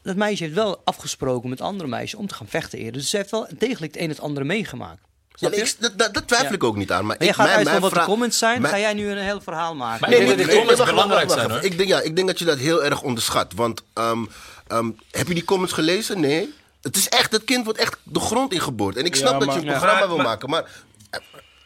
dat 0.01 0.15
meisje 0.15 0.43
heeft 0.43 0.55
wel 0.55 0.81
afgesproken 0.83 1.49
met 1.49 1.61
andere 1.61 1.89
meisjes 1.89 2.19
om 2.19 2.27
te 2.27 2.33
gaan 2.33 2.47
vechten 2.47 2.79
eerder. 2.79 2.93
Dus 3.01 3.09
ze 3.09 3.17
heeft 3.17 3.31
wel 3.31 3.47
degelijk 3.57 3.93
het 3.93 3.95
een 3.95 4.01
en 4.03 4.09
het 4.15 4.19
andere 4.19 4.45
meegemaakt. 4.45 4.99
Ja, 5.39 5.51
ik, 5.51 5.75
dat, 5.79 5.97
dat, 5.97 6.13
dat 6.13 6.27
twijfel 6.27 6.47
Ja. 6.49 6.55
ik 6.55 6.63
ook 6.63 6.75
niet 6.75 6.91
aan. 6.91 7.05
Maar 7.05 7.17
Maar 7.17 7.23
je 7.25 7.29
ik, 7.29 7.35
gaat 7.35 7.45
mijn, 7.45 7.57
uit 7.57 7.65
mijn 7.65 7.75
van 7.79 7.83
wat 7.83 7.91
vraag- 7.93 8.05
de 8.05 8.11
comments 8.11 8.37
zijn, 8.37 8.61
mijn- 8.61 8.73
ga 8.73 8.79
jij 8.79 8.93
nu 8.93 9.09
een 9.09 9.17
heel 9.17 9.41
verhaal 9.41 9.75
maken. 9.75 10.09
Maar 10.09 10.19
Nee, 10.19 10.47
comments 10.57 10.83
belangrijk 10.85 11.29
zijn, 11.31 11.51
hoor. 11.51 11.63
Ik 11.63 11.77
denk, 11.77 11.89
ja, 11.89 12.01
ik 12.01 12.15
denk 12.15 12.27
dat 12.27 12.39
je 12.39 12.45
dat 12.45 12.57
heel 12.57 12.83
erg 12.83 13.01
onderschat. 13.01 13.53
Want 13.53 13.81
ehm, 13.93 14.25
ehm, 14.67 14.89
heb 15.11 15.27
je 15.27 15.33
die 15.33 15.43
comments 15.45 15.73
gelezen? 15.73 16.19
Nee. 16.19 16.53
Het 16.81 16.95
is 16.95 17.09
echt, 17.09 17.31
het 17.31 17.43
kind 17.43 17.63
wordt 17.63 17.79
echt 17.79 17.97
de 18.03 18.19
grond 18.19 18.53
ingeboord. 18.53 18.95
En 18.97 19.05
ik 19.05 19.15
snap 19.15 19.31
Ja, 19.33 19.37
dat 19.37 19.47
maar- 19.47 19.55
je 19.55 19.61
een 19.61 19.67
Ja. 19.67 19.71
programma 19.71 19.99
Maar- 19.99 20.07
wil 20.07 20.17
maar- 20.17 20.25
maken, 20.25 20.49
maar 20.49 20.63
eh, 21.09 21.19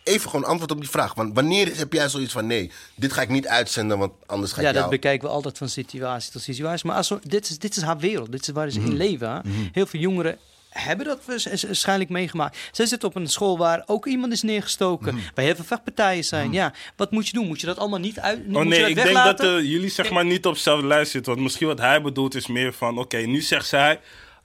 even 0.04 0.30
gewoon 0.30 0.46
antwoord 0.46 0.72
op 0.72 0.80
die 0.80 0.90
vraag. 0.90 1.14
Want 1.14 1.34
wanneer 1.34 1.78
heb 1.78 1.94
jij 1.94 2.10
zoiets 2.10 2.34
van 2.34 2.48
nee, 2.48 2.72
dit 2.96 3.14
ga 3.14 3.22
ik 3.22 3.30
niet 3.30 3.48
uitzenden, 3.48 3.98
want 3.98 4.12
anders 4.26 4.52
ga 4.52 4.58
ik 4.58 4.66
Ja, 4.66 4.72
dat 4.72 4.80
jou... 4.82 4.90
bekijken 4.96 5.28
we 5.28 5.34
altijd 5.34 5.58
van 5.58 5.70
situatie 5.70 6.32
tot 6.32 6.42
situatie. 6.42 6.88
Maar 6.88 6.96
als 6.96 7.14
dit, 7.24 7.50
is, 7.50 7.58
dit 7.60 7.76
is 7.78 7.84
haar 7.84 7.98
wereld. 7.98 8.32
Dit 8.32 8.42
is 8.42 8.48
waar 8.54 8.70
ze 8.70 8.80
Mhm. 8.80 8.90
in 8.90 8.98
leven. 8.98 9.30
hè. 9.30 9.40
Heel 9.72 9.86
veel 9.86 10.00
jongeren 10.00 10.38
hebben 10.70 11.06
dat 11.06 11.20
waarsch- 11.26 11.64
waarschijnlijk 11.64 12.10
meegemaakt. 12.10 12.58
Zij 12.72 12.86
zit 12.86 13.04
op 13.04 13.16
een 13.16 13.28
school 13.28 13.58
waar 13.58 13.84
ook 13.86 14.06
iemand 14.08 14.34
is 14.34 14.42
neergestoken. 14.42 15.14
Mhm. 15.16 15.24
Waar 15.36 15.46
heel 15.46 15.56
veel 15.56 15.64
vechtpartijen 15.66 16.24
zijn. 16.24 16.52
Ja, 16.54 16.74
wat 16.96 17.12
moet 17.12 17.28
je 17.28 17.34
doen? 17.34 17.48
Moet 17.48 17.60
je 17.60 17.66
dat 17.68 17.78
allemaal 17.78 18.00
niet 18.00 18.20
uit? 18.20 18.40
Oh 18.40 18.46
moet 18.48 18.64
je 18.64 18.70
nee, 18.70 18.80
dat 18.80 18.90
ik 18.90 18.96
denk 18.96 19.16
dat 19.16 19.40
eh, 19.40 19.46
jullie 19.60 19.90
zeg 19.90 20.10
maar 20.10 20.26
niet 20.26 20.46
op 20.46 20.54
dezelfde 20.54 20.88
lijst 20.88 21.12
zitten. 21.12 21.32
Want 21.32 21.44
misschien 21.44 21.68
wat 21.68 21.80
hij 21.80 22.02
bedoelt 22.02 22.36
is 22.36 22.48
meer 22.48 22.74
van... 22.74 22.98
Oké, 22.98 23.18
nu 23.18 23.42
zegt 23.42 23.68
zij... 23.68 24.00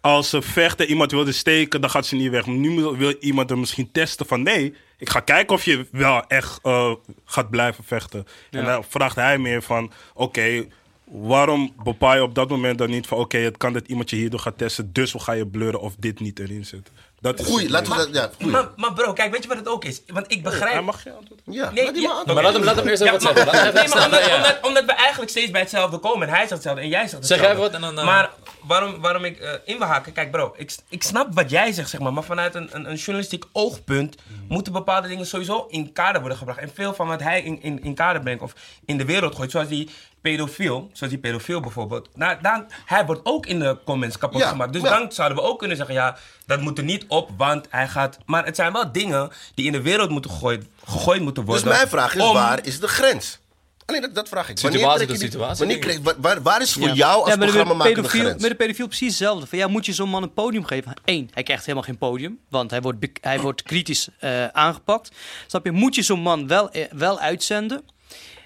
Als 0.07 0.31
ze 0.31 0.43
vechten, 0.43 0.87
iemand 0.87 1.11
wilde 1.11 1.33
steken, 1.33 1.81
dan 1.81 1.91
gaat 1.91 2.07
ze 2.07 2.15
niet 2.15 2.31
weg. 2.31 2.47
Nu 2.47 2.71
wil- 2.77 2.97
wil 2.97 3.15
iemand 3.21 3.51
er 3.51 3.59
misschien 3.59 3.91
testen 3.93 4.27
van... 4.27 4.43
Nee, 4.43 4.75
ik 4.99 5.09
ga 5.11 5.21
kijken 5.21 5.55
of 5.55 5.65
je 5.65 5.87
wel 5.93 6.25
echt 6.27 6.59
eh, 6.63 6.93
gaat 7.25 7.51
blijven 7.51 7.85
vechten. 7.85 8.27
En 8.51 8.65
dan 8.65 8.85
vraagt 8.89 9.17
hij 9.17 9.39
meer 9.39 9.63
van... 9.63 9.93
Oké, 10.15 10.65
waarom 11.05 11.73
bepaal 11.85 12.15
je 12.15 12.23
op 12.23 12.35
dat 12.35 12.49
moment 12.49 12.79
dan 12.79 12.91
niet 12.91 13.07
van... 13.07 13.19
oké, 13.19 13.39
het 13.39 13.57
kan 13.57 13.73
dat 13.73 13.87
iemand 13.87 14.11
je 14.11 14.17
hierdoor 14.17 14.41
gaat 14.41 14.59
testen... 14.59 14.93
dus 14.93 15.13
we 15.13 15.19
gaan 15.19 15.37
je 15.37 15.47
blurren 15.47 15.81
of 15.81 15.95
dit 15.99 16.21
niet 16.21 16.39
erin 16.39 16.65
zit? 16.67 16.91
Dat 17.21 17.41
is 17.41 17.47
Goeie, 17.47 17.71
laten 17.71 17.93
we 17.93 17.99
dat... 17.99 18.09
Ja, 18.13 18.31
goeie. 18.37 18.53
Maar, 18.53 18.69
maar 18.77 18.93
bro, 18.93 19.13
kijk, 19.13 19.33
weet 19.33 19.43
je 19.43 19.49
wat 19.49 19.59
het 19.59 19.69
ook 19.69 19.85
is? 19.85 20.03
Want 20.07 20.33
ik 20.33 20.43
begrijp... 20.43 20.73
Hij 20.73 20.83
mag 20.83 21.05
je 21.05 21.13
antwoorden. 21.13 21.45
Ja, 21.51 21.71
Nee, 21.71 21.85
laat 21.85 22.01
ja, 22.01 22.35
maar 22.35 22.43
laat 22.43 22.53
hem, 22.53 22.65
laat 22.65 22.77
hem 22.77 22.89
eerst 22.89 23.03
even 23.03 23.13
wat 23.13 23.23
zeggen. 23.37 23.75
Nee, 23.75 23.89
maar 23.89 24.05
omdat, 24.05 24.35
omdat, 24.37 24.59
omdat 24.63 24.85
we 24.85 24.93
eigenlijk 24.93 25.31
steeds 25.31 25.51
bij 25.51 25.61
hetzelfde 25.61 25.99
komen. 25.99 26.29
En 26.29 26.35
hij 26.35 26.39
zegt 26.39 26.51
hetzelfde 26.51 26.83
en 26.83 26.89
jij 26.89 27.09
zegt 27.09 27.27
Zeg 27.27 27.39
hetzelfde. 27.39 27.49
even 27.49 27.61
wat 27.63 27.73
en 27.73 27.81
dan, 27.81 27.99
eh, 27.99 28.05
Maar 28.05 28.31
waarom, 28.67 29.01
waarom 29.01 29.25
ik 29.25 29.39
eh, 29.39 29.51
in 29.65 29.79
wil 29.79 29.87
haken... 29.87 30.13
Kijk 30.13 30.31
bro, 30.31 30.55
ik, 30.57 30.75
ik 30.89 31.03
snap 31.03 31.35
wat 31.35 31.51
jij 31.51 31.73
zegt, 31.73 31.91
zeg 31.91 32.01
maar. 32.01 32.13
Maar 32.13 32.23
vanuit 32.25 32.55
een, 32.55 32.69
een, 32.73 32.91
een 32.91 32.97
journalistiek 32.97 33.45
oogpunt... 33.53 34.17
moeten 34.49 34.73
bepaalde 34.73 35.09
dingen 35.09 35.27
sowieso 35.27 35.67
in 35.69 35.93
kader 35.93 36.21
worden 36.21 36.39
gebracht. 36.39 36.59
En 36.59 36.71
veel 36.75 36.95
van 36.95 37.07
wat 37.09 37.23
hij 37.23 37.43
in, 37.43 37.63
in, 37.63 37.83
in 37.83 37.95
kader 37.95 38.23
brengt 38.23 38.43
of 38.43 38.53
in 38.85 38.99
de 38.99 39.05
wereld 39.05 39.35
gooit... 39.35 39.51
zoals 39.51 39.69
die 39.69 39.91
pedofiel, 40.21 40.91
zoals 40.93 41.13
die 41.13 41.23
pedofiel 41.23 41.61
bijvoorbeeld... 41.61 42.09
Nou, 42.15 42.37
dan, 42.43 42.67
hij 42.87 43.07
wordt 43.07 43.21
ook 43.25 43.47
in 43.47 43.59
de 43.59 43.79
comments 43.85 44.19
kapot 44.19 44.41
Ja, 44.41 44.49
gemaakt. 44.49 44.73
Dus 44.73 44.83
ja. 44.83 44.99
dan 44.99 45.13
zouden 45.13 45.39
we 45.39 45.45
ook 45.45 45.59
kunnen 45.59 45.77
zeggen... 45.77 45.95
ja, 45.95 46.17
dat 46.47 46.61
moet 46.61 46.79
er 46.79 46.85
niet 46.85 47.05
op, 47.09 47.31
want 47.37 47.67
hij 47.71 47.89
gaat... 47.89 48.19
Maar 48.27 48.45
het 48.45 48.57
zijn 48.57 48.73
wel 48.73 48.93
dingen 48.93 49.31
die 49.55 49.67
in 49.67 49.73
de 49.73 49.83
wereld 49.83 50.11
moeten 50.11 50.31
gegooid, 50.31 50.67
gegooid 50.85 51.21
moeten 51.23 51.45
Dus 51.45 51.53
worden. 51.55 51.73
mijn 51.73 51.89
vraag 51.89 52.15
is, 52.15 52.23
om- 52.23 52.35
waar 52.35 52.67
is 52.67 52.81
de 52.81 52.89
grens? 52.89 53.39
Alleen 53.87 54.01
dat, 54.01 54.15
dat 54.15 54.29
vraag 54.29 54.49
ik. 54.49 54.59
Situatie 54.59 54.81
Wanneer 54.87 54.97
trek 55.07 55.09
je 55.17 55.23
die- 55.23 55.31
situatie, 55.31 55.59
Wanneer 55.59 55.79
kreeg, 55.79 56.15
waar, 56.21 56.43
waar, 56.43 56.63
is 56.63 56.73
voor 56.73 56.83
Ja. 56.89 56.95
jou 56.95 57.21
als 57.21 57.29
Ja, 57.31 57.37
maar 57.37 57.47
programma 57.49 57.75
met, 57.75 57.87
de 57.87 57.93
pedofiel, 57.95 58.21
grens? 58.21 58.41
met 58.43 58.51
de 58.51 58.57
pedofiel 58.57 58.87
precies 58.87 59.09
hetzelfde. 59.09 59.47
Van, 59.47 59.59
ja, 59.59 59.67
moet 59.69 59.87
je 59.87 59.93
zo'n 59.93 60.09
man 60.09 60.23
een 60.23 60.33
podium 60.33 60.65
geven? 60.65 60.93
Eén, 61.05 61.31
hij 61.35 61.43
krijgt 61.43 61.63
helemaal 61.65 61.87
geen 61.87 61.99
podium, 61.99 62.39
want 62.49 62.71
hij 62.71 62.81
wordt, 62.81 63.07
hij 63.21 63.41
wordt 63.41 63.63
kritisch 63.63 64.09
eh, 64.19 64.47
aangepakt. 64.47 65.11
Snap 65.47 65.65
je? 65.65 65.71
Moet 65.73 65.95
je 65.95 66.03
zo'n 66.03 66.21
man 66.21 66.47
wel, 66.47 66.71
eh, 66.71 66.85
wel 66.93 67.19
uitzenden? 67.21 67.83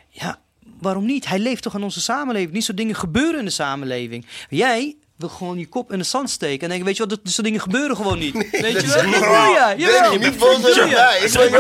Ja, 0.09 0.41
waarom 0.81 1.05
niet? 1.07 1.29
Hij 1.29 1.39
leeft 1.39 1.63
toch 1.63 1.75
in 1.75 1.83
onze 1.83 2.01
samenleving. 2.01 2.53
Niet 2.53 2.65
zo 2.65 2.75
dingen 2.75 2.95
gebeuren 2.95 3.39
in 3.39 3.45
de 3.45 3.51
samenleving. 3.51 4.27
Jij 4.49 4.97
wil 5.21 5.29
gewoon 5.29 5.59
je 5.59 5.69
kop 5.69 5.93
in 5.93 5.99
de 5.99 6.05
zand 6.05 6.31
steken 6.31 6.61
en 6.63 6.69
denken, 6.69 6.87
weet 6.87 6.97
je 6.97 7.07
wat, 7.07 7.11
dat 7.11 7.33
soort 7.33 7.47
dingen 7.47 7.61
gebeuren 7.61 7.97
gewoon 7.97 8.19
niet. 8.19 8.35
weet 8.51 8.81
je 8.81 8.87
wel? 8.87 9.03
Dat 9.03 9.13
doe. 9.13 9.65
Denk 9.67 9.79
Jawel. 9.79 10.13
je 10.13 10.19
niet 10.19 10.39
mij? 10.39 11.21
Ik 11.21 11.33
ben. 11.33 11.51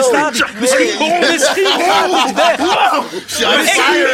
Misschien, 0.61 1.19
misschien 1.31 1.67
gaat 1.67 2.25
het 2.25 2.35
weg. 2.35 2.59
Ja, 3.39 3.51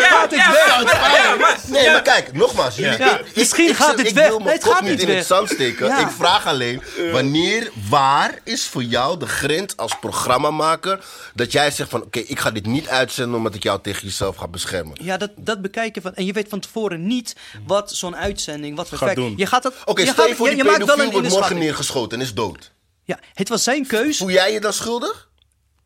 gaat 0.09 0.31
het 0.31 0.41
ja, 0.41 0.53
weg. 0.53 0.93
ja, 1.41 1.57
Nee, 1.69 1.83
ja. 1.83 1.93
maar 1.93 2.03
kijk, 2.03 2.33
nogmaals. 2.33 2.77
Ja, 2.77 3.21
misschien 3.35 3.75
gaat 3.75 3.99
het 3.99 4.07
ik 4.07 4.15
weg. 4.15 4.39
Nee, 4.39 4.53
het 4.53 4.65
gaat 4.65 4.83
niet 4.83 5.01
in 5.01 5.07
weg. 5.07 5.17
het 5.17 5.27
zand 5.27 5.49
steken. 5.49 5.87
Ja. 5.87 5.99
Ik 5.99 6.11
vraag 6.19 6.47
alleen, 6.47 6.83
wanneer, 7.13 7.71
waar 7.89 8.39
is 8.45 8.67
voor 8.67 8.83
jou 8.83 9.19
de 9.19 9.27
grens 9.27 9.77
als 9.77 9.99
programmamaker... 9.99 11.05
dat 11.35 11.53
jij 11.53 11.71
zegt 11.71 11.91
van, 11.91 12.03
oké, 12.03 12.19
ik 12.19 12.39
ga 12.39 12.51
dit 12.51 12.67
niet 12.67 12.89
uitzenden... 12.89 13.37
omdat 13.37 13.55
ik 13.55 13.63
jou 13.63 13.81
tegen 13.83 14.03
jezelf 14.03 14.37
ga 14.37 14.49
beschermen. 14.49 14.97
Ja, 15.03 15.17
dat, 15.17 15.31
dat 15.37 15.63
bekijken 15.63 16.03
van. 16.03 16.15
En 16.15 16.27
je 16.27 16.33
weet 16.33 16.49
van 16.49 16.61
tevoren 16.61 17.07
niet 17.07 17.37
wat 17.67 17.93
zo'n 17.93 18.17
uitzending, 18.17 18.77
wat 18.77 18.89
voor 18.89 19.09
effect. 19.09 19.36
Je 19.37 19.47
gaat 19.47 19.63
dat. 19.63 19.75
Oké, 19.85 20.01
je 20.03 20.07
stel 20.09 20.23
je 20.25 20.29
gaat- 20.29 20.39
voor 20.39 20.49
je, 20.49 20.55
die 20.55 20.65
je 20.65 20.71
maakt 20.71 20.85
wel 20.85 20.97
pedofiel 20.97 21.17
een 21.19 21.23
wordt 21.23 21.37
morgen 21.41 21.59
neergeschoten 21.59 22.19
en 22.19 22.25
is 22.25 22.35
dood. 22.35 22.73
Ja, 23.05 23.19
het 23.35 23.49
was 23.49 23.63
zijn 23.63 23.87
keus. 23.87 24.17
Voel 24.17 24.31
jij 24.31 24.53
je 24.53 24.61
dan 24.61 24.73
schuldig? 24.73 25.29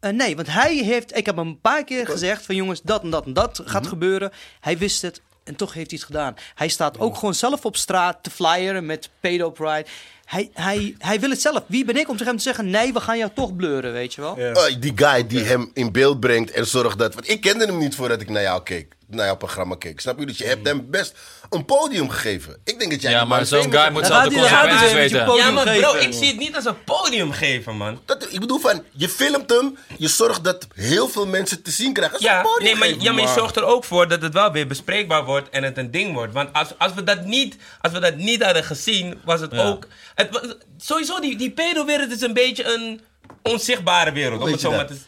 Eh, 0.01 0.11
nee, 0.13 0.37
want 0.37 0.49
hij 0.49 0.75
heeft. 0.77 1.17
Ik 1.17 1.27
heb 1.27 1.37
hem 1.37 1.47
een 1.47 1.61
paar 1.61 1.85
keer 1.85 2.07
gezegd 2.07 2.47
van 2.47 2.55
jongens, 2.55 2.81
dat 2.83 3.03
en 3.03 3.11
dat 3.11 3.25
en 3.27 3.33
dat 3.33 3.61
gaat 3.65 3.81
Mhm. 3.81 3.91
gebeuren. 3.91 4.31
Hij 4.61 4.79
wist 4.79 5.03
het. 5.03 5.21
En 5.45 5.57
toch 5.57 5.73
heeft 5.73 5.91
hij 5.91 5.99
het 5.99 6.09
gedaan. 6.11 6.35
Hij 6.55 6.69
staat 6.69 6.99
ook 6.99 7.15
gewoon 7.17 7.35
zelf 7.35 7.65
op 7.65 7.77
straat 7.77 8.19
te 8.23 8.31
flyeren 8.31 8.87
met 8.87 9.09
pedo 9.21 9.51
pride. 9.51 9.87
Hij, 10.25 10.51
hij, 10.53 10.95
hij 10.99 11.21
wil 11.21 11.31
het 11.31 11.41
zelf. 11.41 11.63
Wie 11.67 11.85
ben 11.85 11.97
ik 11.97 12.07
om 12.09 12.13
tegen 12.13 12.27
hem 12.27 12.37
te 12.37 12.43
zeggen: 12.43 12.71
nee, 12.71 12.93
we 12.93 13.01
gaan 13.01 13.19
jou 13.19 13.31
toch 13.35 13.57
bleuren, 13.57 13.93
weet 13.93 14.15
je 14.15 14.21
wel? 14.21 14.37
Eh, 14.37 14.75
die 14.81 14.93
guy 14.95 15.27
die 15.27 15.41
hem 15.45 15.71
in 15.75 15.93
beeld 15.93 16.21
brengt 16.21 16.51
en 16.51 16.67
zorgt 16.67 16.99
dat... 16.99 17.15
Want 17.15 17.29
ik 17.29 17.41
kende 17.41 17.67
hem 17.67 17.79
niet 17.79 17.95
voordat 17.95 18.21
ik 18.21 18.29
naar 18.29 18.43
jou 18.43 18.63
keek. 18.63 18.95
Naar 19.11 19.27
jouw 19.27 19.37
programma 19.37 19.75
keek. 19.79 20.01
Snap 20.01 20.19
je? 20.19 20.27
Dus 20.27 20.39
je 20.39 20.45
hebt 20.45 20.67
hem 20.67 20.91
best 20.91 21.15
een 21.51 21.65
podium 21.65 22.09
gegeven. 22.11 22.57
Ik 22.65 22.79
denk 22.79 22.91
dat 22.91 23.03
jij 23.03 23.11
Ja, 23.11 23.25
maar 23.25 23.47
zo'n 23.47 23.73
guy 23.73 23.91
moet 23.93 24.07
zelf 24.07 24.29
de 24.29 24.35
consequenties 24.35 24.93
weten. 24.93 25.37
Ja, 25.37 25.51
maar 25.51 25.77
bro, 25.77 25.95
ik 25.95 26.13
zie 26.13 26.27
het 26.27 26.37
niet 26.39 26.55
als 26.57 26.65
een 26.65 26.85
podium 26.85 27.33
geven, 27.33 27.77
man. 27.77 28.01
Dat, 28.07 28.33
ik 28.33 28.41
bedoel 28.41 28.59
van, 28.59 28.85
je 28.93 29.09
filmt 29.09 29.51
hem, 29.51 29.79
je 29.99 30.09
zorgt 30.09 30.45
dat 30.45 30.67
heel 30.75 31.09
veel 31.09 31.27
mensen 31.27 31.63
te 31.63 31.71
zien 31.71 31.93
krijgen. 31.93 32.13
Dat 32.13 32.23
is 32.23 32.29
Ja, 32.29 32.37
een 32.39 32.43
podium 32.45 32.65
nee, 32.65 32.75
maar, 32.75 32.89
geven. 32.89 33.03
ja, 33.03 33.13
maar 33.13 33.23
je 33.23 33.29
zorgt 33.41 33.57
er 33.57 33.65
ook 33.65 33.85
voor 33.85 34.09
dat 34.09 34.23
het 34.23 34.33
wel 34.33 34.53
weer 34.53 34.67
bespreekbaar 34.67 35.25
wordt 35.25 35.49
en 35.49 35.63
het 35.63 35.77
een 35.79 35.91
ding 35.91 36.15
wordt. 36.15 36.33
Want 36.33 36.53
als, 36.53 36.69
als, 36.79 36.95
we, 36.95 37.05
dat 37.05 37.25
niet, 37.25 37.57
als 37.81 37.93
we 37.93 37.99
dat 37.99 38.17
niet 38.17 38.43
hadden 38.43 38.65
gezien, 38.65 39.21
was 39.25 39.41
het 39.41 39.53
Ja. 39.53 39.63
ook... 39.69 39.87
Het, 40.15 40.57
sowieso, 40.79 41.21
die, 41.21 41.37
die 41.37 41.51
pedo-wereld 41.51 42.13
is 42.13 42.21
een 42.21 42.33
beetje 42.35 42.65
een 42.75 43.01
onzichtbare 43.43 44.13
wereld. 44.13 44.39
Om 44.39 44.45
weet 44.45 44.53
het 44.53 44.63
zo 44.63 44.71
je 44.71 44.77
maar 44.77 44.87
dat? 44.87 44.97
te 44.97 45.03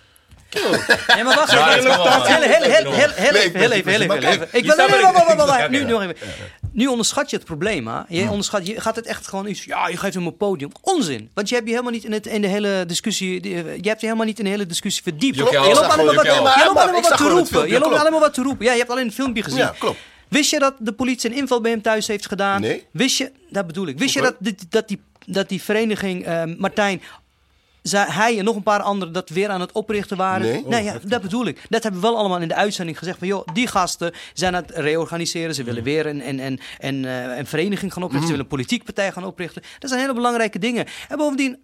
Nee, 1.14 1.24
maar 1.24 1.34
wacht 1.34 1.52
Ja, 1.52 1.76
even. 1.76 1.90
Heel, 1.92 2.40
heel, 2.40 2.62
heel, 2.62 2.90
heel, 2.92 3.08
heel 3.14 3.32
Nee, 3.32 3.42
even, 3.42 3.60
heel 3.60 3.70
even, 3.70 4.48
Ik 4.52 4.64
wil. 4.64 4.76
Ja, 5.46 5.68
Nu, 5.68 5.78
ja. 5.80 5.86
nog 5.86 6.02
even. 6.02 6.16
Nu 6.72 6.86
onderschat 6.86 7.30
je 7.30 7.36
het 7.36 7.44
probleem, 7.44 7.86
hè? 7.86 8.00
Je, 8.08 8.28
onderschat, 8.28 8.66
je 8.66 8.80
gaat 8.80 8.96
het 8.96 9.06
echt 9.06 9.28
gewoon 9.28 9.46
iets. 9.46 9.64
Ja, 9.64 9.88
je 9.88 9.96
geeft 9.96 10.14
hem 10.14 10.26
een 10.26 10.36
podium. 10.36 10.70
Onzin. 10.80 11.30
Want 11.34 11.48
je 11.48 11.54
hebt 11.54 11.66
je 11.66 11.72
helemaal 11.72 11.92
niet 11.94 12.04
in, 12.04 12.12
het, 12.12 12.26
in 12.26 12.40
de 12.40 12.46
hele 12.48 12.84
discussie. 12.86 13.40
die- 13.40 13.54
Je 13.56 13.88
hebt 13.88 14.00
je 14.00 14.06
helemaal 14.06 14.26
niet 14.26 14.38
in 14.38 14.44
de 14.44 14.50
hele 14.50 14.66
discussie 14.66 15.02
verdiept. 15.02 15.36
Je 15.36 15.42
loopt 15.42 15.52
maar 15.52 15.62
wat, 15.64 16.14
je 16.14 17.14
te 17.16 17.28
roepen. 17.28 17.68
Je 17.68 17.78
loopt 17.78 18.10
maar 18.10 18.20
wat 18.20 18.34
te 18.34 18.42
roepen. 18.42 18.64
Ja, 18.66 18.72
je 18.72 18.78
hebt 18.78 18.90
alleen 18.90 19.06
het 19.06 19.14
filmpje 19.14 19.42
gezien. 19.42 19.58
Ja, 19.58 19.74
klopt. 19.78 19.98
Wist 20.28 20.50
je 20.50 20.58
dat 20.58 20.74
de 20.78 20.92
politie 20.92 21.30
een 21.30 21.36
inval 21.36 21.60
bij 21.60 21.70
hem 21.70 21.82
thuis 21.82 22.06
heeft 22.06 22.26
gedaan? 22.26 22.60
Nee. 22.60 22.86
Wist 22.90 23.18
je, 23.18 23.32
dat 23.50 23.66
bedoel 23.66 23.86
ik. 23.86 23.98
Wist 23.98 24.14
je 24.14 24.20
dat, 24.20 24.34
dat, 24.68 24.88
die, 24.88 25.00
dat 25.26 25.48
die 25.48 25.62
vereniging 25.62 26.24
eh, 26.26 26.42
Martijn 26.58 27.02
hij 27.90 28.38
en 28.38 28.44
nog 28.44 28.56
een 28.56 28.62
paar 28.62 28.82
anderen 28.82 29.12
dat 29.12 29.28
weer 29.28 29.48
aan 29.48 29.60
het 29.60 29.72
oprichten 29.72 30.16
waren. 30.16 30.62
Nee. 30.68 30.82
ja, 30.82 30.98
dat 31.04 31.22
bedoel 31.22 31.46
ik. 31.46 31.60
Dat 31.68 31.82
hebben 31.82 32.00
we 32.00 32.06
wel 32.06 32.16
allemaal 32.16 32.40
in 32.40 32.48
de 32.48 32.54
uitzending 32.54 32.98
gezegd. 32.98 33.18
Van 33.18 33.26
joh, 33.26 33.46
die 33.52 33.66
gasten 33.66 34.12
zijn 34.32 34.56
aan 34.56 34.62
het 34.62 34.72
reorganiseren. 34.74 35.54
Ze 35.54 35.64
willen 35.64 35.82
weer 35.82 36.06
een, 36.06 36.28
een, 36.28 36.38
een, 36.38 36.60
een, 36.78 37.04
eh, 37.04 37.38
een 37.38 37.46
vereniging 37.46 37.92
gaan 37.92 38.02
oprichten. 38.02 38.28
Ze 38.28 38.34
willen 38.34 38.50
een 38.50 38.56
politieke 38.56 38.84
partij 38.84 39.12
gaan 39.12 39.24
oprichten. 39.24 39.62
Dat 39.78 39.90
zijn 39.90 40.02
hele 40.02 40.14
belangrijke 40.14 40.58
dingen. 40.58 40.86
En 41.08 41.16
bovendien. 41.16 41.58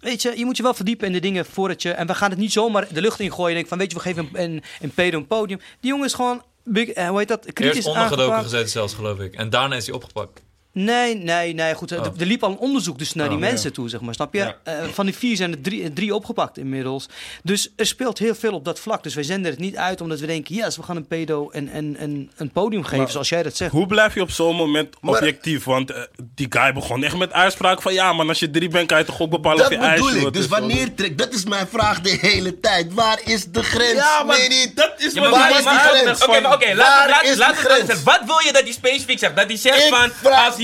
Weet 0.00 0.22
je, 0.22 0.38
je 0.38 0.44
moet 0.44 0.56
je 0.56 0.62
wel 0.62 0.74
verdiepen 0.74 1.06
in 1.06 1.12
de 1.12 1.20
dingen 1.20 1.46
voordat 1.46 1.82
je... 1.82 1.90
En 1.90 2.06
we 2.06 2.14
gaan 2.14 2.30
het 2.30 2.38
niet 2.38 2.52
zomaar 2.52 2.86
de 2.92 3.00
lucht 3.00 3.20
ingooien. 3.20 3.48
En 3.48 3.52
denken 3.54 3.68
van, 3.68 3.78
weet 3.78 3.90
je, 3.90 3.96
we 3.96 4.02
geven 4.02 4.28
een, 4.32 4.42
een, 4.42 4.62
een 4.80 4.90
pedo 4.90 5.18
een 5.18 5.26
podium. 5.26 5.58
Die 5.80 5.90
jongen 5.90 6.06
is 6.06 6.14
gewoon, 6.14 6.42
big, 6.64 6.88
eh, 6.88 7.08
hoe 7.08 7.18
heet 7.18 7.28
dat, 7.28 7.52
kritisch 7.52 7.74
Eerst 7.76 7.88
ondergedoken 7.88 8.24
aangepakt. 8.24 8.50
gezeten 8.50 8.70
zelfs, 8.70 8.94
geloof 8.94 9.18
ik. 9.18 9.34
En 9.34 9.50
daarna 9.50 9.76
is 9.76 9.86
hij 9.86 9.94
opgepakt. 9.94 10.42
Nee, 10.72 11.14
nee, 11.16 11.54
nee, 11.54 11.74
goed. 11.74 11.90
Er, 11.90 11.98
Oh. 12.00 12.06
er 12.18 12.26
liep 12.26 12.42
al 12.42 12.50
een 12.50 12.58
onderzoek 12.58 12.98
dus 12.98 13.12
naar 13.14 13.28
die 13.28 13.36
Oh, 13.36 13.42
mensen 13.42 13.72
toe, 13.72 13.88
zeg 13.88 14.00
maar. 14.00 14.14
Snap 14.14 14.32
je? 14.34 14.38
Ja. 14.38 14.56
Eh, 14.62 14.74
van 14.92 15.06
die 15.06 15.14
vier 15.16 15.36
zijn 15.36 15.52
er 15.52 15.60
drie, 15.60 15.92
drie 15.92 16.14
opgepakt 16.14 16.58
inmiddels. 16.58 17.06
Dus 17.42 17.72
er 17.76 17.86
speelt 17.86 18.18
heel 18.18 18.34
veel 18.34 18.52
op 18.52 18.64
dat 18.64 18.80
vlak. 18.80 19.02
Dus 19.02 19.14
wij 19.14 19.24
zenden 19.24 19.50
het 19.50 19.60
niet 19.60 19.76
uit 19.76 20.00
omdat 20.00 20.20
we 20.20 20.26
denken... 20.26 20.54
yes, 20.54 20.76
we 20.76 20.82
gaan 20.82 20.96
een 20.96 21.06
pedo 21.06 21.48
en, 21.50 21.68
en, 21.68 21.96
en 21.96 22.30
een 22.36 22.50
podium 22.50 22.82
geven, 22.82 22.98
Maar 22.98 23.10
zoals 23.10 23.28
jij 23.28 23.42
dat 23.42 23.56
zegt. 23.56 23.72
Hoe 23.72 23.86
blijf 23.86 24.14
je 24.14 24.20
op 24.20 24.30
zo'n 24.30 24.56
moment 24.56 24.96
Maar- 25.00 25.14
objectief? 25.14 25.64
Want 25.64 25.90
eh, 25.90 26.02
die 26.34 26.46
guy 26.50 26.72
begon 26.72 27.04
echt 27.04 27.16
met 27.16 27.32
uitspraak 27.32 27.82
van... 27.82 27.92
ja, 27.94 28.12
man, 28.12 28.28
als 28.28 28.38
je 28.38 28.50
drie 28.50 28.68
bent, 28.68 28.86
kan 28.88 28.98
je 28.98 29.04
toch 29.04 29.20
ook 29.20 29.30
bepalen 29.30 29.58
Dat 29.58 29.66
of 29.66 29.72
je 29.72 29.78
ijsje 29.78 30.04
bedoel 30.04 30.26
ik. 30.26 30.32
Dus 30.32 30.46
wanneer 30.46 30.94
trek... 30.94 31.18
Dat 31.18 31.32
is 31.34 31.44
mijn 31.44 31.66
vraag 31.68 32.00
de 32.00 32.18
hele 32.20 32.60
tijd. 32.60 32.94
Waar 32.94 33.20
is 33.24 33.44
de 33.44 33.62
grens? 33.62 33.92
Ja, 33.98 34.22
maar 34.22 34.38
nee, 34.38 34.48
niet. 34.48 34.72
dat 34.76 34.92
is 34.96 35.12
Ja, 35.12 35.20
maar 35.20 35.30
waar 35.30 35.52
die 35.52 35.62
maar- 35.64 35.78
grens? 35.78 36.24
Oké, 36.26 36.40
maar 36.40 36.52
oké, 36.54 36.74
laat 36.74 37.08
laat- 37.10 37.36
laat 37.36 37.86
die. 37.86 37.96
Wat 38.04 38.20
wil 38.26 38.40
je 38.44 38.52
dat 38.52 38.62
hij 38.62 38.72
specifiek 38.72 39.18
zegt? 39.18 39.36
Dat 39.36 39.46
hij 39.46 39.56
zegt 39.56 39.88
van... 39.88 40.10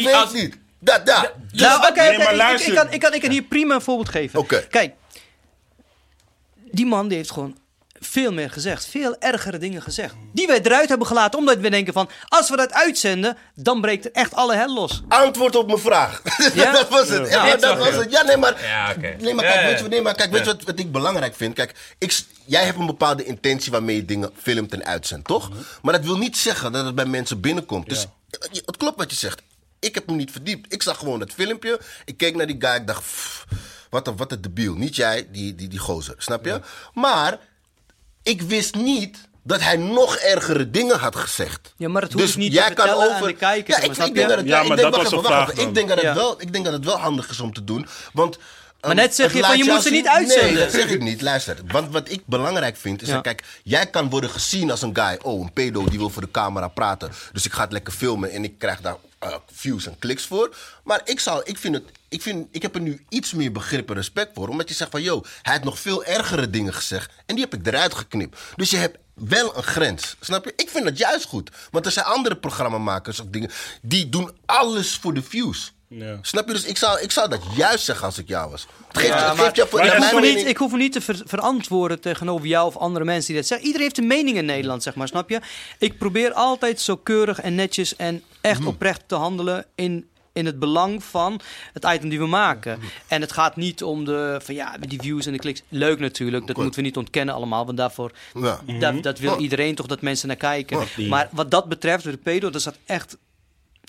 weet 0.05 0.15
als, 0.15 0.33
niet. 0.33 0.57
Dat, 0.79 1.01
ja. 1.05 1.33
nou, 1.51 1.89
oké, 1.89 2.03
ik- 2.03 2.19
kan, 2.75 2.93
ik, 2.93 3.01
kan, 3.01 3.13
ik 3.15 3.21
kan 3.21 3.31
hier 3.31 3.43
prima 3.43 3.75
een 3.75 3.81
voorbeeld 3.81 4.09
geven. 4.09 4.39
Oké. 4.39 4.67
Kijk, 4.71 4.95
die 6.71 6.87
man 6.87 7.09
die 7.09 7.17
heeft 7.17 7.31
gewoon 7.31 7.57
veel 8.01 8.33
meer 8.33 8.51
gezegd. 8.51 8.87
Veel 8.87 9.17
ergere 9.19 9.59
dingen 9.59 9.83
gezegd. 9.83 10.15
Die 10.33 10.47
wij 10.47 10.61
eruit 10.63 10.89
hebben 10.89 11.07
gelaten 11.07 11.39
omdat 11.39 11.59
we 11.59 11.71
denken 11.71 11.93
van... 11.93 12.09
als 12.29 12.51
we 12.51 12.57
dat 12.57 12.73
uitzenden, 12.73 13.37
dan 13.55 13.81
breekt 13.81 14.05
er 14.05 14.13
echt 14.13 14.35
alle 14.35 14.55
hel 14.55 14.75
los. 14.75 15.03
Antwoord 15.09 15.57
op 15.57 15.67
mijn 15.67 15.79
vraag. 15.79 16.23
Ja? 16.55 16.73
dat 16.73 16.89
was 16.89 17.09
het. 17.09 17.29
Ja, 17.31 17.57
dat 17.57 17.79
was 17.79 17.95
het. 17.95 18.11
Ja, 18.11 18.23
nee, 18.23 18.37
maar... 18.37 18.63
Ja, 18.65 18.91
oké. 18.97 19.17
Nee, 19.21 19.35
maar 19.35 19.45
kijk, 19.45 19.63
weet 19.63 19.77
je, 19.77 19.83
wat- 19.83 19.91
nee, 19.91 20.03
maar 20.03 20.15
kijk, 20.15 20.31
weet 20.31 20.45
je 20.45 20.47
wat, 20.53 20.63
wat 20.63 20.79
ik 20.79 20.93
belangrijk 20.93 21.35
vind? 21.37 21.55
Kijk, 21.55 21.75
ik, 21.99 22.23
jij 22.45 22.65
hebt 22.65 22.79
een 22.79 22.87
bepaalde 22.87 23.25
intentie 23.25 23.73
waarmee 23.73 23.97
je 23.97 24.05
dingen 24.05 24.31
filmt 24.43 24.73
en 24.73 24.85
uitzendt, 24.85 25.27
toch? 25.27 25.49
Mhm. 25.51 25.59
Maar 25.83 25.93
dat 25.93 26.05
wil 26.05 26.19
niet 26.19 26.37
zeggen 26.37 26.73
dat 26.73 26.85
het 26.85 26.95
bij 26.95 27.07
mensen 27.07 27.41
binnenkomt. 27.41 27.89
Dus 27.89 28.07
het 28.67 28.77
klopt 28.77 28.97
wat 28.99 29.11
je 29.11 29.17
zegt. 29.17 29.43
Ik 29.87 29.95
heb 29.95 30.07
me 30.07 30.15
niet 30.15 30.31
verdiept. 30.31 30.73
Ik 30.73 30.83
zag 30.83 30.99
gewoon 30.99 31.19
dat 31.19 31.33
filmpje. 31.33 31.81
Ik 32.05 32.17
keek 32.17 32.37
naar 32.37 32.47
die 32.47 32.57
guy. 32.59 32.75
Ik 32.75 32.87
dacht, 32.87 33.01
pff, 33.03 33.47
wat 33.91 34.07
een, 34.07 34.17
wat 34.17 34.33
een 34.33 34.41
debiel. 34.41 34.75
Niet 34.75 34.97
jij, 34.97 35.29
die, 35.33 35.55
die, 35.55 35.69
die 35.69 35.79
gozer. 35.79 36.15
Snap 36.19 36.45
je? 36.45 36.61
Maar 36.95 37.39
ik 38.23 38.43
wist 38.43 38.75
niet 38.75 39.19
dat 39.43 39.61
hij 39.61 39.77
nog 39.77 40.17
ergere 40.17 40.71
dingen 40.71 40.99
had 40.99 41.17
gezegd. 41.17 41.75
Ja, 41.77 41.89
maar 41.89 42.01
dat 42.01 42.13
hoef 42.13 42.21
dus 42.21 42.37
niet 42.37 42.53
jij 42.53 42.69
te 42.69 42.75
kan 42.75 42.87
vertellen 42.87 43.11
over... 43.11 43.23
aan 43.23 43.33
de 43.33 43.37
kijker, 43.39 43.75
Ja, 43.75 43.83
ik, 43.83 43.97
ik 43.97 44.15
denk 44.15 44.29
dat 44.29 44.39
het, 44.39 44.47
Ja, 44.47 44.61
ik 44.61 44.69
maar 44.69 44.77
denk, 44.77 44.93
dat 44.93 45.01
wacht 45.01 45.11
was 45.11 45.25
even, 45.25 45.37
wacht. 45.37 45.59
Ik 45.59 45.75
denk 45.75 45.89
dat 45.89 46.01
het 46.01 46.15
wel, 46.15 46.41
ik 46.41 46.53
denk 46.53 46.65
dat 46.65 46.75
het 46.75 46.85
wel 46.85 46.99
handig 46.99 47.31
is 47.31 47.41
om 47.41 47.53
te 47.53 47.65
doen. 47.65 47.87
Want 48.13 48.39
Maar 48.87 48.95
net 48.95 49.15
zeg 49.15 49.33
je 49.33 49.43
van, 49.43 49.59
je 49.59 49.65
moet 49.65 49.83
ze 49.83 49.91
niet 49.91 50.07
uitzenden. 50.07 50.55
Nee, 50.55 50.65
dat 50.65 50.73
zeg 50.73 50.91
ik 50.91 51.03
niet. 51.03 51.21
Luister, 51.21 51.57
want 51.67 51.93
wat 51.93 52.11
ik 52.11 52.23
belangrijk 52.27 52.77
vind 52.77 53.03
is... 53.03 53.09
Ja. 53.09 53.15
dat, 53.15 53.23
kijk, 53.23 53.45
jij 53.63 53.87
kan 53.87 54.11
worden 54.11 54.31
gezien 54.31 54.71
als 54.71 54.83
een 54.83 54.97
guy... 54.97 55.19
oh, 55.23 55.41
een 55.41 55.53
pedo 55.53 55.85
die 55.85 55.99
wil 55.99 56.11
voor 56.11 56.23
de 56.23 56.31
camera 56.31 56.69
praten. 56.69 57.13
Dus 57.33 57.45
ik 57.45 57.53
ga 57.53 57.63
het 57.63 57.73
lekker 57.73 57.93
filmen 57.93 58.31
en 58.31 58.45
ik 58.45 58.59
krijg 58.59 58.81
daar 58.81 58.97
eh, 59.19 59.35
views 59.53 59.87
en 59.87 59.99
kliks 59.99 60.27
voor. 60.27 60.57
Maar 60.85 61.01
ik, 61.05 61.21
zou, 61.21 61.43
ik, 61.45 61.59
vind 61.59 61.75
het, 61.75 61.85
ik, 62.09 62.23
vind, 62.23 62.49
ik 62.51 62.63
heb 62.63 62.75
er 62.75 62.81
nu 62.81 63.05
iets 63.09 63.33
meer 63.33 63.53
begrip 63.53 63.89
en 63.89 63.95
respect 63.95 64.31
voor. 64.35 64.49
Omdat 64.49 64.69
je 64.69 64.75
zegt 64.75 64.91
van, 64.91 65.03
yo, 65.03 65.23
hij 65.43 65.53
heeft 65.53 65.65
nog 65.65 65.79
veel 65.79 66.05
ergere 66.05 66.51
dingen 66.51 66.75
gezegd. 66.75 67.11
En 67.27 67.35
die 67.35 67.45
heb 67.45 67.55
ik 67.55 67.67
eruit 67.67 67.95
geknipt. 67.95 68.39
Dus 68.57 68.71
je 68.71 68.77
hebt 68.77 68.99
wel 69.15 69.57
een 69.57 69.63
grens. 69.63 70.17
Snap 70.21 70.45
je? 70.45 70.53
Ik 70.57 70.69
vind 70.69 70.85
dat 70.85 70.99
juist 70.99 71.25
goed. 71.25 71.51
Want 71.71 71.87
er 71.87 71.93
zijn 71.93 72.07
andere 72.07 72.37
programmamakers 72.37 73.21
of 73.21 73.27
dingen... 73.31 73.51
die 73.83 74.09
doen 74.09 74.31
alles 74.47 74.97
voor 74.97 75.15
de 75.15 75.23
views. 75.23 75.75
Ja. 75.89 76.19
Snap 76.23 76.47
je? 76.47 76.53
Dus 76.53 76.65
ik 76.65 76.77
zou, 76.77 77.01
ik 77.01 77.11
zou 77.11 77.29
dat 77.29 77.41
juist 77.57 77.85
zeggen 77.85 78.07
als 78.07 78.19
ik 78.19 78.29
jou 78.29 78.51
was. 78.51 78.67
Het 78.89 78.97
geeft, 78.99 79.09
Ja, 79.09 79.27
het 79.29 79.37
maar- 79.37 79.45
geeft 79.45 79.57
jou 79.57 79.69
voor, 79.69 79.79
maar 79.79 79.89
naar 79.89 79.97
het 79.97 80.05
Ik 80.05 80.11
hoef, 80.13 80.21
niet, 80.21 80.31
mening- 80.31 80.49
ik 80.51 80.57
hoef 80.57 80.71
me 80.73 80.77
niet 80.79 80.93
te 80.93 81.01
ver- 81.01 81.23
verantwoorden 81.25 82.01
tegenover 82.01 82.47
jou 82.47 82.67
of 82.67 82.77
andere 82.77 83.05
mensen 83.05 83.27
die 83.27 83.37
dat 83.37 83.47
zeggen. 83.47 83.67
Iedereen 83.67 83.87
heeft 83.87 83.99
een 83.99 84.07
mening 84.07 84.37
in 84.37 84.45
Nederland, 84.45 84.83
zeg 84.83 84.95
maar, 84.95 85.09
snap 85.09 85.31
je? 85.31 85.41
Ik 85.79 85.99
probeer 85.99 86.33
altijd 86.33 86.81
zo 86.81 86.97
keurig 86.97 87.41
en 87.41 87.55
netjes 87.55 87.97
en 87.97 88.23
echt 88.41 88.59
Mhm. 88.61 88.69
oprecht 88.69 89.03
te 89.07 89.15
handelen 89.15 89.65
in, 89.75 90.09
in 90.33 90.47
het 90.47 90.59
belang 90.59 91.05
van 91.05 91.41
het 91.73 91.85
item 91.85 92.09
die 92.09 92.19
we 92.19 92.27
maken. 92.27 92.79
En 93.09 93.21
het 93.21 93.33
gaat 93.33 93.57
niet 93.57 93.83
om 93.83 94.05
de, 94.05 94.41
van 94.43 94.55
ja, 94.55 94.77
die 94.81 95.01
views 95.03 95.27
en 95.27 95.33
de 95.33 95.39
kliks. 95.39 95.63
Leuk 95.69 95.99
natuurlijk, 95.99 96.47
dat 96.47 96.55
Goed. 96.55 96.65
moeten 96.65 96.81
we 96.83 96.87
niet 96.87 96.97
ontkennen 96.97 97.35
allemaal, 97.35 97.65
want 97.67 97.77
daarvoor, 97.77 98.11
Ja. 98.35 98.61
dat, 98.79 99.03
dat 99.03 99.19
wil 99.19 99.33
Ja. 99.33 99.39
iedereen 99.39 99.75
toch 99.75 99.87
dat 99.87 100.01
mensen 100.01 100.29
naar 100.29 100.37
kijken. 100.37 100.87
Ja. 100.97 101.09
Maar 101.09 101.29
wat 101.33 101.51
dat 101.51 101.69
betreft, 101.69 102.05
de 102.05 102.17
pedo, 102.17 102.47
dat 102.47 102.55
is 102.55 102.65
dat 102.65 102.77
echt... 102.87 103.17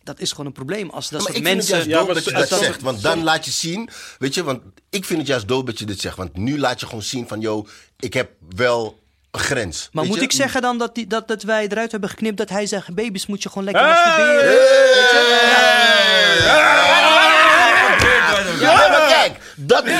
Dat 0.08 0.20
is 0.20 0.30
gewoon 0.32 0.46
een 0.46 0.52
probleem. 0.52 0.90
Als 0.90 1.10
dat 1.10 1.22
soort 1.22 1.36
ik 1.36 1.44
vind 1.44 1.56
mensen... 1.56 1.78
het 1.78 1.86
Ja, 1.86 2.04
maar 2.04 2.14
dat 2.14 2.24
je 2.24 2.32
dat 2.32 2.48
zegt. 2.48 2.82
Want 2.82 3.02
dan 3.02 3.24
laat 3.24 3.46
je 3.46 3.52
zien, 3.52 3.90
weet 4.20 4.34
je, 4.34 4.44
want 4.44 4.62
ik 4.90 5.06
vind 5.06 5.20
het 5.20 5.28
juist 5.28 5.48
dope 5.48 5.66
dat 5.66 5.80
je 5.80 5.86
dit 5.86 6.00
zegt. 6.00 6.18
Want 6.18 6.38
nu 6.38 6.60
laat 6.60 6.80
je 6.80 6.86
gewoon 6.86 7.02
zien 7.04 7.28
van, 7.28 7.42
yo, 7.42 7.68
ik 8.00 8.14
heb 8.14 8.30
wel 8.56 9.00
een 9.32 9.40
grens. 9.40 9.90
Maar 9.92 10.06
moet 10.06 10.16
je? 10.16 10.22
ik 10.22 10.32
zeggen 10.32 10.62
dan 10.62 10.78
dat, 10.78 10.96
die, 10.96 11.08
dat, 11.08 11.28
dat 11.28 11.44
wij 11.44 11.68
eruit 11.68 11.92
hebben 11.92 12.10
geknipt 12.10 12.38
dat 12.38 12.50
hij 12.50 12.66
zegt: 12.66 12.96
baby's 12.96 13.26
moet 13.26 13.44
je 13.44 13.50
gewoon 13.50 13.64
lekker 13.64 13.84
Hey! 13.84 13.94
masturberen? 13.94 14.56
Ja, 18.60 18.80
nee, 18.80 18.87
maar 18.87 18.87
kijk, 19.28 19.54
dat 19.56 19.86
is 19.86 19.94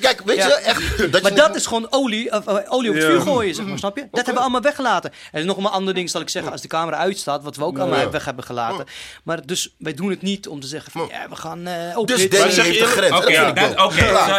kijk, 0.00 0.20
weet 0.24 0.36
je, 0.36 0.42
echt. 0.54 1.12
Dat 1.12 1.22
Maar 1.22 1.30
je 1.30 1.36
dat 1.36 1.54
is 1.56 1.66
gewoon 1.66 1.86
olie, 1.90 2.32
of, 2.32 2.46
eh, 2.46 2.54
olie 2.72 2.88
op 2.90 2.94
het 2.96 3.04
Ja. 3.04 3.10
vuur 3.10 3.20
gooien, 3.20 3.54
zeg 3.54 3.64
maar, 3.64 3.78
snap 3.78 3.96
je? 3.96 4.02
Dat 4.02 4.10
hebben 4.14 4.34
we 4.34 4.40
allemaal 4.40 4.60
weggelaten. 4.60 5.12
Er 5.32 5.38
is 5.40 5.44
nog 5.46 5.56
een 5.56 5.66
ander 5.66 5.94
ding, 5.94 6.10
zal 6.10 6.20
ik 6.20 6.28
zeggen, 6.28 6.52
als 6.52 6.60
de 6.60 6.68
camera 6.68 6.96
uitstaat, 6.96 7.42
wat 7.42 7.56
we 7.56 7.64
ook 7.64 7.78
allemaal 7.78 7.98
Ja. 8.00 8.10
weg 8.10 8.24
hebben 8.24 8.44
gelaten. 8.44 8.84
Maar 9.24 9.46
dus, 9.46 9.74
wij 9.78 9.94
doen 9.94 10.10
het 10.10 10.22
niet 10.22 10.48
om 10.48 10.60
te 10.60 10.66
zeggen 10.66 10.92
van, 10.92 11.08
ja, 11.10 11.28
we 11.28 11.36
gaan 11.36 11.68
uh, 11.68 11.98
ook 11.98 12.06
Dus 12.06 12.28
eh, 12.28 12.30
zeg 12.48 12.64
heeft 12.64 12.76
eerlijk- 12.76 12.92
grens. 12.92 13.16
Oké, 13.16 13.30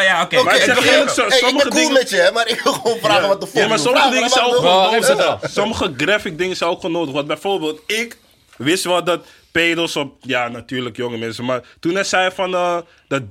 ja, 0.02 0.24
oké. 0.24 0.44
Maar 0.44 0.56
ik 0.56 0.62
zeg 0.62 0.86
eerlijk, 0.86 1.10
sommige 1.10 1.68
cool 1.68 1.70
dingen- 1.80 1.94
met 1.94 2.10
je, 2.10 2.16
hè, 2.16 2.32
maar 2.32 2.48
ik 2.48 2.62
wil 2.62 2.74
gewoon 2.74 2.98
vragen 3.02 3.28
wat 3.28 3.42
de 3.42 3.48
fuck 3.48 3.56
Ja, 3.62 3.68
maar 3.68 3.80
sommige 3.80 4.10
dingen 4.10 4.30
zijn 4.30 4.46
ook 4.46 4.56
gewoon 4.56 4.92
nodig. 4.92 5.40
Sommige 5.52 5.94
graphic 5.98 6.38
dingen 6.38 6.56
zijn 6.56 6.70
ook 6.70 6.76
gewoon 6.82 6.92
nodig. 6.92 7.14
Want 7.14 7.28
bijvoorbeeld, 7.28 7.82
ik 7.86 8.18
wist 8.58 8.84
wel 8.84 9.04
dat 9.04 9.20
pedos 9.52 9.95
op... 9.95 10.16
Ja, 10.22 10.47
natuurlijk 10.47 10.95
jonge 10.95 11.18
mensen. 11.18 11.45
Maar 11.45 11.62
toen 11.80 11.93
hij 11.93 12.04
zei 12.04 12.32
van 12.32 12.52
uh, 12.54 12.78
dat 13.08 13.22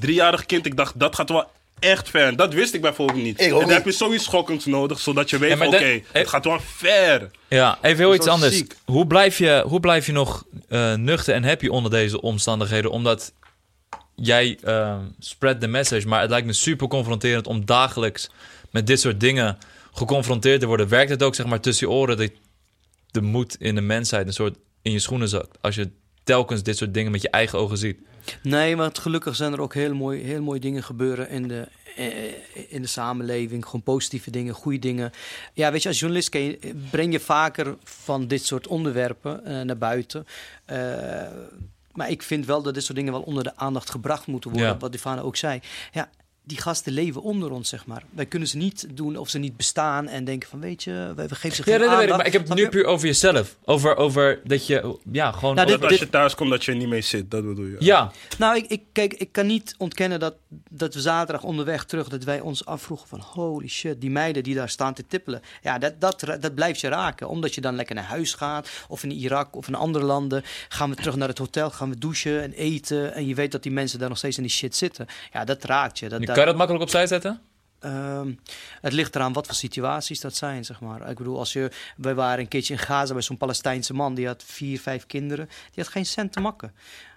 driejarig, 0.00 0.46
kind... 0.46 0.66
Ik 0.66 0.76
dacht, 0.76 0.98
dat 1.00 1.14
gaat 1.14 1.28
wel 1.28 1.50
echt 1.78 2.10
ver. 2.10 2.26
En 2.26 2.36
dat 2.36 2.54
wist 2.54 2.74
ik 2.74 2.80
bijvoorbeeld 2.80 3.22
niet. 3.22 3.40
Ik 3.40 3.46
ook 3.46 3.52
en 3.52 3.58
dan 3.58 3.66
niet. 3.68 3.76
heb 3.76 3.84
je 3.84 3.92
zoiets 3.92 4.24
schokkends 4.24 4.64
nodig. 4.66 5.00
Zodat 5.00 5.30
je 5.30 5.38
weet 5.38 5.58
Ja, 5.58 5.66
oké, 5.66 5.92
dat- 5.92 6.02
het 6.12 6.28
gaat 6.28 6.44
wel 6.44 6.60
ver. 6.60 7.30
Ja, 7.48 7.78
even 7.82 7.98
heel 8.04 8.14
iets 8.14 8.26
anders. 8.26 8.56
ziek. 8.56 8.74
Hoe 8.84 9.06
blijf, 9.06 9.38
je, 9.38 9.64
hoe 9.66 9.80
blijf 9.80 10.06
je 10.06 10.12
nog 10.12 10.44
eh, 10.68 10.94
nuchter 10.94 11.34
en 11.34 11.44
happy 11.44 11.66
onder 11.68 11.90
deze 11.90 12.20
omstandigheden? 12.20 12.90
Omdat 12.90 13.32
jij 14.14 14.58
eh, 14.62 14.98
spread 15.18 15.60
the 15.60 15.66
message, 15.66 16.08
maar 16.08 16.20
het 16.20 16.30
lijkt 16.30 16.46
me 16.46 16.52
super 16.52 16.88
confronterend 16.88 17.46
om 17.46 17.64
dagelijks 17.64 18.30
met 18.70 18.86
dit 18.86 19.00
soort 19.00 19.20
dingen 19.20 19.58
geconfronteerd 19.92 20.60
te 20.60 20.66
worden. 20.66 20.88
Werkt 20.88 21.10
het 21.10 21.22
ook 21.22 21.34
zeg 21.34 21.46
maar 21.46 21.60
tussen 21.60 21.86
je 21.88 21.92
oren 21.94 22.16
dat 22.16 22.30
de 23.10 23.20
moed 23.22 23.56
in 23.58 23.74
de 23.74 23.80
mensheid 23.80 24.26
een 24.26 24.32
soort 24.32 24.56
in 24.84 24.92
je 24.92 24.98
schoenen 24.98 25.28
zakt? 25.28 25.58
Als 25.60 25.74
je 25.74 25.90
telkens 26.24 26.62
dit 26.62 26.76
soort 26.76 26.94
dingen 26.94 27.12
met 27.12 27.22
je 27.22 27.30
eigen 27.30 27.58
ogen 27.58 27.78
ziet. 27.78 27.98
Nee, 28.42 28.76
want 28.76 28.98
gelukkig 28.98 29.36
zijn 29.36 29.52
er 29.52 29.60
ook 29.60 29.74
heel 29.74 29.94
mooie, 29.94 30.22
heel 30.22 30.42
mooie 30.42 30.60
dingen 30.60 30.82
gebeuren 30.82 31.28
in 31.28 31.48
de, 31.48 31.68
eh, 31.96 32.72
in 32.72 32.82
de 32.82 32.88
samenleving. 32.88 33.64
Gewoon 33.64 33.82
positieve 33.82 34.30
dingen, 34.30 34.54
goede 34.54 34.78
dingen. 34.78 35.12
Ja, 35.52 35.72
weet 35.72 35.82
je, 35.82 35.88
als 35.88 35.98
journalist 35.98 36.32
je, 36.32 36.58
breng 36.90 37.12
je 37.12 37.20
vaker 37.20 37.76
van 37.84 38.26
dit 38.26 38.44
soort 38.44 38.66
onderwerpen 38.66 39.44
eh, 39.44 39.60
naar 39.60 39.78
buiten. 39.78 40.26
Eh, 40.64 40.78
maar 41.92 42.10
ik 42.10 42.22
vind 42.22 42.46
wel 42.46 42.62
dat 42.62 42.74
dit 42.74 42.84
soort 42.84 42.96
dingen 42.96 43.12
wel 43.12 43.22
onder 43.22 43.44
de 43.44 43.56
aandacht 43.56 43.90
gebracht 43.90 44.26
moeten 44.26 44.50
worden. 44.50 44.68
Ja. 44.68 44.76
Wat 44.76 44.94
Ivana 44.94 45.20
ook 45.20 45.36
zei. 45.36 45.60
Ja, 45.92 46.10
die 46.46 46.58
gasten 46.60 46.92
leven 46.92 47.22
onder 47.22 47.50
ons, 47.50 47.68
zeg 47.68 47.86
maar. 47.86 48.02
Wij 48.10 48.26
kunnen 48.26 48.48
ze 48.48 48.56
niet 48.56 48.86
doen 48.94 49.16
of 49.16 49.28
ze 49.28 49.38
niet 49.38 49.56
bestaan 49.56 50.08
en 50.08 50.24
denken 50.24 50.48
van, 50.48 50.60
weet 50.60 50.82
je, 50.82 51.12
we, 51.16 51.34
geven 51.34 51.56
ze 51.56 51.62
Ja, 51.70 51.76
geen 51.78 51.78
dat 51.78 51.80
weet 51.80 51.80
ik, 51.80 51.92
aandacht. 51.92 52.16
maar 52.16 52.26
ik 52.26 52.32
heb 52.32 52.42
het 52.48 52.54
nu 52.54 52.62
je? 52.62 52.68
puur 52.68 52.84
over 52.84 53.06
jezelf. 53.06 53.56
Over, 53.64 53.96
over 53.96 54.40
dat 54.44 54.66
je, 54.66 54.98
ja, 55.12 55.32
gewoon... 55.32 55.54
Nou, 55.54 55.68
Dat 55.68 55.80
dit- 55.80 55.90
als 55.90 55.98
je 55.98 56.10
thuis 56.10 56.34
komt, 56.34 56.50
dat 56.50 56.64
je 56.64 56.70
er 56.72 56.76
niet 56.78 56.88
mee 56.88 57.00
zit. 57.00 57.30
Dat 57.30 57.46
bedoel 57.46 57.66
je. 57.66 57.76
ja, 57.78 58.12
Nou, 58.38 58.56
ik, 58.56 58.66
ik, 58.66 58.82
kijk, 58.92 59.14
ik 59.14 59.32
kan 59.32 59.46
niet 59.46 59.74
ontkennen 59.78 60.20
dat, 60.20 60.34
dat 60.70 60.94
we 60.94 61.00
zaterdag 61.00 61.44
onderweg 61.44 61.84
terug... 61.84 62.08
dat 62.08 62.24
wij 62.24 62.40
ons 62.40 62.64
afvroegen 62.64 63.08
van 63.08 63.20
holy 63.20 63.68
shit, 63.68 64.00
die 64.00 64.10
meiden 64.10 64.42
die 64.42 64.54
daar 64.54 64.68
staan 64.68 64.94
te 64.94 65.06
tippelen. 65.06 65.40
Ja, 65.62 65.78
dat, 65.78 66.00
dat, 66.00 66.20
dat 66.40 66.54
blijft 66.54 66.80
je 66.80 66.88
raken. 66.88 67.28
Omdat 67.28 67.54
je 67.54 67.60
dan 67.60 67.74
lekker 67.76 67.94
naar 67.94 68.04
huis 68.04 68.34
gaat, 68.34 68.68
of 68.88 69.02
in 69.02 69.10
Irak 69.12 69.56
of 69.56 69.68
in 69.68 69.74
andere 69.74 70.04
landen. 70.04 70.42
Gaan 70.68 70.90
we 70.90 70.96
terug 70.96 71.16
naar 71.16 71.28
het 71.28 71.38
hotel, 71.38 71.70
gaan 71.70 71.90
we 71.90 71.98
douchen 71.98 72.42
en 72.42 72.52
eten. 72.52 73.14
En 73.14 73.26
je 73.26 73.34
weet 73.34 73.52
dat 73.52 73.62
die 73.62 73.72
mensen 73.72 73.98
daar 73.98 74.08
nog 74.08 74.18
steeds 74.18 74.36
in 74.36 74.42
die 74.42 74.52
shit 74.52 74.76
zitten. 74.76 75.06
Ja, 75.32 75.44
dat 75.44 75.64
raakt 75.64 75.98
je. 75.98 76.08
Dat, 76.08 76.33
kan 76.34 76.42
je 76.42 76.48
dat 76.48 76.58
makkelijk 76.58 76.84
opzij 76.84 77.06
zetten? 77.06 77.40
Ehm, 77.84 78.32
het 78.80 78.92
ligt 78.92 79.14
eraan 79.14 79.32
wat 79.32 79.46
voor 79.46 79.54
situaties 79.54 80.20
dat 80.20 80.36
zijn, 80.36 80.64
zeg 80.64 80.80
maar. 80.80 81.10
Ik 81.10 81.16
bedoel, 81.16 81.38
als 81.38 81.52
je, 81.52 81.70
wij 81.96 82.14
waren 82.14 82.38
een 82.38 82.48
keertje 82.48 82.74
in 82.74 82.78
Gaza 82.78 83.12
bij 83.12 83.22
zo'n 83.22 83.36
Palestijnse 83.36 83.94
man, 83.94 84.14
die 84.14 84.26
had 84.26 84.42
vier, 84.46 84.80
vijf 84.80 85.06
kinderen. 85.06 85.46
Die 85.46 85.84
had 85.84 85.88
geen 85.88 86.06
cent 86.06 86.32
te 86.32 86.40
makken. 86.40 86.74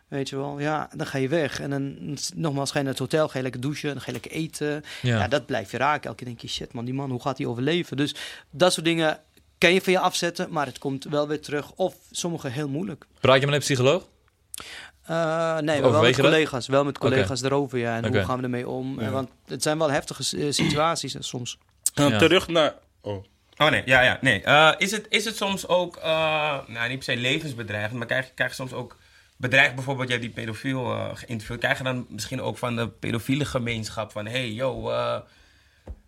Weet 0.07 0.29
je 0.29 0.35
wel, 0.35 0.59
ja, 0.59 0.89
dan 0.95 1.07
ga 1.07 1.17
je 1.17 1.27
weg. 1.27 1.59
En 1.59 1.69
dan, 1.69 2.17
nogmaals, 2.35 2.71
ga 2.71 2.77
je 2.77 2.83
naar 2.83 2.93
het 2.93 3.01
hotel, 3.01 3.27
ga 3.27 3.37
je 3.37 3.43
lekker 3.43 3.61
douchen, 3.61 3.89
dan 3.89 3.99
ga 3.99 4.05
je 4.05 4.11
lekker 4.11 4.31
eten. 4.31 4.83
Ja. 5.01 5.19
Ja, 5.19 5.27
dat 5.27 5.45
blijft 5.45 5.71
je 5.71 5.77
raken. 5.77 6.03
Elke 6.03 6.15
keer 6.15 6.27
denk 6.27 6.41
je, 6.41 6.47
shit 6.47 6.73
man, 6.73 6.85
die 6.85 6.93
man, 6.93 7.09
hoe 7.09 7.21
gaat 7.21 7.37
hij 7.37 7.47
overleven? 7.47 7.97
Dus 7.97 8.15
dat 8.49 8.73
soort 8.73 8.85
dingen 8.85 9.19
kan 9.57 9.73
je 9.73 9.81
van 9.81 9.93
je 9.93 9.99
afzetten, 9.99 10.47
maar 10.51 10.65
het 10.65 10.79
komt 10.79 11.03
wel 11.03 11.27
weer 11.27 11.41
terug. 11.41 11.71
Of 11.71 11.95
sommige 12.11 12.47
heel 12.47 12.69
moeilijk. 12.69 13.05
Praat 13.19 13.39
je 13.39 13.45
met 13.45 13.55
een 13.55 13.61
psycholoog? 13.61 14.07
Eh, 15.07 15.57
nee, 15.57 15.81
maar 15.81 15.91
wel 15.91 16.01
met 16.01 16.15
dat? 16.15 16.25
collega's. 16.25 16.67
Wel 16.67 16.83
met 16.83 16.97
collega's 16.97 17.41
erover, 17.41 17.77
ja. 17.77 17.95
En 17.95 18.07
hoe 18.07 18.23
gaan 18.23 18.37
we 18.37 18.43
ermee 18.43 18.67
om? 18.69 18.99
Eh, 18.99 19.11
Want 19.11 19.29
het 19.47 19.63
zijn 19.63 19.77
wel 19.77 19.91
heftige 19.91 20.37
eh, 20.37 20.51
situaties 20.51 21.15
eh, 21.15 21.21
soms. 21.21 21.57
Ja. 21.93 22.17
terug 22.17 22.47
naar... 22.47 22.73
Oh. 23.01 23.23
Oh 23.57 23.69
nee, 23.69 23.81
ja, 23.85 24.01
ja, 24.01 24.17
nee. 24.21 24.41
Eh, 24.43 24.71
is, 24.77 24.91
het, 24.91 25.05
is 25.09 25.25
het 25.25 25.35
soms 25.35 25.67
ook, 25.67 25.95
eh, 25.95 26.57
nou 26.67 26.87
niet 26.89 26.97
per 26.97 27.03
se 27.03 27.17
levensbedreigend, 27.17 27.97
maar 27.97 28.07
krijg, 28.07 28.25
je- 28.25 28.31
krijg 28.35 28.49
je 28.49 28.55
soms 28.55 28.73
ook 28.73 28.97
bedreigd, 29.37 29.75
bijvoorbeeld, 29.75 30.09
jij 30.09 30.17
hebt 30.17 30.33
die 30.33 30.43
pedofiel 30.43 30.91
eh, 30.93 31.09
geïnterviewd, 31.13 31.59
krijg 31.59 31.77
je 31.77 31.83
dan 31.83 32.05
misschien 32.09 32.41
ook 32.41 32.57
van 32.57 32.75
de 32.75 32.87
pedofiele 32.87 33.45
gemeenschap 33.45 34.11
van, 34.11 34.25
hey, 34.25 34.51
yo, 34.51 34.89
eh, 34.89 35.17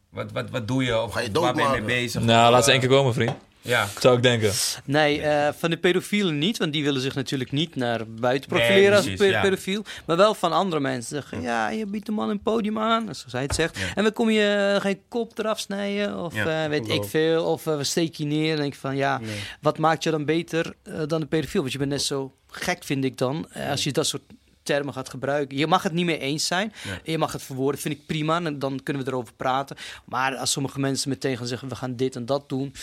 wat, 0.10 0.32
wat, 0.32 0.50
wat 0.50 0.68
doe 0.68 0.84
je? 0.84 1.02
Of, 1.02 1.14
Ga 1.14 1.20
je 1.20 1.28
of 1.36 1.42
waar 1.42 1.54
ben 1.54 1.64
je 1.64 1.70
mee 1.72 1.82
bezig? 1.82 2.22
Nou, 2.24 2.46
Of, 2.46 2.52
laat 2.52 2.64
ze 2.64 2.72
eh, 2.72 2.78
één 2.78 2.88
keer 2.88 2.98
komen, 2.98 3.14
vriend. 3.14 3.36
Ja. 3.62 3.88
Zou 4.00 4.16
ik 4.18 4.24
denken. 4.24 4.52
Nee, 4.86 5.22
eh, 5.22 5.54
van 5.58 5.70
de 5.70 5.78
pedofielen 5.78 6.38
niet, 6.38 6.58
want 6.58 6.74
die 6.74 6.84
willen 6.84 7.02
zich 7.02 7.16
natuurlijk 7.16 7.52
niet 7.52 7.76
naar 7.76 8.08
buiten 8.08 8.50
Nee, 8.52 8.60
profileren 8.60 8.96
als 8.96 9.02
precies, 9.06 9.20
pe- 9.20 9.26
ja. 9.32 9.42
pedofiel. 9.42 9.84
Maar 10.06 10.18
wel 10.18 10.34
van 10.34 10.52
andere 10.52 10.82
mensen 10.82 11.10
zeggen, 11.16 11.42
ja, 11.42 11.70
je 11.70 11.86
biedt 11.86 12.06
de 12.06 12.12
man 12.12 12.30
een 12.30 12.42
podium 12.42 12.80
aan, 12.80 13.02
zoals 13.02 13.32
hij 13.32 13.42
het 13.42 13.56
zegt. 13.56 13.78
En 13.96 14.04
we 14.04 14.12
kom 14.12 14.30
je 14.30 14.72
eh, 14.76 14.82
geen 14.82 15.02
kop 15.08 15.38
eraf 15.40 15.60
snijden, 15.60 16.20
of 16.24 16.34
Ja, 16.34 16.64
eh, 16.64 16.70
weet 16.70 16.90
ik 16.90 17.04
veel, 17.04 17.46
of 17.46 17.64
we 17.64 17.84
steken 17.84 18.30
je 18.30 18.36
neer. 18.36 18.52
En 18.52 18.58
denk 18.62 18.76
van, 18.76 18.96
ja, 18.96 19.22
wat 19.62 19.78
maakt 19.78 20.04
je 20.04 20.12
dan 20.12 20.26
beter 20.26 20.76
dan 21.08 21.20
de 21.20 21.26
pedofiel? 21.28 21.62
Want 21.62 21.72
je 21.74 21.80
bent 21.80 21.92
net 21.92 22.02
zo 22.02 22.34
gek, 22.48 22.84
vind 22.84 23.04
ik 23.04 23.18
dan, 23.18 23.48
als 23.70 23.84
je 23.84 23.92
dat 23.92 24.08
soort 24.08 24.24
termen 24.64 24.94
gaat 24.94 25.10
gebruiken. 25.10 25.58
Je 25.58 25.68
mag 25.68 25.84
het 25.84 25.92
niet 25.94 26.06
mee 26.06 26.20
eens 26.20 26.46
zijn. 26.48 26.74
Je 27.04 27.18
mag 27.18 27.32
het 27.32 27.44
verwoorden, 27.44 27.82
vind 27.82 27.94
ik 27.94 28.06
prima. 28.06 28.42
En 28.44 28.60
dan 28.60 28.80
kunnen 28.84 29.04
we 29.04 29.10
erover 29.10 29.34
praten. 29.34 29.76
Maar 30.06 30.36
als 30.36 30.52
sommige 30.52 30.80
mensen 30.80 31.10
meteen 31.10 31.38
gaan 31.38 31.48
zeggen, 31.48 31.70
we 31.70 31.76
gaan 31.76 31.96
dit 31.96 32.16
en 32.16 32.26
dat 32.26 32.50
doen. 32.50 32.74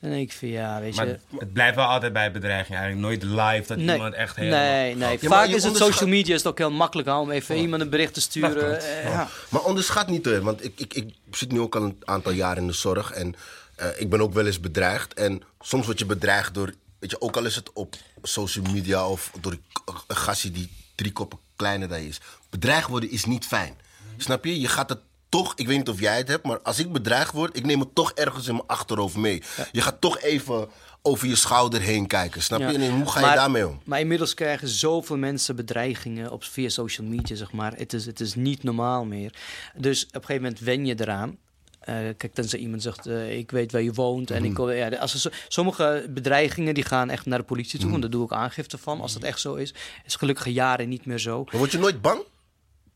Denk 0.00 0.30
ik 0.30 0.32
van, 0.32 0.48
ja, 0.48 0.80
weet 0.80 0.94
Maar 0.96 1.06
je... 1.06 1.18
het 1.38 1.52
blijft 1.52 1.76
wel 1.76 1.84
altijd 1.86 2.12
bij 2.12 2.32
bedreiging 2.32 2.78
eigenlijk. 2.78 3.06
Nooit 3.08 3.22
live 3.22 3.66
dat 3.66 3.76
Nee, 3.76 3.94
iemand 3.96 4.14
echt 4.14 4.36
helemaal... 4.36 4.60
nee, 4.60 4.96
nee. 4.96 5.18
Ja, 5.20 5.28
Vaak 5.28 5.48
is 5.48 5.64
het 5.64 5.76
social 5.76 6.08
media 6.08 6.34
is 6.34 6.40
het 6.42 6.50
ook 6.50 6.58
heel 6.58 6.70
makkelijk 6.70 7.08
hè, 7.08 7.14
om 7.14 7.30
even 7.30 7.56
iemand 7.56 7.82
een 7.82 7.90
bericht 7.90 8.14
te 8.14 8.20
sturen. 8.20 8.80
Eh, 8.80 9.04
ja. 9.04 9.28
Maar 9.48 9.62
onderschat 9.62 10.08
niet, 10.08 10.24
hè, 10.24 10.42
want 10.42 10.64
ik, 10.64 10.72
ik, 10.76 10.94
ik 10.94 11.14
zit 11.30 11.52
nu 11.52 11.60
ook 11.60 11.76
al 11.76 11.82
een 11.82 11.96
aantal 12.04 12.32
jaar 12.32 12.56
in 12.56 12.66
de 12.66 12.72
zorg. 12.72 13.10
En 13.10 13.34
eh, 13.76 13.86
ik 13.96 14.10
ben 14.10 14.20
ook 14.20 14.32
wel 14.32 14.46
eens 14.46 14.60
bedreigd. 14.60 15.14
En 15.14 15.42
soms 15.60 15.86
word 15.86 15.98
je 15.98 16.06
bedreigd 16.06 16.54
door, 16.54 16.74
weet 16.98 17.10
je, 17.10 17.20
ook 17.20 17.36
al 17.36 17.44
is 17.44 17.54
het 17.56 17.72
op 17.72 17.94
social 18.22 18.64
media 18.72 19.08
of 19.08 19.30
door 19.40 19.52
een- 19.52 20.16
gastie 20.16 20.50
die 20.50 20.70
drie 20.94 21.12
koppen 21.12 21.38
kleiner 21.56 21.88
dan 21.88 22.02
je 22.02 22.08
is. 22.08 22.20
Bedreigd 22.50 22.88
worden 22.88 23.10
is 23.10 23.24
niet 23.24 23.44
fijn. 23.46 23.78
Snap 24.16 24.44
je? 24.44 24.60
Je 24.60 24.68
gaat 24.68 24.88
het 24.88 24.98
toch, 25.30 25.52
ik 25.56 25.66
weet 25.66 25.76
niet 25.76 25.88
of 25.88 26.00
jij 26.00 26.16
het 26.16 26.28
hebt, 26.28 26.44
maar 26.46 26.60
als 26.60 26.78
ik 26.78 26.92
bedreigd 26.92 27.32
word, 27.32 27.56
ik 27.56 27.64
neem 27.64 27.80
het 27.80 27.94
toch 27.94 28.12
ergens 28.12 28.46
in 28.48 28.54
mijn 28.54 28.66
achterhoofd 28.66 29.16
mee. 29.16 29.42
Je 29.72 29.80
gaat 29.80 30.00
toch 30.00 30.20
even 30.20 30.68
over 31.02 31.28
je 31.28 31.34
schouder 31.36 31.80
heen 31.80 32.06
kijken, 32.06 32.42
snap 32.42 32.60
je? 32.60 32.66
Ja. 32.66 32.72
En 32.72 32.90
hoe 32.90 33.06
ga 33.10 33.20
je 33.20 33.26
Maar- 33.26 33.34
daarmee 33.36 33.68
om? 33.68 33.80
Maar 33.84 34.00
inmiddels 34.00 34.34
krijgen 34.34 34.68
zoveel 34.68 35.16
mensen 35.16 35.56
bedreigingen 35.56 36.30
op, 36.32 36.44
via 36.44 36.68
social 36.68 37.06
media, 37.06 37.36
zeg 37.36 37.52
maar. 37.52 37.72
Het 37.76 37.92
is, 37.92 38.06
het 38.06 38.20
is 38.20 38.34
niet 38.34 38.62
normaal 38.62 39.04
meer. 39.04 39.32
Dus 39.76 40.02
op 40.06 40.14
een 40.14 40.20
gegeven 40.20 40.42
moment 40.42 40.60
wen 40.60 40.86
je 40.86 40.94
eraan. 41.00 41.36
Eh, 41.80 41.94
kijk, 42.16 42.34
tenzij 42.34 42.58
iemand 42.58 42.82
zegt, 42.82 43.06
eh, 43.06 43.38
ik 43.38 43.50
weet 43.50 43.72
waar 43.72 43.82
je 43.82 43.92
woont. 43.92 44.30
En 44.30 44.44
ik, 44.44 44.58
Mhm. 44.58 44.70
ja, 44.70 44.88
als 44.88 45.24
er 45.24 45.44
sommige 45.48 46.06
bedreigingen 46.10 46.74
die 46.74 46.84
gaan 46.84 47.10
echt 47.10 47.26
naar 47.26 47.38
de 47.38 47.44
politie 47.44 47.78
toe. 47.78 47.86
Mhm. 47.86 47.94
En 47.94 48.00
daar 48.00 48.10
doe 48.10 48.24
ik 48.24 48.32
aangifte 48.32 48.78
van, 48.78 49.00
als 49.00 49.12
dat 49.12 49.22
echt 49.22 49.40
zo 49.40 49.54
is. 49.54 49.74
is 50.06 50.14
gelukkig 50.16 50.46
jaren 50.46 50.88
niet 50.88 51.06
meer 51.06 51.18
zo. 51.18 51.44
Maar 51.44 51.56
word 51.58 51.72
je 51.72 51.78
nooit 51.78 52.00
bang? 52.02 52.22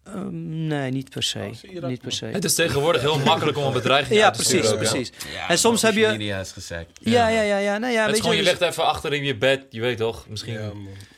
Ehm, 0.05 0.67
nee, 0.67 0.91
niet 0.91 1.11
per 1.11 1.23
se. 1.23 1.51
niet 1.83 2.01
per 2.01 2.13
se. 2.13 2.27
Het 2.27 2.45
is 2.45 2.55
tegenwoordig 2.55 3.01
heel 3.03 3.19
makkelijk 3.19 3.57
om 3.59 3.65
een 3.65 3.73
bedreiging 3.73 4.19
Ja, 4.19 4.25
uit 4.25 4.35
te 4.35 4.41
precies, 4.41 4.59
sturen 4.67 4.79
ook, 4.79 4.85
hè? 4.85 4.91
precies. 4.91 5.13
en 5.49 5.59
soms 5.59 5.83
heb 5.83 5.95
je... 5.95 6.07
Media 6.07 6.41
is 6.41 6.53
gezegd. 6.53 6.87
Ja, 7.01 7.29
ja, 7.29 7.43
ja, 7.43 7.59
ja. 7.59 7.79
Nou 7.79 7.93
ja, 7.93 7.99
Het 7.99 8.07
weet 8.07 8.15
is 8.15 8.21
gewoon, 8.21 8.37
je 8.37 8.43
dus- 8.43 8.51
ligt 8.51 8.63
even 8.63 8.85
achter 8.87 9.13
in 9.13 9.25
je 9.25 9.37
bed, 9.37 9.65
je 9.71 9.81
weet 9.81 9.97
toch? 9.99 10.27
Misschien. 10.29 10.59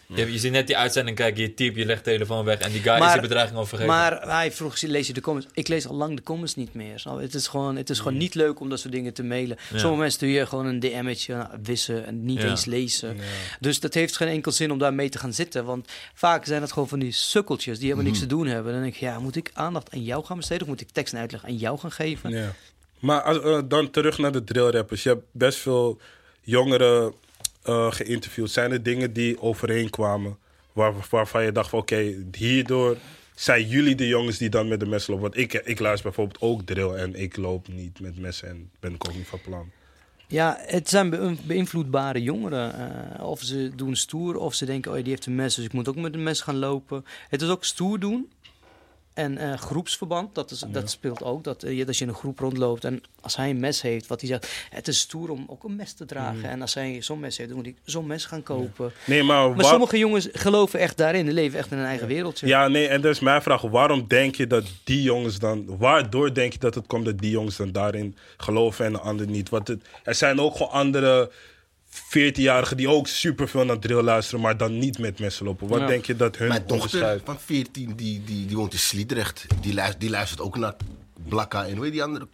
Je, 0.07 0.33
je 0.33 0.39
ziet 0.39 0.53
net 0.53 0.67
die 0.67 0.77
uitzending 0.77 1.17
kijken, 1.17 1.43
je 1.43 1.55
typt, 1.55 1.77
je 1.77 1.85
legt 1.85 2.05
de 2.05 2.11
telefoon 2.11 2.45
weg 2.45 2.59
en 2.59 2.73
die 2.73 2.81
guy 2.83 3.03
is 3.05 3.13
die 3.13 3.21
bedreiging 3.21 3.59
al 3.59 3.67
vergeten. 3.67 3.93
Maar 3.93 4.29
hij 4.29 4.53
vroeg, 4.53 4.81
lees 4.83 5.07
je 5.07 5.13
de 5.13 5.21
comments? 5.21 5.49
Ik 5.55 5.69
lees 5.69 5.87
al 5.87 5.95
lang 5.95 6.17
de 6.17 6.23
comments 6.23 6.55
niet 6.55 6.75
meer. 6.75 7.03
Het 7.19 7.35
is 7.35 7.47
gewoon, 7.47 7.77
het 7.77 7.91
is 7.91 7.99
gewoon 7.99 8.17
niet 8.17 8.35
leuk 8.35 8.61
om 8.61 8.69
dat 8.69 8.81
soort 8.81 8.93
dingen 8.93 9.15
te 9.15 9.23
mailen. 9.23 9.57
Ja. 9.73 9.79
Sommige 9.79 10.01
mensen 10.01 10.11
stuur 10.21 10.29
je 10.39 10.47
gewoon 10.47 10.67
een 10.67 10.81
DM'tje, 10.81 11.35
nou, 11.35 11.49
wissen 11.63 12.07
en 12.07 12.25
niet 12.25 12.41
Ja. 12.41 12.49
eens 12.49 12.65
lezen. 12.65 13.17
Dus 13.61 13.81
dat 13.81 13.95
heeft 13.95 14.17
geen 14.17 14.29
enkel 14.29 14.53
zin 14.53 14.71
om 14.71 14.79
daar 14.79 14.95
mee 14.95 15.09
te 15.09 15.19
gaan 15.19 15.33
zitten. 15.33 15.65
Want 15.65 15.89
vaak 16.15 16.45
zijn 16.45 16.63
het 16.63 16.73
gewoon 16.73 16.89
van 16.89 16.99
die 16.99 17.13
sukkeltjes 17.13 17.77
die 17.79 17.85
helemaal 17.89 18.07
niks 18.11 18.19
te 18.23 18.27
doen 18.27 18.47
hebben. 18.47 18.73
Dan 18.73 18.83
denk 18.83 18.95
ik, 18.95 19.01
ja, 19.01 19.19
moet 19.19 19.37
ik 19.37 19.51
aandacht 19.53 19.93
aan 19.93 20.03
jou 20.03 20.25
gaan 20.25 20.37
besteden? 20.37 20.63
Of 20.63 20.69
moet 20.69 20.81
ik 20.81 20.91
tekst 20.93 21.13
en 21.15 21.21
uitleg 21.21 21.45
aan 21.45 21.57
jou 21.57 21.79
gaan 21.79 21.93
geven? 21.93 22.31
Ja. 22.31 22.53
Maar 22.99 23.23
als, 23.23 23.41
eh, 23.41 23.59
dan 23.65 23.91
terug 23.91 24.19
naar 24.19 24.33
de 24.33 24.45
drillrappers. 24.45 25.03
Je 25.03 25.09
hebt 25.09 25.25
best 25.33 25.59
veel 25.59 26.01
jongeren 26.43 27.15
eh, 27.67 27.93
geïnterviewd. 27.93 28.51
Zijn 28.51 28.73
er 28.73 28.83
dingen 28.83 29.13
die 29.13 29.41
overeen 29.41 29.91
kwamen 29.91 30.39
waar, 30.73 30.93
waarvan 31.11 31.45
je 31.45 31.53
dacht 31.53 31.71
van 31.71 31.79
oké, 31.79 32.15
hierdoor 32.37 32.97
zijn 33.35 33.69
jullie 33.69 33.95
de 33.95 34.07
jongens 34.07 34.39
die 34.39 34.49
dan 34.49 34.69
met 34.69 34.81
de 34.81 34.87
messen 34.87 35.13
lopen? 35.15 35.31
Want 35.31 35.43
ik, 35.43 35.63
ik 35.65 35.79
luister 35.79 36.05
bijvoorbeeld 36.05 36.41
ook 36.41 36.63
drill 36.63 36.91
en 36.91 37.15
ik 37.15 37.37
loop 37.37 37.69
niet 37.69 38.01
met 38.01 38.19
messen 38.19 38.49
en 38.49 38.71
ben 38.81 38.95
ik 38.95 39.09
ook 39.09 39.15
niet 39.15 39.27
van 39.27 39.41
plan. 39.41 39.71
Ja, 40.29 40.59
het 40.61 40.89
zijn 40.89 41.11
be- 41.11 41.37
beïnvloedbare 41.47 42.23
jongeren. 42.23 42.75
Eh, 43.19 43.25
of 43.25 43.41
ze 43.41 43.73
doen 43.77 43.97
stoer, 43.97 44.37
of 44.37 44.55
ze 44.55 44.65
denken, 44.65 44.91
oh, 44.91 44.97
die 44.97 45.09
heeft 45.09 45.27
een 45.27 45.35
mes, 45.35 45.55
dus 45.55 45.65
ik 45.65 45.73
moet 45.73 45.89
ook 45.89 45.97
met 45.97 46.15
een 46.15 46.23
mes 46.23 46.41
gaan 46.41 46.59
lopen. 46.59 47.05
Het 47.29 47.43
is 47.43 47.49
ook 47.49 47.65
stoer 47.65 47.99
doen. 47.99 48.31
En 49.17 49.39
eh, 49.39 49.59
groepsverband, 49.59 50.35
dat, 50.35 50.51
is, 50.51 50.63
dat 50.69 50.91
speelt 50.91 51.23
ook. 51.23 51.45
Dat, 51.45 51.63
eh, 51.63 51.77
je- 51.79 51.87
als 51.87 51.99
je 51.99 52.05
in 52.05 52.11
een 52.11 52.17
groep 52.17 52.39
rondloopt 52.39 52.85
en 52.85 53.03
als 53.21 53.37
hij 53.37 53.51
een 53.51 53.61
mes 53.61 53.83
heeft, 53.83 54.07
wat 54.07 54.21
hij 54.21 54.29
zegt, 54.31 54.67
het 54.71 54.89
is 54.89 54.99
stoer 54.99 55.31
om 55.31 55.45
ook 55.49 55.65
een 55.65 55.77
mes 55.77 55.93
te 55.93 56.05
dragen. 56.05 56.49
En 56.51 56.61
als 56.61 56.75
hij 56.75 57.03
zo'n 57.03 57.21
mes 57.21 57.37
heeft, 57.37 57.49
dan 57.49 57.59
moet 57.59 57.67
hij 57.67 57.77
zo'n 57.85 58.07
mes 58.07 58.25
gaan 58.25 58.43
kopen. 58.43 58.93
Nee, 59.07 59.23
maar, 59.23 59.51
Maar 59.51 59.65
sommige 59.65 59.99
jongens 59.99 60.29
geloven 60.33 60.79
echt 60.81 60.97
daarin, 60.97 61.25
die 61.25 61.35
leven 61.35 61.59
echt 61.59 61.71
in 61.73 61.79
een 61.79 61.85
eigen 61.85 62.07
wereldje. 62.07 62.47
Ja, 62.47 62.69
nee, 62.69 62.89
en 62.89 63.01
dat 63.01 63.13
is 63.13 63.21
mijn 63.21 63.43
vraag. 63.43 63.61
Waarom 63.63 64.05
denk 64.09 64.35
je 64.35 64.47
dat 64.47 64.65
die 64.85 65.03
jongens 65.03 65.39
dan... 65.39 65.77
Waardoor 65.79 66.35
denk 66.35 66.53
je 66.53 66.59
dat 66.59 66.75
het 66.75 66.87
komt 66.87 67.05
dat 67.05 67.19
die 67.19 67.31
jongens 67.31 67.57
dan 67.57 67.73
daarin 67.73 68.17
geloven 68.37 68.85
en 68.85 68.93
de 68.93 68.99
anderen 69.01 69.33
niet? 69.33 69.49
Want 69.49 69.69
het, 69.69 69.83
er 70.05 70.15
zijn 70.15 70.41
ook 70.41 70.53
gewoon 70.57 70.73
andere 70.73 71.31
14-jarigen 72.03 72.77
die 72.77 72.89
ook 72.89 73.07
superveel 73.09 73.65
naar 73.65 73.79
drill 73.79 74.03
luisteren... 74.03 74.41
maar 74.41 74.57
dan 74.57 74.79
niet 74.79 74.99
met 74.99 75.19
messen 75.19 75.45
lopen. 75.45 75.69
Wat 75.69 75.81
Ja. 75.81 75.87
denk 75.87 76.07
je 76.07 76.17
dat 76.17 76.37
hun 76.37 76.49
Mijn 76.49 76.67
dochter 76.67 77.21
van 77.25 77.41
14, 77.41 77.97
die, 77.97 78.23
die, 78.25 78.47
die 78.47 78.57
woont 78.57 78.73
in 78.73 78.79
Sliedrecht. 78.79 79.47
Die 79.61 79.75
luistert, 79.75 80.01
die 80.01 80.11
luistert 80.11 80.41
ook 80.41 80.57
naar 80.57 80.75
Blakka 81.29 81.67
en 81.67 81.75
hoe 81.75 81.85
heet 81.85 81.93
die 81.93 82.03
andere? 82.03 82.29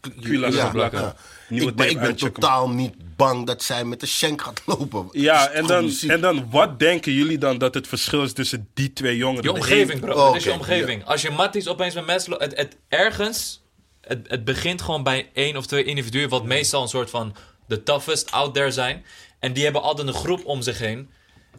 Van 0.53 0.71
Blakka. 0.73 1.15
Ik, 1.49 1.63
tape 1.63 1.89
ik 1.89 2.01
ben 2.01 2.17
totaal 2.17 2.71
niet 2.71 2.95
bang 3.17 3.47
dat 3.47 3.63
zij 3.63 3.85
met 3.85 4.01
de 4.01 4.07
shank 4.07 4.43
gaat 4.43 4.63
lopen. 4.67 5.09
Ja, 5.13 5.49
en 5.49 5.67
dan, 5.67 5.85
muziek. 5.85 6.11
en 6.11 6.21
dan 6.21 6.51
wat 6.51 6.79
denken 6.79 7.13
jullie 7.13 7.39
dan 7.39 7.59
dat 7.59 7.75
het 7.75 7.89
verschil 7.89 8.23
is 8.23 8.33
tussen 8.33 8.69
die 8.75 8.93
twee 8.93 9.17
jongeren? 9.17 9.43
Je 9.43 9.49
De 9.49 9.55
omgeving, 9.55 10.01
bro. 10.01 10.15
Oh, 10.15 10.27
Het 10.27 10.37
is 10.37 10.45
je 10.45 10.51
oké, 10.51 10.59
omgeving. 10.59 11.05
Als 11.05 11.23
je 11.23 11.31
matties 11.31 11.69
opeens 11.69 11.95
met 11.95 12.07
mensen... 12.07 12.33
Het, 12.33 12.57
het, 12.57 12.77
ergens... 12.89 13.63
Het, 14.01 14.27
het 14.29 14.45
begint 14.45 14.83
gewoon 14.83 15.03
bij 15.03 15.31
één 15.33 15.57
of 15.57 15.67
twee 15.67 15.85
individuen... 15.85 16.29
wat 16.29 16.45
meestal 16.45 16.83
een 16.83 16.89
soort 16.89 17.11
van... 17.11 17.35
de 17.67 17.83
toughest 17.83 18.31
out 18.31 18.55
there 18.55 18.71
zijn. 18.71 19.05
En 19.43 19.53
die 19.53 19.65
hebben 19.65 19.83
altijd 19.83 20.09
een 20.09 20.15
groep 20.15 20.45
om 20.45 20.63
zich 20.63 20.79
heen. 20.79 21.11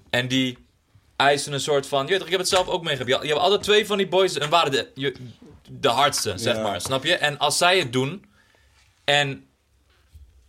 En 0.10 0.28
die 0.28 0.58
eisen 1.16 1.54
een 1.54 1.60
soort 1.60 1.88
van... 1.88 2.04
Je 2.04 2.08
weet 2.10 2.18
toch, 2.18 2.26
ik 2.26 2.32
heb 2.32 2.42
het 2.42 2.50
zelf 2.50 2.68
ook 2.68 2.84
meegemaakt. 2.84 3.16
Je, 3.16 3.28
je 3.28 3.34
hebt 3.34 3.44
altijd 3.44 3.64
twee 3.64 3.86
van 3.86 3.98
die 3.98 4.08
boys... 4.08 4.38
en 4.38 4.50
waren 4.50 4.72
de, 4.72 4.92
je- 4.96 5.16
de 5.70 5.88
hardste, 5.88 6.34
zeg 6.36 6.56
maar. 6.62 6.82
Snap 6.82 7.04
je? 7.04 7.16
En 7.16 7.38
als 7.38 7.58
zij 7.58 7.80
het 7.80 7.94
doen... 7.94 8.26
En... 9.04 9.46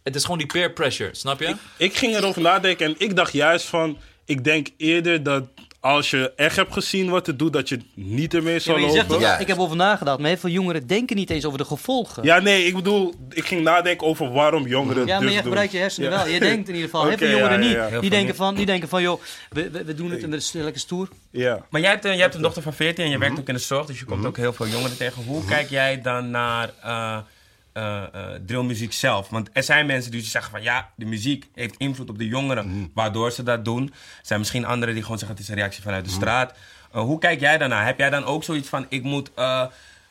Het 0.03 0.15
is 0.15 0.23
gewoon 0.23 0.39
die 0.39 0.47
peer 0.47 0.73
pressure, 0.73 1.15
snap 1.15 1.41
je? 1.41 1.55
Ik 1.77 1.97
ging 1.97 2.15
erover 2.17 2.43
nadenken 2.43 2.87
en 2.87 2.95
ik 2.99 3.17
dacht 3.17 3.33
juist 3.33 3.67
van... 3.67 3.99
Ik 4.25 4.45
denk 4.45 4.69
eerder 4.77 5.23
dat 5.23 5.49
als 5.85 6.11
je 6.11 6.33
echt 6.37 6.57
hebt 6.57 6.73
gezien 6.73 7.11
wat 7.11 7.27
het 7.27 7.39
doet... 7.39 7.53
dat 7.53 7.69
je 7.69 7.79
niet 7.95 8.35
ermee 8.35 8.55
Ja, 8.55 8.59
zou 8.61 8.81
zegt 8.81 8.93
lopen. 8.95 9.09
toch, 9.09 9.21
Ja. 9.21 9.39
ik 9.39 9.47
heb 9.47 9.59
over 9.59 9.77
nagedacht, 9.77 10.19
maar 10.19 10.29
heel 10.29 10.37
veel 10.37 10.51
jongeren 10.51 10.87
denken 10.87 11.17
niet 11.17 11.31
eens 11.31 11.45
over 11.45 11.59
de 11.59 11.65
gevolgen. 11.65 12.23
Ja, 12.23 12.39
nee, 12.41 12.65
ik 12.67 12.75
bedoel, 12.75 13.15
ik 13.31 13.45
ging 13.47 13.63
nadenken 13.63 14.07
over 14.07 14.33
waarom 14.33 14.67
jongeren 14.67 15.07
Ja, 15.07 15.13
maar 15.13 15.21
dus 15.21 15.29
je 15.29 15.35
doen. 15.37 15.45
gebruikt 15.47 15.73
je 15.73 15.79
hersenen 15.79 16.11
Ja. 16.11 16.17
wel. 16.17 16.27
Je 16.33 16.41
denkt 16.41 16.69
in 16.69 16.75
ieder 16.75 16.91
geval. 16.91 17.03
Heel 17.09 17.13
Oké, 17.13 17.27
veel 17.27 17.39
jongeren 17.39 17.59
ja, 17.63 17.65
ja, 17.65 17.69
niet. 17.69 17.77
ja. 17.77 17.87
Heel 17.89 18.01
Die, 18.01 18.11
denken 18.11 18.29
niet. 18.29 18.37
van, 18.37 18.55
die 18.55 18.67
denken 18.67 18.89
van, 18.89 19.03
joh, 19.03 19.21
we, 19.51 19.71
we, 19.71 19.85
we 19.85 19.95
doen 19.95 20.11
het 20.11 20.23
en 20.23 20.31
we 20.31 20.41
zijn 20.41 20.63
lekker 20.65 20.81
stoer. 20.83 21.09
Ja. 21.31 21.67
Maar 21.71 21.81
jij 21.81 21.91
hebt, 21.91 22.05
een, 22.05 22.13
jij 22.13 22.21
hebt 22.23 22.35
een 22.35 22.43
dochter 22.43 22.63
van 22.63 22.75
14 22.75 23.05
en 23.05 23.11
je 23.11 23.19
werkt 23.19 23.39
ook 23.39 23.49
in 23.49 23.55
de 23.55 23.61
zorg, 23.61 23.87
dus 23.87 23.99
je 23.99 24.05
komt 24.05 24.27
ook 24.27 24.37
heel 24.37 24.53
veel 24.53 24.67
jongeren 24.67 24.97
tegen. 24.97 25.23
Hoe 25.25 25.45
kijk 25.45 25.71
jij 25.71 26.01
dan 26.03 26.31
naar 26.31 26.71
eh 26.83 27.17
eh, 27.75 28.03
eh, 28.03 28.41
drillmuziek 28.47 28.93
zelf? 28.93 29.29
Want 29.29 29.49
er 29.53 29.63
zijn 29.63 29.87
mensen 29.87 30.11
die 30.11 30.21
zeggen 30.23 30.51
van 30.51 30.63
ja, 30.63 30.91
de 30.97 31.05
muziek 31.05 31.49
heeft 31.55 31.75
invloed 31.79 32.11
op 32.11 32.19
de 32.19 32.27
jongeren, 32.27 32.91
waardoor 32.95 33.33
ze 33.33 33.43
dat 33.43 33.65
doen. 33.65 33.83
Er 33.87 33.93
zijn 34.23 34.39
misschien 34.39 34.65
anderen 34.65 34.95
die 34.95 35.03
gewoon 35.03 35.19
zeggen 35.19 35.37
het 35.37 35.47
is 35.47 35.51
een 35.53 35.59
reactie 35.61 35.83
vanuit 35.83 36.05
de 36.05 36.11
straat. 36.11 36.55
Eh, 36.93 37.01
hoe 37.01 37.19
kijk 37.19 37.41
jij 37.41 37.59
daarnaar? 37.59 37.85
Heb 37.87 37.99
jij 37.99 38.11
dan 38.11 38.25
ook 38.25 38.45
zoiets 38.45 38.69
van 38.69 38.87
ik 38.89 39.03
moet 39.03 39.31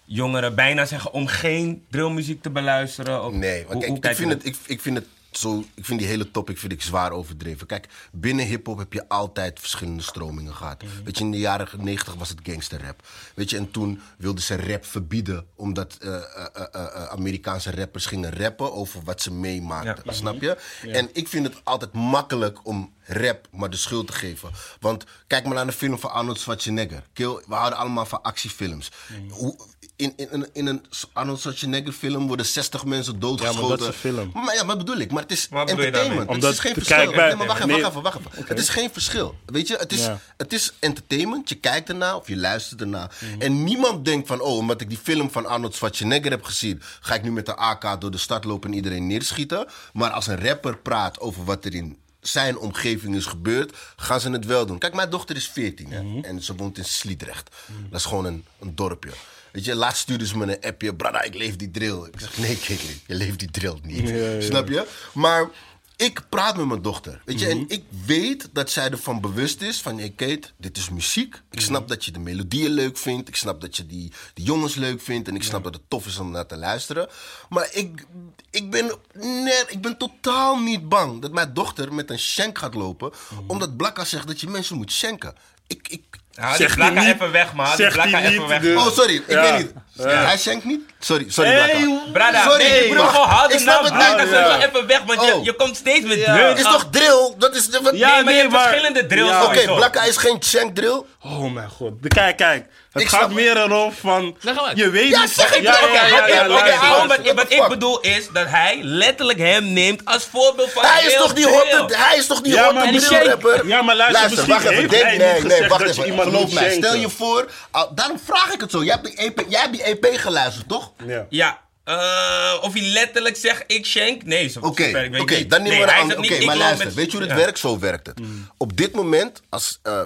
jongeren 0.05 0.55
bijna 0.55 0.85
zeggen 0.85 1.13
om 1.13 1.27
geen 1.27 1.85
drillmuziek 1.89 2.41
te 2.41 2.49
beluisteren? 2.49 3.25
Of, 3.25 3.33
Nee, 3.33 3.65
want 3.67 3.71
hoe- 3.71 3.79
kijk, 3.79 3.87
hoe 3.87 3.95
ik, 3.95 4.01
kijk 4.01 4.15
vind 4.15 4.31
het, 4.31 4.45
ik, 4.45 4.55
ik 4.65 4.81
vind 4.81 4.95
het 4.97 5.07
zo, 5.37 5.63
ik 5.73 5.85
vind 5.85 5.99
die 5.99 6.07
hele 6.07 6.31
topic 6.31 6.57
vind 6.57 6.71
ik 6.71 6.81
zwaar 6.81 7.11
overdreven. 7.11 7.67
Kijk, 7.67 7.87
binnen 8.11 8.45
hip-hop 8.45 8.77
heb 8.77 8.93
je 8.93 9.09
altijd 9.09 9.59
verschillende 9.59 10.03
stromingen 10.03 10.55
gehad. 10.55 10.83
Weet 11.03 11.17
je, 11.17 11.23
in 11.23 11.31
de 11.31 11.39
jaren 11.39 11.67
90 11.77 12.13
was 12.13 12.29
het 12.29 12.39
gangsterrap. 12.43 13.07
Weet 13.35 13.49
je, 13.49 13.57
en 13.57 13.71
toen 13.71 14.01
wilden 14.17 14.43
ze 14.43 14.55
rap 14.55 14.85
verbieden, 14.85 15.45
omdat 15.55 15.97
eh, 16.01 16.15
eh, 16.15 16.23
eh, 16.71 17.05
Amerikaanse 17.05 17.75
rappers 17.75 18.05
gingen 18.05 18.37
rappen 18.37 18.73
over 18.73 19.03
wat 19.03 19.21
ze 19.21 19.31
meemaakten. 19.31 20.03
Ja. 20.05 20.11
Snap 20.11 20.41
je? 20.41 20.57
En 20.81 21.09
ik 21.13 21.27
vind 21.27 21.45
het 21.45 21.61
altijd 21.63 21.93
makkelijk 21.93 22.67
om 22.67 22.93
rap 23.05 23.47
maar 23.51 23.69
de 23.69 23.77
schuld 23.77 24.07
te 24.07 24.13
geven. 24.13 24.51
Want 24.79 25.05
kijk 25.27 25.45
maar 25.45 25.53
naar 25.53 25.65
de 25.65 25.71
film 25.71 25.99
van 25.99 26.11
Arnold 26.11 26.39
Schwarzenegger. 26.39 27.03
Kill, 27.13 27.43
we 27.47 27.53
houden 27.53 27.79
allemaal 27.79 28.05
van 28.05 28.21
actiefilms. 28.21 28.91
Hoe, 29.29 29.59
in, 29.95 30.13
in, 30.15 30.31
in, 30.31 30.47
in 30.53 30.65
een 30.67 30.85
Arnold 31.13 31.39
Schwarzenegger 31.39 31.93
film 31.93 32.27
worden 32.27 32.45
60 32.45 32.85
mensen 32.85 33.19
doodgeschoten. 33.19 33.61
Ja, 33.61 33.67
maar 33.67 33.77
dat 33.77 33.87
is 33.87 33.93
een 33.93 33.99
film. 34.11 34.31
Maar 34.33 34.55
ja, 34.55 34.65
wat 34.65 34.77
bedoel 34.77 34.97
ik? 34.97 35.11
Maar 35.11 35.21
het 35.21 35.31
is 35.31 35.47
Wat 35.49 35.69
entertainment. 35.69 36.29
Het 36.29 36.43
is 36.43 36.59
geen 36.59 36.73
kijk, 36.73 36.85
verschil. 36.85 37.11
bij- 37.11 37.27
nee, 37.27 37.35
maar 37.35 37.47
wacht 37.47 37.59
even, 37.59 37.71
wacht 37.79 37.87
even, 37.89 38.01
wacht 38.01 38.15
even. 38.17 38.45
Het 38.47 38.59
is 38.59 38.69
geen 38.69 38.89
verschil. 38.91 39.35
Weet 39.45 39.67
je, 39.67 39.75
het 39.75 39.91
is, 39.91 39.99
Ja. 40.05 40.19
het 40.37 40.53
is 40.53 40.73
entertainment. 40.79 41.49
Je 41.49 41.55
kijkt 41.55 41.89
ernaar 41.89 42.15
of 42.15 42.27
je 42.27 42.37
luistert 42.37 42.81
ernaar. 42.81 43.15
Mhm. 43.19 43.41
En 43.41 43.63
niemand 43.63 44.05
denkt 44.05 44.27
van, 44.27 44.41
oh, 44.41 44.57
omdat 44.57 44.81
ik 44.81 44.89
die 44.89 44.97
film 45.03 45.31
van 45.31 45.45
Arnold 45.45 45.75
Schwarzenegger 45.75 46.31
heb 46.31 46.43
gezien, 46.43 46.81
ga 46.99 47.13
ik 47.15 47.23
nu 47.23 47.31
met 47.31 47.45
de 47.45 47.55
AK 47.55 48.01
door 48.01 48.11
de 48.11 48.17
stad 48.17 48.43
lopen 48.43 48.69
en 48.69 48.75
iedereen 48.75 49.07
neerschieten. 49.07 49.67
Maar 49.93 50.09
als 50.09 50.27
een 50.27 50.45
rapper 50.45 50.77
praat 50.77 51.19
over 51.19 51.43
wat 51.43 51.65
er 51.65 51.73
in 51.75 51.97
zijn 52.21 52.57
omgeving 52.57 53.15
is 53.15 53.25
gebeurd, 53.25 53.77
gaan 53.95 54.19
ze 54.19 54.29
het 54.31 54.45
wel 54.45 54.65
doen. 54.65 54.77
Kijk, 54.77 54.93
mijn 54.93 55.09
dochter 55.09 55.35
is 55.35 55.47
14 55.49 55.91
hè, 55.91 56.03
Mhm. 56.03 56.23
en 56.23 56.41
ze 56.43 56.55
woont 56.55 56.77
in 56.77 56.85
Sliedrecht. 56.85 57.49
Dat 57.89 57.99
is 57.99 58.05
gewoon 58.05 58.25
een, 58.25 58.45
een 58.59 58.75
dorpje. 58.75 59.11
Weet 59.53 59.65
je, 59.65 59.75
laatst 59.75 60.01
stuurde 60.01 60.27
ze 60.27 60.37
me 60.37 60.45
een 60.45 60.69
appje. 60.69 60.95
Brada, 60.95 61.21
ik 61.21 61.33
leef 61.33 61.55
die 61.55 61.71
drill. 61.71 62.03
Ik 62.11 62.19
zeg, 62.19 62.37
nee, 62.37 62.57
Kikli, 62.57 63.01
je 63.07 63.15
leeft 63.15 63.39
die 63.39 63.51
drill 63.51 63.77
niet. 63.83 64.09
Ja, 64.09 64.15
ja. 64.15 64.41
Snap 64.41 64.67
je? 64.67 64.87
Maar 65.13 65.49
ik 65.95 66.21
praat 66.29 66.57
met 66.57 66.65
mijn 66.65 66.81
dochter. 66.81 67.21
Weet 67.25 67.39
je, 67.39 67.47
en 67.47 67.65
ik 67.67 67.83
weet 68.05 68.49
dat 68.51 68.69
zij 68.69 68.89
ervan 68.89 69.21
bewust 69.21 69.61
is 69.61 69.81
van... 69.81 69.97
Hey 69.97 70.09
Kate, 70.09 70.41
dit 70.57 70.77
is 70.77 70.89
muziek. 70.89 71.41
Ik 71.51 71.61
snap 71.61 71.87
dat 71.87 72.05
je 72.05 72.11
de 72.11 72.19
melodieën 72.19 72.71
leuk 72.71 72.97
vindt. 72.97 73.27
Ik 73.27 73.35
snap 73.35 73.61
dat 73.61 73.77
je 73.77 73.85
die, 73.85 74.11
die 74.33 74.45
jongens 74.45 74.75
leuk 74.75 75.01
vindt. 75.01 75.27
En 75.27 75.35
ik 75.35 75.43
snap 75.43 75.63
dat 75.63 75.73
het 75.73 75.83
tof 75.87 76.05
is 76.05 76.17
om 76.17 76.31
naar 76.31 76.45
te 76.45 76.57
luisteren. 76.57 77.09
Maar 77.49 77.69
ik, 77.71 78.05
ik, 78.49 78.71
ben, 78.71 78.97
net, 79.43 79.65
ik 79.69 79.81
ben 79.81 79.97
totaal 79.97 80.59
niet 80.59 80.89
bang 80.89 81.21
dat 81.21 81.31
mijn 81.31 81.53
dochter 81.53 81.93
met 81.93 82.09
een 82.09 82.19
shank 82.19 82.57
gaat 82.57 82.73
lopen... 82.73 83.11
omdat 83.47 83.77
Blakka 83.77 84.05
zegt 84.05 84.27
dat 84.27 84.41
je 84.41 84.47
mensen 84.47 84.77
moet 84.77 84.91
shanken. 84.91 85.35
Ik, 85.67 85.87
ik, 85.87 86.03
Haal 86.35 86.49
die 86.49 86.57
Zegt 86.57 86.75
hij 86.75 86.85
blakka 86.91 87.07
niet- 87.07 87.15
even 87.15 87.31
weg, 87.31 87.53
man. 87.53 87.65
Die 87.65 87.75
zegt 87.75 87.93
blakka 87.93 88.21
even 88.21 88.47
weg. 88.47 88.61
dus- 88.61 88.77
Oh, 88.77 88.91
sorry. 88.91 89.15
Ik 89.15 89.23
Ja. 89.27 89.41
weet 89.41 89.57
niet. 89.57 89.73
Hij 90.01 90.37
schenkt 90.37 90.65
niet? 90.65 90.81
Sorry, 90.99 91.25
sorry, 91.27 91.51
Hey, 91.51 91.99
Brada, 92.13 92.41
Sorry, 92.43 92.63
nee, 92.63 92.85
ik 92.85 92.93
bro, 92.93 93.03
mag- 93.03 93.11
gewoon 93.11 93.27
hou 93.27 93.45
ik 93.45 93.51
de 93.57 93.59
snap 93.59 93.81
naam 93.89 93.99
het 93.99 94.17
niet. 94.17 94.29
zet 94.29 94.39
Ja. 94.39 94.47
wel 94.47 94.67
even 94.67 94.87
weg, 94.87 95.01
want 95.05 95.25
je, 95.25 95.33
Oh. 95.35 95.43
je 95.43 95.53
komt 95.53 95.75
steeds 95.75 96.05
met 96.05 96.17
Ja. 96.19 96.33
drill. 96.35 96.47
Het 96.47 96.57
is 96.57 96.63
toch 96.63 96.87
drill? 96.91 97.33
Dat 97.37 97.55
is 97.55 97.67
de... 97.69 97.79
wat- 97.81 97.97
Ja, 97.97 98.15
nee, 98.15 98.23
maar 98.23 98.33
je 98.33 98.39
hebt 98.39 98.51
maar- 98.51 98.67
verschillende 98.67 99.05
drills 99.05 99.29
Ja. 99.29 99.43
Oké, 99.43 99.53
sowieso. 99.53 99.75
Blakka 99.75 100.03
is 100.03 100.17
geen 100.17 100.43
shank 100.43 100.75
drill. 100.75 101.03
Oh 101.23 101.53
mijn 101.53 101.69
god. 101.69 101.93
Kijk, 102.07 102.37
kijk. 102.37 102.65
Het 102.91 103.01
Ik 103.01 103.07
gaat 103.09 103.31
meer 103.31 103.57
erom 103.57 103.93
van... 103.93 104.37
Je 104.73 104.89
weet 104.89 105.07
Ja, 105.09 105.21
niet... 105.21 105.29
zeg 105.29 105.55
ik 105.55 105.61
ja, 105.63 105.71
wel. 105.81 106.27
ja, 106.27 107.07
wat, 107.35 107.51
ik 107.51 107.65
bedoel 107.67 107.99
is 107.99 108.27
dat 108.33 108.45
hij 108.47 108.79
letterlijk 108.81 109.39
hem 109.39 109.73
neemt 109.73 110.05
als 110.05 110.27
voorbeeld 110.31 110.71
van 110.71 110.83
Hij 110.85 111.05
is 111.05 111.15
toch 111.15 111.33
die 111.33 111.47
hotte, 111.47 111.85
hij 111.95 112.17
is 112.17 112.27
toch 112.27 112.41
die 112.41 112.53
Ja, 112.53 112.63
hotte 112.63 112.79
maar 112.91 113.01
drill 113.01 113.25
rapper? 113.27 113.67
Ja, 113.67 113.81
maar 113.81 113.95
luister, 113.95 114.29
misschien 114.29 114.53
wacht 114.53 114.65
even, 114.65 114.75
heeft 114.75 114.91
nee, 114.91 115.17
nee, 115.17 115.67
wacht 115.67 115.81
even. 115.83 116.19
Geloof 116.21 116.53
mij, 116.53 116.71
stel 116.71 116.95
je 116.95 117.09
voor, 117.09 117.51
daarom 117.95 118.19
vraag 118.25 118.53
ik 118.53 118.59
het 118.61 118.71
zo. 118.71 118.83
Jij 118.83 118.93
hebt 119.01 119.05
die 119.05 119.15
EP, 119.17 119.41
jij 119.47 119.61
hebt 119.61 119.82
die 119.83 119.99
EP 119.99 120.17
geluisterd, 120.19 120.67
toch? 120.67 120.93
Ja. 121.05 121.25
Ja, 121.29 121.61
eh, 121.83 122.57
of 122.63 122.73
hij 122.73 122.81
letterlijk 122.81 123.35
zegt 123.35 123.63
ik 123.67 123.85
schenk? 123.85 124.23
Nee, 124.23 124.47
zo 124.47 124.59
Oké, 124.59 124.91
weet 124.91 125.19
oké, 125.21 125.35
niet. 125.35 125.49
dan 125.49 125.61
nemen 125.61 125.87
we 126.07 126.15
niet, 126.19 126.31
Oké, 126.31 126.45
maar 126.45 126.57
luister, 126.57 126.85
met- 126.85 126.95
weet 126.95 127.05
je 127.05 127.17
hoe 127.17 127.21
het 127.27 127.29
Ja. 127.29 127.35
werkt? 127.43 127.59
Zo 127.59 127.79
werkt 127.79 128.07
het. 128.07 128.19
Op 128.57 128.77
dit 128.77 128.93
moment, 128.93 129.41
als 129.49 129.79
eh, 129.83 130.01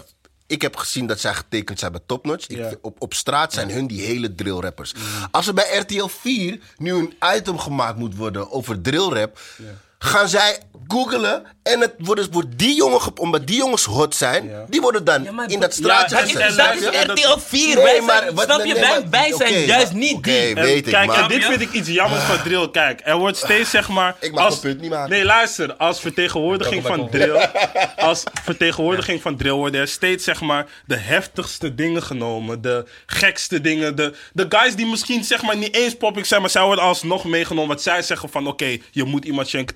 ik 0.47 0.61
heb 0.61 0.75
gezien 0.75 1.07
dat 1.07 1.19
zij 1.19 1.33
getekend 1.33 1.79
zijn 1.79 1.91
bij 1.91 2.01
Topnotch, 2.05 2.47
ik, 2.47 2.77
op, 2.81 3.01
op 3.01 3.13
straat 3.13 3.53
zijn 3.53 3.71
hun 3.71 3.87
die 3.87 4.01
hele 4.01 4.35
drillrappers. 4.35 4.93
Als 5.31 5.47
er 5.47 5.53
bij 5.53 5.77
RTL 5.77 6.05
4 6.07 6.59
nu 6.77 6.93
een 6.93 7.13
item 7.35 7.59
gemaakt 7.59 7.97
moet 7.97 8.15
worden 8.15 8.51
over 8.51 8.81
drillrap, 8.81 9.39
gaan 9.99 10.29
zij 10.29 10.57
googelen 10.87 11.43
en 11.63 11.79
het 11.79 11.93
wordt, 11.97 12.27
wordt 12.31 12.47
die 12.57 12.75
jongen, 12.75 13.01
ge- 13.01 13.11
omdat 13.15 13.47
die 13.47 13.57
jongens 13.57 13.83
hot 13.85 14.15
zijn, 14.15 14.49
Ja. 14.49 14.65
die 14.69 14.81
worden 14.81 15.03
dan 15.03 15.23
Ja, 15.23 15.31
maar 15.31 15.51
in 15.51 15.59
dat 15.59 15.73
straatje 15.73 16.15
ja, 16.15 16.21
Dat 16.21 16.29
is, 16.29 16.35
gezet. 16.35 17.07
dat 17.07 17.17
is 17.17 17.23
RTL 17.23 17.37
4, 17.39 17.75
Nee, 17.75 17.83
wij 17.83 18.01
maar 18.01 18.17
zijn, 18.21 18.35
wat- 18.35 18.43
snap 18.45 18.59
je? 18.59 18.73
nee, 18.73 18.81
wij, 18.81 18.89
maar- 18.89 19.09
wij 19.09 19.33
zijn 19.37 19.53
juist 19.65 19.91
maar- 19.91 19.99
niet 20.01 20.23
die. 20.23 20.33
En 20.55 20.55
weet 20.55 20.77
ik, 20.85 20.91
kijk, 20.93 21.07
maar- 21.07 21.21
en 21.21 21.27
dit 21.27 21.45
vind 21.45 21.61
ik 21.61 21.71
iets 21.71 21.89
jammers 21.89 22.23
van 22.23 22.41
drill. 22.41 22.69
Kijk, 22.71 23.01
er 23.03 23.17
wordt 23.17 23.37
steeds 23.37 23.69
zeg 23.69 23.89
maar. 23.89 24.15
Ik 24.19 24.31
mag 24.31 24.43
als, 24.45 24.59
punt 24.59 24.81
niet 24.81 24.89
maken. 24.89 25.09
Nee, 25.09 25.25
luister. 25.25 25.75
Als 25.75 25.99
vertegenwoordiging 25.99 26.85
van 26.85 27.09
drill. 27.09 27.49
Als 27.97 28.23
vertegenwoordiging 28.43 29.21
van 29.21 29.37
drill 29.37 29.51
worden 29.51 29.81
er 29.81 29.87
steeds 29.87 30.23
zeg 30.23 30.41
maar 30.41 30.65
de 30.85 30.95
heftigste 30.97 31.75
dingen 31.75 32.03
genomen. 32.03 32.61
De 32.61 32.85
gekste 33.05 33.61
dingen. 33.61 33.95
De, 33.95 34.13
de 34.33 34.45
guys 34.49 34.75
die 34.75 34.85
misschien 34.85 35.23
zeg 35.23 35.41
maar 35.41 35.57
niet 35.57 35.75
eens 35.75 35.95
popping 35.95 36.25
zijn, 36.25 36.41
maar 36.41 36.49
zij 36.49 36.63
worden 36.63 36.83
alsnog 36.83 37.23
meegenomen. 37.25 37.69
Wat 37.69 37.81
zij 37.81 38.01
zeggen 38.01 38.29
van 38.29 38.47
oké, 38.47 38.77
je 38.91 39.03
moet 39.03 39.25
iemand 39.25 39.47
schenken. 39.47 39.75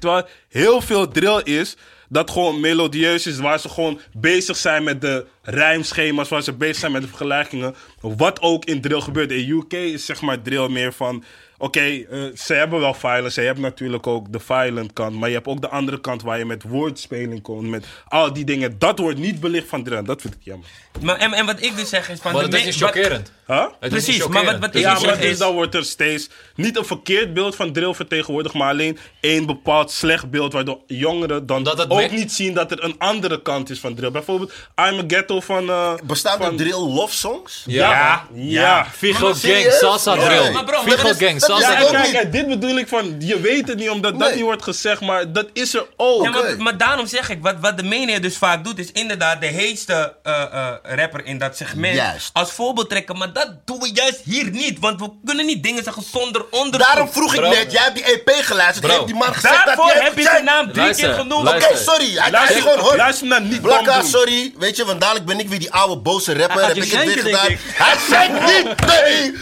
Heel 0.49 0.81
veel 0.81 1.07
drill 1.07 1.41
is. 1.43 1.75
Dat 2.09 2.31
gewoon 2.31 2.59
melodieus 2.59 3.27
is, 3.27 3.37
waar 3.37 3.59
ze 3.59 3.69
gewoon 3.69 3.99
bezig 4.13 4.57
zijn 4.57 4.83
met 4.83 5.01
de 5.01 5.25
rijmschema's, 5.41 6.29
waar 6.29 6.41
ze 6.41 6.53
bezig 6.53 6.75
zijn 6.75 6.91
met 6.91 7.01
de 7.01 7.07
vergelijkingen. 7.07 7.75
Wat 8.01 8.41
ook 8.41 8.65
in 8.65 8.81
drill 8.81 9.01
gebeurt. 9.01 9.31
In 9.31 9.49
UK 9.49 9.73
is 9.73 10.05
zeg 10.05 10.21
maar 10.21 10.41
drill 10.41 10.69
meer 10.69 10.93
van. 10.93 11.23
Oké, 11.61 11.79
eh, 11.79 12.19
ze 12.35 12.53
hebben 12.53 12.79
wel 12.79 12.93
violence. 12.93 13.29
Ze 13.31 13.41
hebben 13.41 13.63
natuurlijk 13.63 14.07
ook 14.07 14.31
de 14.31 14.39
violent 14.39 14.93
kant. 14.93 15.15
Maar 15.15 15.29
je 15.29 15.35
hebt 15.35 15.47
ook 15.47 15.61
de 15.61 15.69
andere 15.69 16.01
kant 16.01 16.21
waar 16.21 16.37
je 16.37 16.45
met 16.45 16.63
woordspeling 16.63 17.41
komt. 17.41 17.67
Met 17.69 17.85
al 18.07 18.33
die 18.33 18.45
dingen. 18.45 18.79
Dat 18.79 18.99
wordt 18.99 19.17
niet 19.19 19.39
belicht 19.39 19.67
van 19.67 19.83
drill. 19.83 20.03
Dat 20.03 20.21
vind 20.21 20.33
ik 20.33 20.39
jammer. 20.43 20.67
Maar, 21.01 21.15
en, 21.17 21.33
en 21.33 21.45
wat 21.45 21.61
ik 21.63 21.75
dus 21.75 21.89
zeg 21.89 22.09
is 22.09 22.19
van... 22.19 22.31
Maar 22.33 22.41
dat 22.49 22.53
is 22.53 22.65
niet 22.65 22.75
chockerend. 22.75 23.31
Huh? 23.47 23.65
Precies, 23.79 24.27
maar 24.27 24.45
wat- 24.45 24.59
wat 24.59 24.71
Dus 24.73 24.81
ik 24.81 24.87
Ja, 24.87 24.95
zeg 24.95 25.09
maar 25.09 25.19
dus 25.21 25.29
is- 25.29 25.37
dan 25.37 25.53
wordt 25.53 25.75
er 25.75 25.85
steeds 25.85 26.29
niet 26.55 26.77
een 26.77 26.85
verkeerd 26.85 27.33
beeld 27.33 27.55
van 27.55 27.73
drill 27.73 27.93
vertegenwoordigd, 27.93 28.55
maar 28.55 28.69
alleen 28.69 28.97
één 29.19 29.45
bepaald 29.45 29.91
slecht 29.91 30.29
beeld, 30.29 30.53
waardoor 30.53 30.79
jongeren 30.87 31.45
dan 31.45 31.67
het 31.67 31.89
ook 31.89 31.97
me- 31.97 32.07
niet 32.07 32.31
zien 32.31 32.53
dat 32.53 32.71
er 32.71 32.83
een 32.83 32.95
andere 32.97 33.41
kant 33.41 33.69
is 33.69 33.79
van 33.79 33.95
drill. 33.95 34.11
Bijvoorbeeld 34.11 34.51
I'm 34.89 34.99
a 34.99 35.03
Ghetto 35.07 35.39
van... 35.39 35.69
eh, 35.69 35.93
Bestaan 36.03 36.39
er 36.39 36.45
van- 36.45 36.57
drill 36.57 36.71
love 36.79 37.15
songs? 37.15 37.63
Ja, 37.67 37.89
Ja. 37.91 38.27
ja. 38.33 38.85
Figo 38.91 39.25
Maar 39.27 39.35
Gang, 39.35 39.71
salsa 39.71 40.13
Ja. 40.15 40.25
drill. 40.25 40.51
Maar 40.51 40.63
bro, 40.63 40.81
Figo 40.81 41.07
dat 41.07 41.17
dat 41.59 41.69
Ja, 41.71 41.81
ook 41.81 41.91
kijk, 41.91 42.23
niet. 42.23 42.31
dit 42.31 42.47
bedoel 42.47 42.77
ik 42.77 42.87
van, 42.87 43.15
je 43.19 43.39
weet 43.39 43.67
het 43.67 43.77
niet 43.77 43.89
omdat 43.89 44.11
dat 44.19 44.27
Nee. 44.27 44.35
niet 44.35 44.43
wordt 44.45 44.63
gezegd, 44.63 45.01
maar 45.01 45.31
dat 45.31 45.47
is 45.53 45.73
er 45.73 45.85
ook. 45.97 46.23
Ja, 46.23 46.29
maar, 46.29 46.55
maar 46.57 46.77
daarom 46.77 47.07
zeg 47.07 47.29
ik, 47.29 47.37
wat, 47.41 47.55
wat 47.61 47.77
de 47.77 47.83
meneer 47.83 48.21
dus 48.21 48.37
vaak 48.37 48.63
doet, 48.63 48.79
is 48.79 48.91
inderdaad 48.91 49.41
de 49.41 49.47
heetste 49.47 50.15
eh, 50.23 50.41
eh, 50.41 50.67
rapper 50.81 51.25
in 51.25 51.37
dat 51.37 51.57
segment 51.57 51.95
Juist. 51.95 52.29
als 52.33 52.51
voorbeeld 52.51 52.89
trekken. 52.89 53.17
Maar 53.17 53.33
dat 53.33 53.47
doen 53.65 53.79
we 53.79 53.91
juist 53.93 54.19
hier 54.23 54.49
niet, 54.49 54.79
want 54.79 54.99
we 54.99 55.09
kunnen 55.25 55.45
niet 55.45 55.63
dingen 55.63 55.83
zeggen 55.83 56.03
zonder 56.11 56.45
onderzoek. 56.51 56.79
Daarom 56.91 57.09
vroeg 57.11 57.33
ik 57.33 57.39
Bro. 57.39 57.49
net, 57.49 57.71
jij 57.71 57.81
hebt 57.83 57.95
die 57.95 58.03
EP 58.05 58.29
geluisterd, 58.43 58.85
Bro. 58.85 58.95
heeft 58.95 59.05
die 59.07 59.15
man 59.15 59.33
gezegd 59.33 59.55
dat 59.55 59.65
Daarvoor 59.65 59.85
heb 59.87 59.97
je 59.97 60.03
hebt 60.21 60.21
zijn 60.23 60.43
naam 60.43 60.65
drie 60.71 60.83
Luister, 60.83 61.05
keer 61.07 61.13
genoemd. 61.19 61.47
Oké, 61.47 61.57
luister. 61.57 61.77
sorry. 61.77 62.05
Hij, 62.05 62.13
hij 62.15 62.25
is 62.27 62.31
Luister, 62.31 62.61
gewoon 62.61 62.79
hot. 62.79 62.95
luister 62.95 63.27
naar 63.27 63.41
niet 63.41 63.61
Blakka, 63.61 63.83
bam 63.91 63.99
doen. 64.01 64.09
sorry. 64.09 64.53
Weet 64.57 64.75
je, 64.75 64.85
want 64.85 65.01
dadelijk 65.01 65.25
ben 65.25 65.39
ik 65.39 65.49
weer 65.49 65.59
die 65.59 65.71
oude 65.71 65.97
boze 66.01 66.33
rapper. 66.37 66.57
Gaat 66.59 66.67
Heb 66.67 66.75
je 66.75 66.83
ik 66.85 66.91
het 66.91 67.03
weer 67.05 67.11
schenken, 67.17 67.31
gedaan. 67.31 67.47
denk. 67.47 67.59
Hij 67.73 67.95
schenkt 68.07 68.41
niet, 68.45 68.85
nee. 68.85 69.33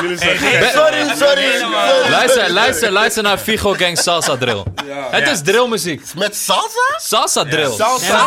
Sorry, 0.16 1.16
sorry. 1.16 1.60
Luister, 2.10 2.50
luister, 2.52 2.90
luister 2.92 3.22
naar 3.22 3.38
Figo 3.38 3.72
Gang 3.72 3.98
salsa 3.98 4.36
drill. 4.36 4.62
Het 5.10 5.24
Ja. 5.26 5.30
is 5.30 5.42
drillmuziek. 5.42 6.02
Met 6.14 6.36
salsa? 6.36 6.96
Salsa 6.96 7.44
drill. 7.44 7.70
Salsa. 7.70 8.26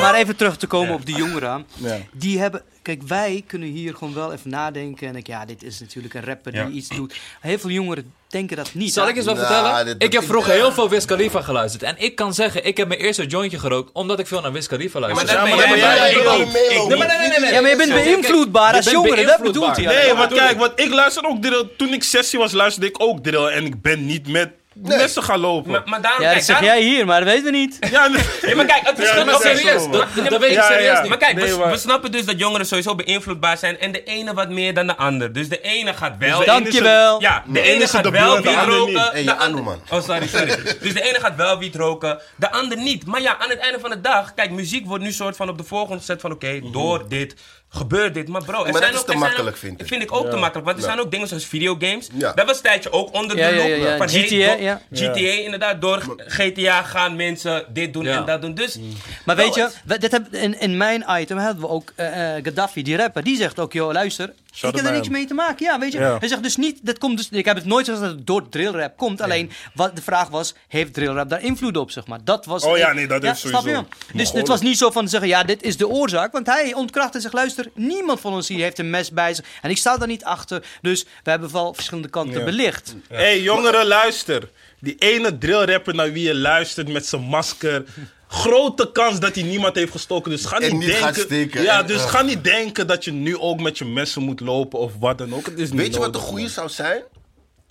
Maar, 0.00 0.14
even 0.14 0.36
terug 0.36 0.56
te 0.56 0.66
komen 0.66 0.94
op 0.94 1.06
die 1.06 1.16
jongeren. 1.16 1.66
Ja. 1.74 1.96
Die 2.12 2.38
hebben, 2.40 2.62
kijk, 2.82 3.02
wij 3.02 3.44
kunnen 3.46 3.68
hier 3.68 3.94
gewoon 3.94 4.14
wel 4.14 4.32
even 4.32 4.50
nadenken. 4.50 5.06
En 5.06 5.12
denken, 5.12 5.32
ja, 5.32 5.44
dit 5.44 5.62
is 5.62 5.80
natuurlijk 5.80 6.14
een 6.14 6.24
rapper 6.24 6.52
die 6.52 6.60
Ja. 6.60 6.68
iets 6.68 6.88
doet. 6.88 7.14
Heel 7.40 7.58
veel 7.58 7.70
jongeren 7.70 8.12
denken 8.28 8.56
dat 8.56 8.74
niet. 8.74 8.92
Zal 8.92 9.08
ik 9.08 9.16
eens 9.16 9.24
wat 9.26 9.34
Nou, 9.36 9.46
vertellen? 9.46 9.84
dit- 9.84 10.02
ik 10.02 10.12
heb 10.12 10.24
vroeger 10.24 10.52
ja. 10.54 10.58
heel 10.60 10.72
veel 10.72 10.88
Wiz 10.88 11.04
Khalifa 11.04 11.42
geluisterd. 11.42 11.82
En 11.82 11.94
ik 11.98 12.14
kan 12.14 12.34
zeggen, 12.34 12.64
ik 12.66 12.76
heb 12.76 12.88
mijn 12.88 13.00
eerste 13.00 13.26
jointje 13.26 13.58
gerookt 13.58 13.90
omdat 13.92 14.18
ik 14.18 14.26
veel 14.26 14.40
naar 14.40 14.52
Wiz 14.52 14.66
Khalifa 14.66 14.98
Maar 14.98 15.08
luisterde. 15.10 15.32
Ja, 15.48 15.48
maar 15.56 15.58
ben 15.58 15.68
maar 15.68 15.78
jij 15.78 16.10
ik 16.12 16.26
ook. 16.28 16.38
niet. 16.38 16.52
Nee, 16.52 16.62
Ik 16.62 16.68
nee, 16.70 16.86
niet. 16.88 16.88
nee, 16.88 17.18
nee, 17.18 17.28
nee, 17.28 17.40
nee. 17.40 17.52
Ja, 17.52 17.60
maar 17.60 17.70
je 17.70 17.76
bent 17.76 17.92
beïnvloedbaar 17.92 18.74
als 18.74 18.84
bent 18.84 18.96
jongere, 18.96 19.24
dat 19.24 19.24
beïnvloedbaar. 19.42 19.74
bedoelt 19.74 19.92
hij. 19.94 20.04
Nee, 20.04 20.14
want 20.14 20.32
kijk, 20.32 20.58
want 20.58 20.72
ik 20.80 20.92
luister 20.92 21.24
ook 21.26 21.42
drill. 21.42 21.68
Toen 21.76 21.92
ik 21.92 22.02
sessie 22.02 22.38
was, 22.38 22.52
luisterde 22.52 22.88
ik 22.88 23.02
ook 23.02 23.22
drill. 23.22 23.46
En 23.46 23.64
ik 23.64 23.82
ben 23.82 24.06
niet 24.06 24.28
met 24.28 24.50
mensen 24.74 25.22
gaan 25.22 25.38
lopen. 25.40 25.70
Maar, 25.70 25.82
maar 25.84 26.00
daarom, 26.02 26.20
Ja, 26.22 26.26
dat 26.26 26.34
kijk, 26.34 26.44
zeg 26.46 26.60
daarom- 26.60 26.80
jij 26.80 26.88
hier, 26.88 27.06
maar 27.06 27.20
dat 27.20 27.28
weten 27.28 27.44
we 27.44 27.50
niet. 27.58 27.76
ja, 27.90 28.06
nee. 28.08 28.22
Ja, 28.42 28.54
maar 28.56 28.64
kijk, 28.66 28.80
het 28.86 28.96
verschil 28.96 29.24
maar 29.24 29.34
oké, 29.34 29.56
serieus, 29.56 29.90
dat- 29.90 30.14
nee, 30.14 30.38
weet 30.38 30.50
ik 30.50 30.56
Ja, 30.56 30.66
serieus 30.66 30.84
ja. 30.86 31.00
niet. 31.00 31.08
Maar 31.08 31.18
kijk, 31.18 31.34
Nee, 31.36 31.50
we, 31.52 31.58
maar- 31.58 31.70
we 31.70 31.76
snappen 31.78 32.12
dus 32.12 32.24
dat 32.24 32.38
jongeren 32.38 32.66
sowieso 32.66 32.94
beïnvloedbaar 32.94 33.58
zijn 33.58 33.78
en 33.78 33.92
de 33.92 34.04
ene 34.04 34.34
wat 34.34 34.48
meer 34.48 34.74
dan 34.74 34.86
de 34.86 34.96
ander. 34.96 35.32
Dus 35.32 35.48
de 35.48 35.60
ene 35.60 35.94
gaat 35.94 36.14
wel. 36.18 36.36
Dus 36.38 36.46
Dankjewel. 36.46 37.20
Ja, 37.20 37.42
de 37.46 37.60
ene 37.60 37.82
is 37.82 37.90
gaat 37.90 38.02
de 38.02 38.10
wel 38.10 38.36
wiet 38.36 38.46
roken. 38.64 39.12
de 39.14 39.22
je 39.24 39.34
ander- 39.36 39.62
man. 39.62 39.80
Oh, 39.90 40.02
sorry, 40.02 40.26
sorry. 40.26 40.56
dus 40.80 40.94
de 40.94 41.02
ene 41.02 41.20
gaat 41.20 41.36
wel 41.36 41.58
wiet 41.58 41.74
roken, 41.74 42.20
de 42.36 42.50
ander 42.50 42.78
niet. 42.78 43.06
Maar 43.06 43.20
ja, 43.20 43.38
aan 43.38 43.50
het 43.50 43.58
einde 43.58 43.80
van 43.80 43.90
de 43.90 44.00
dag, 44.00 44.34
kijk, 44.34 44.50
muziek 44.50 44.86
wordt 44.86 45.04
nu 45.04 45.12
soort 45.12 45.36
van 45.36 45.48
op 45.48 45.58
de 45.58 45.64
voorgrond 45.64 46.00
gezet 46.00 46.20
van 46.20 46.32
oké, 46.32 46.60
door 46.72 47.08
dit 47.08 47.34
gebeurt 47.74 48.14
dit. 48.14 48.28
Maar 48.28 48.44
bro, 48.44 48.64
er 48.64 48.72
dat 48.72 48.82
zijn 48.82 48.92
is 48.92 48.98
ook, 48.98 49.06
te 49.06 49.16
makkelijk, 49.16 49.48
ook- 49.48 49.56
vind 49.56 49.80
ik. 49.80 49.86
Vind 49.86 50.02
ik 50.02 50.12
ook 50.12 50.30
te 50.30 50.36
makkelijk, 50.36 50.66
want 50.66 50.78
er 50.78 50.84
zijn 50.84 51.00
ook 51.00 51.10
dingen 51.10 51.28
zoals 51.28 51.44
videogames. 51.46 52.08
Ja. 52.12 52.32
Dat 52.32 52.46
was 52.46 52.56
een 52.56 52.62
tijdje 52.62 52.92
ook 52.92 53.14
onder 53.14 53.36
de 53.36 53.42
ja. 53.42 53.96
Van, 53.96 54.08
GTA. 54.08 54.80
GTA 54.92 55.18
inderdaad, 55.42 55.80
door 55.80 56.16
GTA 56.26 56.82
gaan 56.82 57.16
mensen 57.16 57.64
dit 57.68 57.92
doen 57.92 58.04
Ja. 58.04 58.16
en 58.18 58.24
dat 58.24 58.40
doen. 58.42 58.54
Dus, 58.54 58.78
Maar 59.24 59.34
bro, 59.36 59.44
weet 59.44 59.54
je, 59.54 59.68
dit 59.98 60.12
heb, 60.12 60.34
in, 60.34 60.60
in 60.60 60.76
mijn 60.76 61.04
item 61.08 61.38
hadden 61.38 61.60
we 61.60 61.68
ook 61.68 61.92
eh, 61.96 62.36
eh, 62.36 62.44
Gaddafi, 62.44 62.82
die 62.82 62.96
rapper. 62.96 63.24
Die 63.24 63.36
zegt 63.36 63.58
ook, 63.58 63.72
joh, 63.72 63.92
luister, 63.92 64.32
ik 64.52 64.76
heb 64.76 64.84
er 64.84 64.92
niks 64.92 65.08
mee 65.08 65.26
te 65.26 65.34
maken. 65.34 65.66
Ja, 65.66 65.78
weet 65.78 65.92
je. 65.92 65.98
Hij 65.98 66.28
zegt 66.28 66.42
dus 66.42 66.56
niet, 66.56 66.78
dat 66.82 66.98
komt 66.98 67.16
dus, 67.16 67.28
ik 67.30 67.44
heb 67.44 67.56
het 67.56 67.64
nooit 67.64 67.86
gezegd 67.86 68.06
dat 68.06 68.16
het 68.16 68.26
door 68.26 68.48
drillrap 68.48 68.96
komt. 68.96 69.20
Alleen, 69.20 69.50
wat 69.74 69.96
de 69.96 70.02
vraag 70.02 70.28
was, 70.28 70.54
heeft 70.68 70.94
drillrap 70.94 71.28
daar 71.28 71.42
invloed 71.42 71.76
op, 71.76 71.90
zeg 71.90 72.06
maar. 72.06 72.18
Dat 72.24 72.46
was... 72.46 72.64
Oh 72.64 72.76
ja, 72.76 72.92
nee, 72.92 73.06
dat 73.06 73.22
ja, 73.22 73.34
snap 73.34 73.60
sowieso. 73.60 73.86
je? 74.12 74.16
Dus 74.16 74.32
het 74.32 74.48
was 74.48 74.60
niet 74.60 74.78
zo 74.78 74.90
van 74.90 75.04
te 75.04 75.10
zeggen, 75.10 75.28
ja, 75.28 75.44
dit 75.44 75.62
is 75.62 75.76
de 75.76 75.88
oorzaak. 75.88 76.32
Want 76.32 76.46
hij 76.46 76.74
ontkracht 76.74 77.14
en 77.14 77.20
zegt, 77.20 77.34
luister, 77.34 77.70
niemand 77.74 78.20
van 78.20 78.32
ons 78.32 78.48
hier 78.48 78.62
heeft 78.62 78.78
een 78.78 78.90
mes 78.90 79.10
bij 79.10 79.34
zich. 79.34 79.44
En 79.62 79.70
ik 79.70 79.76
sta 79.76 79.96
daar 79.96 80.08
niet 80.08 80.24
achter. 80.24 80.64
Dus 80.80 81.04
we 81.22 81.30
hebben 81.30 81.52
wel 81.52 81.74
verschillende 81.74 82.08
kanten 82.08 82.44
belicht. 82.44 82.94
Hé, 83.08 83.16
hey, 83.16 83.40
jongeren, 83.40 83.86
luister. 83.86 84.48
Die 84.80 84.94
ene 84.98 85.38
drillrapper 85.38 85.94
naar 85.94 86.12
wie 86.12 86.26
je 86.26 86.34
luistert 86.34 86.88
met 86.88 87.06
zijn 87.06 87.22
masker. 87.22 87.84
Grote 88.32 88.92
kans 88.92 89.20
dat 89.20 89.34
hij 89.34 89.44
niemand 89.44 89.74
heeft 89.74 89.92
gestoken. 89.92 90.30
Dus 90.30 90.44
ga 90.44 90.58
En 90.60 90.78
niet, 90.78 90.86
denken. 90.88 91.14
steken. 91.22 91.62
Ja, 91.62 91.78
En, 91.80 91.86
dus 91.86 92.02
eh. 92.02 92.10
ga 92.10 92.22
niet 92.22 92.44
denken 92.44 92.86
dat 92.86 93.04
je 93.04 93.12
nu 93.12 93.38
ook 93.38 93.60
met 93.60 93.78
je 93.78 93.84
messen 93.84 94.22
moet 94.22 94.40
lopen 94.40 94.78
of 94.78 94.92
wat 94.98 95.18
dan 95.18 95.34
ook. 95.34 95.46
Het 95.46 95.58
is 95.58 95.70
niet 95.70 95.80
Weet 95.80 95.94
je 95.94 96.00
wat 96.00 96.12
de 96.12 96.18
goede 96.18 96.48
zou 96.48 96.68
zijn? 96.68 97.02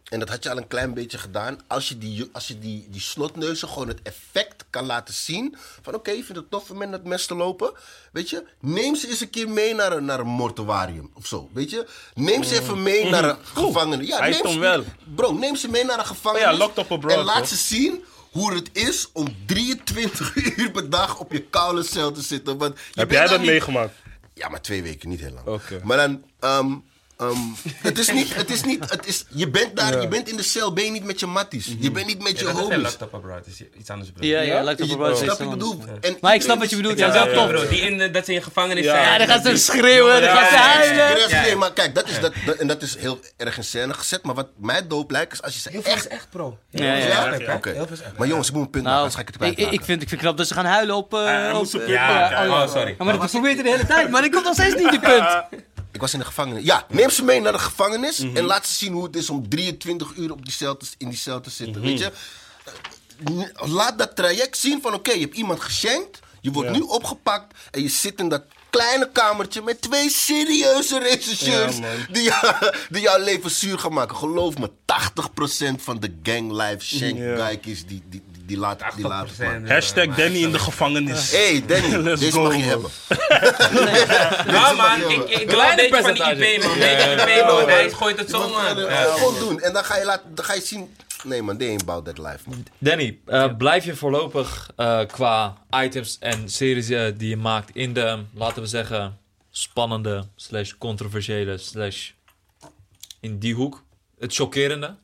En 0.10 0.20
dat 0.20 0.30
had 0.30 0.44
je 0.44 0.50
al 0.50 0.58
een 0.58 0.68
klein 0.68 0.94
beetje 0.94 1.18
gedaan. 1.18 1.60
Als 1.68 1.90
je 1.90 1.98
die, 1.98 2.30
als 2.32 2.48
je 2.48 2.60
die, 2.60 2.88
die 2.90 3.02
slotneuzen 3.02 3.68
gewoon 3.68 3.88
het 3.88 4.00
effect 4.04 4.66
kan 4.70 4.86
laten 4.86 5.14
zien. 5.14 5.56
Van 5.82 5.94
oké, 5.94 6.12
je 6.12 6.24
vindt 6.24 6.42
het 6.42 6.52
tof 6.52 6.70
om 6.70 6.78
met 6.78 6.92
het 6.92 7.04
mes 7.04 7.26
te 7.26 7.36
lopen. 7.36 7.72
Weet 8.12 8.30
je, 8.30 8.44
neem 8.60 8.96
ze 8.96 9.08
eens 9.10 9.22
een 9.22 9.30
keer 9.30 9.50
mee 9.50 9.74
naar 9.76 9.92
een, 9.92 10.06
naar 10.06 10.20
een 10.20 10.28
mortuarium 10.28 11.10
of 11.14 11.26
zo. 11.28 11.50
Weet 11.54 11.70
je, 11.70 11.88
neem 12.14 12.44
ze 12.44 12.60
even 12.60 12.84
mee 12.84 13.10
naar 13.10 13.24
een 13.24 13.38
gevangene. 13.44 14.06
Ja, 14.06 14.16
Mm. 14.16 14.22
Hij 14.22 14.32
neem 14.32 14.52
ze- 14.52 14.60
wel. 14.60 14.84
Bro, 15.16 15.32
neem 15.34 15.56
ze 15.56 15.68
mee 15.70 15.86
naar 15.86 16.00
een 16.00 16.06
gevangenis. 16.06 16.46
Oh 16.48 16.52
ja, 16.52 16.58
locked 16.58 16.78
up 16.86 16.92
abroad, 16.92 17.18
En 17.18 17.24
laat 17.24 17.48
ze 17.48 17.56
zien 17.56 18.04
hoe 18.32 18.54
het 18.54 18.70
is 18.74 19.10
om 19.14 19.36
23 19.46 20.36
uur 20.58 20.72
per 20.72 20.90
dag 20.90 21.20
op 21.20 21.32
je 21.32 21.42
koude 21.44 21.84
cel 21.84 22.12
te 22.12 22.22
zitten. 22.22 22.58
Want 22.58 22.78
je 22.92 23.00
Heb 23.00 23.12
jij 23.12 23.28
dat 23.28 23.38
niet- 23.40 23.50
meegemaakt? 23.50 23.94
ja, 24.34 24.50
maar 24.50 24.62
twee 24.62 24.84
weken, 24.84 25.10
niet 25.10 25.20
heel 25.20 25.42
lang. 25.46 25.62
Maar 25.84 25.98
dan, 25.98 26.24
ehm, 26.40 26.76
Ehm, 27.22 27.38
het 27.88 27.98
is 28.00 28.12
niet, 28.12 28.36
het 28.36 28.50
is 28.50 28.64
niet, 28.64 28.90
het 28.92 29.08
is, 29.08 29.26
je 29.30 29.50
bent 29.50 29.76
daar, 29.76 30.02
je 30.02 30.08
bent 30.08 30.30
in 30.30 30.38
de 30.38 30.44
cel, 30.44 30.74
ben 30.74 30.84
je 30.86 30.92
niet 30.92 31.04
met 31.04 31.20
je 31.20 31.26
matties. 31.26 31.76
Je 31.80 31.92
bent 31.92 32.08
niet 32.08 32.22
met 32.24 32.40
je 32.40 32.46
Ja, 32.46 32.52
dat 32.52 32.62
is 32.62 32.68
homies. 32.68 32.82
laptop 32.84 33.14
abroad, 33.14 33.48
is 33.48 33.64
iets 33.80 33.90
anders. 33.90 34.12
bro. 34.12 34.26
Ja, 34.28 34.42
ja, 34.42 34.64
lijkt 34.64 34.82
op 34.82 34.88
Je- 34.88 34.96
een 34.98 35.16
Snap 35.16 35.38
je, 35.38 35.44
ik 35.44 35.50
bedoel? 35.50 35.80
En 36.02 36.18
Maar 36.22 36.34
ik 36.34 36.42
snap 36.42 36.60
wat 36.60 36.70
je 36.70 36.76
bedoelt. 36.76 36.98
Ja, 37.00 37.08
Ja, 37.08 37.14
dat 37.14 37.28
is 37.28 37.34
wel 37.34 37.42
ja, 37.48 37.52
tof. 37.52 37.62
bro, 37.62 37.70
die 37.70 37.82
in, 37.82 37.98
de- 37.98 38.12
dat 38.12 38.26
ze 38.26 38.34
in 38.34 38.44
gevangenis 38.44 38.84
Ja. 38.84 38.92
zijn. 38.92 39.06
Ja, 39.06 39.18
dan 39.18 39.28
gaan 39.28 39.42
ze 39.44 39.58
schreeuwen, 39.58 40.22
dan 40.22 40.30
gaan 40.30 40.46
ze 40.46 40.54
Ja, 40.54 40.82
ja, 40.84 40.94
ja, 40.94 41.06
huilen. 41.06 41.42
nee, 41.42 41.56
maar 41.56 41.74
kijk, 41.74 41.96
dat 41.96 42.10
is 42.10 42.20
dat, 42.20 42.34
dat- 42.46 42.56
en 42.56 42.68
dat 42.68 42.82
is 42.82 42.96
heel 42.98 43.20
erg 43.38 43.58
in 43.58 43.64
scène 43.64 43.94
gezet. 43.94 44.24
Maar 44.24 44.36
wat 44.36 44.48
mij 44.58 44.88
doop 44.88 45.12
lijkt, 45.12 45.34
is 45.34 45.42
als 45.42 45.54
je 45.54 45.60
ze 45.60 45.70
Heel 45.70 45.82
veel 45.82 45.92
is 45.94 45.98
echt... 45.98 46.08
echt, 46.08 46.30
bro. 46.30 46.58
Ja, 46.70 46.84
ja, 46.86 46.92
Heel 46.94 47.02
veel 47.02 47.40
is 47.40 47.46
ja. 47.46 47.56
Oké. 47.56 47.70
Is. 47.92 48.00
Maar 48.18 48.28
jongens, 48.28 48.48
ik 48.48 48.54
moet 48.54 48.64
een 48.66 48.70
punt 48.70 48.84
maken, 48.84 48.84
Nou, 48.84 48.96
anders 48.98 49.16
ga 49.16 49.22
ik 49.22 49.28
het 49.28 49.60
ik, 49.68 49.72
ik, 49.72 49.86
vind, 49.86 50.02
ik 50.02 50.10
vind 50.10 50.22
knap 50.22 50.38
dat 50.38 50.48
ze 50.48 50.54
gaan 50.54 50.66
huilen 50.66 50.96
op... 50.96 51.14
eh, 51.14 51.20
een 51.20 51.82
eh, 51.82 51.88
Ja, 51.88 52.30
ja, 52.44 52.48
oh, 52.48 52.70
sorry. 52.72 52.96
Maar 52.98 53.18
dat 53.20 53.30
probeert 53.32 53.54
hij 53.54 53.64
de 53.64 53.70
hele 53.70 53.86
tijd, 53.86 54.10
maar 54.10 54.24
ik 54.24 54.32
kom 54.32 54.44
nog 54.44 54.54
steeds 54.54 54.76
niet 54.76 54.90
die 54.90 55.00
punt. 55.00 55.24
Ik 55.92 56.02
was 56.02 56.14
in 56.14 56.20
de 56.20 56.26
gevangenis. 56.26 56.64
Ja, 56.64 56.86
neem 56.90 57.10
ze 57.10 57.24
mee 57.24 57.42
naar 57.42 57.52
de 57.52 57.60
gevangenis 57.60 58.18
Mhm. 58.18 58.38
en 58.38 58.44
laat 58.44 58.68
ze 58.68 58.74
zien 58.74 58.94
hoe 58.94 59.04
het 59.04 59.16
is 59.16 59.30
om 59.30 59.50
23 59.50 60.12
uur 60.16 60.32
op 60.32 60.44
die 60.46 60.54
cel 60.54 60.78
te, 60.78 60.86
in 60.98 61.10
die 61.10 61.18
cel 61.18 61.42
te 61.42 61.50
zitten. 61.50 61.82
Mhm. 61.82 61.90
Weet 61.90 62.00
je? 62.00 62.12
Eh, 63.24 63.68
Laat 63.70 63.98
dat 63.98 64.16
traject 64.16 64.58
zien 64.58 64.82
van 64.82 64.94
oké, 64.94 65.12
je 65.12 65.20
hebt 65.20 65.36
iemand 65.36 65.60
geschenkt, 65.62 66.20
je 66.42 66.52
wordt 66.52 66.70
Ja. 66.70 66.76
nu 66.76 66.82
opgepakt 66.82 67.54
en 67.72 67.82
je 67.82 67.90
zit 67.90 68.20
in 68.20 68.30
dat 68.30 68.44
kleine 68.70 69.10
kamertje 69.12 69.62
met 69.62 69.82
twee 69.82 70.10
serieuze 70.10 71.00
rechercheurs 71.00 71.78
Ja, 71.78 71.88
die, 72.12 72.24
jou- 72.24 72.56
die 72.90 73.02
jouw 73.02 73.20
leven 73.24 73.52
zuur 73.52 73.80
gaan 73.80 73.94
maken. 73.94 74.16
Geloof 74.18 74.58
me, 74.58 74.70
80% 74.86 75.82
van 75.82 76.00
de 76.00 76.14
gang 76.24 76.52
life 76.52 76.86
shank 76.98 77.18
Ja. 77.18 77.36
guykes 77.36 77.86
die, 77.86 78.04
die, 78.52 78.60
laat 78.60 78.84
die 78.96 79.08
laten 79.08 79.64
80%. 79.66 79.68
Hashtag 79.68 80.16
Danny 80.16 80.44
in 80.44 80.52
de 80.52 80.60
gevangenis. 80.60 81.32
Hey 81.32 81.64
Danny, 81.68 81.96
Let's 82.08 82.20
deze 82.20 82.32
go, 82.32 82.44
mag 82.44 82.56
je 82.56 82.64
hebben. 82.64 82.90
Ja, 84.56 84.72
man, 84.72 85.10
ik, 85.12 85.30
ik 85.30 85.52
een 85.52 85.76
beetje 85.76 86.02
van 86.02 86.14
die 86.14 86.24
IP, 86.24 86.64
man. 86.64 86.72
Een 86.72 86.80
beetje 86.80 87.38
IP, 87.38 87.46
man. 87.46 87.70
Hij 87.70 87.90
gooit 87.92 88.20
het 88.20 88.30
zo, 88.30 88.50
man. 88.50 88.78
Eh, 88.78 88.90
Ja. 88.90 89.04
Gewoon 89.04 89.40
doen. 89.40 89.60
En 89.62 89.74
dan 89.74 89.84
ga 89.84 89.98
je, 89.98 90.06
laten, 90.06 90.36
dan 90.36 90.46
ga 90.46 90.54
je 90.54 90.62
zien. 90.62 90.96
Nee 91.24 91.42
man, 91.42 91.58
they 91.58 91.68
ain't 91.70 91.82
about 91.82 92.06
that 92.06 92.18
life 92.18 92.50
man. 92.50 92.66
Danny, 92.78 93.20
eh, 93.26 93.56
blijf 93.58 93.86
je 93.86 93.96
voorlopig 93.96 94.72
eh, 94.76 95.00
qua 95.08 95.58
items 95.84 96.18
en 96.20 96.50
series 96.50 96.90
eh, 96.90 97.06
die 97.18 97.30
je 97.30 97.38
maakt 97.38 97.76
in 97.76 97.94
de, 97.94 98.20
laten 98.34 98.62
we 98.62 98.68
zeggen, 98.68 99.18
spannende, 99.52 100.24
slash 100.36 100.72
controversiële, 100.78 101.58
slash 101.58 102.10
in 103.20 103.40
die 103.40 103.54
hoek, 103.56 103.84
het 104.20 104.36
chockerende? 104.36 104.96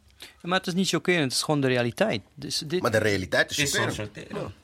Maar 0.42 0.58
het 0.58 0.68
is 0.68 0.74
niet 0.74 0.90
chockerend, 0.90 1.24
het 1.24 1.34
is 1.34 1.42
gewoon 1.42 1.62
de 1.62 1.68
realiteit. 1.68 2.22
Dus 2.36 2.64
dit, 2.68 2.82
Maar 2.82 2.92
de 2.92 2.98
realiteit 2.98 3.58
is. 3.58 3.80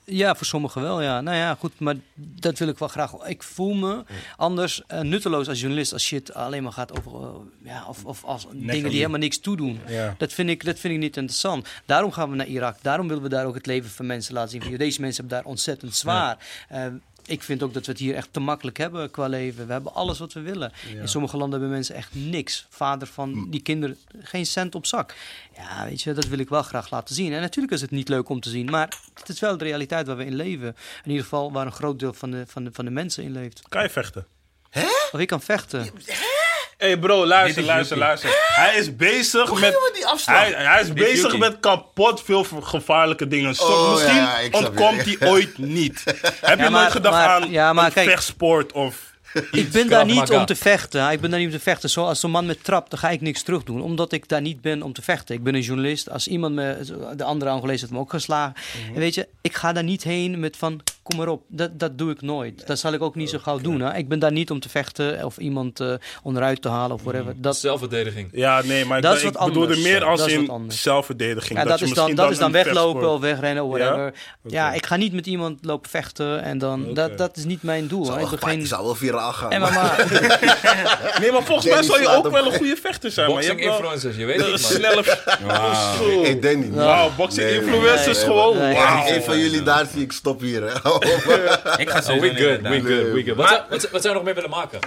Ja, 0.06 0.36
voor 0.36 0.46
sommigen 0.46 0.82
wel, 0.82 1.02
ja. 1.02 1.22
Nou 1.22 1.38
ja, 1.38 1.56
goed, 1.56 1.80
maar 1.80 1.96
dat 2.16 2.60
wil 2.60 2.68
ik 2.68 2.78
wel 2.78 2.88
graag. 2.88 3.14
Ik 3.26 3.44
voel 3.44 3.74
me 3.74 4.04
anders 4.38 4.84
eh, 4.88 5.00
nutteloos 5.00 5.48
als 5.48 5.60
journalist 5.60 5.94
als 5.94 6.04
shit 6.04 6.34
alleen 6.34 6.64
maar 6.64 6.72
gaat 6.72 6.98
over, 6.98 7.12
eh, 7.12 7.30
ja, 7.64 7.86
of, 7.88 8.06
of 8.06 8.24
als 8.24 8.48
dingen 8.52 8.90
die 8.90 8.98
helemaal 8.98 9.20
niks 9.20 9.40
toedoen. 9.40 9.80
Ja. 9.88 10.16
Dat, 10.18 10.34
vind 10.34 10.50
ik, 10.50 10.66
dat 10.66 10.80
vind 10.80 10.94
ik 10.94 11.00
niet 11.00 11.18
interessant. 11.18 11.68
Daarom 11.86 12.12
gaan 12.12 12.30
we 12.30 12.36
naar 12.36 12.48
Irak. 12.48 12.78
Daarom 12.82 13.08
willen 13.08 13.24
we 13.24 13.30
daar 13.30 13.46
ook 13.46 13.56
het 13.56 13.66
leven 13.66 13.90
van 13.90 14.06
mensen 14.06 14.34
laten 14.34 14.62
zien. 14.62 14.78
Deze 14.78 15.02
mensen 15.02 15.20
hebben 15.22 15.42
daar 15.42 15.52
ontzettend 15.52 15.96
zwaar. 15.96 16.38
Eh, 16.70 16.86
ik 17.26 17.44
vind 17.44 17.64
ook 17.64 17.74
dat 17.74 17.86
we 17.86 17.92
het 17.92 18.02
hier 18.02 18.16
echt 18.16 18.28
te 18.32 18.40
makkelijk 18.40 18.78
hebben 18.78 19.12
qua 19.12 19.28
leven. 19.28 19.66
We 19.68 19.72
hebben 19.72 19.94
alles 19.94 20.20
wat 20.20 20.34
we 20.34 20.42
willen. 20.42 20.72
In 21.02 21.08
sommige 21.08 21.38
landen 21.38 21.60
hebben 21.60 21.78
mensen 21.78 21.96
echt 21.96 22.16
niks. 22.16 22.66
Vader 22.70 23.08
van 23.08 23.48
die 23.50 23.62
kinderen, 23.62 23.98
geen 24.20 24.46
cent 24.46 24.76
op 24.76 24.86
zak. 24.86 25.16
Ja, 25.56 25.86
weet 25.86 26.02
je, 26.02 26.14
dat 26.14 26.28
wil 26.28 26.40
ik 26.40 26.50
wel 26.50 26.64
graag 26.64 26.90
laten 26.90 27.16
zien. 27.16 27.34
En 27.34 27.42
natuurlijk 27.42 27.74
is 27.74 27.82
het 27.82 27.92
niet 27.92 28.10
leuk 28.10 28.30
om 28.30 28.40
te 28.40 28.50
zien, 28.50 28.70
maar 28.70 28.98
het 29.14 29.30
is 29.30 29.40
wel 29.40 29.58
de 29.58 29.64
realiteit 29.64 30.08
waar 30.08 30.18
we 30.18 30.26
in 30.26 30.36
leven. 30.36 30.76
In 31.04 31.10
ieder 31.10 31.24
geval 31.24 31.52
waar 31.52 31.66
een 31.66 31.72
groot 31.72 32.00
deel 32.00 32.14
van 32.14 32.32
de, 32.32 32.44
van 32.48 32.64
de, 32.64 32.70
van 32.74 32.86
de 32.86 32.92
mensen 32.92 33.24
in 33.24 33.32
leeft. 33.32 33.62
Kan 33.70 33.84
je 33.84 33.90
vechten? 33.90 34.26
Of 35.12 35.20
ik 35.20 35.28
kan 35.28 35.42
vechten. 35.42 35.82
Hé 36.06 36.43
hey 36.78 36.98
bro, 37.00 37.26
luister, 37.26 37.64
luister, 37.64 37.98
luister. 37.98 38.30
Hij 38.56 38.76
is 38.78 38.96
bezig 38.96 39.50
Hoe 39.50 39.60
met... 39.60 39.72
we 39.74 39.92
die 39.94 40.06
afslag? 40.06 40.38
Hij, 40.40 40.54
hij 40.54 40.82
is 40.82 40.94
bezig 40.94 41.38
met 41.38 41.60
kapot 41.60 42.22
veel 42.24 42.44
gevaarlijke 42.62 43.28
dingen. 43.28 43.56
Zo, 43.56 43.64
Oh, 43.64 43.92
misschien 43.92 44.16
ja, 44.16 44.40
ik 44.40 44.56
snap 44.56 44.70
ontkomt 44.70 45.06
je. 45.06 45.16
hij 45.20 45.30
ooit 45.34 45.58
niet. 45.58 46.04
Heb 46.42 46.60
je 46.60 46.70
maar- 46.70 46.72
nooit 46.72 46.92
gedacht 46.92 47.16
maar- 47.16 47.30
aan 47.30 47.52
ja, 47.52 47.74
maar 47.74 47.86
een 47.86 47.94
kijk- 47.94 48.10
vechtsport 48.10 48.72
of... 48.72 49.12
Ik 49.52 49.72
ben 49.72 49.88
daar 49.90 50.06
niet 50.06 50.16
Maga. 50.16 50.40
om 50.40 50.46
te 50.46 50.56
vechten. 50.56 51.10
Ik 51.12 51.22
ben 51.22 51.30
daar 51.30 51.40
niet 51.40 51.48
om 51.48 51.54
te 51.58 51.64
vechten. 51.64 51.90
Zoals 51.90 52.20
zo'n 52.20 52.32
man 52.32 52.46
met 52.46 52.64
trap, 52.64 52.90
dan 52.90 53.00
ga 53.00 53.10
ik 53.10 53.22
niks 53.22 53.42
terug 53.44 53.64
doen. 53.64 53.82
Omdat 53.82 54.12
ik 54.12 54.28
daar 54.30 54.42
niet 54.42 54.62
ben 54.62 54.82
om 54.82 54.94
te 54.94 55.02
vechten. 55.02 55.36
Ik 55.36 55.44
ben 55.44 55.56
een 55.56 55.62
journalist. 55.62 56.10
Als 56.10 56.28
iemand 56.28 56.56
me... 56.56 56.78
De 57.18 57.24
andere 57.24 57.52
Angolees 57.52 57.80
heeft 57.82 57.92
me 57.94 58.00
ook 58.00 58.10
geslagen. 58.10 58.54
En 58.94 59.00
weet 59.00 59.14
je, 59.14 59.28
ik 59.42 59.56
ga 59.56 59.74
daar 59.74 59.84
niet 59.84 60.04
heen 60.04 60.40
met 60.40 60.58
van... 60.58 60.82
Kom 61.04 61.18
maar 61.18 61.28
op. 61.28 61.44
Dat, 61.48 61.80
dat 61.80 61.98
doe 61.98 62.12
ik 62.12 62.22
nooit. 62.22 62.68
Dat 62.68 62.80
zal 62.80 62.94
ik 62.94 63.02
ook 63.02 63.16
niet 63.16 63.30
zo 63.30 63.38
gauw 63.42 63.58
doen. 63.58 63.80
Hè. 63.80 63.96
Ik 63.96 64.08
ben 64.08 64.20
daar 64.20 64.32
niet 64.32 64.52
om 64.52 64.60
te 64.60 64.70
vechten 64.70 65.26
of 65.26 65.38
iemand 65.38 65.80
eh, 65.80 65.94
onderuit 66.24 66.62
te 66.62 66.70
halen 66.70 66.96
of 66.96 67.04
whatever. 67.04 67.34
Dat, 67.38 67.58
Zelfverdediging. 67.58 68.30
Ja, 68.32 68.62
nee, 68.64 68.86
maar 68.86 68.98
ik, 68.98 69.04
Dat 69.04 69.16
is 69.16 69.24
ik 69.24 69.34
wat 69.34 69.48
bedoelde 69.48 69.68
anders. 69.74 69.88
meer 69.88 70.04
als 70.04 70.20
Dat 70.20 70.30
is 70.30 70.36
in 70.36 70.64
zelfverdediging. 70.68 71.60
ja, 71.60 71.66
dat, 71.66 71.74
is 71.74 71.80
dan, 71.80 71.90
misschien 71.90 72.16
dat 72.16 72.32
is 72.32 72.38
dan 72.38 72.52
weglopen 72.52 73.10
of 73.10 73.22
wegrennen 73.22 73.64
of 73.64 73.78
whatever. 73.78 74.14
Ja, 74.44 74.74
ik 74.74 74.86
ga 74.86 74.96
niet 74.96 75.14
met 75.14 75.26
iemand 75.26 75.66
lopen 75.66 75.90
vechten. 75.90 76.44
En 76.44 76.58
dan, 76.58 76.94
dat, 76.94 77.18
dat 77.18 77.38
is 77.38 77.46
niet 77.46 77.64
mijn 77.64 77.88
doel. 77.88 78.20
Ik 78.20 78.28
geen... 78.40 78.68
zou 78.68 78.84
wel 78.84 78.96
viraal 78.96 79.34
gaan. 79.34 79.52
En 79.52 79.62
maar, 79.62 79.74
maar, 79.74 80.08
Nee, 81.20 81.32
maar 81.32 81.44
volgens 81.44 81.74
mij 81.74 81.84
zou 81.84 82.02
je 82.02 82.08
ook 82.08 82.32
wel 82.32 82.46
een 82.46 82.54
goede 82.54 82.76
vechter 82.82 83.12
zijn. 83.12 83.32
Maar 83.32 83.44
je 83.44 83.48
Boxing 83.48 83.70
hebt 83.70 83.82
wel 83.82 83.92
influencers, 83.92 84.16
je 84.16 84.26
weet 84.26 84.42
het 84.42 84.52
niet, 84.52 84.62
man. 84.62 84.72
snelle... 84.72 86.24
Hey 86.24 86.40
Danny. 86.40 86.72
Wauw, 86.72 87.12
boxing 87.18 87.48
Nee, 87.48 87.56
influencers 87.62 88.24
gewoon. 88.24 88.62
ik 88.62 89.10
een 89.10 89.24
van 89.24 89.40
jullie 89.40 89.64
daar 89.64 89.86
zie, 89.94 90.02
ik 90.02 90.12
stop 90.12 90.42
hier. 90.42 90.62
Hè. 90.64 90.92
Ik 91.84 91.90
ga 91.90 91.98
Oh, 91.98 92.06
sowieso 92.06 92.34
we 92.34 92.42
good, 92.44 92.62
we 92.62 92.82
good, 92.82 93.14
we 93.14 93.24
good. 93.24 93.36
Wat, 93.38 93.48
zou, 93.50 93.62
wat, 93.70 93.90
wat 93.90 94.02
zou 94.02 94.08
je 94.08 94.14
nog 94.14 94.24
meer 94.24 94.36
willen 94.36 94.50
maken? 94.50 94.80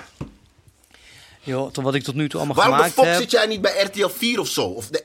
joh, 1.47 1.71
tot 1.71 1.85
wat 1.85 1.95
ik 1.95 2.03
tot 2.03 2.15
nu 2.15 2.29
toe 2.29 2.41
allemaal 2.41 2.57
Waarom 2.57 2.77
de 2.77 2.83
gemaakt 2.83 2.99
fuck 2.99 3.05
heb... 3.05 3.21
zit 3.21 3.31
jij 3.31 3.47
niet 3.47 3.61
bij 3.61 3.83
RTL 3.83 4.09
4 4.09 4.41
of 4.41 4.49
zo? 4.49 4.67
Of 4.67 4.89
de, 4.89 5.05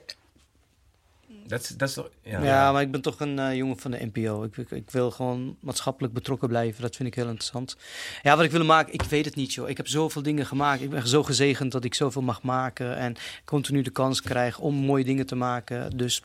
Dat 1.47 1.61
is, 1.61 1.67
dat 1.67 1.87
is 1.87 1.93
toch... 1.93 2.09
Ja. 2.23 2.43
Ja, 2.43 2.71
maar 2.71 2.81
ik 2.81 2.91
ben 2.91 3.01
toch 3.01 3.19
een 3.19 3.39
eh, 3.39 3.55
jongen 3.55 3.77
van 3.77 3.91
de 3.91 4.09
NPO. 4.13 4.43
Ik, 4.43 4.57
ik, 4.57 4.71
ik 4.71 4.89
wil 4.89 5.11
gewoon 5.11 5.57
maatschappelijk 5.59 6.13
betrokken 6.13 6.47
blijven. 6.47 6.81
Dat 6.81 6.95
vind 6.95 7.09
ik 7.09 7.15
heel 7.15 7.25
interessant. 7.25 7.75
Ja, 8.21 8.35
wat 8.35 8.45
ik 8.45 8.51
wil 8.51 8.65
maken, 8.65 8.93
ik 8.93 9.01
weet 9.01 9.25
het 9.25 9.35
niet, 9.35 9.53
joh. 9.53 9.69
Ik 9.69 9.77
heb 9.77 9.87
zoveel 9.87 10.21
dingen 10.21 10.45
gemaakt. 10.45 10.81
Ik 10.81 10.89
ben 10.89 11.07
zo 11.07 11.23
gezegend 11.23 11.71
dat 11.71 11.83
ik 11.83 11.93
zoveel 11.93 12.21
mag 12.21 12.41
maken. 12.41 12.97
En 12.97 13.15
continu 13.45 13.81
de 13.81 13.89
kans 13.89 14.21
krijg 14.21 14.59
om 14.59 14.75
mooie 14.75 15.03
dingen 15.03 15.25
te 15.25 15.35
maken. 15.35 15.97
Dus 15.97 16.21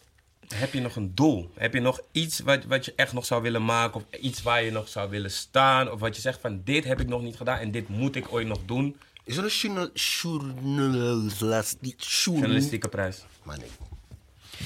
Heb 0.54 0.72
je 0.72 0.80
nog 0.80 0.96
een 0.96 1.14
doel? 1.14 1.50
Heb 1.54 1.74
je 1.74 1.80
nog 1.80 2.00
iets 2.12 2.38
wat, 2.40 2.64
wat 2.64 2.84
je 2.84 2.92
echt 2.96 3.12
nog 3.12 3.26
zou 3.26 3.42
willen 3.42 3.64
maken? 3.64 3.94
Of 3.96 4.04
iets 4.20 4.42
waar 4.42 4.62
je 4.62 4.70
nog 4.70 4.88
zou 4.88 5.10
willen 5.10 5.30
staan? 5.30 5.90
Of 5.90 6.00
wat 6.00 6.14
je 6.16 6.20
zegt 6.22 6.40
van 6.40 6.60
dit 6.64 6.84
heb 6.84 7.00
ik 7.00 7.08
nog 7.08 7.22
niet 7.22 7.36
gedaan 7.36 7.58
en 7.58 7.70
dit 7.70 7.88
moet 7.88 8.16
ik 8.16 8.32
ooit 8.32 8.46
nog 8.46 8.58
doen? 8.66 8.96
is 9.24 9.36
er 9.36 9.44
een 9.44 9.50
journal- 9.50 9.90
journalistiek 9.94 12.00
journal- 12.00 12.40
Journalistieke 12.42 12.88
prijs. 12.88 13.24
Maar 13.42 13.58
nee, 13.58 13.68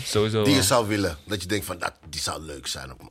Sowieso. 0.04 0.44
die 0.44 0.54
je 0.54 0.62
zou 0.62 0.88
willen. 0.88 1.16
Dat 1.26 1.42
je 1.42 1.48
denkt 1.48 1.66
van, 1.66 1.78
dat, 1.78 1.92
die 2.08 2.20
zou 2.20 2.42
leuk 2.42 2.66
zijn. 2.66 2.92
Op, 2.92 3.10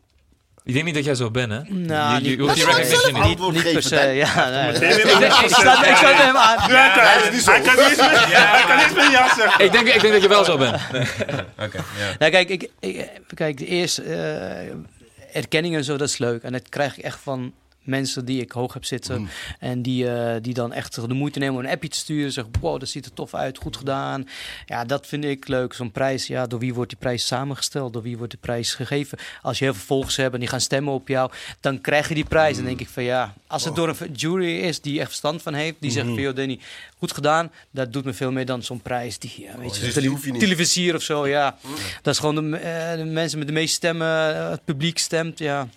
Ik 0.70 0.76
denk 0.76 0.86
niet 0.86 0.96
dat 0.96 1.06
jij 1.06 1.16
zo 1.16 1.32
bent, 1.32 1.52
hè? 1.52 1.60
Nou, 1.68 2.24
je, 2.24 2.30
je, 2.30 2.42
hoeft 2.42 2.56
die 2.56 2.66
recognition 2.66 3.54
niet. 3.54 3.74
per 3.74 3.84
se. 3.84 3.96
Ja, 3.96 4.50
nee. 4.50 4.72
Nee, 4.72 4.80
nee, 4.80 5.00
Ik, 5.00 5.20
nee, 5.20 5.50
sluit 5.96 6.18
hem 6.18 6.38
aan. 6.38 6.70
Ja, 6.70 6.94
hij, 6.94 7.30
is 7.32 7.44
kan 7.44 7.62
niet 7.62 7.68
eens 7.68 7.98
meer, 7.98 8.10
hij 8.10 8.64
kan 9.12 9.36
zeggen. 9.36 9.66
Ik 9.66 9.72
denk, 9.72 9.88
ik 9.88 10.02
denk 10.02 10.14
dat 10.14 10.22
je 10.22 10.28
wel 10.28 10.44
zo 10.46 10.58
bent. 10.58 10.76
Oké, 11.66 11.78
ja. 11.98 12.16
Nou, 12.20 12.32
kijk, 12.32 12.50
ik, 12.50 12.70
ik, 12.80 13.10
kijk, 13.34 13.58
de 13.58 13.66
eerste 13.66 14.04
eh, 14.04 15.38
erkenning 15.38 15.76
en 15.76 15.84
zo, 15.84 15.98
dat 15.98 16.08
is 16.08 16.18
leuk. 16.18 16.44
En 16.44 16.52
dat 16.52 16.70
krijg 16.70 16.98
ik 16.98 17.04
echt 17.04 17.20
van 17.24 17.54
mensen 17.84 18.26
die 18.26 18.42
ik 18.42 18.52
hoog 18.52 18.74
heb 18.74 18.86
zitten. 18.86 19.30
En 19.60 19.82
die, 19.82 20.10
eh, 20.12 20.42
die 20.42 20.54
dan 20.54 20.74
echt 20.74 20.96
de 21.08 21.14
moeite 21.14 21.40
nemen 21.40 21.60
om 21.60 21.66
een 21.66 21.72
appje 21.72 21.90
te 21.90 21.98
sturen. 21.98 22.32
Zeggen, 22.32 22.54
wow, 22.62 22.80
dat 22.80 22.90
ziet 22.90 23.06
er 23.06 23.14
tof 23.14 23.34
uit, 23.34 23.58
goed 23.58 23.78
gedaan. 23.78 24.28
Ja, 24.66 24.86
dat 24.86 25.08
vind 25.08 25.24
ik 25.26 25.48
leuk. 25.48 25.74
Zo'n 25.74 25.92
prijs, 25.92 26.28
ja, 26.28 26.48
door 26.48 26.60
wie 26.60 26.74
wordt 26.74 26.90
die 26.90 27.00
prijs 27.00 27.28
samengesteld? 27.28 27.94
Door 27.94 28.02
wie 28.02 28.18
wordt 28.18 28.32
de 28.32 28.38
prijs 28.42 28.74
gegeven? 28.74 29.18
Als 29.42 29.58
je 29.60 29.64
heel 29.66 29.74
veel 29.74 29.86
volgers 29.86 30.16
hebt 30.16 30.34
en 30.34 30.40
die 30.40 30.50
gaan 30.50 30.62
stemmen 30.62 30.94
op 30.94 31.08
jou, 31.08 31.32
dan 31.60 31.82
krijg 31.82 32.08
je 32.08 32.14
die 32.16 32.26
prijs. 32.26 32.50
En 32.52 32.56
dan 32.58 32.66
denk 32.66 32.80
ik 32.80 32.88
van 32.94 33.04
ja, 33.04 33.34
als 33.48 33.64
het 33.66 33.76
door 33.76 33.88
een 34.00 34.12
jury 34.14 34.58
is 34.60 34.82
die 34.82 35.00
echt 35.00 35.08
verstand 35.08 35.42
van 35.42 35.54
heeft, 35.54 35.76
die 35.80 35.92
zegt 35.92 36.06
van 36.08 36.22
joh, 36.22 36.36
Danny, 36.36 36.60
goed 36.98 37.14
gedaan. 37.14 37.52
Dat 37.72 37.94
doet 37.94 38.06
me 38.06 38.14
veel 38.14 38.32
meer 38.32 38.46
dan 38.46 38.64
zo'n 38.64 38.82
prijs 38.82 39.20
die, 39.20 39.34
ja, 39.38 39.58
weet 39.58 39.76
je, 39.76 39.82
dus 39.82 39.90
tele- 39.94 40.02
die 40.02 40.10
hoef 40.10 40.26
je 40.26 40.32
niet. 40.32 40.42
televisier 40.42 40.96
of 40.96 41.02
zo, 41.04 41.28
ja. 41.28 41.58
Dat 42.02 42.14
is 42.14 42.20
gewoon 42.20 42.52
de, 42.52 42.58
eh, 42.58 42.98
de 42.98 43.04
mensen 43.06 43.38
met 43.38 43.48
de 43.48 43.54
meeste 43.54 43.76
stemmen, 43.76 44.36
eh, 44.36 44.50
het 44.50 44.66
publiek 44.66 44.98
stemt, 44.98 45.40
ja. 45.40 45.68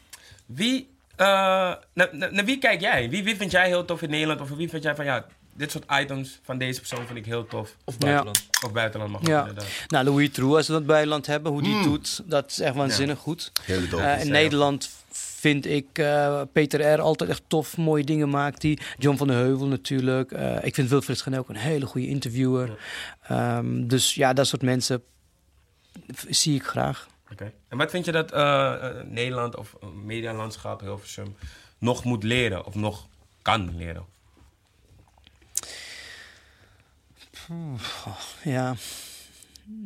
Wie, 0.46 0.88
eh, 1.23 1.73
naar, 1.94 2.09
naar, 2.12 2.32
naar 2.32 2.44
wie 2.44 2.59
kijk 2.59 2.81
jij? 2.81 3.11
Wie, 3.11 3.24
wie 3.24 3.36
vind 3.36 3.51
jij 3.51 3.66
heel 3.66 3.85
tof 3.85 4.03
in 4.03 4.11
Nederland? 4.11 4.40
Of 4.40 4.49
wie 4.51 4.69
vind 4.69 4.82
jij 4.82 4.94
van 4.94 5.05
ja, 5.05 5.27
dit 5.55 5.70
soort 5.70 5.85
items 6.01 6.40
van 6.43 6.59
deze 6.59 6.78
persoon 6.78 7.07
vind 7.07 7.19
ik 7.19 7.27
heel 7.27 7.47
tof? 7.47 7.77
Of 7.85 7.99
buitenland. 7.99 8.47
Of 8.65 8.73
buitenland 8.73 9.11
mag 9.12 9.20
ook 9.20 9.27
Ja. 9.27 9.40
inderdaad. 9.40 9.66
Nou, 9.89 10.05
Louis 10.05 10.31
True, 10.31 10.57
als 10.57 10.66
we 10.66 10.73
dat 10.73 10.86
buitenland 10.86 11.27
hebben, 11.27 11.53
hoe 11.53 11.62
die 11.62 11.74
het 11.74 11.85
doet, 11.85 12.23
dat 12.24 12.51
is 12.51 12.61
echt 12.61 12.74
waanzinnig 12.74 13.19
goed. 13.19 13.53
Hele 13.62 13.89
dope. 13.89 14.03
Eh, 14.03 14.24
in 14.24 14.31
Nederland 14.31 14.90
vind 15.11 15.66
ik 15.66 15.86
eh, 15.99 16.40
Peter 16.53 16.94
R. 16.94 17.01
altijd 17.01 17.31
echt 17.31 17.43
tof, 17.47 17.77
mooie 17.77 18.05
dingen 18.05 18.28
maakt 18.31 18.62
hij. 18.62 18.78
John 18.99 19.16
van 19.16 19.27
der 19.27 19.36
Heuvel 19.36 19.66
natuurlijk. 19.66 20.32
Eh, 20.32 20.65
ik 20.65 20.74
vind 20.74 20.89
Wilfried 20.89 21.20
Genel 21.20 21.39
ook 21.39 21.49
een 21.49 21.57
hele 21.57 21.86
goede 21.86 22.07
interviewer. 22.07 22.78
Ehm, 23.23 23.86
dus 23.86 24.15
ja, 24.15 24.32
dat 24.32 24.47
soort 24.47 24.62
mensen 24.62 25.03
zie 26.28 26.55
ik 26.55 26.62
graag. 26.65 27.09
Oké. 27.32 27.52
En 27.68 27.78
wat 27.78 27.90
vind 27.90 28.04
je 28.04 28.12
dat 28.12 28.32
eh, 28.32 28.74
eh, 28.74 29.06
Nederland 29.06 29.56
of 29.56 29.76
medialandschap 30.04 30.80
Hilversum 30.80 31.36
nog 31.78 32.04
moet 32.04 32.22
leren 32.22 32.64
of 32.66 32.74
nog 32.74 33.09
kan 33.42 33.76
leren? 33.76 34.04
Ja. 38.44 38.74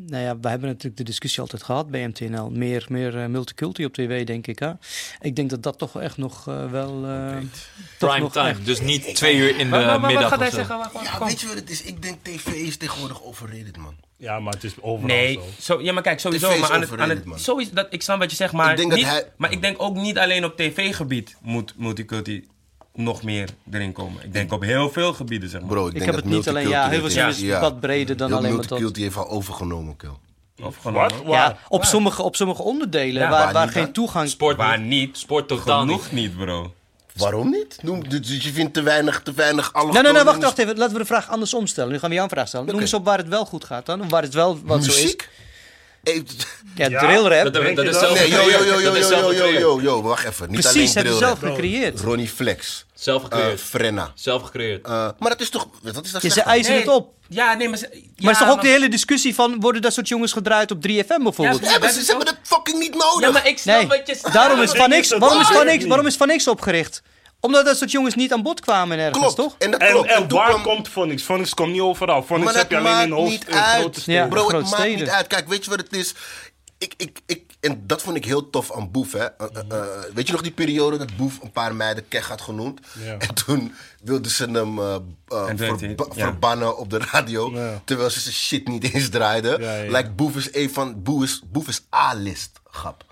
Nou 0.06 0.22
ja, 0.22 0.38
we 0.38 0.48
hebben 0.48 0.68
natuurlijk 0.68 0.96
de 0.96 1.02
discussie 1.04 1.40
altijd 1.40 1.62
gehad 1.62 1.90
bij 1.90 2.06
MTNL. 2.08 2.50
Meer, 2.50 2.86
meer 2.88 3.30
multiculti 3.30 3.84
op 3.84 3.92
tv, 3.92 4.26
denk 4.26 4.46
ik. 4.46 4.58
Hè? 4.58 4.72
Ik 5.20 5.36
denk 5.36 5.50
dat 5.50 5.62
dat 5.62 5.78
toch 5.78 6.00
echt 6.00 6.16
nog 6.16 6.44
wel... 6.44 7.04
eh, 7.06 7.36
toch 7.98 8.10
Prime 8.10 8.18
nog 8.18 8.32
time. 8.32 8.48
echt- 8.48 8.64
Dus 8.64 8.80
niet 8.80 9.14
twee 9.14 9.36
uur 9.36 9.48
in 9.48 9.56
de 9.58 9.64
Maar- 9.64 9.70
maar- 9.70 9.86
maar 9.86 10.00
wat 10.00 10.10
middag 10.10 10.28
gaat 10.28 10.38
hij 10.40 10.50
zeggen? 10.50 10.78
Wacht, 10.78 10.92
wacht, 10.92 11.06
Ja, 11.06 11.16
kom. 11.18 11.26
weet 11.26 11.40
je 11.40 11.46
wat 11.46 11.56
het 11.56 11.70
is? 11.70 11.82
Ik 11.82 12.02
denk 12.02 12.18
tv 12.24 12.46
is 12.46 12.76
tegenwoordig 12.76 13.22
overrated, 13.22 13.76
man. 13.76 13.96
Ja, 14.18 14.40
maar 14.40 14.52
het 14.52 14.64
is 14.64 14.74
overal 14.80 15.16
Nee, 15.16 15.32
zo. 15.34 15.74
zo, 15.76 15.82
ja, 15.82 15.92
maar 15.92 16.02
kijk, 16.02 16.20
sowieso. 16.20 16.48
TV 16.48 16.54
is 16.54 16.60
Maar 16.60 16.70
aan 16.72 16.80
het, 16.80 16.88
aan 16.88 16.94
overrated, 16.94 17.16
het, 17.18 17.26
man. 17.26 17.38
sowieso 17.38 17.70
dat, 17.74 17.86
ik 17.90 18.02
snap 18.02 18.18
wat 18.18 18.30
je 18.30 18.36
zegt, 18.36 18.52
maar, 18.52 18.70
Ik 18.70 18.76
denk 18.76 18.88
dat 18.90 18.98
niet, 18.98 19.08
hij- 19.08 19.32
maar 19.36 19.52
ik 19.52 19.60
denk 19.62 19.82
ook 19.82 19.94
niet 19.96 20.18
alleen 20.18 20.44
op 20.44 20.56
tv-gebied 20.56 21.36
moet 21.42 21.74
multiculti 21.76 22.46
nog 22.94 23.22
meer 23.22 23.48
erin 23.72 23.92
komen. 23.92 24.24
Ik 24.24 24.32
denk 24.32 24.52
op 24.52 24.62
heel 24.62 24.90
veel 24.90 25.12
gebieden, 25.12 25.48
zeg 25.48 25.60
maar. 25.60 25.70
Bro, 25.70 25.80
ik, 25.80 25.86
Ik 25.86 25.92
denk 25.92 26.04
heb 26.04 26.14
dat 26.14 26.24
het 26.24 26.32
niet 26.32 26.48
alleen... 26.48 26.68
Ja, 26.68 26.80
heel 26.88 26.90
veel 26.90 27.00
multiculti- 27.24 27.52
is 27.52 27.58
wat 27.60 27.80
breder 27.80 28.16
dan 28.16 28.28
Heel 28.28 28.36
alleen 28.36 28.50
maar 28.52 28.60
dat. 28.60 28.70
multiculti 28.70 29.02
heeft 29.02 29.16
al 29.16 29.28
overgenomen, 29.28 29.96
Wat? 30.56 30.74
Waar? 30.82 31.12
Ja, 31.26 31.58
op 31.68 31.84
sommige, 31.84 32.22
op 32.22 32.36
sommige 32.36 32.62
onderdelen 32.62 33.22
Ja, 33.22 33.30
waar, 33.30 33.52
waar 33.52 33.68
geen 33.68 33.92
toegang... 33.92 34.28
Sport 34.28 34.56
Waar 34.56 34.80
niet. 34.80 35.16
Sport 35.18 35.48
totaal 35.48 35.80
Genoeg 35.80 36.12
niet, 36.12 36.36
bro. 36.36 36.74
Waarom 37.16 37.50
niet? 37.50 37.78
Noem, 37.82 38.08
dus 38.08 38.44
je 38.44 38.52
vindt 38.52 38.74
te 38.74 38.82
weinig, 38.82 39.20
te 39.22 39.32
weinig 39.32 39.72
alle 39.72 39.92
Nee, 39.92 40.02
nee, 40.02 40.12
nee, 40.12 40.22
wacht, 40.24 40.42
wacht 40.42 40.58
even. 40.58 40.76
Laten 40.76 40.92
we 40.92 40.98
de 41.00 41.06
vraag 41.06 41.28
andersom 41.30 41.66
stellen. 41.66 41.92
Nu 41.92 41.98
gaan 41.98 42.08
we 42.08 42.14
jou 42.14 42.28
een 42.28 42.34
vraag 42.34 42.48
stellen. 42.48 42.66
Noem 42.66 42.80
eens 42.80 42.94
op 42.94 43.04
waar 43.04 43.18
het 43.18 43.28
wel 43.28 43.44
goed 43.44 43.64
gaat 43.64 43.86
dan. 43.86 44.08
Waar 44.08 44.22
het 44.22 44.34
wel 44.34 44.58
wat 44.64 44.84
zo 44.84 44.90
is. 44.90 45.16
Ja, 46.74 46.88
Ja, 46.88 46.98
drill 46.98 47.22
rap. 47.22 47.52
Dat, 47.52 47.64
is 47.64 47.74
dat? 47.74 47.94
zelf 47.94 48.14
Nee, 48.18 49.58
yo, 49.58 49.80
yo, 49.80 50.02
wacht 50.02 50.24
even. 50.26 50.50
Niet 50.50 50.60
Precies, 50.60 50.74
alleen 50.76 50.94
hebben 50.94 51.12
ze 51.12 51.18
drill 51.18 51.28
zelf 51.28 51.38
gecreëerd. 51.38 52.00
Ronnie 52.00 52.28
Flex, 52.28 52.84
Zelf 52.94 53.22
eh, 53.22 53.28
gecreëerd. 53.28 53.60
Frenna. 53.60 54.12
Zelf 54.14 54.42
gecreëerd. 54.42 54.86
Eh, 54.86 55.08
maar 55.18 55.30
dat 55.30 55.40
is 55.40 55.50
toch, 55.50 55.68
wat 55.82 56.04
is 56.04 56.10
dat 56.10 56.22
ze 56.22 56.40
eisen 56.40 56.74
het 56.74 56.88
op. 56.88 57.12
Ja, 57.28 57.54
nee, 57.54 57.68
maar... 57.68 57.78
ze- 57.78 58.02
Maar 58.16 58.32
is 58.32 58.38
toch 58.38 58.50
ook 58.50 58.60
de 58.62 58.68
hele 58.68 58.88
discussie 58.88 59.34
van... 59.34 59.60
worden 59.60 59.82
dat 59.82 59.92
soort 59.92 60.08
jongens 60.08 60.32
gedraaid 60.32 60.70
op 60.70 60.78
3FM 60.88 61.22
bijvoorbeeld? 61.22 61.64
Ja, 61.64 61.70
Ja, 61.70 61.78
maar 61.78 61.90
ze, 61.90 62.00
ze 62.00 62.06
hebben 62.06 62.26
dat 62.26 62.36
fucking 62.42 62.78
niet 62.78 62.94
nodig. 62.94 63.20
Ja, 63.20 63.30
maar 63.30 63.46
ik 63.48 63.58
snap 63.58 63.76
nee, 63.78 63.86
wat 63.86 64.06
je 64.06 64.30
daarom 64.32 64.60
is. 64.60 64.70
Van 64.70 64.90
X, 65.00 65.10
waarom 65.86 66.06
is 66.06 66.16
Van 66.16 66.36
X 66.36 66.48
opgericht? 66.48 67.02
Omdat 67.40 67.64
dat 67.64 67.76
soort 67.76 67.90
jongens 67.90 68.14
niet 68.14 68.32
aan 68.32 68.42
bod 68.42 68.60
kwamen 68.60 68.98
ergens, 68.98 69.18
Klopt. 69.18 69.36
toch? 69.36 69.54
En 69.58 69.70
dat 69.70 69.80
En, 69.80 69.90
klopt. 69.90 70.10
en 70.10 70.28
toen 70.28 70.38
waar 70.38 70.48
kwam- 70.48 70.62
komt 70.62 70.88
Phonics? 70.88 71.22
Phonics 71.22 71.54
komt 71.54 71.72
niet 71.72 71.80
overal. 71.80 72.22
Phonics 72.22 72.44
Maar 72.46 72.54
heb 72.56 72.70
je 72.70 72.76
alleen 72.78 72.92
in, 73.02 73.08
maakt 73.08 73.10
hoofd, 73.20 73.30
niet 73.30 73.46
in 73.48 73.54
grote 73.54 73.84
uit. 73.84 73.96
steden. 73.96 74.22
Ja. 74.22 74.28
Bro, 74.28 74.40
het 74.40 74.48
grote 74.48 74.70
maakt 74.70 74.96
niet 74.96 75.08
uit. 75.08 75.26
Kijk, 75.26 75.48
weet 75.48 75.64
je 75.64 75.70
wat 75.70 75.78
het 75.78 75.92
is? 75.92 76.14
Ik, 76.78 76.94
ik, 76.96 77.20
ik, 77.26 77.42
en 77.60 77.86
dat 77.86 78.02
vond 78.02 78.16
ik 78.16 78.24
heel 78.24 78.50
tof 78.50 78.72
aan 78.72 78.90
Boef, 78.90 79.12
hè. 79.12 79.24
Eh, 79.24 79.46
eh, 79.52 79.78
eh, 79.80 79.86
weet 80.14 80.26
je 80.26 80.32
nog 80.32 80.42
die 80.42 80.50
periode 80.52 80.96
dat 80.98 81.16
Boef 81.16 81.42
een 81.42 81.50
paar 81.52 81.74
meiden 81.74 82.08
keg 82.08 82.28
had 82.28 82.40
genoemd? 82.40 82.80
Ja. 83.04 83.16
En 83.18 83.34
toen 83.34 83.74
wilden 84.02 84.30
ze 84.30 84.44
hem 84.50 84.78
hij, 84.78 84.98
ja. 85.96 85.96
verbannen 86.14 86.78
op 86.78 86.90
de 86.90 86.98
radio. 87.12 87.50
Ja. 87.54 87.80
Terwijl 87.84 88.10
ze 88.10 88.20
zijn 88.20 88.34
shit 88.34 88.68
niet 88.68 88.92
eens 88.94 89.08
draaiden. 89.08 89.60
Like, 89.90 90.10
Boef 90.10 90.36
is 90.36 90.54
een 90.54 90.70
van... 90.72 91.02
Boef 91.02 91.22
is, 91.22 91.42
Boef 91.46 91.68
is 91.68 91.82
A-list, 91.94 92.50
grap. 92.64 93.04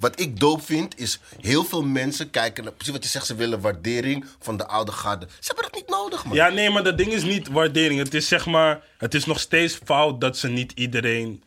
Wat 0.00 0.20
ik 0.20 0.40
doop 0.40 0.64
vind, 0.64 0.98
is 0.98 1.18
heel 1.40 1.64
veel 1.64 1.82
mensen 1.82 2.30
kijken... 2.30 2.64
naar- 2.64 2.72
Precies 2.72 2.92
wat 2.92 3.02
je 3.04 3.10
zegt, 3.10 3.26
ze 3.26 3.34
willen 3.34 3.60
waardering 3.60 4.24
van 4.38 4.56
de 4.56 4.66
oude 4.66 4.92
garde. 4.92 5.26
Ze 5.40 5.46
hebben 5.46 5.64
dat 5.64 5.74
niet 5.74 5.88
nodig, 5.88 6.24
man. 6.24 6.34
Ja, 6.34 6.48
nee, 6.48 6.70
maar 6.70 6.84
dat 6.84 6.98
ding 6.98 7.12
is 7.12 7.22
niet 7.22 7.48
waardering. 7.48 7.98
Het 8.00 8.14
is 8.14 8.28
zeg 8.28 8.46
maar, 8.46 8.82
het 8.98 9.14
is 9.14 9.24
nog 9.24 9.40
steeds 9.40 9.78
fout 9.84 10.20
dat 10.20 10.36
ze 10.36 10.48
niet 10.48 10.72
iedereen. 10.74 11.42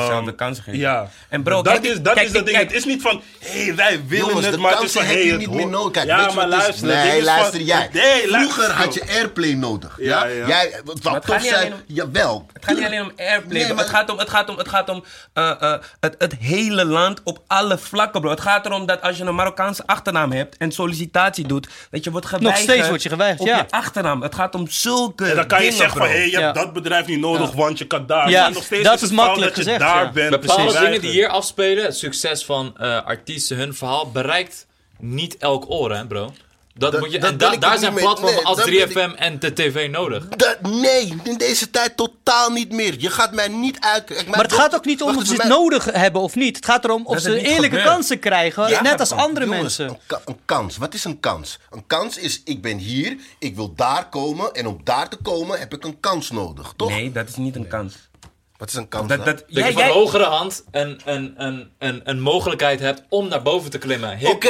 Dezelfde 0.00 0.34
kansen 0.34 0.64
geven. 0.64 0.78
Ja. 0.80 1.08
En 1.28 1.42
bro, 1.42 1.62
dat 1.62 1.72
kijk, 1.72 1.84
is, 1.84 2.00
dat 2.02 2.14
kijk, 2.14 2.26
is 2.26 2.32
dat 2.32 2.44
ding. 2.44 2.56
kijk. 2.56 2.68
Het 2.68 2.78
is 2.78 2.84
niet 2.84 3.02
van, 3.02 3.22
hé, 3.38 3.64
hey, 3.64 3.74
wij 3.74 4.00
willen 4.06 4.26
Jongens, 4.26 4.46
het, 4.46 4.54
de 4.54 4.60
maar 4.60 4.70
het 4.72 4.82
is 4.82 4.92
kansen 4.92 5.00
van, 5.00 5.08
heb 5.10 5.16
hey, 5.18 5.24
je 5.26 5.30
het 5.32 5.40
niet 5.40 5.50
meer 5.50 5.68
nodig. 5.68 5.92
Kijk, 5.92 6.06
ja, 6.06 6.16
weet 6.16 6.30
je 6.30 6.34
maar 6.36 6.44
het 6.44 6.52
is? 6.54 6.58
luister. 6.60 6.88
het 6.88 6.96
ding 6.96 7.08
Nee, 7.10 7.18
is 7.20 7.26
van- 7.26 7.34
luister 7.36 7.60
jij. 7.60 7.88
Nee. 7.92 8.28
Vroeger 8.28 8.70
had 8.70 8.94
je 8.94 9.02
airplay 9.08 9.52
nodig. 9.52 9.96
Ja, 10.00 10.24
Ja, 10.26 10.34
ja. 10.34 10.46
Jij, 10.46 10.80
wat 10.84 11.14
het 11.14 11.24
gaat 11.24 11.40
niet 11.40 11.48
zijn, 11.50 11.72
om- 11.72 11.80
jawel. 11.86 12.46
Het 12.52 12.64
gaat 12.64 12.76
niet 12.76 12.84
alleen 12.86 13.02
om 13.02 13.12
airplay, 13.16 13.62
Nee, 13.62 13.72
maar- 13.74 13.84
Het 13.84 13.92
gaat 13.94 14.10
om, 14.10 14.18
het 14.18 14.30
gaat 14.30 14.48
om, 14.48 14.56
het 14.58 14.68
gaat 14.68 14.88
om 14.88 15.04
eh, 15.32 15.50
eh, 15.60 15.74
het, 16.00 16.14
het 16.18 16.34
hele 16.40 16.84
land 16.84 17.20
op 17.24 17.42
alle 17.46 17.78
vlakken, 17.78 18.20
bro. 18.20 18.30
Het 18.30 18.40
gaat 18.40 18.66
erom 18.66 18.86
dat 18.86 19.02
als 19.02 19.16
je 19.16 19.24
een 19.24 19.34
Marokkaanse 19.34 19.82
achternaam 19.86 20.32
hebt 20.32 20.56
en 20.56 20.72
sollicitatie 20.72 21.46
doet, 21.46 21.68
dat 21.90 22.04
je 22.04 22.10
wordt 22.10 22.26
geweigerd. 22.26 22.62
steeds 22.70 22.88
word 22.88 23.02
je 23.02 23.08
geweigerd, 23.08 23.40
op 23.40 23.46
ja. 23.46 23.56
je 23.56 23.64
achternaam. 23.70 24.22
Het 24.22 24.34
gaat 24.34 24.54
om 24.54 24.68
zulke 24.68 25.24
En 25.26 25.36
dan 25.36 25.46
kan 25.46 25.64
je 25.64 25.72
zeggen 25.72 25.98
van, 25.98 26.06
hé, 26.06 26.12
hey, 26.16 26.30
je 26.30 26.40
hebt 26.40 26.54
dat 26.54 26.72
bedrijf 26.72 27.06
niet 27.06 27.20
nodig, 27.20 27.52
want 27.52 27.78
je 27.78 27.86
kan 27.86 28.06
daar. 28.06 28.30
Ja, 28.30 28.48
nog 28.48 28.68
dat 28.68 28.94
is 28.94 29.00
het 29.00 29.12
makkelijk 29.12 29.54
gezegd, 29.54 29.80
daar 29.84 30.12
bent. 30.12 30.30
Bepaalde 30.40 30.62
Precies. 30.62 30.80
dingen 30.80 31.00
die 31.00 31.10
hier 31.10 31.28
afspelen, 31.28 31.84
het 31.84 31.96
succes 31.96 32.44
van 32.44 32.74
eh, 32.78 33.04
artiesten, 33.04 33.56
hun 33.56 33.74
verhaal, 33.74 34.10
bereikt 34.10 34.66
niet 34.98 35.36
elk 35.36 35.64
oor, 35.70 35.94
hè, 35.94 36.06
bro. 36.06 36.32
Dat 36.74 36.92
Dat- 36.92 37.00
moet 37.00 37.12
je, 37.12 37.18
dat 37.18 37.30
en 37.30 37.36
ben 37.36 37.48
da- 37.48 37.54
ik 37.54 37.60
daar 37.60 37.78
zijn 37.78 37.94
platformen 37.94 38.34
nee, 38.34 38.44
als 38.44 38.56
dat 38.56 38.64
ben 38.66 38.74
ik- 38.74 38.88
3FM 38.88 39.14
en 39.16 39.38
de 39.38 39.52
tv 39.52 39.90
nodig. 39.90 40.28
Dat, 40.28 40.60
nee, 40.60 41.14
in 41.22 41.36
deze 41.36 41.70
tijd 41.70 41.96
totaal 41.96 42.50
niet 42.50 42.72
meer. 42.72 42.94
Je 42.98 43.10
gaat 43.10 43.32
mij 43.32 43.48
niet 43.48 43.76
uit... 43.80 44.08
Mijn 44.08 44.28
Maar 44.30 44.40
het 44.42 44.52
gaat 44.52 44.74
ook 44.74 44.84
niet 44.84 45.02
om 45.02 45.16
of 45.16 45.26
ze 45.26 45.32
het 45.34 45.44
nodig 45.44 45.84
hebben 45.84 46.22
of 46.22 46.34
niet. 46.34 46.56
Het 46.56 46.64
gaat 46.64 46.84
erom 46.84 47.06
of 47.06 47.18
ze 47.20 47.36
eerlijke 47.38 47.62
gebeurt. 47.76 47.84
kansen 47.84 48.18
krijgen, 48.18 48.68
Ja, 48.68 48.82
net 48.82 49.00
als 49.00 49.10
andere 49.12 49.46
Jongens, 49.46 49.62
mensen. 49.62 49.88
Een, 49.88 49.98
ka- 50.06 50.20
een 50.24 50.38
kans. 50.44 50.76
Wat 50.76 50.94
is 50.94 51.04
een 51.04 51.20
kans? 51.20 51.58
Een 51.70 51.86
kans 51.86 52.16
is, 52.16 52.40
ik 52.44 52.62
ben 52.62 52.78
hier, 52.78 53.16
ik 53.38 53.56
wil 53.56 53.74
daar 53.74 54.08
komen. 54.08 54.52
En 54.54 54.66
om 54.66 54.80
daar 54.84 55.08
te 55.08 55.16
komen 55.16 55.58
heb 55.58 55.74
ik 55.74 55.84
een 55.84 56.00
kans 56.00 56.30
nodig, 56.30 56.72
toch? 56.76 56.88
Nee, 56.88 57.12
dat 57.12 57.28
is 57.28 57.36
niet 57.36 57.56
een 57.56 57.68
kans. 57.68 57.94
Wat 58.62 58.70
is 58.70 58.76
een 58.76 58.88
kans 58.88 59.08
Dat, 59.08 59.24
dat, 59.24 59.36
Dat 59.38 59.44
jij, 59.46 59.66
je 59.66 59.72
van 59.72 59.82
jij, 59.82 59.92
hogere 59.92 60.24
hand 60.24 60.64
een, 60.70 61.00
een, 61.04 61.34
een, 61.36 61.70
een, 61.78 62.00
een 62.04 62.20
mogelijkheid 62.20 62.80
hebt 62.80 63.02
om 63.08 63.28
naar 63.28 63.42
boven 63.42 63.70
te 63.70 63.78
klimmen. 63.78 64.18
Oké, 64.22 64.48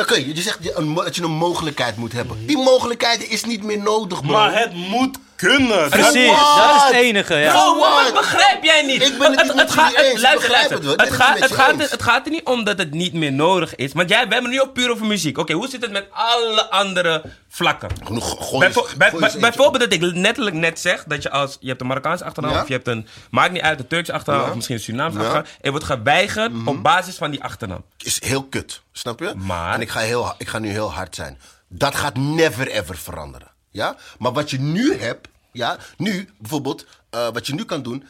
oké, 0.00 0.14
je 0.14 0.42
zegt 0.42 0.58
je- 0.60 0.74
een 0.76 0.88
mo- 0.88 1.02
dat 1.02 1.16
je 1.16 1.22
een 1.22 1.30
mogelijkheid 1.30 1.96
moet 1.96 2.12
hebben. 2.12 2.46
Die 2.46 2.56
mogelijkheid 2.58 3.28
is 3.28 3.44
niet 3.44 3.62
meer 3.62 3.78
nodig, 3.82 4.20
bro. 4.20 4.30
Maar 4.32 4.58
het 4.58 4.74
moet 4.74 5.18
kunnen. 5.48 5.90
Precies, 5.90 6.26
dat 6.56 6.76
is 6.76 6.82
het 6.82 6.92
enige, 6.94 7.34
ja. 7.34 7.52
Bro, 7.52 7.78
wat 7.78 8.12
begrijp 8.14 8.62
jij 8.64 8.82
niet? 8.82 9.02
Ik 9.02 9.18
ben 9.18 9.38
het 9.38 9.70
gaat, 9.70 9.92
Luister, 10.20 10.50
luister. 10.50 10.78
het 10.96 11.12
gaat, 11.12 11.38
het 11.38 11.48
je 11.48 11.54
gaat, 11.54 11.80
eens. 11.80 11.90
het 11.90 12.02
gaat 12.02 12.24
er 12.26 12.32
niet 12.32 12.44
om 12.44 12.64
dat 12.64 12.78
het 12.78 12.90
niet 12.90 13.12
meer 13.12 13.32
nodig 13.32 13.74
is. 13.74 13.92
Want 13.92 14.08
jij, 14.08 14.26
we 14.28 14.32
hebben 14.32 14.50
nu 14.50 14.60
ook 14.60 14.72
puur 14.72 14.90
over 14.90 15.06
muziek. 15.06 15.38
Oké, 15.38 15.52
hoe 15.52 15.68
zit 15.68 15.82
het 15.82 15.90
met 15.92 16.06
alle 16.12 16.70
andere 16.70 17.22
vlakken? 17.48 17.90
Genoeg, 18.04 18.48
gooi 18.48 18.58
Bijvo- 18.58 18.80
eens- 18.84 18.94
bij- 18.96 19.10
gooi 19.10 19.22
eens 19.22 19.32
bij- 19.32 19.40
eentje 19.40 19.40
bijvoorbeeld 19.40 19.90
dat 19.90 19.92
ik 19.92 20.16
letterlijk 20.16 20.56
net 20.56 20.80
zeg 20.80 21.04
dat 21.04 21.22
je 21.22 21.30
als 21.30 21.56
je 21.60 21.68
hebt 21.68 21.80
een 21.80 21.86
Marokkaanse 21.86 22.24
achternaam 22.24 22.52
Ja. 22.52 22.60
of 22.62 22.66
je 22.68 22.74
hebt 22.74 22.88
een 22.88 23.06
maakt 23.30 23.52
niet 23.52 23.62
uit 23.62 23.78
een 23.78 23.86
Turkse 23.86 24.12
achternaam 24.12 24.42
Ja. 24.42 24.48
of 24.48 24.54
misschien 24.54 24.76
een 24.76 24.82
Surinaamse 24.82 25.18
Ja. 25.18 25.24
Mhm. 25.24 25.34
achternaam. 25.36 25.58
Er 25.64 25.70
wordt 25.70 25.86
geweigerd 25.86 26.52
op 26.64 26.82
basis 26.82 27.16
van 27.16 27.30
die 27.30 27.42
achternaam. 27.44 27.84
is 27.98 28.22
heel 28.24 28.42
kut. 28.44 28.82
Snap 28.92 29.18
je? 29.20 29.32
Maar- 29.36 29.74
En 29.74 29.80
ik 29.80 29.88
ga, 29.90 30.00
heel, 30.00 30.34
ik 30.38 30.48
ga 30.48 30.58
nu 30.58 30.68
heel 30.70 30.92
hard 30.92 31.14
zijn. 31.14 31.40
Dat 31.68 31.94
gaat 31.94 32.16
never 32.16 32.68
ever 32.68 32.96
veranderen. 32.96 33.50
Ja? 33.70 33.96
Maar 34.18 34.32
wat 34.32 34.50
je 34.50 34.60
nu 34.60 34.96
hebt, 34.98 35.28
ja, 35.52 35.78
nu 35.96 36.28
bijvoorbeeld, 36.38 36.86
eh, 37.10 37.28
wat 37.32 37.46
je 37.46 37.54
nu 37.54 37.64
kan 37.64 37.82
doen. 37.82 38.04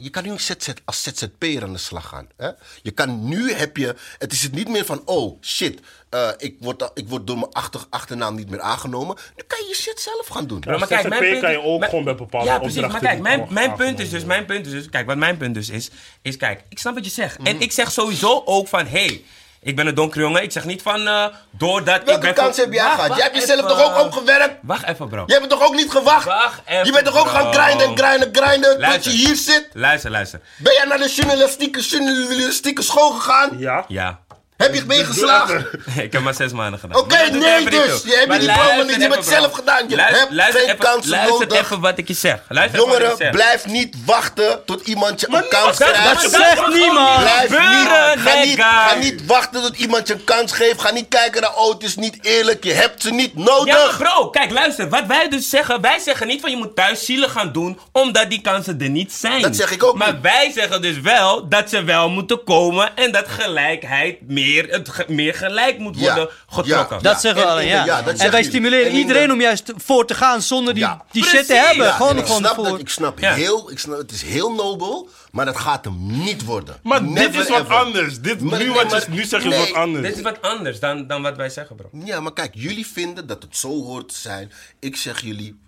Je 0.00 0.10
kan 0.10 0.24
nu 0.24 0.38
ZZ, 0.38 0.68
als 0.84 1.02
ZZP'er 1.02 1.62
aan 1.62 1.72
de 1.72 1.78
slag 1.78 2.08
gaan. 2.08 2.28
Hè? 2.36 2.50
Je 2.82 2.90
kan 2.90 3.28
nu 3.28 3.52
heb 3.52 3.76
je. 3.76 3.94
Het 4.18 4.32
is 4.32 4.42
het 4.42 4.52
niet 4.52 4.68
meer 4.68 4.84
van. 4.84 5.02
Oh 5.04 5.42
shit. 5.42 5.80
eh, 6.10 6.28
ik, 6.36 6.56
word, 6.60 6.90
ik 6.94 7.08
word 7.08 7.26
door 7.26 7.38
mijn 7.38 7.52
achter, 7.52 7.80
achternaam 7.90 8.34
niet 8.34 8.50
meer 8.50 8.60
aangenomen. 8.60 9.16
Nu 9.36 9.42
kan 9.46 9.58
je 9.62 9.68
je 9.68 9.74
shit 9.74 10.00
zelf 10.00 10.26
gaan 10.26 10.46
doen. 10.46 10.62
Ja, 10.66 10.78
maar 10.78 10.88
ZZP 10.88 11.40
kan 11.40 11.50
je 11.50 11.60
ook 11.62 11.84
gewoon 11.84 12.04
bij 12.04 12.14
bepaalde 12.14 12.46
Ja, 12.46 12.58
precies. 12.58 12.80
Maar 12.80 13.00
kijk, 13.00 13.20
mijn, 13.20 13.46
mijn 13.50 13.74
punt 13.74 13.98
is 13.98 14.10
dus, 14.10 14.24
mijn 14.24 14.46
punt 14.46 14.66
is 14.66 14.72
dus, 14.72 14.88
kijk, 14.88 15.06
wat 15.06 15.16
mijn 15.16 15.36
punt 15.36 15.54
dus 15.54 15.68
is, 15.68 15.90
is 16.22 16.36
kijk, 16.36 16.64
ik 16.68 16.78
snap 16.78 16.94
wat 16.94 17.04
je 17.04 17.10
zegt. 17.10 17.38
Mhm. 17.38 17.46
En 17.46 17.60
ik 17.60 17.72
zeg 17.72 17.92
sowieso 17.92 18.42
ook 18.44 18.68
van, 18.68 18.86
hey, 18.86 19.24
ik 19.60 19.76
ben 19.76 19.86
een 19.86 19.94
donkere 19.94 20.22
jongen. 20.24 20.42
Ik 20.42 20.52
zeg 20.52 20.64
niet 20.64 20.82
van, 20.82 21.08
eh, 21.08 21.26
doordat 21.50 21.96
ik 22.00 22.06
Welke 22.06 22.20
ben... 22.20 22.34
kans 22.34 22.56
heb 22.56 22.72
jij 22.72 22.84
Wacht, 22.84 22.94
gehad? 22.94 23.14
Jij 23.16 23.22
hebt 23.24 23.36
jezelf 23.36 23.64
even. 23.64 23.76
toch 23.76 23.84
ook 23.84 24.04
opgewerkt? 24.04 24.54
Wacht 24.62 24.84
even, 24.84 25.08
bro. 25.08 25.24
Jij 25.26 25.36
hebt 25.38 25.50
toch 25.50 25.62
ook 25.66 25.74
niet 25.74 25.90
gewacht? 25.90 26.24
Wacht 26.24 26.60
even, 26.66 26.84
je 26.86 26.92
bent 26.92 27.04
toch 27.04 27.20
ook 27.20 27.28
gaan 27.28 27.52
grinden, 27.54 27.96
grinden, 27.98 28.28
grinden. 28.32 28.70
Tot 28.70 28.80
Luister. 28.80 29.12
je 29.12 29.18
hier 29.18 29.36
zit? 29.36 29.68
Luister, 29.72 30.10
luister. 30.10 30.40
Ben 30.56 30.72
jij 30.72 30.84
naar 30.84 30.98
de 30.98 31.08
journalistieke, 31.08 31.80
journalistieke 31.80 32.82
school 32.82 33.10
gegaan? 33.10 33.58
Ja. 33.58 33.84
Ja. 33.88 34.20
Heb 34.58 34.74
je 34.74 34.82
meegeslagen? 34.86 35.66
ik 36.04 36.12
heb 36.12 36.22
maar 36.22 36.34
zes 36.34 36.52
maanden 36.52 36.80
gedaan. 36.80 36.98
Oké, 37.00 37.16
nee 37.30 37.64
dus. 37.70 38.02
Je 38.04 38.14
hebt 38.14 38.26
Maar 38.28 38.40
je 38.40 38.46
diploma 38.46 38.82
niet, 38.82 38.86
je 38.86 38.92
hebt 38.92 39.02
even, 39.02 39.10
het 39.16 39.26
zelf 39.26 39.52
gedaan. 39.52 39.88
Je 39.88 39.96
Luister- 39.96 40.18
hebt 40.18 40.32
luister 40.32 40.60
geen 40.60 40.68
even- 40.70 40.84
kansen 40.84 41.10
Luister 41.10 41.46
nodig. 41.46 41.60
even 41.60 41.80
wat 41.80 41.98
ik 41.98 42.08
je 42.08 42.14
zeg. 42.14 42.40
Luister 42.48 42.80
even 42.80 42.88
wat 42.92 42.96
ik 42.98 43.02
Jongeren, 43.02 43.16
zeg. 43.24 43.30
blijf 43.30 43.66
niet 43.66 43.96
wachten 44.04 44.64
tot 44.64 44.86
iemand 44.86 45.20
je 45.20 45.26
een 45.30 45.48
kans 45.48 45.78
dat- 45.78 45.90
krijgt. 45.90 46.22
dat 46.22 46.30
zegt 46.30 46.66
niemand. 46.74 47.20
Blijf 47.20 47.48
niet, 47.50 47.58
ga, 47.58 48.14
niet, 48.44 48.54
guy. 48.54 48.62
ga 48.64 48.94
niet 48.94 49.26
wachten 49.26 49.62
tot 49.62 49.76
iemand 49.76 50.08
je 50.08 50.14
een 50.14 50.24
kans 50.24 50.52
geeft. 50.52 50.80
Ga 50.80 50.92
niet 50.92 51.08
kijken 51.08 51.40
naar, 51.40 51.54
oh, 51.56 51.72
het 51.72 51.82
is 51.82 51.96
niet 51.96 52.18
eerlijk. 52.24 52.64
Je 52.64 52.72
hebt 52.72 53.02
ze 53.02 53.10
niet 53.10 53.32
Ja, 53.36 53.42
nodig. 53.42 53.98
maar 53.98 54.08
bro, 54.12 54.28
kijk, 54.30 54.50
luister. 54.50 54.88
Wat 54.88 55.06
wij 55.06 55.28
dus 55.28 55.50
zeggen, 55.50 55.80
wij 55.80 55.98
zeggen 55.98 56.26
niet 56.26 56.40
van 56.40 56.50
je 56.50 56.56
moet 56.56 56.76
thuis 56.76 57.04
zielig 57.04 57.32
gaan 57.32 57.52
doen, 57.52 57.78
omdat 57.92 58.30
die 58.30 58.40
kansen 58.40 58.80
er 58.80 58.88
niet 58.90 59.12
zijn. 59.12 59.42
Dat 59.42 59.56
zeg 59.56 59.70
ik 59.70 59.82
ook 59.84 59.96
Maar 59.96 60.12
niet. 60.12 60.22
wij 60.22 60.50
zeggen 60.54 60.82
dus 60.82 61.00
wel 61.00 61.48
dat 61.48 61.70
ze 61.70 61.82
wel 61.84 62.08
moeten 62.10 62.44
komen 62.44 62.96
en 62.96 63.12
dat 63.12 63.24
gelijkheid 63.28 64.16
meer, 64.28 64.46
het 64.56 64.88
ge- 64.88 65.04
meer 65.08 65.34
gelijk 65.34 65.78
moet 65.78 65.98
Ja, 65.98 66.14
worden 66.14 66.28
getrokken. 66.48 66.96
ja. 66.96 67.02
Dat 67.02 67.20
zeggen 67.20 67.42
we 67.56 67.60
en- 67.60 67.66
ja. 67.84 68.04
en 68.06 68.30
wij 68.30 68.42
stimuleren 68.42 68.92
iedereen 68.92 69.32
om 69.32 69.40
juist 69.40 69.72
voor 69.76 70.06
te 70.06 70.14
gaan 70.14 70.42
zonder 70.42 70.74
die, 70.74 70.82
Ja. 70.82 71.04
die 71.10 71.24
shit 71.24 71.46
te 71.46 71.54
hebben. 71.54 71.86
Ja, 71.86 71.92
gewoon 71.92 72.18
ik 72.18 72.24
gewoon 72.24 72.40
snap 72.40 72.54
voor. 72.54 72.64
dat, 72.64 72.78
ik 72.78 72.88
snap 72.88 73.18
Ja. 73.18 73.32
heel, 73.34 73.70
ik 73.70 73.78
snap, 73.78 73.98
het 73.98 74.10
is 74.10 74.22
heel 74.22 74.52
nobel, 74.54 75.08
maar 75.32 75.44
dat 75.44 75.56
gaat 75.56 75.84
hem 75.84 75.96
niet 76.22 76.44
worden. 76.44 76.76
Maar 76.82 77.02
Never 77.02 77.32
dit 77.32 77.40
is 77.42 77.48
wat 77.48 77.60
ever. 77.60 77.74
anders. 77.74 78.20
Dit, 78.20 78.40
Maar- 78.40 78.58
nu, 78.58 78.64
nee, 78.64 78.74
wat 78.74 78.90
je, 79.04 79.10
nu 79.10 79.24
zeg 79.24 79.42
je 79.42 79.48
nee, 79.48 79.58
wat 79.58 79.72
anders. 79.72 80.06
Dit 80.06 80.16
is 80.16 80.22
wat 80.22 80.42
anders 80.42 80.80
dan, 80.80 81.06
dan 81.06 81.22
wat 81.22 81.36
wij 81.36 81.48
zeggen, 81.50 81.76
bro. 81.76 81.88
Ja, 82.04 82.20
maar 82.20 82.32
kijk, 82.32 82.50
jullie 82.54 82.86
vinden 82.86 83.26
dat 83.26 83.42
het 83.42 83.56
zo 83.56 83.68
hoort 83.84 84.08
te 84.08 84.18
zijn. 84.20 84.52
Ik 84.78 84.96
zeg 84.96 85.20
jullie, 85.20 85.58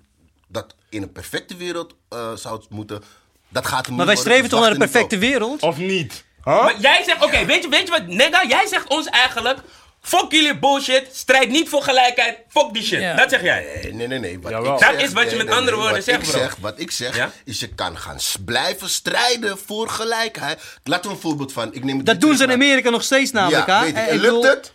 dat 0.49 0.75
in 0.89 1.03
een 1.03 1.13
perfecte 1.13 1.57
wereld 1.57 1.95
eh, 2.09 2.19
zou 2.35 2.57
het 2.57 2.71
moeten. 2.71 3.03
Dat 3.49 3.67
gaat 3.67 3.87
hem 3.87 3.97
Maar 3.97 4.07
niet 4.07 4.15
wij 4.15 4.25
worden, 4.25 4.33
streven 4.33 4.51
toch 4.51 4.61
naar 4.61 4.71
niet 4.71 4.79
perfecte 4.91 5.19
wereld? 5.19 5.63
Of 5.63 5.77
niet? 5.77 6.25
Huh? 6.45 6.63
Maar 6.65 6.81
jij 6.81 7.03
zegt, 7.07 7.23
oké, 7.25 7.45
weet, 7.45 7.63
je, 7.63 7.69
weet 7.69 7.87
je 7.87 7.91
wat, 7.91 8.07
nigga? 8.07 8.45
Jij 8.47 8.67
zegt 8.67 8.89
ons 8.89 9.07
eigenlijk, 9.07 9.59
fuck 10.03 10.27
jullie 10.33 10.59
bullshit, 10.59 11.09
strijd 11.13 11.49
niet 11.49 11.69
voor 11.69 11.83
gelijkheid, 11.83 12.39
fuck 12.49 12.73
die 12.73 12.83
shit. 12.83 13.01
Ja. 13.01 13.15
Dat 13.17 13.31
zeg 13.31 13.43
jij. 13.43 13.83
op. 13.85 13.93
Nee, 13.93 14.07
nee, 14.07 14.19
nee. 14.19 14.41
Wat 14.41 14.51
Jawel. 14.51 14.75
ik 14.75 14.81
Dat 14.81 14.89
zeg- 14.91 15.03
is 15.03 15.13
wat 15.13 15.31
je 15.31 15.37
met 15.37 15.47
nee, 15.47 15.55
andere 15.55 15.77
nee, 15.77 15.85
woorden 15.85 15.97
wat 15.97 16.05
zegt, 16.15 16.23
ik 16.23 16.29
bro. 16.31 16.39
Zeg, 16.41 16.57
wat 16.61 16.81
ik 16.81 16.91
zeg, 16.91 17.17
Ja? 17.17 17.31
is 17.45 17.61
je 17.61 17.69
kan 17.69 17.99
gaan 17.99 18.19
blijven 18.45 18.89
strijden 18.89 19.59
voor 19.67 19.89
gelijkheid. 19.89 20.61
Laten 20.85 21.11
we 21.11 21.17
een 21.17 21.23
voorbeeld 21.23 21.53
van. 21.53 21.75
Ik 21.75 21.85
neem 21.85 21.97
het 21.97 22.07
Dat 22.07 22.21
doen 22.21 22.37
ze 22.37 22.43
in 22.43 22.53
Amerika 22.53 22.91
nog 22.91 23.03
steeds 23.03 23.31
namelijk, 23.31 23.67
Ja, 23.67 23.79
hè? 23.79 23.85
weet 23.85 23.91
ik. 23.91 23.97
En 23.97 24.09
En 24.09 24.15
ik 24.15 24.21
lukt 24.21 24.35
bedoel- 24.35 24.51
het? 24.51 24.73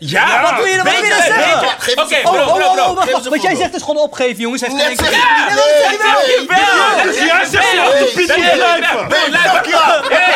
Ja, 0.00 0.40
Wat 0.40 0.48
je- 0.48 0.54
wat 0.54 0.62
wil 0.64 0.72
je 0.72 0.76
dan 0.76 0.84
weet 0.84 0.94
zeggen? 0.94 1.60
je- 1.60 2.02
Oké, 2.02 2.14
een 2.16 2.22
bro, 2.22 2.30
Oh, 2.30 2.54
bro, 2.54 2.64
oh, 2.66 2.72
bro. 2.74 2.82
oh, 2.84 2.94
wacht, 2.96 3.10
wacht. 3.10 3.28
Wat 3.28 3.42
jij 3.42 3.54
zegt 3.56 3.74
is 3.74 3.80
gewoon 3.82 3.96
opgeven, 3.96 4.36
jongens. 4.36 4.60
Hij 4.60 4.70
Net 4.72 4.86
heeft 4.86 4.98
zeg 5.00 5.10
enkel- 5.12 5.28
Nee, 5.28 5.54
Nee, 5.54 5.64
nee, 5.88 5.98
nee, 5.98 5.98
nee, 5.98 6.46
nee, 6.46 6.46
nee. 6.48 6.94
nee. 6.96 7.04
Dat 7.04 7.14
is 7.14 7.20
Jij 7.24 7.44
zegt 7.50 7.76
Dat 7.98 8.14
de 8.50 8.56
luister. 8.58 9.50
Fuck 9.50 9.66
ja! 9.66 10.02
Hey, 10.08 10.32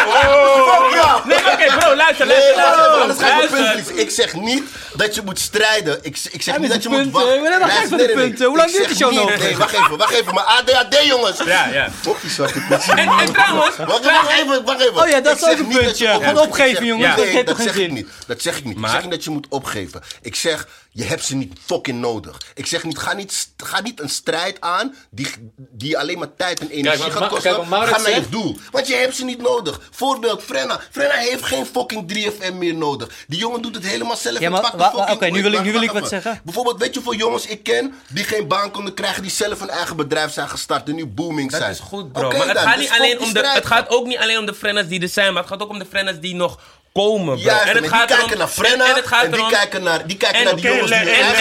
Fuck 0.67 0.95
ja! 0.95 1.21
Nee, 1.25 1.39
oké, 1.53 1.79
bro, 1.79 1.95
luister, 1.97 2.27
Nee, 2.27 2.55
luister, 2.57 3.99
ik 3.99 4.11
zeg 4.11 4.35
niet 4.35 4.63
dat 4.95 5.15
je 5.15 5.23
moet 5.25 5.39
strijden. 5.41 5.99
Ik, 6.03 6.19
ik 6.31 6.43
zeg 6.43 6.59
niet 6.59 6.71
dat 6.71 6.83
je 6.83 6.89
de 6.89 6.97
moet 6.97 7.11
wachten. 7.13 7.31
Nee, 7.31 7.41
maar 7.41 7.59
wacht 7.59 7.73
Luister, 7.73 7.85
even 7.85 7.97
de 7.99 8.05
nee, 8.05 8.15
nee, 8.17 8.25
punten. 8.27 8.47
Hoe 8.47 8.57
lang 8.57 8.71
duurt 8.71 8.89
die 8.89 8.97
show 8.97 9.13
nog? 9.13 9.39
Nee, 9.39 9.57
wacht 9.57 9.73
even, 9.73 9.97
wacht 9.97 10.13
even. 10.13 10.35
Maar 10.35 10.45
ADHD, 10.45 11.05
jongens. 11.05 11.39
Ja, 11.45 11.67
ja. 11.73 11.89
Fuck 12.03 12.21
die 12.21 12.31
zwarte 12.31 12.61
pizza. 12.69 12.97
En, 12.97 13.09
en 13.09 13.33
trouwens, 13.33 13.77
Wacht, 13.77 14.05
even, 14.41 14.65
wacht 14.65 14.81
even. 14.81 15.03
Oh 15.03 15.09
ja, 15.09 15.21
dat 15.21 15.37
is 15.37 15.45
ook 15.49 15.59
een 15.59 15.69
puntje. 15.69 16.07
je 16.07 16.13
Gewoon 16.13 16.39
opgeven, 16.39 16.87
jongens. 16.87 17.17
Ja. 17.17 17.25
Nee, 17.25 17.45
dat 17.45 17.57
zeg 17.61 17.77
ik 17.77 17.91
niet. 17.91 18.09
Dat 18.27 18.43
zeg 18.43 18.57
ik 18.57 18.65
niet. 18.65 18.79
Ik 18.79 18.87
zeg 18.89 19.03
niet 19.03 19.11
dat 19.11 19.25
je 19.25 19.31
moet 19.31 19.47
opgeven. 19.53 20.03
Ik 20.23 20.37
zeg, 20.37 20.69
je 20.91 21.05
hebt 21.05 21.25
ze 21.25 21.35
niet 21.37 21.59
fucking 21.65 22.01
nodig. 22.01 22.41
Ik 22.55 22.67
zeg 22.67 22.85
niet, 22.85 22.99
ga 22.99 23.13
niet, 23.13 23.49
ga 23.57 23.81
niet 23.81 24.01
een 24.01 24.09
strijd 24.09 24.61
aan 24.61 24.95
die, 25.11 25.27
die 25.57 25.99
alleen 25.99 26.19
maar 26.19 26.35
tijd 26.37 26.61
en 26.61 26.71
energie 26.71 27.11
gaat 27.11 27.29
kosten. 27.29 27.69
kijk, 27.69 27.87
ga 27.89 27.99
naar 28.01 28.11
je 28.15 28.29
doel. 28.29 28.59
Want 28.71 28.87
je 28.89 28.95
hebt 28.95 29.17
ze 29.17 29.25
niet 29.25 29.41
nodig. 29.43 29.81
Voorbeeld, 29.91 30.43
Frenna. 30.43 30.81
Frenna 30.91 31.15
heeft 31.15 31.45
geen 31.45 31.67
fucking 31.67 32.13
3FM 32.13 32.53
meer 32.55 32.75
nodig. 32.75 33.25
Die 33.29 33.39
jongen 33.39 33.63
doet 33.63 33.75
het 33.75 33.85
helemaal 33.87 34.17
zelf. 34.17 34.39
Ja, 34.39 34.45
en 34.45 34.51
maar 34.53 35.11
oké, 35.11 35.27
nu 35.31 35.43
wil 35.43 35.53
ik- 35.53 35.63
nu 35.63 35.73
wil 35.73 35.83
ik 35.83 35.91
wat 35.91 36.09
zeggen. 36.09 36.41
Bijvoorbeeld, 36.45 36.79
weet 36.79 36.95
je 36.95 37.01
hoeveel 37.01 37.21
jongens 37.21 37.47
ik 37.47 37.63
ken 37.63 37.95
die 38.09 38.25
geen 38.25 38.49
baan 38.49 38.71
konden 38.71 38.95
krijgen, 38.95 39.23
die 39.23 39.31
zelf 39.31 39.61
een 39.61 39.71
eigen 39.71 39.97
bedrijf 39.97 40.33
zijn 40.33 40.49
gestart 40.49 40.89
en 40.89 40.95
nu 40.95 41.07
booming 41.07 41.51
Dat 41.51 41.61
zijn. 41.61 41.73
is 41.73 41.79
goed, 41.79 42.13
bro. 42.13 42.29
Maar 42.31 42.47
het 42.47 42.55
dan, 42.55 42.57
gaat, 42.65 42.77
dus 42.77 42.83
niet 42.83 42.99
alleen 42.99 43.11
fuck 43.11 43.19
die 43.19 43.27
om 43.27 43.33
de, 43.35 43.49
het 43.49 43.67
gaat 43.67 43.89
ook 43.89 44.07
niet 44.07 44.19
alleen 44.19 44.39
om 44.39 44.47
de 44.47 44.55
frennas 44.55 44.87
die 44.87 45.01
er 45.03 45.09
zijn, 45.09 45.33
maar 45.33 45.43
het 45.43 45.51
gaat 45.53 45.63
ook 45.63 45.69
om 45.71 45.79
de 45.79 45.87
frennas 45.87 46.21
die 46.21 46.35
nog 46.35 46.61
komen, 46.93 47.35
bro. 47.35 47.45
Juist, 47.45 47.63
en 47.65 47.69
het 47.73 47.79
die 47.83 47.89
gaat 47.89 48.07
kijken 48.07 48.27
erom, 48.27 48.39
naar 48.39 48.49
Frenna 48.49 48.89
en 48.89 48.95
het 48.95 49.07
gaat 49.07 49.25
en 49.25 49.31
die 49.33 49.49
kijken 49.49 49.83
naar, 49.83 50.07
die 50.07 50.17
kijken 50.17 50.39
En- 50.39 50.45
naar 50.45 50.55
die 50.57 50.65
jongens 50.65 50.91
die 50.91 50.95
en- 50.99 51.07
hun 51.07 51.15
en- 51.15 51.25
En, 51.25 51.41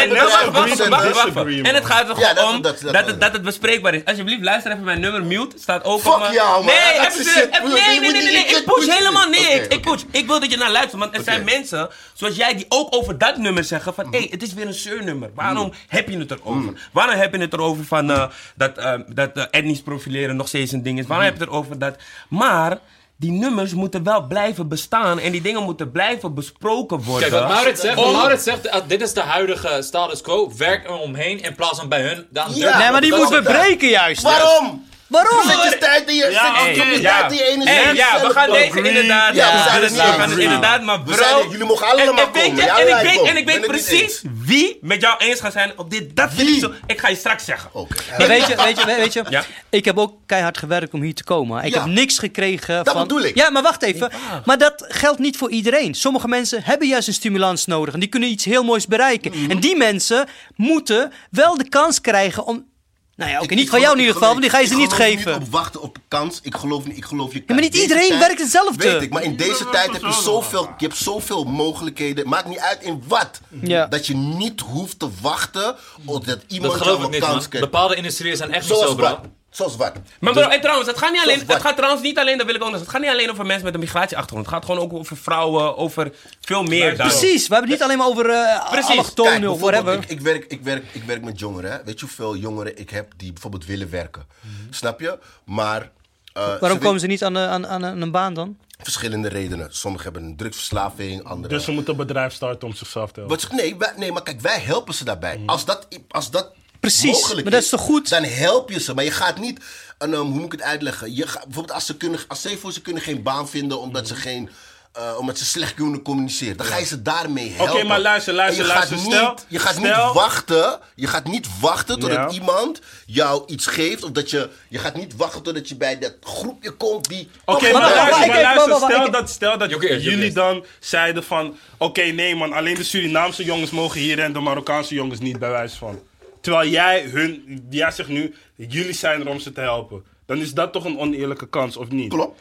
en- 1.66 1.76
het 1.76 1.86
gaat 1.86 2.10
er 2.10 2.16
gewoon 2.16 2.36
dat- 2.36 2.44
om 2.54 2.62
dat- 2.62 2.80
dat- 2.82 2.94
dat, 2.94 3.06
het, 3.06 3.22
dat 3.22 3.32
het 3.34 3.42
bespreekbaar 3.42 3.94
is. 3.94 4.06
Alsjeblieft, 4.06 4.42
luister 4.44 4.72
even 4.72 4.84
mijn 4.84 5.00
nummer 5.00 5.24
mute. 5.24 5.56
Staat 5.60 5.84
ook 5.84 6.02
Fuck 6.02 6.14
op 6.14 6.20
mijn... 6.20 6.34
jou, 6.34 6.66
man. 6.66 6.74
Nee, 6.74 7.08
even 7.08 7.26
shit. 7.26 7.50
Nee, 7.64 7.72
nee, 7.72 8.00
nee, 8.00 8.12
nee, 8.12 8.22
nee. 8.24 8.46
Ik 8.46 8.62
push 8.66 8.86
helemaal 8.98 9.28
niks. 9.30 9.68
Ik 9.68 9.82
push. 9.82 10.02
Ik 10.12 10.28
wil 10.28 10.40
dat 10.40 10.52
je 10.52 10.58
naar 10.58 10.72
luistert, 10.72 11.02
want 11.02 11.18
er 11.18 11.24
zijn 11.24 11.44
mensen 11.44 11.90
zoals 12.14 12.36
jij 12.36 12.56
die 12.56 12.66
ook 12.70 12.96
over 12.96 13.18
dat 13.18 13.38
nummer 13.38 13.64
zeggen 13.64 13.94
van... 13.94 14.06
Hé, 14.12 14.18
hey, 14.18 14.28
het 14.32 14.44
is 14.44 14.54
weer 14.54 14.68
een 14.68 14.74
zeurnummer. 14.74 15.30
Waarom 15.36 15.74
heb 15.88 16.10
je 16.10 16.18
het 16.18 16.32
erover? 16.32 16.74
Waarom 16.92 17.16
heb 17.16 17.34
je 17.34 17.40
het 17.42 17.54
erover 17.54 17.86
van 17.86 18.12
eh, 18.12 18.24
dat, 18.56 18.78
eh, 18.78 18.94
dat 19.08 19.32
eh, 19.34 19.44
etnisch 19.52 19.82
profileren 19.82 20.36
nog 20.36 20.48
steeds 20.48 20.72
een 20.72 20.84
ding 20.84 21.00
is? 21.00 21.06
Waarom 21.06 21.26
heb 21.26 21.34
je 21.36 21.40
het 21.44 21.50
erover 21.50 21.80
dat... 21.80 21.96
Maar... 22.28 22.78
Die 23.22 23.32
nummers 23.32 23.74
moeten 23.74 24.04
wel 24.04 24.28
blijven 24.28 24.68
bestaan 24.68 25.20
en 25.20 25.32
die 25.32 25.42
dingen 25.42 25.64
moeten 25.64 25.92
blijven 25.92 26.34
besproken 26.34 27.02
worden. 27.04 27.30
Kijk, 27.30 27.42
wat 27.44 27.52
Maurits 27.54 27.82
zegt, 27.82 27.96
Maurits 27.96 28.44
zegt 28.44 28.66
eh, 28.66 28.80
dit 28.88 29.02
is 29.02 29.14
de 29.14 29.20
huidige 29.22 29.82
status 29.82 30.22
quo. 30.22 30.52
Werk 30.58 30.86
er 30.86 30.94
omheen 30.98 31.42
in 31.44 31.56
plaats 31.56 31.80
van 31.80 31.90
bij 31.90 32.02
hun. 32.02 32.26
Dan 32.30 32.46
Ja. 32.54 32.78
Nee, 32.78 32.92
maar 32.92 33.02
die 33.02 33.10
Dat 33.10 33.20
moet 33.20 33.30
is 33.30 33.36
het. 33.36 33.44
bebreken 33.46 33.90
juist. 33.90 34.22
Waarom? 34.22 34.86
Waarom? 35.12 35.44
Zet 35.50 35.64
je 35.72 35.78
tijd 35.80 36.10
in 36.10 36.16
je, 36.16 36.28
Ja, 36.32 36.64
zet 36.66 36.76
je- 36.76 37.02
ja. 37.02 37.30
energie. 37.30 37.70
Hey, 37.74 37.94
ja, 37.94 38.22
we 38.22 38.30
gaan 38.30 38.50
deze 38.52 38.82
inderdaad. 38.82 39.36
Ja, 39.36 39.52
we 39.80 39.90
zijn 39.90 40.14
er 40.14 40.20
gaan 40.20 40.40
inderdaad, 40.40 40.82
maar 40.84 40.98
We 41.04 41.04
bro. 41.04 41.24
zijn 41.24 41.50
jullie 41.50 41.66
mogen 41.66 41.88
allemaal 41.88 42.14
en, 42.14 42.20
en 42.34 42.42
je, 42.42 42.48
komen. 42.50 42.64
Ja, 42.66 42.80
en 42.80 42.88
ik 42.88 43.10
weet, 43.12 43.30
en 43.30 43.38
ik 43.38 43.46
weet 43.46 43.62
precies 43.68 44.22
wie 44.46 44.78
met 44.82 45.02
jou 45.02 45.16
eens 45.18 45.40
gaat 45.40 45.52
zijn 45.52 45.72
op 45.78 45.90
dit. 45.92 46.16
Dat 46.16 46.30
vind 46.34 46.50
ik 46.50 46.60
zo. 46.60 46.72
Ik 46.86 47.00
ga 47.00 47.08
je 47.08 47.16
straks 47.16 47.46
zeggen. 47.46 47.70
Oké. 47.74 47.96
Weet 48.18 48.48
je, 48.48 48.56
weet 48.56 48.80
je, 48.80 48.86
weet 48.86 49.14
je 49.14 49.24
Ja. 49.30 49.44
ik 49.70 49.86
heb 49.86 49.98
ook 49.98 50.14
keihard 50.26 50.58
gewerkt 50.58 50.94
om 50.94 51.02
hier 51.02 51.14
te 51.14 51.24
komen. 51.24 51.64
Ik 51.64 51.74
Ja. 51.74 51.80
heb 51.84 51.90
niks 51.92 52.18
gekregen 52.20 52.84
Dat 52.84 52.94
van... 52.94 53.02
bedoel 53.08 53.22
ik. 53.24 53.36
Ja, 53.36 53.50
maar 53.50 53.62
wacht 53.64 53.82
even. 53.84 54.12
Maar 54.46 54.58
dat 54.58 54.86
geldt 54.88 55.20
niet 55.20 55.38
voor 55.38 55.50
iedereen. 55.50 55.94
Sommige 55.96 56.28
mensen 56.28 56.64
hebben 56.64 56.88
juist 56.88 57.08
een 57.08 57.14
stimulans 57.14 57.66
nodig. 57.66 57.94
En 57.94 58.00
die 58.00 58.10
kunnen 58.10 58.30
iets 58.30 58.46
heel 58.46 58.64
moois 58.64 58.88
bereiken. 58.88 59.32
Mhm. 59.36 59.52
En 59.52 59.60
die 59.60 59.76
mensen 59.76 60.28
moeten 60.56 61.12
wel 61.32 61.58
de 61.58 61.70
kans 61.70 62.02
krijgen 62.02 62.46
om... 62.46 62.70
Nou 63.16 63.32
ja, 63.32 63.36
oké, 63.38 63.44
Ik- 63.46 63.50
niet 63.50 63.60
ik 63.60 63.70
van 63.70 63.80
jou 63.80 63.94
in 63.94 64.00
ieder 64.00 64.14
geval, 64.14 64.30
want 64.30 64.42
die 64.42 64.50
ga 64.50 64.58
je 64.58 64.64
ik 64.64 64.70
ze 64.72 64.76
niet 64.78 64.94
geloof 64.94 65.08
geven. 65.08 65.32
niet 65.34 65.42
op 65.48 65.52
wachten 65.52 65.82
op 65.82 65.98
kans. 66.08 66.40
Ik 66.44 66.56
geloof 66.56 66.86
niet. 66.86 66.98
Ik 66.98 67.06
geloof 67.06 67.34
je. 67.34 67.44
maar 67.48 67.60
niet 67.60 67.72
Deze 67.72 67.84
iedereen 67.84 68.08
tijd- 68.08 68.20
werkt 68.20 68.40
hetzelfde. 68.42 68.92
Weet 68.92 69.02
ik, 69.02 69.10
maar 69.14 69.24
in 69.24 69.36
deze 69.36 69.70
tijd 69.70 69.92
heb 69.92 70.02
je 70.02 70.14
zoveel, 70.24 70.70
je 70.78 70.86
hebt 70.88 70.98
zoveel 71.00 71.44
mogelijkheden. 71.44 72.28
Maakt 72.30 72.48
niet 72.48 72.60
uit 72.60 72.82
in 72.82 73.04
wat. 73.08 73.42
Ja. 73.62 73.86
Dat 73.88 74.08
je 74.08 74.16
niet 74.16 74.60
hoeft 74.62 75.00
te 75.00 75.08
wachten 75.22 75.76
totdat 76.06 76.40
iemand 76.48 76.72
Dat 76.74 76.82
geloof 76.82 76.98
jou 76.98 76.98
ik 77.00 77.06
een 77.06 77.12
niet, 77.12 77.20
kans 77.20 77.40
man. 77.40 77.50
krijgt. 77.50 77.70
Bepaalde 77.72 77.96
industrieën 77.96 78.38
zijn 78.38 78.52
echt 78.52 78.70
niet 78.70 78.78
zo, 78.80 78.96
bro. 78.96 79.20
Zoals 79.52 79.76
wat? 79.76 79.94
Maar 80.20 80.34
bro, 80.34 80.42
en 80.42 80.62
trouwens, 80.62 80.88
het 80.90 80.98
gaat, 80.98 81.12
niet 81.12 81.22
alleen, 81.22 81.40
het 81.48 81.62
gaat 81.62 81.76
trouwens 81.76 82.04
niet 82.04 82.18
alleen, 82.18 82.38
dat 82.38 82.46
wil 82.46 82.56
ik 82.56 82.64
ook 82.64 82.70
nog 82.70 82.78
zeggen, 82.78 82.94
het 82.96 83.04
gaat 83.04 83.12
niet 83.12 83.20
alleen 83.22 83.32
over 83.34 83.46
mensen 83.46 83.66
met 83.66 83.74
een 83.74 83.80
migratieachtergrond. 83.80 84.46
Het 84.46 84.56
gaat 84.56 84.66
gewoon 84.66 84.82
ook 84.82 84.94
over 84.94 85.18
vrouwen, 85.18 85.78
over 85.78 86.12
veel 86.42 86.64
meer 86.64 86.98
dan. 86.98 87.08
Precies, 87.08 87.48
we 87.48 87.54
hebben 87.54 87.72
het 87.72 87.80
niet 87.80 87.82
alleen 87.82 87.98
maar 87.98 88.08
over 88.08 88.26
uh, 88.30 88.70
Precies. 88.70 88.90
allochtonen 88.90 89.50
of 89.52 89.60
whatever. 89.60 89.94
ik, 89.94 90.06
ik, 90.10 90.22
werk, 90.22 90.46
ik, 90.48 90.62
werk, 90.62 90.84
ik 90.92 91.04
werk 91.04 91.24
met 91.24 91.40
jongeren. 91.40 91.72
Hè. 91.72 91.84
Weet 91.84 92.00
je 92.00 92.06
hoeveel 92.06 92.36
jongeren 92.36 92.78
ik 92.80 92.90
heb 92.90 93.12
die 93.18 93.32
bijvoorbeeld 93.34 93.66
willen 93.66 93.90
werken? 93.90 94.26
Snap 94.70 95.00
je? 95.00 95.20
Maar. 95.44 95.92
eh, 96.34 96.44
Waarom 96.60 96.78
ze 96.80 96.84
komen 96.86 97.00
ze 97.00 97.08
niet 97.08 97.24
aan, 97.24 97.38
aan, 97.38 97.68
aan 97.68 97.84
een 97.84 98.12
baan 98.12 98.34
dan? 98.34 98.58
Verschillende 98.84 99.28
redenen. 99.28 99.68
Sommigen 99.72 100.12
hebben 100.12 100.30
een 100.30 100.36
drugsverslaving, 100.38 101.24
anderen. 101.24 101.50
Dus 101.58 101.64
ze 101.66 101.72
moeten 101.72 101.92
een 101.94 102.00
bedrijf 102.00 102.34
starten 102.34 102.68
om 102.68 102.74
zichzelf 102.76 103.12
te 103.12 103.20
helpen. 103.20 103.38
Wat, 103.40 103.52
nee, 103.52 103.78
wij- 103.78 103.94
nee, 103.96 104.12
maar 104.12 104.24
kijk, 104.24 104.42
wij 104.42 104.60
helpen 104.60 104.94
ze 104.94 105.04
daarbij. 105.04 105.42
Als 105.46 105.66
dat, 105.66 105.88
als 106.10 106.32
dat 106.32 106.52
Precies, 106.82 107.12
mogelijk 107.12 107.44
maar 107.44 107.52
dat 107.52 107.64
is 107.64 107.70
toch 107.70 107.82
goed? 107.82 108.10
Dan 108.10 108.24
help 108.24 108.70
je 108.70 108.80
ze. 108.80 108.94
Maar 108.94 109.04
je 109.04 109.12
gaat 109.12 109.40
niet, 109.40 109.60
en, 109.98 110.14
ehm, 110.14 110.22
hoe 110.22 110.34
moet 110.40 110.46
ik 110.46 110.52
het 110.52 110.62
uitleggen? 110.62 111.16
Je 111.16 111.28
gaat, 111.28 111.44
bijvoorbeeld 111.44 111.76
als 111.76 111.86
ze 111.86 111.98
kunnen, 111.98 112.20
als 112.28 112.42
je 112.42 112.58
voor, 112.58 112.72
ze 112.72 112.82
kunnen 112.82 113.02
geen 113.04 113.24
baan 113.24 113.50
vinden 113.50 113.80
omdat 113.80 114.08
ze 114.08 114.16
geen... 114.16 114.50
eh, 114.94 115.16
omdat 115.20 115.38
ze 115.38 115.46
slecht 115.46 115.74
kunnen 115.74 116.02
communiceren. 116.02 116.58
Dan 116.58 116.66
ga 116.66 116.78
je 116.78 116.86
ze 116.86 117.02
daarmee 117.02 117.52
helpen. 117.52 117.88
maar 117.88 118.00
luister, 118.00 118.34
luister, 118.34 118.66
je 118.66 118.74
luister. 118.74 118.98
Gaat 118.98 119.06
Stel- 119.06 119.30
niet, 119.32 119.46
je 119.48 119.60
gaat 119.60 119.76
stel- 119.76 120.06
niet 120.06 120.14
wachten. 120.16 120.80
Je 120.96 121.08
gaat 121.08 121.26
niet 121.28 121.48
wachten 121.60 122.00
totdat 122.00 122.32
Ja. 122.34 122.40
iemand 122.40 122.80
jou 123.06 123.44
iets 123.48 123.66
geeft. 123.68 124.04
Of 124.04 124.12
dat 124.12 124.30
je... 124.30 124.50
Je 124.70 124.78
gaat 124.80 124.96
niet 124.96 125.16
wachten 125.16 125.42
totdat 125.44 125.70
je 125.70 125.76
bij 125.76 126.00
dat 126.00 126.14
groepje 126.22 126.72
komt 126.72 127.08
die... 127.10 127.30
Oké, 127.46 127.72
maar, 127.72 127.82
luister, 127.82 128.28
maar 128.68 128.90
stel 128.90 129.12
dat, 129.12 129.30
stel 129.30 129.58
dat 129.58 129.70
jullie 129.82 130.32
dan 130.34 130.66
zeiden 130.80 131.24
van... 131.24 131.58
Oké, 131.78 132.02
nee 132.04 132.36
man, 132.36 132.54
alleen 132.54 132.76
de 132.76 132.84
Surinaamse 132.84 133.44
jongens 133.44 133.72
mogen 133.72 134.00
hier 134.00 134.20
en 134.20 134.34
de 134.34 134.40
Marokkaanse 134.40 134.94
jongens 134.94 135.20
niet, 135.20 135.40
bij 135.40 135.50
wijze 135.50 135.78
van. 135.78 136.00
Terwijl 136.42 136.70
jij 136.70 137.02
hun... 137.04 137.66
Jij 137.70 137.92
zegt 137.92 138.10
nu, 138.10 138.36
jullie 138.56 138.94
zijn 138.94 139.22
er 139.22 139.28
om 139.28 139.40
ze 139.40 139.52
te 139.52 139.62
helpen. 139.62 140.04
Dan 140.26 140.38
is 140.38 140.54
dat 140.54 140.74
toch 140.74 140.86
een 140.86 141.00
oneerlijke 141.00 141.50
kans, 141.50 141.78
of 141.78 141.90
niet? 141.90 142.10
Klopt. 142.10 142.40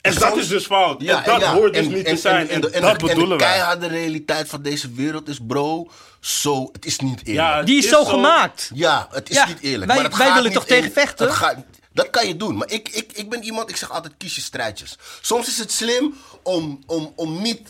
En 0.00 0.14
dat 0.14 0.36
is 0.36 0.48
dus 0.48 0.66
fout. 0.66 1.00
en 1.02 1.06
dat 1.24 1.40
ja. 1.40 1.52
hoort 1.54 1.74
dus 1.74 1.86
En- 1.86 1.92
niet 1.92 2.06
en- 2.06 2.14
te 2.14 2.20
zijn. 2.20 2.48
En, 2.48 2.60
de- 2.60 2.70
dat 2.70 2.80
de- 2.80 2.88
en 2.88 2.96
bedoelen 2.98 3.38
de 3.38 3.44
wij. 3.44 3.52
keiharde 3.52 3.86
realiteit 3.86 4.48
van 4.48 4.62
deze 4.62 4.92
wereld 4.92 5.28
is, 5.28 5.38
bro, 5.46 5.90
zo, 6.20 6.68
het 6.72 6.84
is 6.84 6.98
niet 6.98 7.18
eerlijk. 7.18 7.36
Ja, 7.46 7.56
Ja, 7.58 7.62
Die 7.62 7.78
is, 7.78 7.88
zo 7.88 8.04
gemaakt. 8.04 8.70
het 9.10 9.28
is 9.30 9.36
Ja, 9.36 9.46
niet 9.46 9.60
eerlijk. 9.60 9.86
wij- 9.86 9.94
maar 9.96 10.04
het 10.04 10.16
wij 10.16 10.26
gaat 10.26 10.34
willen 10.36 10.50
niet 10.50 10.58
toch 10.58 10.68
tegen 10.68 10.92
vechten? 10.92 11.26
het 11.26 11.34
gaat- 11.34 11.56
dat 11.92 12.10
kan 12.10 12.26
je 12.28 12.36
doen. 12.36 12.56
Maar 12.56 12.70
ik, 12.70 12.88
ik, 12.88 13.12
ik 13.12 13.30
ben 13.30 13.42
iemand, 13.42 13.70
ik 13.70 13.76
zeg 13.76 13.90
altijd, 13.90 14.14
kies 14.18 14.34
je 14.34 14.40
strijdjes. 14.40 14.98
Soms 15.20 15.48
is 15.48 15.58
het 15.58 15.72
slim 15.72 16.14
om, 16.42 16.82
om, 16.86 17.12
om 17.16 17.42
niet 17.42 17.60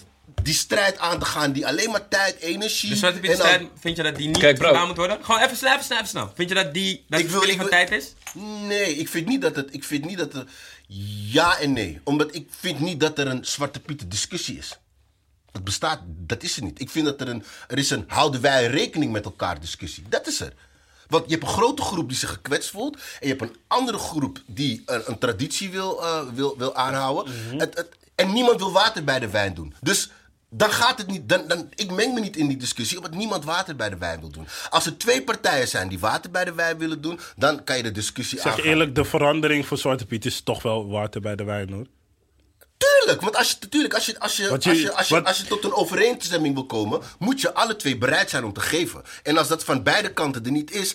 die 0.43 0.55
strijd 0.55 0.99
aan 0.99 1.19
te 1.19 1.25
gaan 1.25 1.53
die 1.53 1.67
alleen 1.67 1.91
maar 1.91 2.09
tijd, 2.09 2.39
energie... 2.39 2.91
De 2.91 2.97
Zwarte 2.97 3.19
Piet 3.21 3.31
en 3.31 3.37
strijd, 3.37 3.69
vind 3.81 3.97
je 3.97 4.03
dat 4.03 4.17
die 4.17 4.27
niet 4.27 4.39
Kijk, 4.39 4.59
bro. 4.59 4.67
gedaan 4.69 4.87
moet 4.87 4.97
worden? 4.97 5.25
Gewoon 5.25 5.41
even 5.41 5.57
snel, 5.57 5.73
even 5.73 5.85
snel, 5.85 5.97
even 5.99 6.09
snel. 6.09 6.33
Vind 6.35 6.49
je 6.49 6.55
dat 6.55 6.75
die 6.75 7.05
dat 7.09 7.21
Ik 7.21 7.29
wil- 7.29 7.43
van 7.43 7.57
wil- 7.59 7.69
tijd 7.69 7.91
is? 7.91 8.13
Nee, 8.67 8.97
ik 8.97 9.09
vind 9.09 9.27
niet 9.27 9.43
dat 9.43 9.57
het. 9.57 9.75
Ik 9.75 9.85
vind 9.85 10.05
niet 10.05 10.19
dat 10.19 10.35
er. 10.35 10.45
Ja 11.33 11.59
en 11.59 11.73
nee. 11.73 12.01
Omdat 12.05 12.35
ik 12.35 12.49
vind 12.61 12.81
niet 12.81 13.01
dat 13.01 13.19
er 13.19 13.27
een 13.27 13.45
Zwarte 13.45 13.81
Pieten 13.81 14.09
discussie 14.09 14.59
is. 14.59 14.79
Dat 15.53 15.65
bestaat, 15.65 16.01
dat 16.07 16.43
is 16.43 16.57
er 16.57 16.63
niet. 16.63 16.81
Ik 16.81 16.91
vind 16.91 17.05
dat 17.07 17.21
er 17.21 17.29
een. 17.29 17.45
Er 17.69 17.79
is 17.79 17.91
een. 17.91 18.05
Houden 18.07 18.41
wij 18.41 18.67
rekening 18.67 19.13
met 19.13 19.25
elkaar 19.25 19.61
discussie. 19.61 20.05
Dat 20.09 20.27
is 20.27 20.41
er. 20.41 20.53
Want 21.09 21.25
je 21.25 21.31
hebt 21.31 21.43
een 21.43 21.53
grote 21.53 21.83
groep 21.83 22.09
die 22.09 22.19
zich 22.19 22.31
gekwetst 22.31 22.71
voelt. 22.71 22.97
En 22.97 23.29
je 23.29 23.35
hebt 23.37 23.43
een 23.43 23.57
andere 23.67 23.99
groep 23.99 24.43
die 24.47 24.83
een, 24.87 25.03
een 25.07 25.19
traditie 25.19 25.71
wil, 25.71 26.03
eh, 26.03 26.21
wil, 26.35 26.55
wil 26.59 26.75
aanhouden. 26.75 27.35
het, 27.59 27.77
het, 27.77 27.89
en 28.15 28.33
niemand 28.33 28.59
wil 28.59 28.73
water 28.73 29.05
bij 29.05 29.19
de 29.19 29.29
wijn 29.29 29.55
doen. 29.55 29.75
Dus 29.81 30.11
dan 30.55 30.71
gaat 30.73 30.99
het 30.99 31.07
niet. 31.07 31.29
Dan, 31.29 31.49
dan, 31.49 31.69
ik 31.75 31.91
meng 31.91 32.15
me 32.15 32.21
niet 32.21 32.37
in 32.37 32.47
die 32.49 32.57
discussie, 32.57 32.97
omdat 32.97 33.15
niemand 33.15 33.45
water 33.45 33.77
bij 33.77 33.91
de 33.91 33.97
wijn 33.97 34.21
wil 34.21 34.31
doen. 34.31 34.47
Als 34.71 34.87
er 34.87 34.99
twee 34.99 35.23
partijen 35.23 35.69
zijn 35.69 35.89
die 35.89 35.99
water 35.99 36.31
bij 36.31 36.45
de 36.45 36.53
wijn 36.55 36.79
willen 36.79 37.01
doen, 37.01 37.21
dan 37.37 37.65
kan 37.65 37.77
je 37.77 37.83
de 37.83 37.91
discussie 37.93 38.41
Zeg 38.41 38.53
aangaan. 38.53 38.65
eerlijk, 38.65 38.95
de 38.95 39.05
verandering 39.05 39.67
voor 39.67 39.79
Zwarte 39.79 40.07
Piet 40.07 40.25
is 40.25 40.41
toch 40.41 40.63
wel 40.63 40.89
water 40.89 41.21
bij 41.21 41.37
de 41.37 41.45
wijn, 41.45 41.71
hoor. 41.73 41.87
Tuurlijk, 42.77 43.21
want 43.21 43.37
als 43.37 43.51
je, 43.51 43.57
natuurlijk, 43.61 43.95
als 43.95 44.07
je, 44.07 44.19
als 44.21 44.37
je, 44.37 44.49
als 44.49 44.65
je, 44.65 44.93
als 44.93 45.09
je, 45.09 45.15
wat- 45.15 45.25
als 45.27 45.39
je 45.39 45.45
tot 45.45 45.65
een 45.65 45.73
overeenstemming 45.73 46.55
wil 46.55 46.67
komen, 46.67 47.01
moet 47.19 47.41
je 47.41 47.55
alle 47.55 47.77
twee 47.77 47.99
bereid 47.99 48.31
zijn 48.31 48.45
om 48.45 48.53
te 48.53 48.61
geven. 48.61 49.03
En 49.23 49.37
als 49.39 49.49
dat 49.49 49.65
van 49.65 49.83
beide 49.83 50.13
kanten 50.13 50.45
er 50.45 50.51
niet 50.51 50.71
is, 50.71 50.95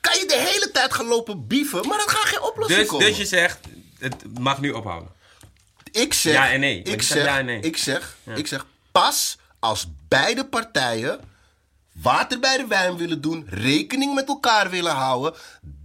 kan 0.00 0.18
je 0.18 0.26
de 0.26 0.46
hele 0.50 0.70
tijd 0.70 0.94
gaan 0.94 1.06
lopen 1.06 1.46
bieven, 1.46 1.86
maar 1.88 1.98
dat 1.98 2.10
gaat 2.10 2.24
geen 2.26 2.42
oplossing 2.42 2.80
Dus, 2.80 2.88
komen. 2.88 3.06
dus 3.06 3.16
je 3.16 3.24
zegt, 3.26 3.58
het 3.98 4.38
mag 4.38 4.60
nu 4.60 4.70
ophouden. 4.70 5.10
Ik 5.92 6.14
zeg, 6.14 6.32
Ja 6.32 6.50
en 6.50 6.60
nee. 6.60 6.82
Ik 6.82 7.02
zeg, 7.02 7.24
ja 7.24 7.38
en 7.38 7.44
nee. 7.44 7.60
ik 7.60 7.76
zeg, 7.76 8.16
ik 8.34 8.46
zeg, 8.46 8.66
pas 9.00 9.38
als 9.58 9.86
beide 10.08 10.46
partijen 10.46 11.20
water 12.02 12.38
bij 12.40 12.56
de 12.56 12.66
wijn 12.66 12.96
willen 12.96 13.20
doen, 13.20 13.46
rekening 13.50 14.14
met 14.14 14.28
elkaar 14.28 14.70
willen 14.70 14.92
houden, 14.92 15.34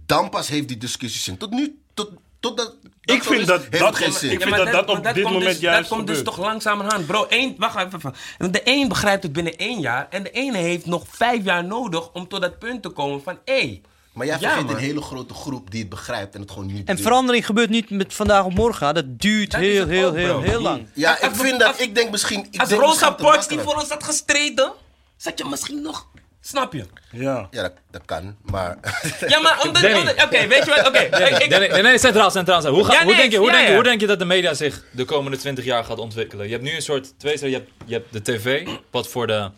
dan 0.06 0.30
pas 0.30 0.48
heeft 0.48 0.68
die 0.68 0.78
discussie 0.78 1.20
zin. 1.20 1.36
Tot 1.36 1.50
nu, 1.50 1.78
tot, 1.94 2.10
tot 2.40 2.56
dat, 2.56 2.76
dat 2.82 3.16
Ik 3.16 3.22
vind 3.22 3.40
is, 3.40 3.46
dat- 3.46 3.60
heeft 3.60 3.78
dat- 3.78 3.96
geen 3.96 4.08
ik 4.10 4.16
zin. 4.16 4.28
vind 4.30 4.50
maar 4.50 4.58
dat 4.64 4.72
dat 4.72 4.88
op 4.96 5.04
dit 5.14 5.24
moment 5.24 5.44
dus, 5.44 5.58
juist 5.58 5.88
Dat 5.88 5.96
komt 5.98 6.06
dus 6.06 6.22
toch 6.22 6.38
langzamerhand. 6.38 7.06
Bro, 7.06 7.26
één, 7.26 7.54
wacht 7.58 7.76
even. 7.76 8.14
De 8.50 8.60
een 8.64 8.88
begrijpt 8.88 9.22
het 9.22 9.32
binnen 9.32 9.56
één 9.56 9.80
jaar. 9.80 10.06
En 10.10 10.22
de 10.22 10.30
ene 10.30 10.58
heeft 10.58 10.86
nog 10.86 11.04
vijf 11.08 11.44
jaar 11.44 11.64
nodig 11.64 12.12
om 12.12 12.28
tot 12.28 12.40
dat 12.40 12.58
punt 12.58 12.82
te 12.82 12.88
komen 12.88 13.22
van... 13.22 13.38
Hé, 13.44 13.80
Maar 14.12 14.26
jij 14.26 14.36
Ja, 14.40 14.58
een 14.58 14.76
hele 14.76 15.02
grote 15.02 15.34
groep 15.34 15.70
die 15.70 15.80
het 15.80 15.88
begrijpt 15.88 16.34
en 16.34 16.40
het 16.40 16.50
gewoon 16.50 16.66
niet 16.66 16.88
En 16.88 16.94
doet. 16.96 17.04
verandering 17.04 17.46
gebeurt 17.46 17.70
niet 17.70 17.90
met 17.90 18.14
vandaag 18.14 18.44
op 18.44 18.54
morgen. 18.54 18.94
Dat 18.94 19.04
duurt 19.20 19.50
Dat 19.50 19.60
heel, 19.60 19.86
heel, 19.86 20.08
ook, 20.08 20.14
heel, 20.14 20.40
heel 20.42 20.60
lang. 20.60 20.86
Ja, 20.94 21.10
Als- 21.10 21.20
ik 21.20 21.34
vind 21.34 21.60
dat, 21.60 21.80
ik 21.80 21.94
denk 21.94 22.10
misschien... 22.10 22.46
Ik 22.50 22.60
als 22.60 22.68
denk 22.68 22.80
Rosa 22.80 23.10
Parks 23.10 23.22
niet 23.22 23.32
makkelijk. 23.34 23.62
voor 23.62 23.74
ons 23.74 23.88
had 23.88 24.04
gestreden... 24.04 24.72
zat 25.16 25.38
je 25.38 25.44
misschien 25.44 25.82
nog... 25.82 26.06
Snap 26.44 26.72
je? 26.72 26.84
Ja. 27.12 27.48
Ja, 27.50 27.62
dat, 27.62 27.72
dat 27.90 28.02
kan, 28.04 28.36
maar... 28.42 28.78
Ja, 29.28 29.40
maar 29.40 29.62
omdat... 29.66 29.82
Oké, 30.24 30.46
weet 30.46 30.64
je 30.64 30.70
wat? 30.76 30.86
Oké, 30.88 31.08
Nee, 31.48 31.68
nee, 31.68 31.82
nee, 31.82 31.98
centraal, 31.98 32.30
centraal. 32.30 32.66
Hoe, 32.66 32.84
ga- 32.84 32.92
Ja, 32.92 33.04
hoe, 33.04 33.14
denk 33.14 33.32
je, 33.32 33.38
hoe, 33.38 33.46
ja, 33.46 33.52
denk 33.56 33.68
ja. 33.68 33.74
hoe 33.74 33.82
denk 33.82 34.00
je 34.00 34.06
dat 34.06 34.18
de 34.18 34.24
media 34.24 34.54
zich 34.54 34.84
de 34.90 35.04
komende 35.04 35.36
20 35.36 35.64
jaar 35.64 35.84
gaat 35.84 35.98
ontwikkelen? 35.98 36.46
Je 36.46 36.52
hebt 36.52 36.64
nu 36.64 36.74
een 36.74 36.82
soort 36.82 37.18
twee 37.18 37.38
Je 37.38 37.54
hebt, 37.54 37.70
je 37.84 37.94
hebt 37.94 38.12
de 38.12 38.22
tv, 38.22 38.68
wat 38.90 39.08
voor 39.08 39.26
de, 39.26 39.50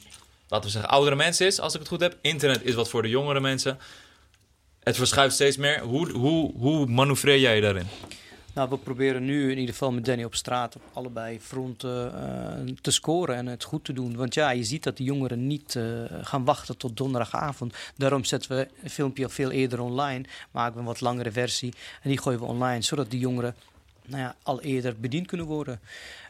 laten 0.49 0.67
we 0.67 0.73
zeggen, 0.73 0.91
oudere 0.91 1.17
mensen 1.17 1.47
is, 1.47 1.61
als 1.61 1.73
ik 1.75 1.79
het 1.81 1.89
goed 1.89 2.01
heb. 2.01 2.17
Internet 2.21 2.61
is 2.63 2.75
wat 2.75 2.89
voor 2.89 3.03
de 3.03 3.09
jongere 3.09 3.41
mensen. 3.41 3.79
Het 4.85 4.97
verschuift 4.97 5.35
steeds 5.35 5.57
meer. 5.57 5.81
Hoe, 5.81 6.11
hoe, 6.11 6.53
hoe 6.59 6.87
manoeuvreer 6.87 7.39
jij 7.39 7.61
daarin? 7.61 7.87
Nou, 8.55 8.69
we 8.69 8.79
proberen 8.79 9.25
nu 9.25 9.51
in 9.51 9.59
ieder 9.59 9.73
geval 9.73 9.93
met 9.93 10.05
Danny 10.05 10.25
op 10.25 10.35
straat 10.35 10.77
op 10.77 10.83
allebei 10.93 11.41
fronten 11.41 12.15
eh, 12.15 12.75
te 12.81 12.91
scoren 12.91 13.37
en 13.37 13.47
het 13.47 13.65
goed 13.65 13.85
te 13.85 13.93
doen. 13.93 14.17
Want 14.17 14.35
ja, 14.35 14.51
je 14.51 14.65
ziet 14.65 14.83
dat 14.83 14.97
de 14.97 15.05
jongeren 15.05 15.47
niet 15.47 15.77
eh, 15.77 15.85
gaan 16.23 16.45
wachten 16.45 16.77
tot 16.77 16.97
donderdagavond. 16.97 17.75
Daarom 17.97 18.25
zetten 18.25 18.57
we 18.57 18.69
een 18.83 18.91
filmpje 18.91 19.25
al 19.25 19.31
veel 19.31 19.51
eerder 19.51 19.81
online, 19.81 20.25
maken 20.51 20.75
we 20.75 20.81
een 20.81 20.87
wat 20.87 21.01
langere 21.01 21.33
versie 21.33 21.73
en 22.03 22.09
die 22.09 22.19
gooien 22.19 22.41
we 22.41 22.47
online, 22.47 22.83
zodat 22.83 23.11
die 23.11 23.21
jongeren 23.21 23.55
nou 24.07 24.23
ja, 24.23 24.37
al 24.43 24.61
eerder 24.61 25.01
bediend 25.01 25.27
kunnen 25.27 25.47
worden. 25.47 25.81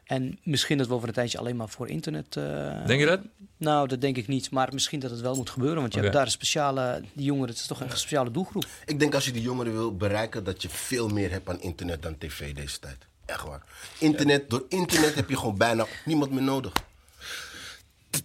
En 0.05 0.39
misschien 0.43 0.79
dat 0.79 0.87
we 0.87 0.95
over 0.95 1.09
een 1.09 1.15
tijdje 1.15 1.39
alleen 1.39 1.57
maar 1.57 1.69
voor 1.69 1.89
internet. 1.89 2.37
eh, 2.37 2.87
Denk 2.87 3.01
je 3.01 3.07
dat? 3.07 3.21
Nou, 3.57 3.89
dat 3.89 4.01
denk 4.01 4.17
ik 4.17 4.27
niet. 4.29 4.51
Maar 4.51 4.69
misschien 4.73 5.01
dat 5.01 5.11
het 5.11 5.21
wel 5.21 5.35
moet 5.37 5.51
gebeuren. 5.51 5.81
Want 5.81 5.95
je 5.95 6.01
hebt 6.01 6.13
daar 6.13 6.25
een 6.25 6.31
speciale. 6.31 7.03
Die 7.13 7.25
jongeren, 7.25 7.49
het 7.49 7.59
is 7.59 7.67
toch 7.67 7.81
een 7.81 7.91
speciale 7.91 8.31
doelgroep. 8.31 8.67
Ik 8.85 8.99
denk 8.99 9.15
als 9.15 9.25
je 9.25 9.33
die 9.33 9.43
jongeren 9.43 9.73
wil 9.73 9.97
bereiken, 9.97 10.45
dat 10.45 10.63
je 10.63 10.69
veel 10.69 11.09
meer 11.09 11.31
hebt 11.31 11.49
aan 11.49 11.61
internet 11.61 12.03
dan 12.03 12.19
tv 12.19 12.55
deze 12.55 12.79
tijd. 12.79 12.97
Echt 13.27 13.43
waar. 13.43 13.63
Internet, 13.99 14.51
door 14.51 14.65
internet 14.69 15.15
heb 15.15 15.29
je 15.29 15.37
gewoon 15.37 15.57
bijna 15.59 15.87
niemand 16.05 16.31
meer 16.31 16.43
nodig. 16.43 16.73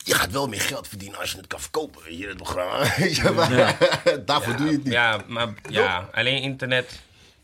Je 0.03 0.14
gaat 0.14 0.31
wel 0.31 0.47
meer 0.47 0.61
geld 0.61 0.88
verdienen 0.88 1.19
als 1.19 1.31
je 1.31 1.38
het 1.38 1.47
kan 1.47 1.60
verkopen. 1.60 2.03
Weet 2.03 2.18
je, 2.18 2.27
het 2.27 2.38
programma. 2.38 2.84
Je, 2.97 3.31
maar 3.35 3.77
daarvoor 4.26 4.56
doe 4.57 4.65
je 4.65 4.72
het 4.72 4.84
niet. 4.84 4.93
Ja, 4.93 5.22
maar 5.27 5.53
ja, 5.69 6.10
alleen 6.14 6.41
internet 6.41 6.99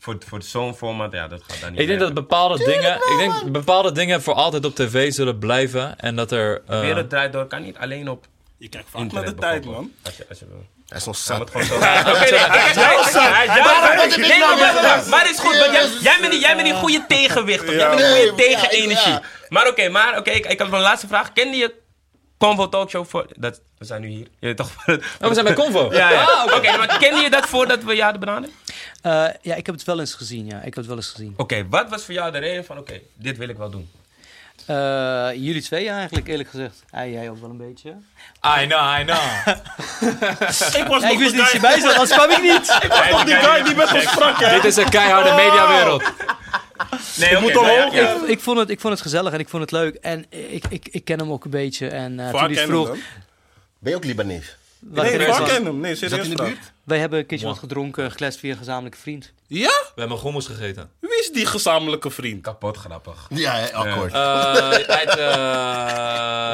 voor, 0.06 0.16
voor 0.28 0.42
zo'n 0.42 0.74
format, 0.74 1.12
ja, 1.12 1.28
dat 1.28 1.42
gaat 1.46 1.60
dan 1.60 1.70
niet 1.70 1.80
Ik 1.80 1.86
denk 1.86 2.00
dat 2.00 2.14
bepaalde 2.14 2.64
dingen, 2.64 2.94
ik 2.96 3.16
denk 3.18 3.32
dat 3.32 3.52
bepaalde 3.52 3.92
dingen 3.92 4.22
voor 4.22 4.34
altijd 4.34 4.64
op 4.64 4.74
tv 4.74 5.12
zullen 5.12 5.38
blijven. 5.38 5.98
En 5.98 6.16
dat 6.16 6.32
er. 6.32 6.62
eh, 6.66 6.70
De 6.70 6.80
wereld 6.86 7.10
draait 7.10 7.32
door, 7.32 7.46
kan 7.46 7.62
niet 7.62 7.76
alleen 7.78 8.08
op 8.08 8.26
Je 8.58 8.68
kijkt 8.68 8.86
vaak 8.90 9.12
naar 9.12 9.24
de 9.24 9.34
tijd, 9.34 9.64
man. 9.64 9.92
Als 10.04 10.16
je, 10.16 10.26
als 10.28 10.38
je 10.38 10.46
wil. 10.48 10.64
Hij 10.86 10.98
is 10.98 11.04
nog 11.04 11.16
Ja, 11.16 11.22
zat. 11.22 11.52
maar 11.52 11.62
het. 11.62 11.72
Oké, 12.14 12.30
maar- 15.10 15.30
is 15.30 15.38
goed, 15.38 15.58
want 15.58 15.72
jij- 15.72 15.88
jij 16.00 16.16
bent 16.20 16.30
die- 16.32 16.40
jij 16.40 16.54
bent 16.56 16.66
die 16.66 16.76
goede 16.76 17.04
tegenwicht, 17.08 17.66
toch? 17.66 17.74
Jij 17.74 17.88
bent 17.88 18.00
die 18.00 18.08
goede 18.08 18.24
Ja. 18.50 18.58
tegenenergie. 18.58 19.12
Ja. 19.12 19.22
Maar 19.48 19.68
oké, 19.68 19.88
maar 19.88 20.18
oké, 20.18 20.30
ik, 20.30 20.46
ik 20.46 20.58
heb 20.58 20.68
nog 20.68 20.76
een 20.76 20.82
laatste 20.82 21.06
vraag. 21.06 21.32
Kende 21.32 21.56
je 21.56 21.74
Convo 22.38 22.68
Talkshow 22.68 23.06
voor... 23.06 23.26
Dat, 23.36 23.60
we 23.78 23.84
zijn 23.84 24.00
nu 24.00 24.08
hier. 24.08 24.26
Je 24.40 24.46
weet 24.46 24.56
toch... 24.56 24.70
Oh, 24.86 25.28
we 25.28 25.34
zijn 25.34 25.44
bij 25.44 25.54
Convo. 25.54 25.88
Ja, 25.92 26.10
ja. 26.10 26.44
Oké, 26.44 26.76
maar 26.76 26.96
kende 26.98 27.20
je 27.20 27.30
dat 27.30 27.46
voordat 27.46 27.82
we 27.84 27.94
je 27.94 28.02
hadden 28.02 28.20
benaderd? 28.20 28.52
Eh, 29.06 29.26
ja, 29.42 29.54
ik 29.54 29.66
heb 29.66 29.74
het 29.74 29.84
wel 29.84 30.00
eens 30.00 30.14
gezien. 30.14 30.46
Ja, 30.46 30.56
ik 30.56 30.64
heb 30.64 30.74
het 30.74 30.86
wel 30.86 30.96
eens 30.96 31.08
gezien. 31.08 31.34
Oké, 31.36 31.66
wat 31.68 31.88
was 31.88 32.04
voor 32.04 32.14
jou 32.14 32.32
de 32.32 32.38
reden 32.38 32.64
van... 32.64 32.78
Oké, 32.78 33.00
dit 33.14 33.36
wil 33.36 33.48
ik 33.48 33.56
wel 33.56 33.70
doen. 33.70 33.90
Eh, 34.66 35.28
jullie 35.34 35.62
twee 35.62 35.88
eigenlijk, 35.88 36.28
eerlijk 36.28 36.48
gezegd. 36.48 36.84
Ja, 36.92 37.06
jij 37.06 37.30
ook 37.30 37.40
wel 37.40 37.50
een 37.50 37.56
beetje. 37.56 37.90
I 38.60 38.66
know, 38.66 38.98
I 39.00 39.04
know. 39.04 39.18
Ik 40.80 40.86
was 40.86 41.02
Ja, 41.02 41.08
ik 41.10 41.18
wist 41.18 41.32
niet 41.32 41.42
dat 41.42 41.52
je 41.52 41.60
bij 41.60 41.80
zat, 41.80 41.92
anders 41.92 42.12
kwam 42.12 42.30
ik 42.30 42.42
niet. 42.42 42.78
ik 42.86 42.88
was 42.88 43.10
nog 43.10 43.24
die 43.24 43.34
guy 43.34 43.62
die 43.62 43.74
met 43.74 43.92
ons 43.92 44.10
sprak, 44.10 44.40
hè? 44.40 44.54
Dit 44.54 44.64
is 44.64 44.76
een 44.76 44.88
keiharde 44.88 45.30
mediawereld. 45.30 46.02
Nee, 47.16 47.36
oké, 47.36 47.40
moet 47.40 47.52
ja. 47.92 48.14
Ik, 48.14 48.28
ik, 48.28 48.40
vond 48.40 48.58
het, 48.58 48.70
ik 48.70 48.80
vond 48.80 48.92
het 48.92 49.02
gezellig 49.02 49.32
en 49.32 49.38
ik 49.38 49.48
vond 49.48 49.62
het 49.62 49.72
leuk. 49.72 49.94
En 49.94 50.26
ik, 50.28 50.64
ik, 50.68 50.88
ik 50.90 51.04
ken 51.04 51.18
hem 51.18 51.32
ook 51.32 51.44
een 51.44 51.50
beetje. 51.50 51.88
En 51.88 52.20
eh, 52.20 52.30
toen 52.30 52.40
hij 52.40 52.50
je 52.50 52.66
vroeg... 52.66 52.96
Ben 53.78 53.90
je 53.90 53.96
ook 53.96 54.04
Libanees? 54.04 54.56
Waar 54.80 55.04
Nee, 55.04 55.26
ik 55.26 55.44
ken 55.44 55.64
hem? 55.64 55.80
Nee, 55.80 55.94
serieus 55.94 56.28
in 56.28 56.36
de 56.36 56.42
buurt? 56.42 56.72
Wij 56.84 56.98
hebben 56.98 57.18
een 57.18 57.26
keertje 57.26 57.46
wat 57.46 57.58
gedronken, 57.58 58.10
gekletst 58.10 58.38
via 58.38 58.50
een 58.50 58.58
gezamenlijke 58.58 58.98
vriend. 58.98 59.32
Ja? 59.46 59.82
We 59.94 60.00
hebben 60.00 60.18
hummus 60.20 60.46
gegeten. 60.46 60.90
Wie 61.00 61.18
is 61.18 61.30
die 61.32 61.46
gezamenlijke 61.46 62.10
vriend? 62.10 62.42
Kapot 62.42 62.76
grappig. 62.76 63.26
Ja, 63.28 63.54
hè, 63.54 63.72
akkoord. 63.72 64.12
Eh 64.12 64.68
uit, 64.98 65.16
eh 65.16 65.26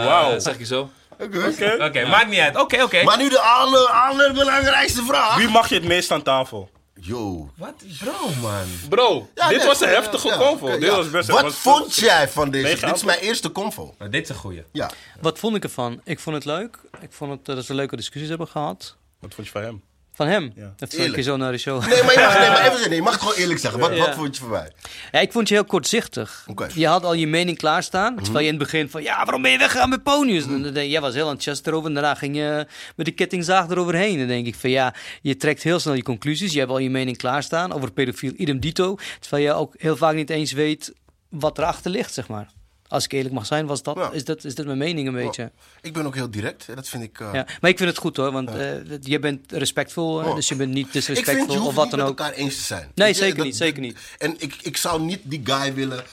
Wauw. 0.06 0.38
zeg 0.38 0.58
je 0.58 0.64
zo. 0.64 0.90
Oké. 1.18 1.76
Oké, 1.80 2.06
maakt 2.06 2.28
niet 2.28 2.40
uit. 2.40 2.56
Oké, 2.56 2.82
oké. 2.82 3.02
Maar 3.02 3.16
nu 3.18 3.28
de 3.28 3.40
aller, 3.40 3.86
allerbelangrijkste 3.88 5.02
vraag. 5.04 5.36
Wie 5.36 5.48
mag 5.48 5.68
je 5.68 5.74
het 5.74 5.84
meest 5.84 6.10
aan 6.10 6.22
tafel? 6.22 6.70
Yo. 7.00 7.50
Wat? 7.56 7.74
Bro, 7.98 8.28
man. 8.40 8.66
Bro, 8.88 9.28
Ja, 9.34 9.48
dit 9.48 9.58
nee, 9.58 9.66
was 9.66 9.80
een 9.80 9.88
ja, 9.88 9.94
heftige 9.94 10.28
ja, 10.28 10.36
convo. 10.38 10.70
Dit 10.70 10.82
ja. 10.82 10.96
was 10.96 11.10
best 11.10 11.28
Wat 11.28 11.42
was- 11.42 11.54
vond 11.54 11.94
jij 11.94 12.28
van 12.28 12.50
deze? 12.50 12.64
Mega 12.68 12.86
Dit 12.86 12.96
is 12.96 13.04
mijn 13.04 13.18
eerste 13.18 13.52
convo. 13.52 13.94
Maar 13.98 14.10
dit 14.10 14.22
is 14.22 14.28
een 14.28 14.34
goeie. 14.34 14.62
Ja. 14.72 14.90
Wat 15.20 15.38
vond 15.38 15.56
ik 15.56 15.62
ervan? 15.64 16.00
Ik 16.04 16.20
vond 16.20 16.36
het 16.36 16.44
leuk. 16.44 16.78
Ik 17.00 17.12
vond 17.12 17.30
het, 17.30 17.48
eh, 17.48 17.54
dat 17.54 17.64
we 17.64 17.70
een 17.70 17.76
leuke 17.76 17.96
discussies 17.96 18.28
hebben 18.28 18.48
gehad. 18.48 18.96
Wat 19.18 19.34
vond 19.34 19.46
je 19.46 19.52
van 19.52 19.62
hem? 19.62 19.82
Van 20.14 20.26
hem. 20.26 20.52
Ja. 20.54 20.72
Dat 20.76 20.92
Eerlijk. 20.92 21.22
zo 21.22 21.36
naar 21.36 21.52
de 21.52 21.58
show. 21.58 21.86
Nee, 21.86 22.02
maar 22.02 22.12
je 22.12 22.18
mag, 22.20 22.38
nee, 22.38 22.48
maar 22.48 22.66
even 22.72 22.88
nee, 22.88 22.96
je 22.96 23.02
mag 23.02 23.12
het 23.12 23.20
gewoon 23.22 23.36
eerlijk 23.36 23.60
zeggen. 23.60 23.80
Wat, 23.80 23.92
Ja. 23.96 23.98
wat 23.98 24.14
vond 24.14 24.34
je 24.36 24.40
van 24.42 24.50
mij? 24.50 24.72
Ja, 25.12 25.20
ik 25.20 25.32
vond 25.32 25.48
je 25.48 25.54
heel 25.54 25.64
kortzichtig. 25.64 26.44
Oké. 26.48 26.68
Je 26.74 26.86
had 26.86 27.04
al 27.04 27.14
je 27.14 27.26
mening 27.26 27.58
klaarstaan. 27.58 28.16
Terwijl 28.16 28.38
je 28.44 28.50
in 28.52 28.54
het 28.58 28.62
begin 28.62 28.90
van, 28.90 29.02
ja, 29.02 29.16
waarom 29.24 29.42
ben 29.42 29.50
je 29.50 29.58
weggegaan 29.58 29.88
met 29.88 30.02
ponies? 30.02 30.44
Je, 30.44 30.88
Jij 30.88 31.00
was 31.00 31.14
heel 31.14 31.22
enthousiast 31.28 31.66
erover. 31.66 31.88
En 31.88 31.94
daarna 31.94 32.14
ging 32.14 32.36
je 32.36 32.66
met 32.96 33.06
de 33.06 33.12
kettingzaag 33.12 33.68
eroverheen. 33.68 34.18
Dan 34.18 34.26
denk 34.26 34.46
ik 34.46 34.54
van, 34.54 34.70
ja, 34.70 34.94
je 35.22 35.36
trekt 35.36 35.62
heel 35.62 35.78
snel 35.78 35.94
je 35.94 36.02
conclusies. 36.02 36.52
Je 36.52 36.58
hebt 36.58 36.70
al 36.70 36.78
je 36.78 36.90
mening 36.90 37.16
klaarstaan 37.16 37.72
over 37.72 37.92
pedofiel 37.92 38.32
idem 38.36 38.60
dito. 38.60 38.96
Terwijl 39.20 39.42
je 39.44 39.52
ook 39.52 39.74
heel 39.78 39.96
vaak 39.96 40.14
niet 40.14 40.30
eens 40.30 40.52
weet 40.52 40.92
wat 41.28 41.58
erachter 41.58 41.90
ligt, 41.90 42.12
zeg 42.14 42.28
maar. 42.28 42.46
Als 42.92 43.04
ik 43.04 43.12
eerlijk 43.12 43.34
mag 43.34 43.46
zijn, 43.46 43.66
was 43.66 43.82
dat, 43.82 43.96
Ja. 43.96 44.10
is, 44.10 44.24
dat, 44.24 44.44
is 44.44 44.54
dat 44.54 44.66
mijn 44.66 44.78
mening 44.78 45.08
een 45.08 45.14
beetje. 45.14 45.50
Ik 45.82 45.92
ben 45.92 46.06
ook 46.06 46.14
heel 46.14 46.30
direct. 46.30 46.66
Dat 46.74 46.88
vind 46.88 47.02
ik... 47.02 47.20
eh, 47.20 47.28
Ja. 47.32 47.46
Maar 47.60 47.70
ik 47.70 47.76
vind 47.76 47.88
het 47.90 47.98
goed 47.98 48.16
hoor, 48.16 48.32
want 48.32 48.48
eh, 48.50 48.72
je 49.00 49.18
bent 49.18 49.52
respectvol. 49.52 50.14
Oh. 50.14 50.34
Dus 50.34 50.48
je 50.48 50.54
bent 50.54 50.72
niet 50.72 50.88
vind, 50.90 50.92
disrespectvol 50.92 51.46
hoeft 51.56 51.66
of 51.68 51.74
wat 51.74 51.90
dan 51.90 51.98
met 51.98 52.08
ook. 52.08 52.18
elkaar 52.18 52.32
eens 52.34 52.56
te 52.56 52.62
zijn. 52.62 52.88
Nee, 52.94 53.14
zeker 53.14 53.44
niet, 53.44 53.56
zeker 53.56 53.80
niet. 53.80 53.98
En 54.18 54.34
ik, 54.38 54.56
ik 54.62 54.76
zou 54.76 55.02
niet 55.02 55.20
die 55.22 55.40
guy 55.44 55.74
willen 55.74 56.04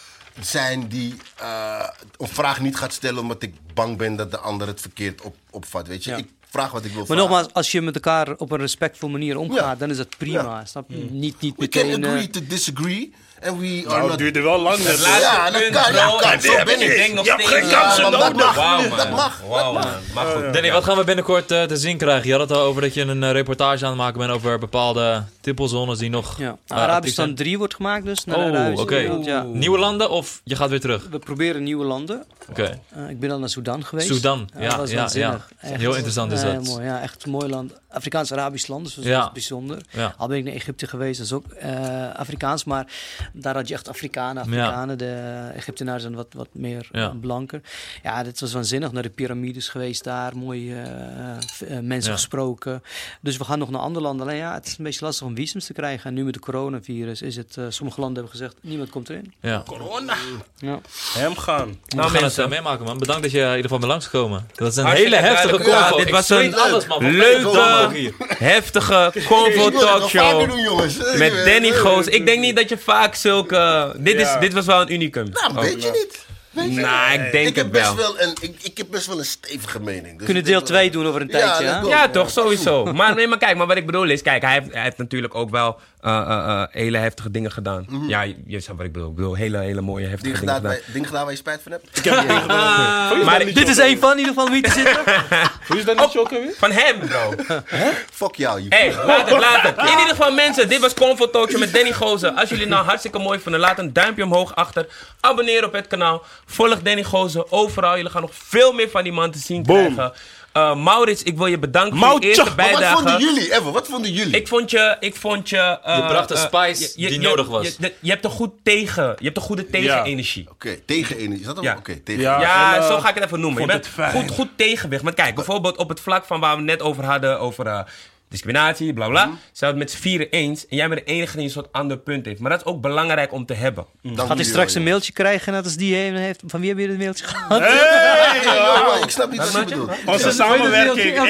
zijn 0.41 0.87
die 0.87 1.15
eh, 1.37 1.87
een 2.17 2.27
vraag 2.27 2.61
niet 2.61 2.75
gaat 2.75 2.93
stellen 2.93 3.21
omdat 3.21 3.43
ik 3.43 3.53
bang 3.73 3.97
ben 3.97 4.15
dat 4.15 4.31
de 4.31 4.37
ander 4.39 4.67
het 4.67 4.81
verkeerd 4.81 5.21
op, 5.21 5.35
opvat. 5.49 5.87
Weet 5.87 6.03
je, 6.03 6.09
Ja. 6.11 6.17
ik 6.17 6.27
vraag 6.49 6.71
wat 6.71 6.85
ik 6.85 6.89
wil 6.91 6.97
Maar 6.97 7.05
vragen. 7.05 7.23
nogmaals, 7.23 7.53
als 7.53 7.71
je 7.71 7.81
met 7.81 7.95
elkaar 7.95 8.35
op 8.35 8.51
een 8.51 8.57
respectvolle 8.59 9.11
manier 9.11 9.37
omgaat, 9.37 9.57
Ja. 9.57 9.75
dan 9.75 9.89
is 9.89 9.97
dat 9.97 10.17
prima. 10.17 10.41
Ja. 10.41 10.65
Snap 10.65 10.89
je? 10.89 10.95
Niet, 11.09 11.41
niet 11.41 11.53
We 11.57 11.67
can 11.67 11.85
meteen... 11.87 12.05
agree 12.05 12.29
to 12.29 12.39
disagree. 12.47 13.13
And 13.43 13.59
we 13.59 13.65
are 13.65 13.87
Nou, 13.87 13.99
het 13.99 14.07
not... 14.09 14.17
duurde 14.17 14.41
wel 14.41 14.61
lang. 14.61 14.77
net, 14.77 14.85
laatste. 14.99 15.19
Ja, 15.21 15.51
dat 15.51 15.61
punt, 15.61 15.73
kan, 15.75 15.93
dat 15.93 16.21
kan. 16.21 16.41
Zo 16.41 16.51
Ik 16.51 16.65
ben 16.65 16.81
ik. 16.81 16.87
denk 16.95 17.13
nog 17.13 17.25
Je 17.25 17.31
hebt 17.31 17.43
steeds... 17.43 17.59
geen 17.61 17.69
kansen 17.71 18.03
Ja, 18.03 18.09
nodig. 18.09 18.27
dat 18.27 18.35
mag. 18.35 18.55
Wauw, 18.55 18.87
man. 18.87 18.97
Dat 18.97 19.09
mag. 19.11 19.41
Wauw, 19.49 19.73
man. 19.73 19.85
Maar 20.13 20.25
goed. 20.25 20.53
Danny, 20.53 20.71
wat 20.71 20.83
gaan 20.83 20.97
we 20.97 21.03
binnenkort 21.03 21.51
eh, 21.51 21.63
te 21.63 21.77
zien 21.77 21.97
krijgen? 21.97 22.25
Je 22.27 22.31
had 22.31 22.41
het 22.49 22.51
al 22.57 22.63
over 22.63 22.81
dat 22.81 22.93
je 22.93 23.01
een 23.01 23.23
eh, 23.23 23.31
reportage 23.31 23.83
aan 23.83 23.89
het 23.91 23.99
maken 23.99 24.19
bent 24.19 24.31
over 24.31 24.59
bepaalde 24.59 25.23
tippelzones 25.41 25.97
die 25.99 26.09
nog 26.09 26.37
Ja. 26.39 26.57
eh, 26.67 26.77
Arabistan 26.77 27.25
zijn. 27.25 27.35
3 27.37 27.57
wordt 27.57 27.75
gemaakt 27.75 28.05
dus. 28.05 28.25
Naar 28.25 28.37
Oh, 28.71 28.79
oké. 28.79 29.19
Nieuwe 29.53 29.77
landen 29.77 30.09
of 30.09 30.41
je 30.43 30.55
gaat 30.55 30.69
weer 30.69 30.79
terug? 30.81 31.07
We 31.11 31.19
proberen 31.19 31.63
nieuwe 31.63 31.85
landen. 31.85 32.23
Oké. 32.49 32.79
Eh, 32.95 33.09
ik 33.09 33.19
ben 33.19 33.31
al 33.31 33.39
naar 33.39 33.49
Sudan 33.49 33.85
geweest. 33.85 34.07
Sudan, 34.07 34.49
dat 34.53 34.89
ja, 34.89 35.05
ja, 35.05 35.09
ja. 35.13 35.39
Echt. 35.59 35.75
Heel 35.75 35.93
interessant 35.93 36.31
is 36.31 36.41
dat. 36.41 36.63
mooi, 36.63 36.83
ja, 36.85 37.01
echt 37.01 37.23
een 37.25 37.31
mooi 37.31 37.49
land. 37.49 37.73
Afrikaans-Arabisch 37.91 38.67
land, 38.67 38.83
dus 38.85 38.95
dat 38.95 39.05
is 39.05 39.31
bijzonder. 39.33 39.77
Ja. 39.89 40.13
Al 40.17 40.27
ben 40.27 40.37
ik 40.37 40.43
naar 40.43 40.53
Egypte 40.53 40.87
geweest, 40.87 41.17
dat 41.17 41.25
is 41.25 41.33
ook 41.33 41.45
eh, 41.51 41.71
Afrikaans, 42.15 42.63
maar 42.63 42.85
daar 43.33 43.55
had 43.55 43.67
je 43.67 43.73
echt 43.73 43.89
Afrikanen. 43.89 44.43
Afrikanen, 44.43 44.97
de 44.97 45.49
Egyptenaren 45.55 46.01
zijn 46.01 46.15
wat, 46.15 46.27
wat 46.33 46.47
meer 46.51 46.87
Ja. 46.91 47.01
eh, 47.09 47.11
blanker. 47.21 47.61
Ja, 48.03 48.23
dit 48.23 48.39
was 48.39 48.53
waanzinnig. 48.53 48.91
Naar 48.91 49.03
de 49.03 49.09
piramides 49.09 49.67
geweest 49.69 50.03
daar, 50.03 50.37
mooie 50.37 50.75
eh, 50.75 51.77
eh, 51.77 51.83
mensen 51.83 52.09
Ja. 52.11 52.15
gesproken. 52.17 52.83
Dus 53.21 53.37
we 53.37 53.43
gaan 53.43 53.59
nog 53.59 53.69
naar 53.69 53.81
andere 53.81 54.05
landen. 54.05 54.27
Alleen 54.27 54.37
ja, 54.39 54.53
het 54.53 54.65
is 54.67 54.77
een 54.77 54.83
beetje 54.83 55.05
lastig 55.05 55.27
om 55.27 55.35
visums 55.35 55.65
te 55.65 55.73
krijgen. 55.73 56.05
En 56.09 56.13
nu 56.13 56.23
met 56.23 56.33
de 56.33 56.39
coronavirus 56.39 57.21
is 57.21 57.35
het, 57.35 57.57
eh, 57.57 57.63
sommige 57.69 57.99
landen 57.99 58.17
hebben 58.23 58.39
gezegd, 58.39 58.55
niemand 58.61 58.89
komt 58.89 59.09
erin. 59.09 59.33
Ja. 59.41 59.63
Corona. 59.67 60.13
Ja. 60.57 60.79
Hem 61.13 61.37
gaan. 61.37 61.57
Nou, 61.67 61.77
we 61.87 61.97
gaan 62.01 62.11
het 62.11 62.21
mensen. 62.21 62.43
eh, 62.43 62.49
meemaken, 62.49 62.85
man. 62.85 62.97
Bedankt 62.97 63.21
dat 63.21 63.31
je 63.31 63.37
in 63.39 63.45
ieder 63.45 63.61
geval 63.61 63.77
bent 63.79 63.91
langsgekomen. 63.91 64.47
Dat 64.55 64.71
is 64.71 64.77
een 64.77 64.83
Hartstikke 64.83 65.15
hele 65.15 65.27
heftige 65.27 65.63
convo. 65.63 65.97
dit 65.97 66.09
was 66.09 66.29
een 66.29 66.55
alles, 66.55 66.87
man. 66.87 67.11
Leuke-. 67.11 68.13
Heftige 68.27 69.11
Convo 69.27 69.65
het 69.65 69.79
Talkshow. 69.79 70.49
doen, 70.49 70.61
jongens. 70.61 70.97
Met 71.17 71.45
Danny 71.45 71.71
Goos. 71.71 72.05
Ik 72.07 72.25
denk 72.25 72.39
niet 72.41 72.55
dat 72.55 72.69
je 72.69 72.77
vaak 72.77 73.15
zulke... 73.19 73.93
Dit, 73.97 74.15
is, 74.19 74.27
dit 74.39 74.53
was 74.53 74.65
wel 74.65 74.81
een 74.81 74.93
unicum. 74.93 75.29
Nou, 75.31 75.49
Oh. 75.55 75.59
weet 75.61 75.83
je 75.83 75.89
niet. 75.91 76.27
Weet 76.49 76.73
je 76.75 76.81
Nou, 76.81 77.13
ik 77.21 77.31
denk 77.31 77.47
ik 77.47 77.55
heb 77.55 77.63
het 77.65 77.71
best 77.73 77.95
wel. 77.95 78.19
een, 78.21 78.33
ik, 78.41 78.55
ik 78.61 78.77
heb 78.77 78.87
best 78.91 79.07
wel 79.07 79.19
een 79.19 79.25
stevige 79.25 79.79
mening. 79.79 80.17
Dus 80.17 80.25
Kunnen 80.25 80.43
deel 80.43 80.53
wel- 80.53 80.63
2 80.67 80.91
doen 80.91 81.05
over 81.07 81.21
een 81.21 81.27
Ja, 81.27 81.57
tijdje. 81.57 81.87
Ja, 81.89 82.07
toch, 82.09 82.29
sowieso. 82.29 82.85
Maar, 82.93 83.15
nee, 83.15 83.27
maar 83.27 83.37
kijk, 83.37 83.57
maar 83.57 83.67
wat 83.67 83.77
ik 83.77 83.85
bedoel 83.85 84.09
is, 84.09 84.21
kijk, 84.21 84.41
hij 84.41 84.53
heeft, 84.53 84.73
hij 84.73 84.83
heeft 84.83 84.97
natuurlijk 84.97 85.35
ook 85.35 85.49
wel 85.49 85.79
eh, 86.01 86.17
eh, 86.17 86.29
eh, 86.29 86.63
hele 86.71 86.97
heftige 86.97 87.31
dingen 87.31 87.51
gedaan. 87.51 87.85
Ja, 88.07 88.21
je, 88.21 88.35
je 88.45 88.59
snapt 88.59 88.77
wat 88.77 88.87
ik 88.87 88.93
bedoel. 88.93 89.09
Ik 89.09 89.15
bedoel, 89.15 89.35
hele, 89.35 89.57
hele 89.57 89.81
mooie 89.81 90.07
heftige 90.07 90.23
Dingen 90.31 90.39
dingen 90.39 90.55
gedaan, 90.55 90.71
gedaan. 90.71 90.83
waar, 90.85 90.93
dingen 90.93 91.07
gedaan 91.07 91.23
waar 91.23 91.31
je 91.31 91.37
spijt 91.37 91.59
van 91.63 91.71
hebt? 91.71 91.97
Ik 91.97 92.03
heb 92.03 92.13
niet 92.29 92.37
gedaan. 92.41 93.25
Maar 93.25 93.45
Dit 93.45 93.67
is 93.67 93.77
één 93.77 93.99
van 93.99 94.11
in 94.11 94.17
ieder 94.17 94.33
geval 94.33 94.49
wie 94.49 94.61
te 94.61 94.71
zitten. 94.71 95.03
Vond 95.69 95.79
je 95.79 95.85
dat 95.85 95.99
niet 95.99 96.09
chocken 96.09 96.41
weer? 96.41 96.53
Van 96.57 96.71
hem, 96.71 96.99
bro. 96.99 97.33
Fuck 98.19 98.35
jou, 98.35 98.61
je. 98.61 98.65
Hey, 98.69 98.95
laat 99.05 99.29
het, 99.29 99.39
laat 99.39 99.61
het. 99.61 99.77
In 99.91 99.99
ieder 99.99 100.07
geval, 100.07 100.31
mensen, 100.31 100.69
dit 100.69 100.79
was 100.79 100.93
Comfort 100.93 101.31
Talkshow 101.31 101.59
met 101.59 101.73
Danny 101.73 101.91
Gozer. 101.93 102.31
Als 102.31 102.49
jullie 102.49 102.63
het 102.63 102.73
nou 102.73 102.85
hartstikke 102.85 103.19
mooi 103.19 103.39
vonden, 103.39 103.61
laat 103.61 103.79
een 103.79 103.93
duimpje 103.93 104.23
omhoog 104.23 104.55
achter. 104.55 104.87
Abonneer 105.19 105.65
op 105.65 105.73
het 105.73 105.87
kanaal. 105.87 106.23
Volg 106.45 106.81
Danny 106.81 107.03
Gozer 107.03 107.51
overal. 107.51 107.95
Jullie 107.95 108.11
gaan 108.11 108.21
nog 108.21 108.31
veel 108.33 108.71
meer 108.71 108.89
van 108.89 109.03
die 109.03 109.11
man 109.11 109.31
te 109.31 109.39
zien 109.39 109.63
Boom. 109.63 109.93
krijgen. 109.93 110.13
Eh, 110.53 110.75
Maurits, 110.75 111.23
ik 111.23 111.37
wil 111.37 111.45
je 111.45 111.59
bedanken 111.59 111.97
voor 111.99 112.21
je 112.21 112.27
eerste 112.27 112.43
Maar 112.43 112.55
wat 112.55 112.65
bijdrage. 112.65 112.95
vonden 112.95 113.19
jullie? 113.19 113.53
Even, 113.53 113.71
wat 113.71 113.87
vonden 113.87 114.11
jullie? 114.11 114.35
Ik 114.35 114.47
vond 114.47 114.71
je, 114.71 114.97
ik 114.99 115.15
vond 115.15 115.49
je... 115.49 115.57
eh, 115.83 115.95
Je 115.95 116.01
bracht 116.05 116.27
de 116.27 116.33
eh, 116.33 116.41
spice 116.41 116.81
je- 116.83 117.01
je- 117.01 117.07
die 117.09 117.21
je- 117.21 117.27
nodig 117.27 117.47
was. 117.47 117.65
Je, 117.67 117.73
je, 117.79 117.93
je 117.99 118.09
hebt 118.11 118.25
een 118.25 118.31
goed 118.31 118.51
tegen, 118.63 119.03
je 119.17 119.23
hebt 119.25 119.37
een 119.37 119.43
goede 119.43 119.65
tegenenergie. 119.69 120.47
Oké, 120.51 120.79
tegen 120.85 121.17
energie. 121.17 121.39
Is 121.39 121.45
dat? 121.53 121.63
Ja. 121.63 121.75
Oké, 121.77 121.95
tegen 121.99 122.21
Ja. 122.21 122.41
Ja, 122.41 122.75
en, 122.75 122.83
zo 122.83 122.99
ga 122.99 123.09
ik 123.09 123.15
het 123.15 123.23
even 123.23 123.39
noemen. 123.39 123.61
Je 123.61 123.67
vond 123.71 123.81
bent 123.81 123.95
het 123.97 124.05
fijn. 124.11 124.23
goed, 124.27 124.35
goed 124.35 124.49
tegenwicht. 124.55 125.03
Maar 125.03 125.13
kijk, 125.13 125.35
bijvoorbeeld 125.35 125.77
op 125.77 125.89
het 125.89 125.99
vlak 125.99 126.25
van 126.25 126.39
waar 126.39 126.51
we 126.51 126.57
het 126.57 126.65
net 126.65 126.81
over 126.81 127.05
hadden, 127.05 127.39
over 127.39 127.65
eh, 127.67 127.79
discriminatie, 128.29 128.93
bla 128.93 129.07
bla. 129.07 129.25
Mhm. 129.25 129.35
Zijn 129.51 129.73
we 129.73 129.79
het 129.79 129.89
met 129.89 129.91
z'n 129.91 130.01
vieren 130.01 130.29
eens. 130.29 130.67
En 130.67 130.77
jij 130.77 130.89
bent 130.89 131.05
de 131.05 131.11
enige 131.13 131.35
die 131.35 131.45
een 131.45 131.51
soort 131.51 131.71
ander 131.71 131.97
punt 131.97 132.25
heeft. 132.25 132.39
Maar 132.39 132.51
dat 132.51 132.59
is 132.59 132.65
ook 132.65 132.81
belangrijk 132.81 133.31
om 133.31 133.45
te 133.45 133.53
hebben. 133.53 133.85
Gaat 134.15 134.27
hij 134.35 134.43
straks 134.43 134.75
een 134.75 134.83
mailtje 134.83 135.11
krijgen 135.13 135.53
net 135.53 135.63
als 135.63 135.75
die 135.75 135.95
heeft? 135.95 136.41
Van 136.45 136.59
wie 136.59 136.69
heb 136.69 136.77
je 136.79 136.87
het 136.87 136.97
mailtje 136.97 137.25
gehad? 137.25 137.59
Hey, 137.59 139.01
ik 139.01 139.09
snap 139.09 139.31
niet 139.31 139.51
wat 139.51 139.69
je 139.69 139.75
bedoelt. 139.75 139.91
Onze 140.05 140.31
samenwerking. 140.31 141.19
Oh, 141.19 141.25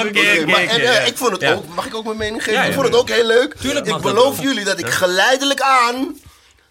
eh, 0.00 1.06
ik 1.06 1.16
vond 1.16 1.32
het 1.32 1.40
Ja. 1.40 1.52
ook, 1.52 1.64
mag 1.74 1.86
ik 1.86 1.94
ook 1.94 2.04
mijn 2.04 2.16
mening 2.16 2.42
geven? 2.42 2.52
Ja, 2.52 2.62
ja. 2.62 2.68
ik 2.68 2.74
vond 2.74 2.86
het 2.86 2.96
ook 2.96 3.08
heel 3.08 3.26
leuk. 3.26 3.54
Tuurlijk 3.60 3.86
ik 3.86 3.96
beloof 3.96 4.42
jullie 4.42 4.64
dat 4.64 4.78
ik 4.78 4.88
geleidelijk 4.90 5.60
aan, 5.60 6.16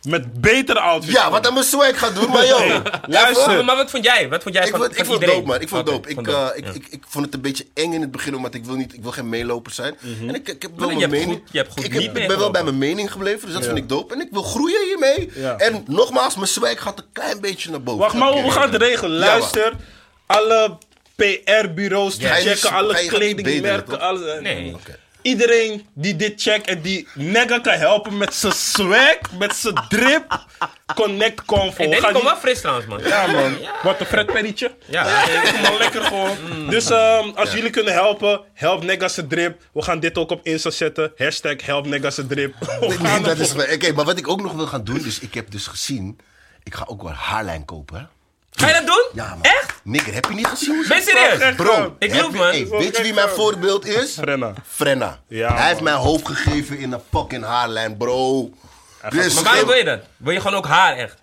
Met 0.08 0.42
betere 0.42 0.80
outfits. 0.80 1.16
ja, 1.18 1.32
wat 1.32 1.48
aan 1.48 1.54
mijn 1.54 1.66
swag 1.66 2.00
ga 2.00 2.10
doen, 2.10 2.30
maar 2.30 2.46
joh. 2.48 2.84
luister. 3.08 3.48
Maar, 3.48 3.66
maar 3.66 3.76
wat 3.76 3.90
vond 3.92 4.04
jij? 4.04 4.30
Wat 4.30 4.44
vond 4.44 4.56
jij 4.56 4.64
Ik 4.64 4.70
van, 4.70 4.80
vond, 4.80 4.92
ik 4.92 4.98
van 4.98 5.06
vond 5.06 5.20
het 5.22 5.30
dope, 5.30 5.48
man. 5.48 5.62
Ik 5.62 5.68
vond 5.70 5.82
het 5.88 5.96
dope. 5.96 6.10
Ik, 6.10 6.16
vond 6.16 6.28
eh, 6.28 6.34
dope, 6.34 6.58
ik, 6.58 6.66
ja. 6.66 6.72
ik, 6.74 6.88
ik 6.90 7.04
vond 7.08 7.26
het 7.26 7.34
een 7.34 7.42
beetje 7.42 7.66
eng 7.74 7.94
in 7.94 8.02
het 8.02 8.12
begin, 8.12 8.36
omdat 8.36 8.54
ik 8.54 8.66
wil, 8.66 8.76
niet, 8.76 8.94
ik 8.94 9.02
wil 9.02 9.12
geen 9.12 9.30
meeloper 9.30 9.72
zijn. 9.72 9.96
En 10.28 10.36
ik, 10.36 10.48
ik 10.50 10.62
heb 10.62 10.72
wel 10.76 10.88
mijn 10.88 11.00
je 11.00 11.06
hebt 11.06 11.18
mening. 11.20 11.40
goed- 11.40 11.50
je 11.52 11.58
hebt 11.58 11.72
goed 11.72 11.84
ik, 11.84 11.94
heb- 11.94 12.18
ik 12.18 12.28
ben 12.28 12.38
wel 12.40 12.52
bij 12.52 12.64
mijn 12.64 12.78
mening 12.78 13.12
gebleven, 13.12 13.46
dus 13.46 13.54
dat 13.54 13.66
vind 13.66 13.78
ik 13.78 13.90
dope. 13.90 14.14
En 14.14 14.22
ik 14.22 14.28
wil 14.32 14.44
groeien 14.44 14.86
hiermee. 14.86 15.32
Ja. 15.36 15.58
En 15.58 15.84
nogmaals, 15.88 16.36
mijn 16.36 16.48
swag 16.48 16.82
gaat 16.82 16.98
een 17.00 17.06
klein 17.14 17.42
beetje 17.42 17.70
naar 17.70 17.82
boven. 17.84 18.02
Wacht, 18.02 18.14
maar 18.16 18.34
we 18.44 18.52
gaan 18.52 18.72
het 18.72 18.82
regelen. 18.82 19.20
Ja, 19.20 19.26
Luister, 19.26 19.74
alle 20.26 20.78
PR-bureaus 21.16 22.18
niet- 22.18 22.28
checken, 22.28 22.72
alle 22.72 22.94
gaat 22.94 23.06
kledingmerken, 23.06 24.00
alles. 24.00 24.42
Nee. 24.42 24.76
Iedereen 25.22 25.88
die 25.94 26.16
dit 26.16 26.42
checkt 26.42 26.68
en 26.68 26.82
die 26.82 27.08
nigga 27.14 27.60
kan 27.60 27.74
helpen 27.74 28.18
met 28.18 28.34
zijn 28.36 28.54
swag, 28.54 29.18
met 29.40 29.56
zijn 29.56 29.86
drip, 29.90 30.46
connect 30.96 31.46
convo. 31.46 31.84
En 31.84 32.02
komt 32.02 32.14
niet- 32.14 32.24
wel 32.24 32.36
fris 32.38 32.60
trouwens, 32.60 32.88
man. 32.88 33.00
Ja 33.04 33.28
man, 33.28 33.58
wat 33.84 34.00
een 34.00 34.06
Fred 34.06 34.26
Perrytje. 34.26 34.72
Ja. 34.86 35.24
Kom 35.52 35.62
maar 35.62 35.78
lekker 35.78 36.04
gewoon. 36.04 36.38
Dus 36.70 36.90
ehm, 36.90 37.30
als 37.36 37.52
jullie 37.54 37.70
kunnen 37.70 37.94
helpen, 37.94 38.42
help 38.54 38.84
Negas 38.84 39.20
drip. 39.28 39.62
We 39.74 39.82
gaan 39.82 40.00
dit 40.00 40.18
ook 40.18 40.32
op 40.32 40.40
Insta 40.46 40.70
zetten. 40.70 41.12
Hashtag 41.18 41.66
help 41.66 41.86
Negas 41.88 42.20
drip. 42.28 42.54
We 42.80 42.96
Nee, 43.02 43.22
dat 43.22 43.38
is 43.40 43.54
wel- 43.54 43.74
Oké, 43.74 43.92
maar 43.94 44.06
wat 44.06 44.18
ik 44.18 44.28
ook 44.28 44.42
nog 44.42 44.54
wil 44.54 44.68
gaan 44.68 44.84
doen, 44.84 45.02
dus 45.02 45.20
ik 45.20 45.34
heb 45.34 45.52
dus 45.52 45.68
gezien, 45.68 46.20
ik 46.64 46.74
ga 46.76 46.84
ook 46.88 47.04
wel 47.04 47.12
haarlijn 47.14 47.66
kopen, 47.66 47.98
hè? 48.00 48.04
Ga 48.60 48.68
je 48.68 48.74
dat 48.74 48.86
doen? 48.86 49.04
Ja, 49.14 49.28
man. 49.30 49.42
Echt? 49.42 49.74
Nigger, 49.84 50.14
heb 50.14 50.26
je 50.26 50.34
niet 50.36 50.48
gezien? 50.48 50.74
hoe 50.76 50.84
ze- 50.84 50.90
Ben 50.90 50.98
je 50.98 51.04
serieus? 51.04 51.56
Bro, 51.56 51.96
Ik 52.00 52.12
geloof, 52.14 52.32
man. 52.34 52.42
hey, 52.48 52.68
weet 52.68 52.98
je 52.98 53.04
wie 53.04 53.14
mijn 53.14 53.30
voorbeeld 53.30 53.86
is? 53.86 54.14
Frenna. 54.14 54.54
Frenna. 54.68 55.20
Ja, 55.28 55.56
Hij 55.56 55.68
heeft 55.68 55.82
mijn 55.82 55.96
hoofd 55.96 56.28
gegeven 56.28 56.78
in 56.78 56.92
een 56.92 57.02
fucking 57.12 57.44
haarlijn, 57.44 57.98
bro. 57.98 58.50
Dus, 59.10 59.34
Maar 59.34 59.44
waarom 59.44 59.66
wil 59.68 59.76
je 59.78 59.84
dat? 59.84 60.00
Wil 60.18 60.34
je 60.34 60.42
gewoon 60.42 60.58
ook 60.58 60.66
haar 60.68 60.96
echt? 60.98 61.16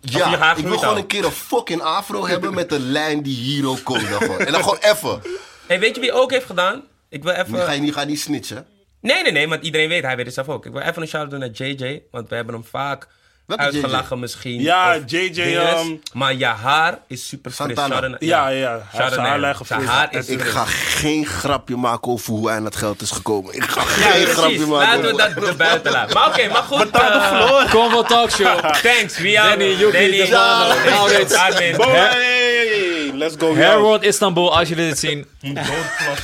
Ja, 0.00 0.56
ik 0.56 0.66
wil 0.66 0.78
gewoon 0.78 0.96
een 0.96 1.06
keer 1.06 1.24
een 1.24 1.30
fucking 1.30 1.82
afro 1.82 2.26
hebben 2.26 2.54
met 2.54 2.72
een 2.72 2.90
lijn 2.90 3.22
die 3.22 3.36
hier 3.36 3.68
ook 3.68 3.82
komt. 3.84 4.02
En 4.38 4.52
dan 4.52 4.62
gewoon 4.62 4.78
even. 4.80 5.22
Hey, 5.66 5.80
weet 5.80 5.94
je 5.94 6.00
wie 6.00 6.12
ook 6.12 6.30
heeft 6.30 6.46
gedaan? 6.46 6.82
Ik 7.08 7.22
wil 7.22 7.32
Nu 7.32 7.38
ga 7.38 7.44
even... 7.62 7.74
je 7.74 7.80
niet, 7.80 7.94
ga 7.94 8.00
je 8.00 8.06
niet 8.06 8.20
snitchen. 8.20 8.66
Nee, 9.00 9.22
nee, 9.22 9.32
nee, 9.32 9.48
want 9.48 9.62
iedereen 9.64 9.88
weet, 9.88 10.02
hij 10.02 10.16
weet 10.16 10.24
het 10.24 10.34
zelf 10.34 10.48
ook. 10.48 10.66
Ik 10.66 10.72
wil 10.72 10.80
even 10.80 11.02
een 11.02 11.08
shout-out 11.08 11.30
doen 11.30 11.40
naar 11.40 11.50
JJ, 11.50 12.02
want 12.10 12.28
we 12.28 12.34
hebben 12.34 12.54
hem 12.54 12.64
vaak 12.64 13.08
Welke 13.46 13.62
uitgelachen 13.62 14.18
misschien. 14.18 14.60
Ja, 14.60 14.96
JJ, 15.06 15.30
dinges. 15.32 15.62
ehm, 15.62 15.86
maar 16.12 16.34
ja, 16.34 16.54
haar 16.54 16.98
is 17.08 17.28
super 17.28 17.50
fris. 17.50 17.76
Ja, 18.18 18.48
ja, 18.48 18.80
zijn 18.94 19.86
haar 19.86 20.14
is 20.14 20.28
Ik 20.28 20.40
fris. 20.40 20.52
ga 20.52 20.64
geen 20.66 21.26
grapje 21.26 21.76
maken 21.76 22.12
over 22.12 22.32
hoe 22.32 22.46
hij 22.48 22.56
aan 22.56 22.64
dat 22.64 22.76
geld 22.76 23.00
is 23.02 23.10
gekomen. 23.10 23.54
Ik 23.54 23.62
ga 23.64 23.80
Ja, 23.80 23.86
geen 24.10 24.26
grapje 24.26 24.54
precies. 24.54 24.66
maken. 24.66 25.14
Laten 25.14 25.34
we 25.34 25.40
dat 25.46 25.56
buiten 25.66 25.92
laten. 25.92 26.14
Maar 26.14 26.28
oké, 26.28 26.48
maar 26.48 26.62
goed. 26.62 26.90
eh, 26.90 27.70
Convo 27.70 28.02
Talkshow. 28.02 28.58
thanks, 28.92 29.18
wie 29.18 29.30
jou? 29.30 29.48
Danny, 29.48 29.64
Yuki, 29.74 29.92
Danny, 29.92 30.26
Danny, 30.30 30.90
Maurits. 30.90 31.34
Armin. 31.34 31.76
Boy, 31.76 33.12
let's 33.14 33.34
go. 33.38 33.54
World 33.54 34.02
Istanbul, 34.04 34.56
als 34.58 34.68
jullie 34.68 34.88
dit 34.88 34.98
zien. 34.98 35.26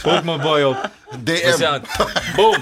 Hoek 0.02 0.22
mijn 0.22 0.40
boy 0.40 0.62
op. 0.62 0.90
DM. 1.24 1.78
Boom. 2.36 2.56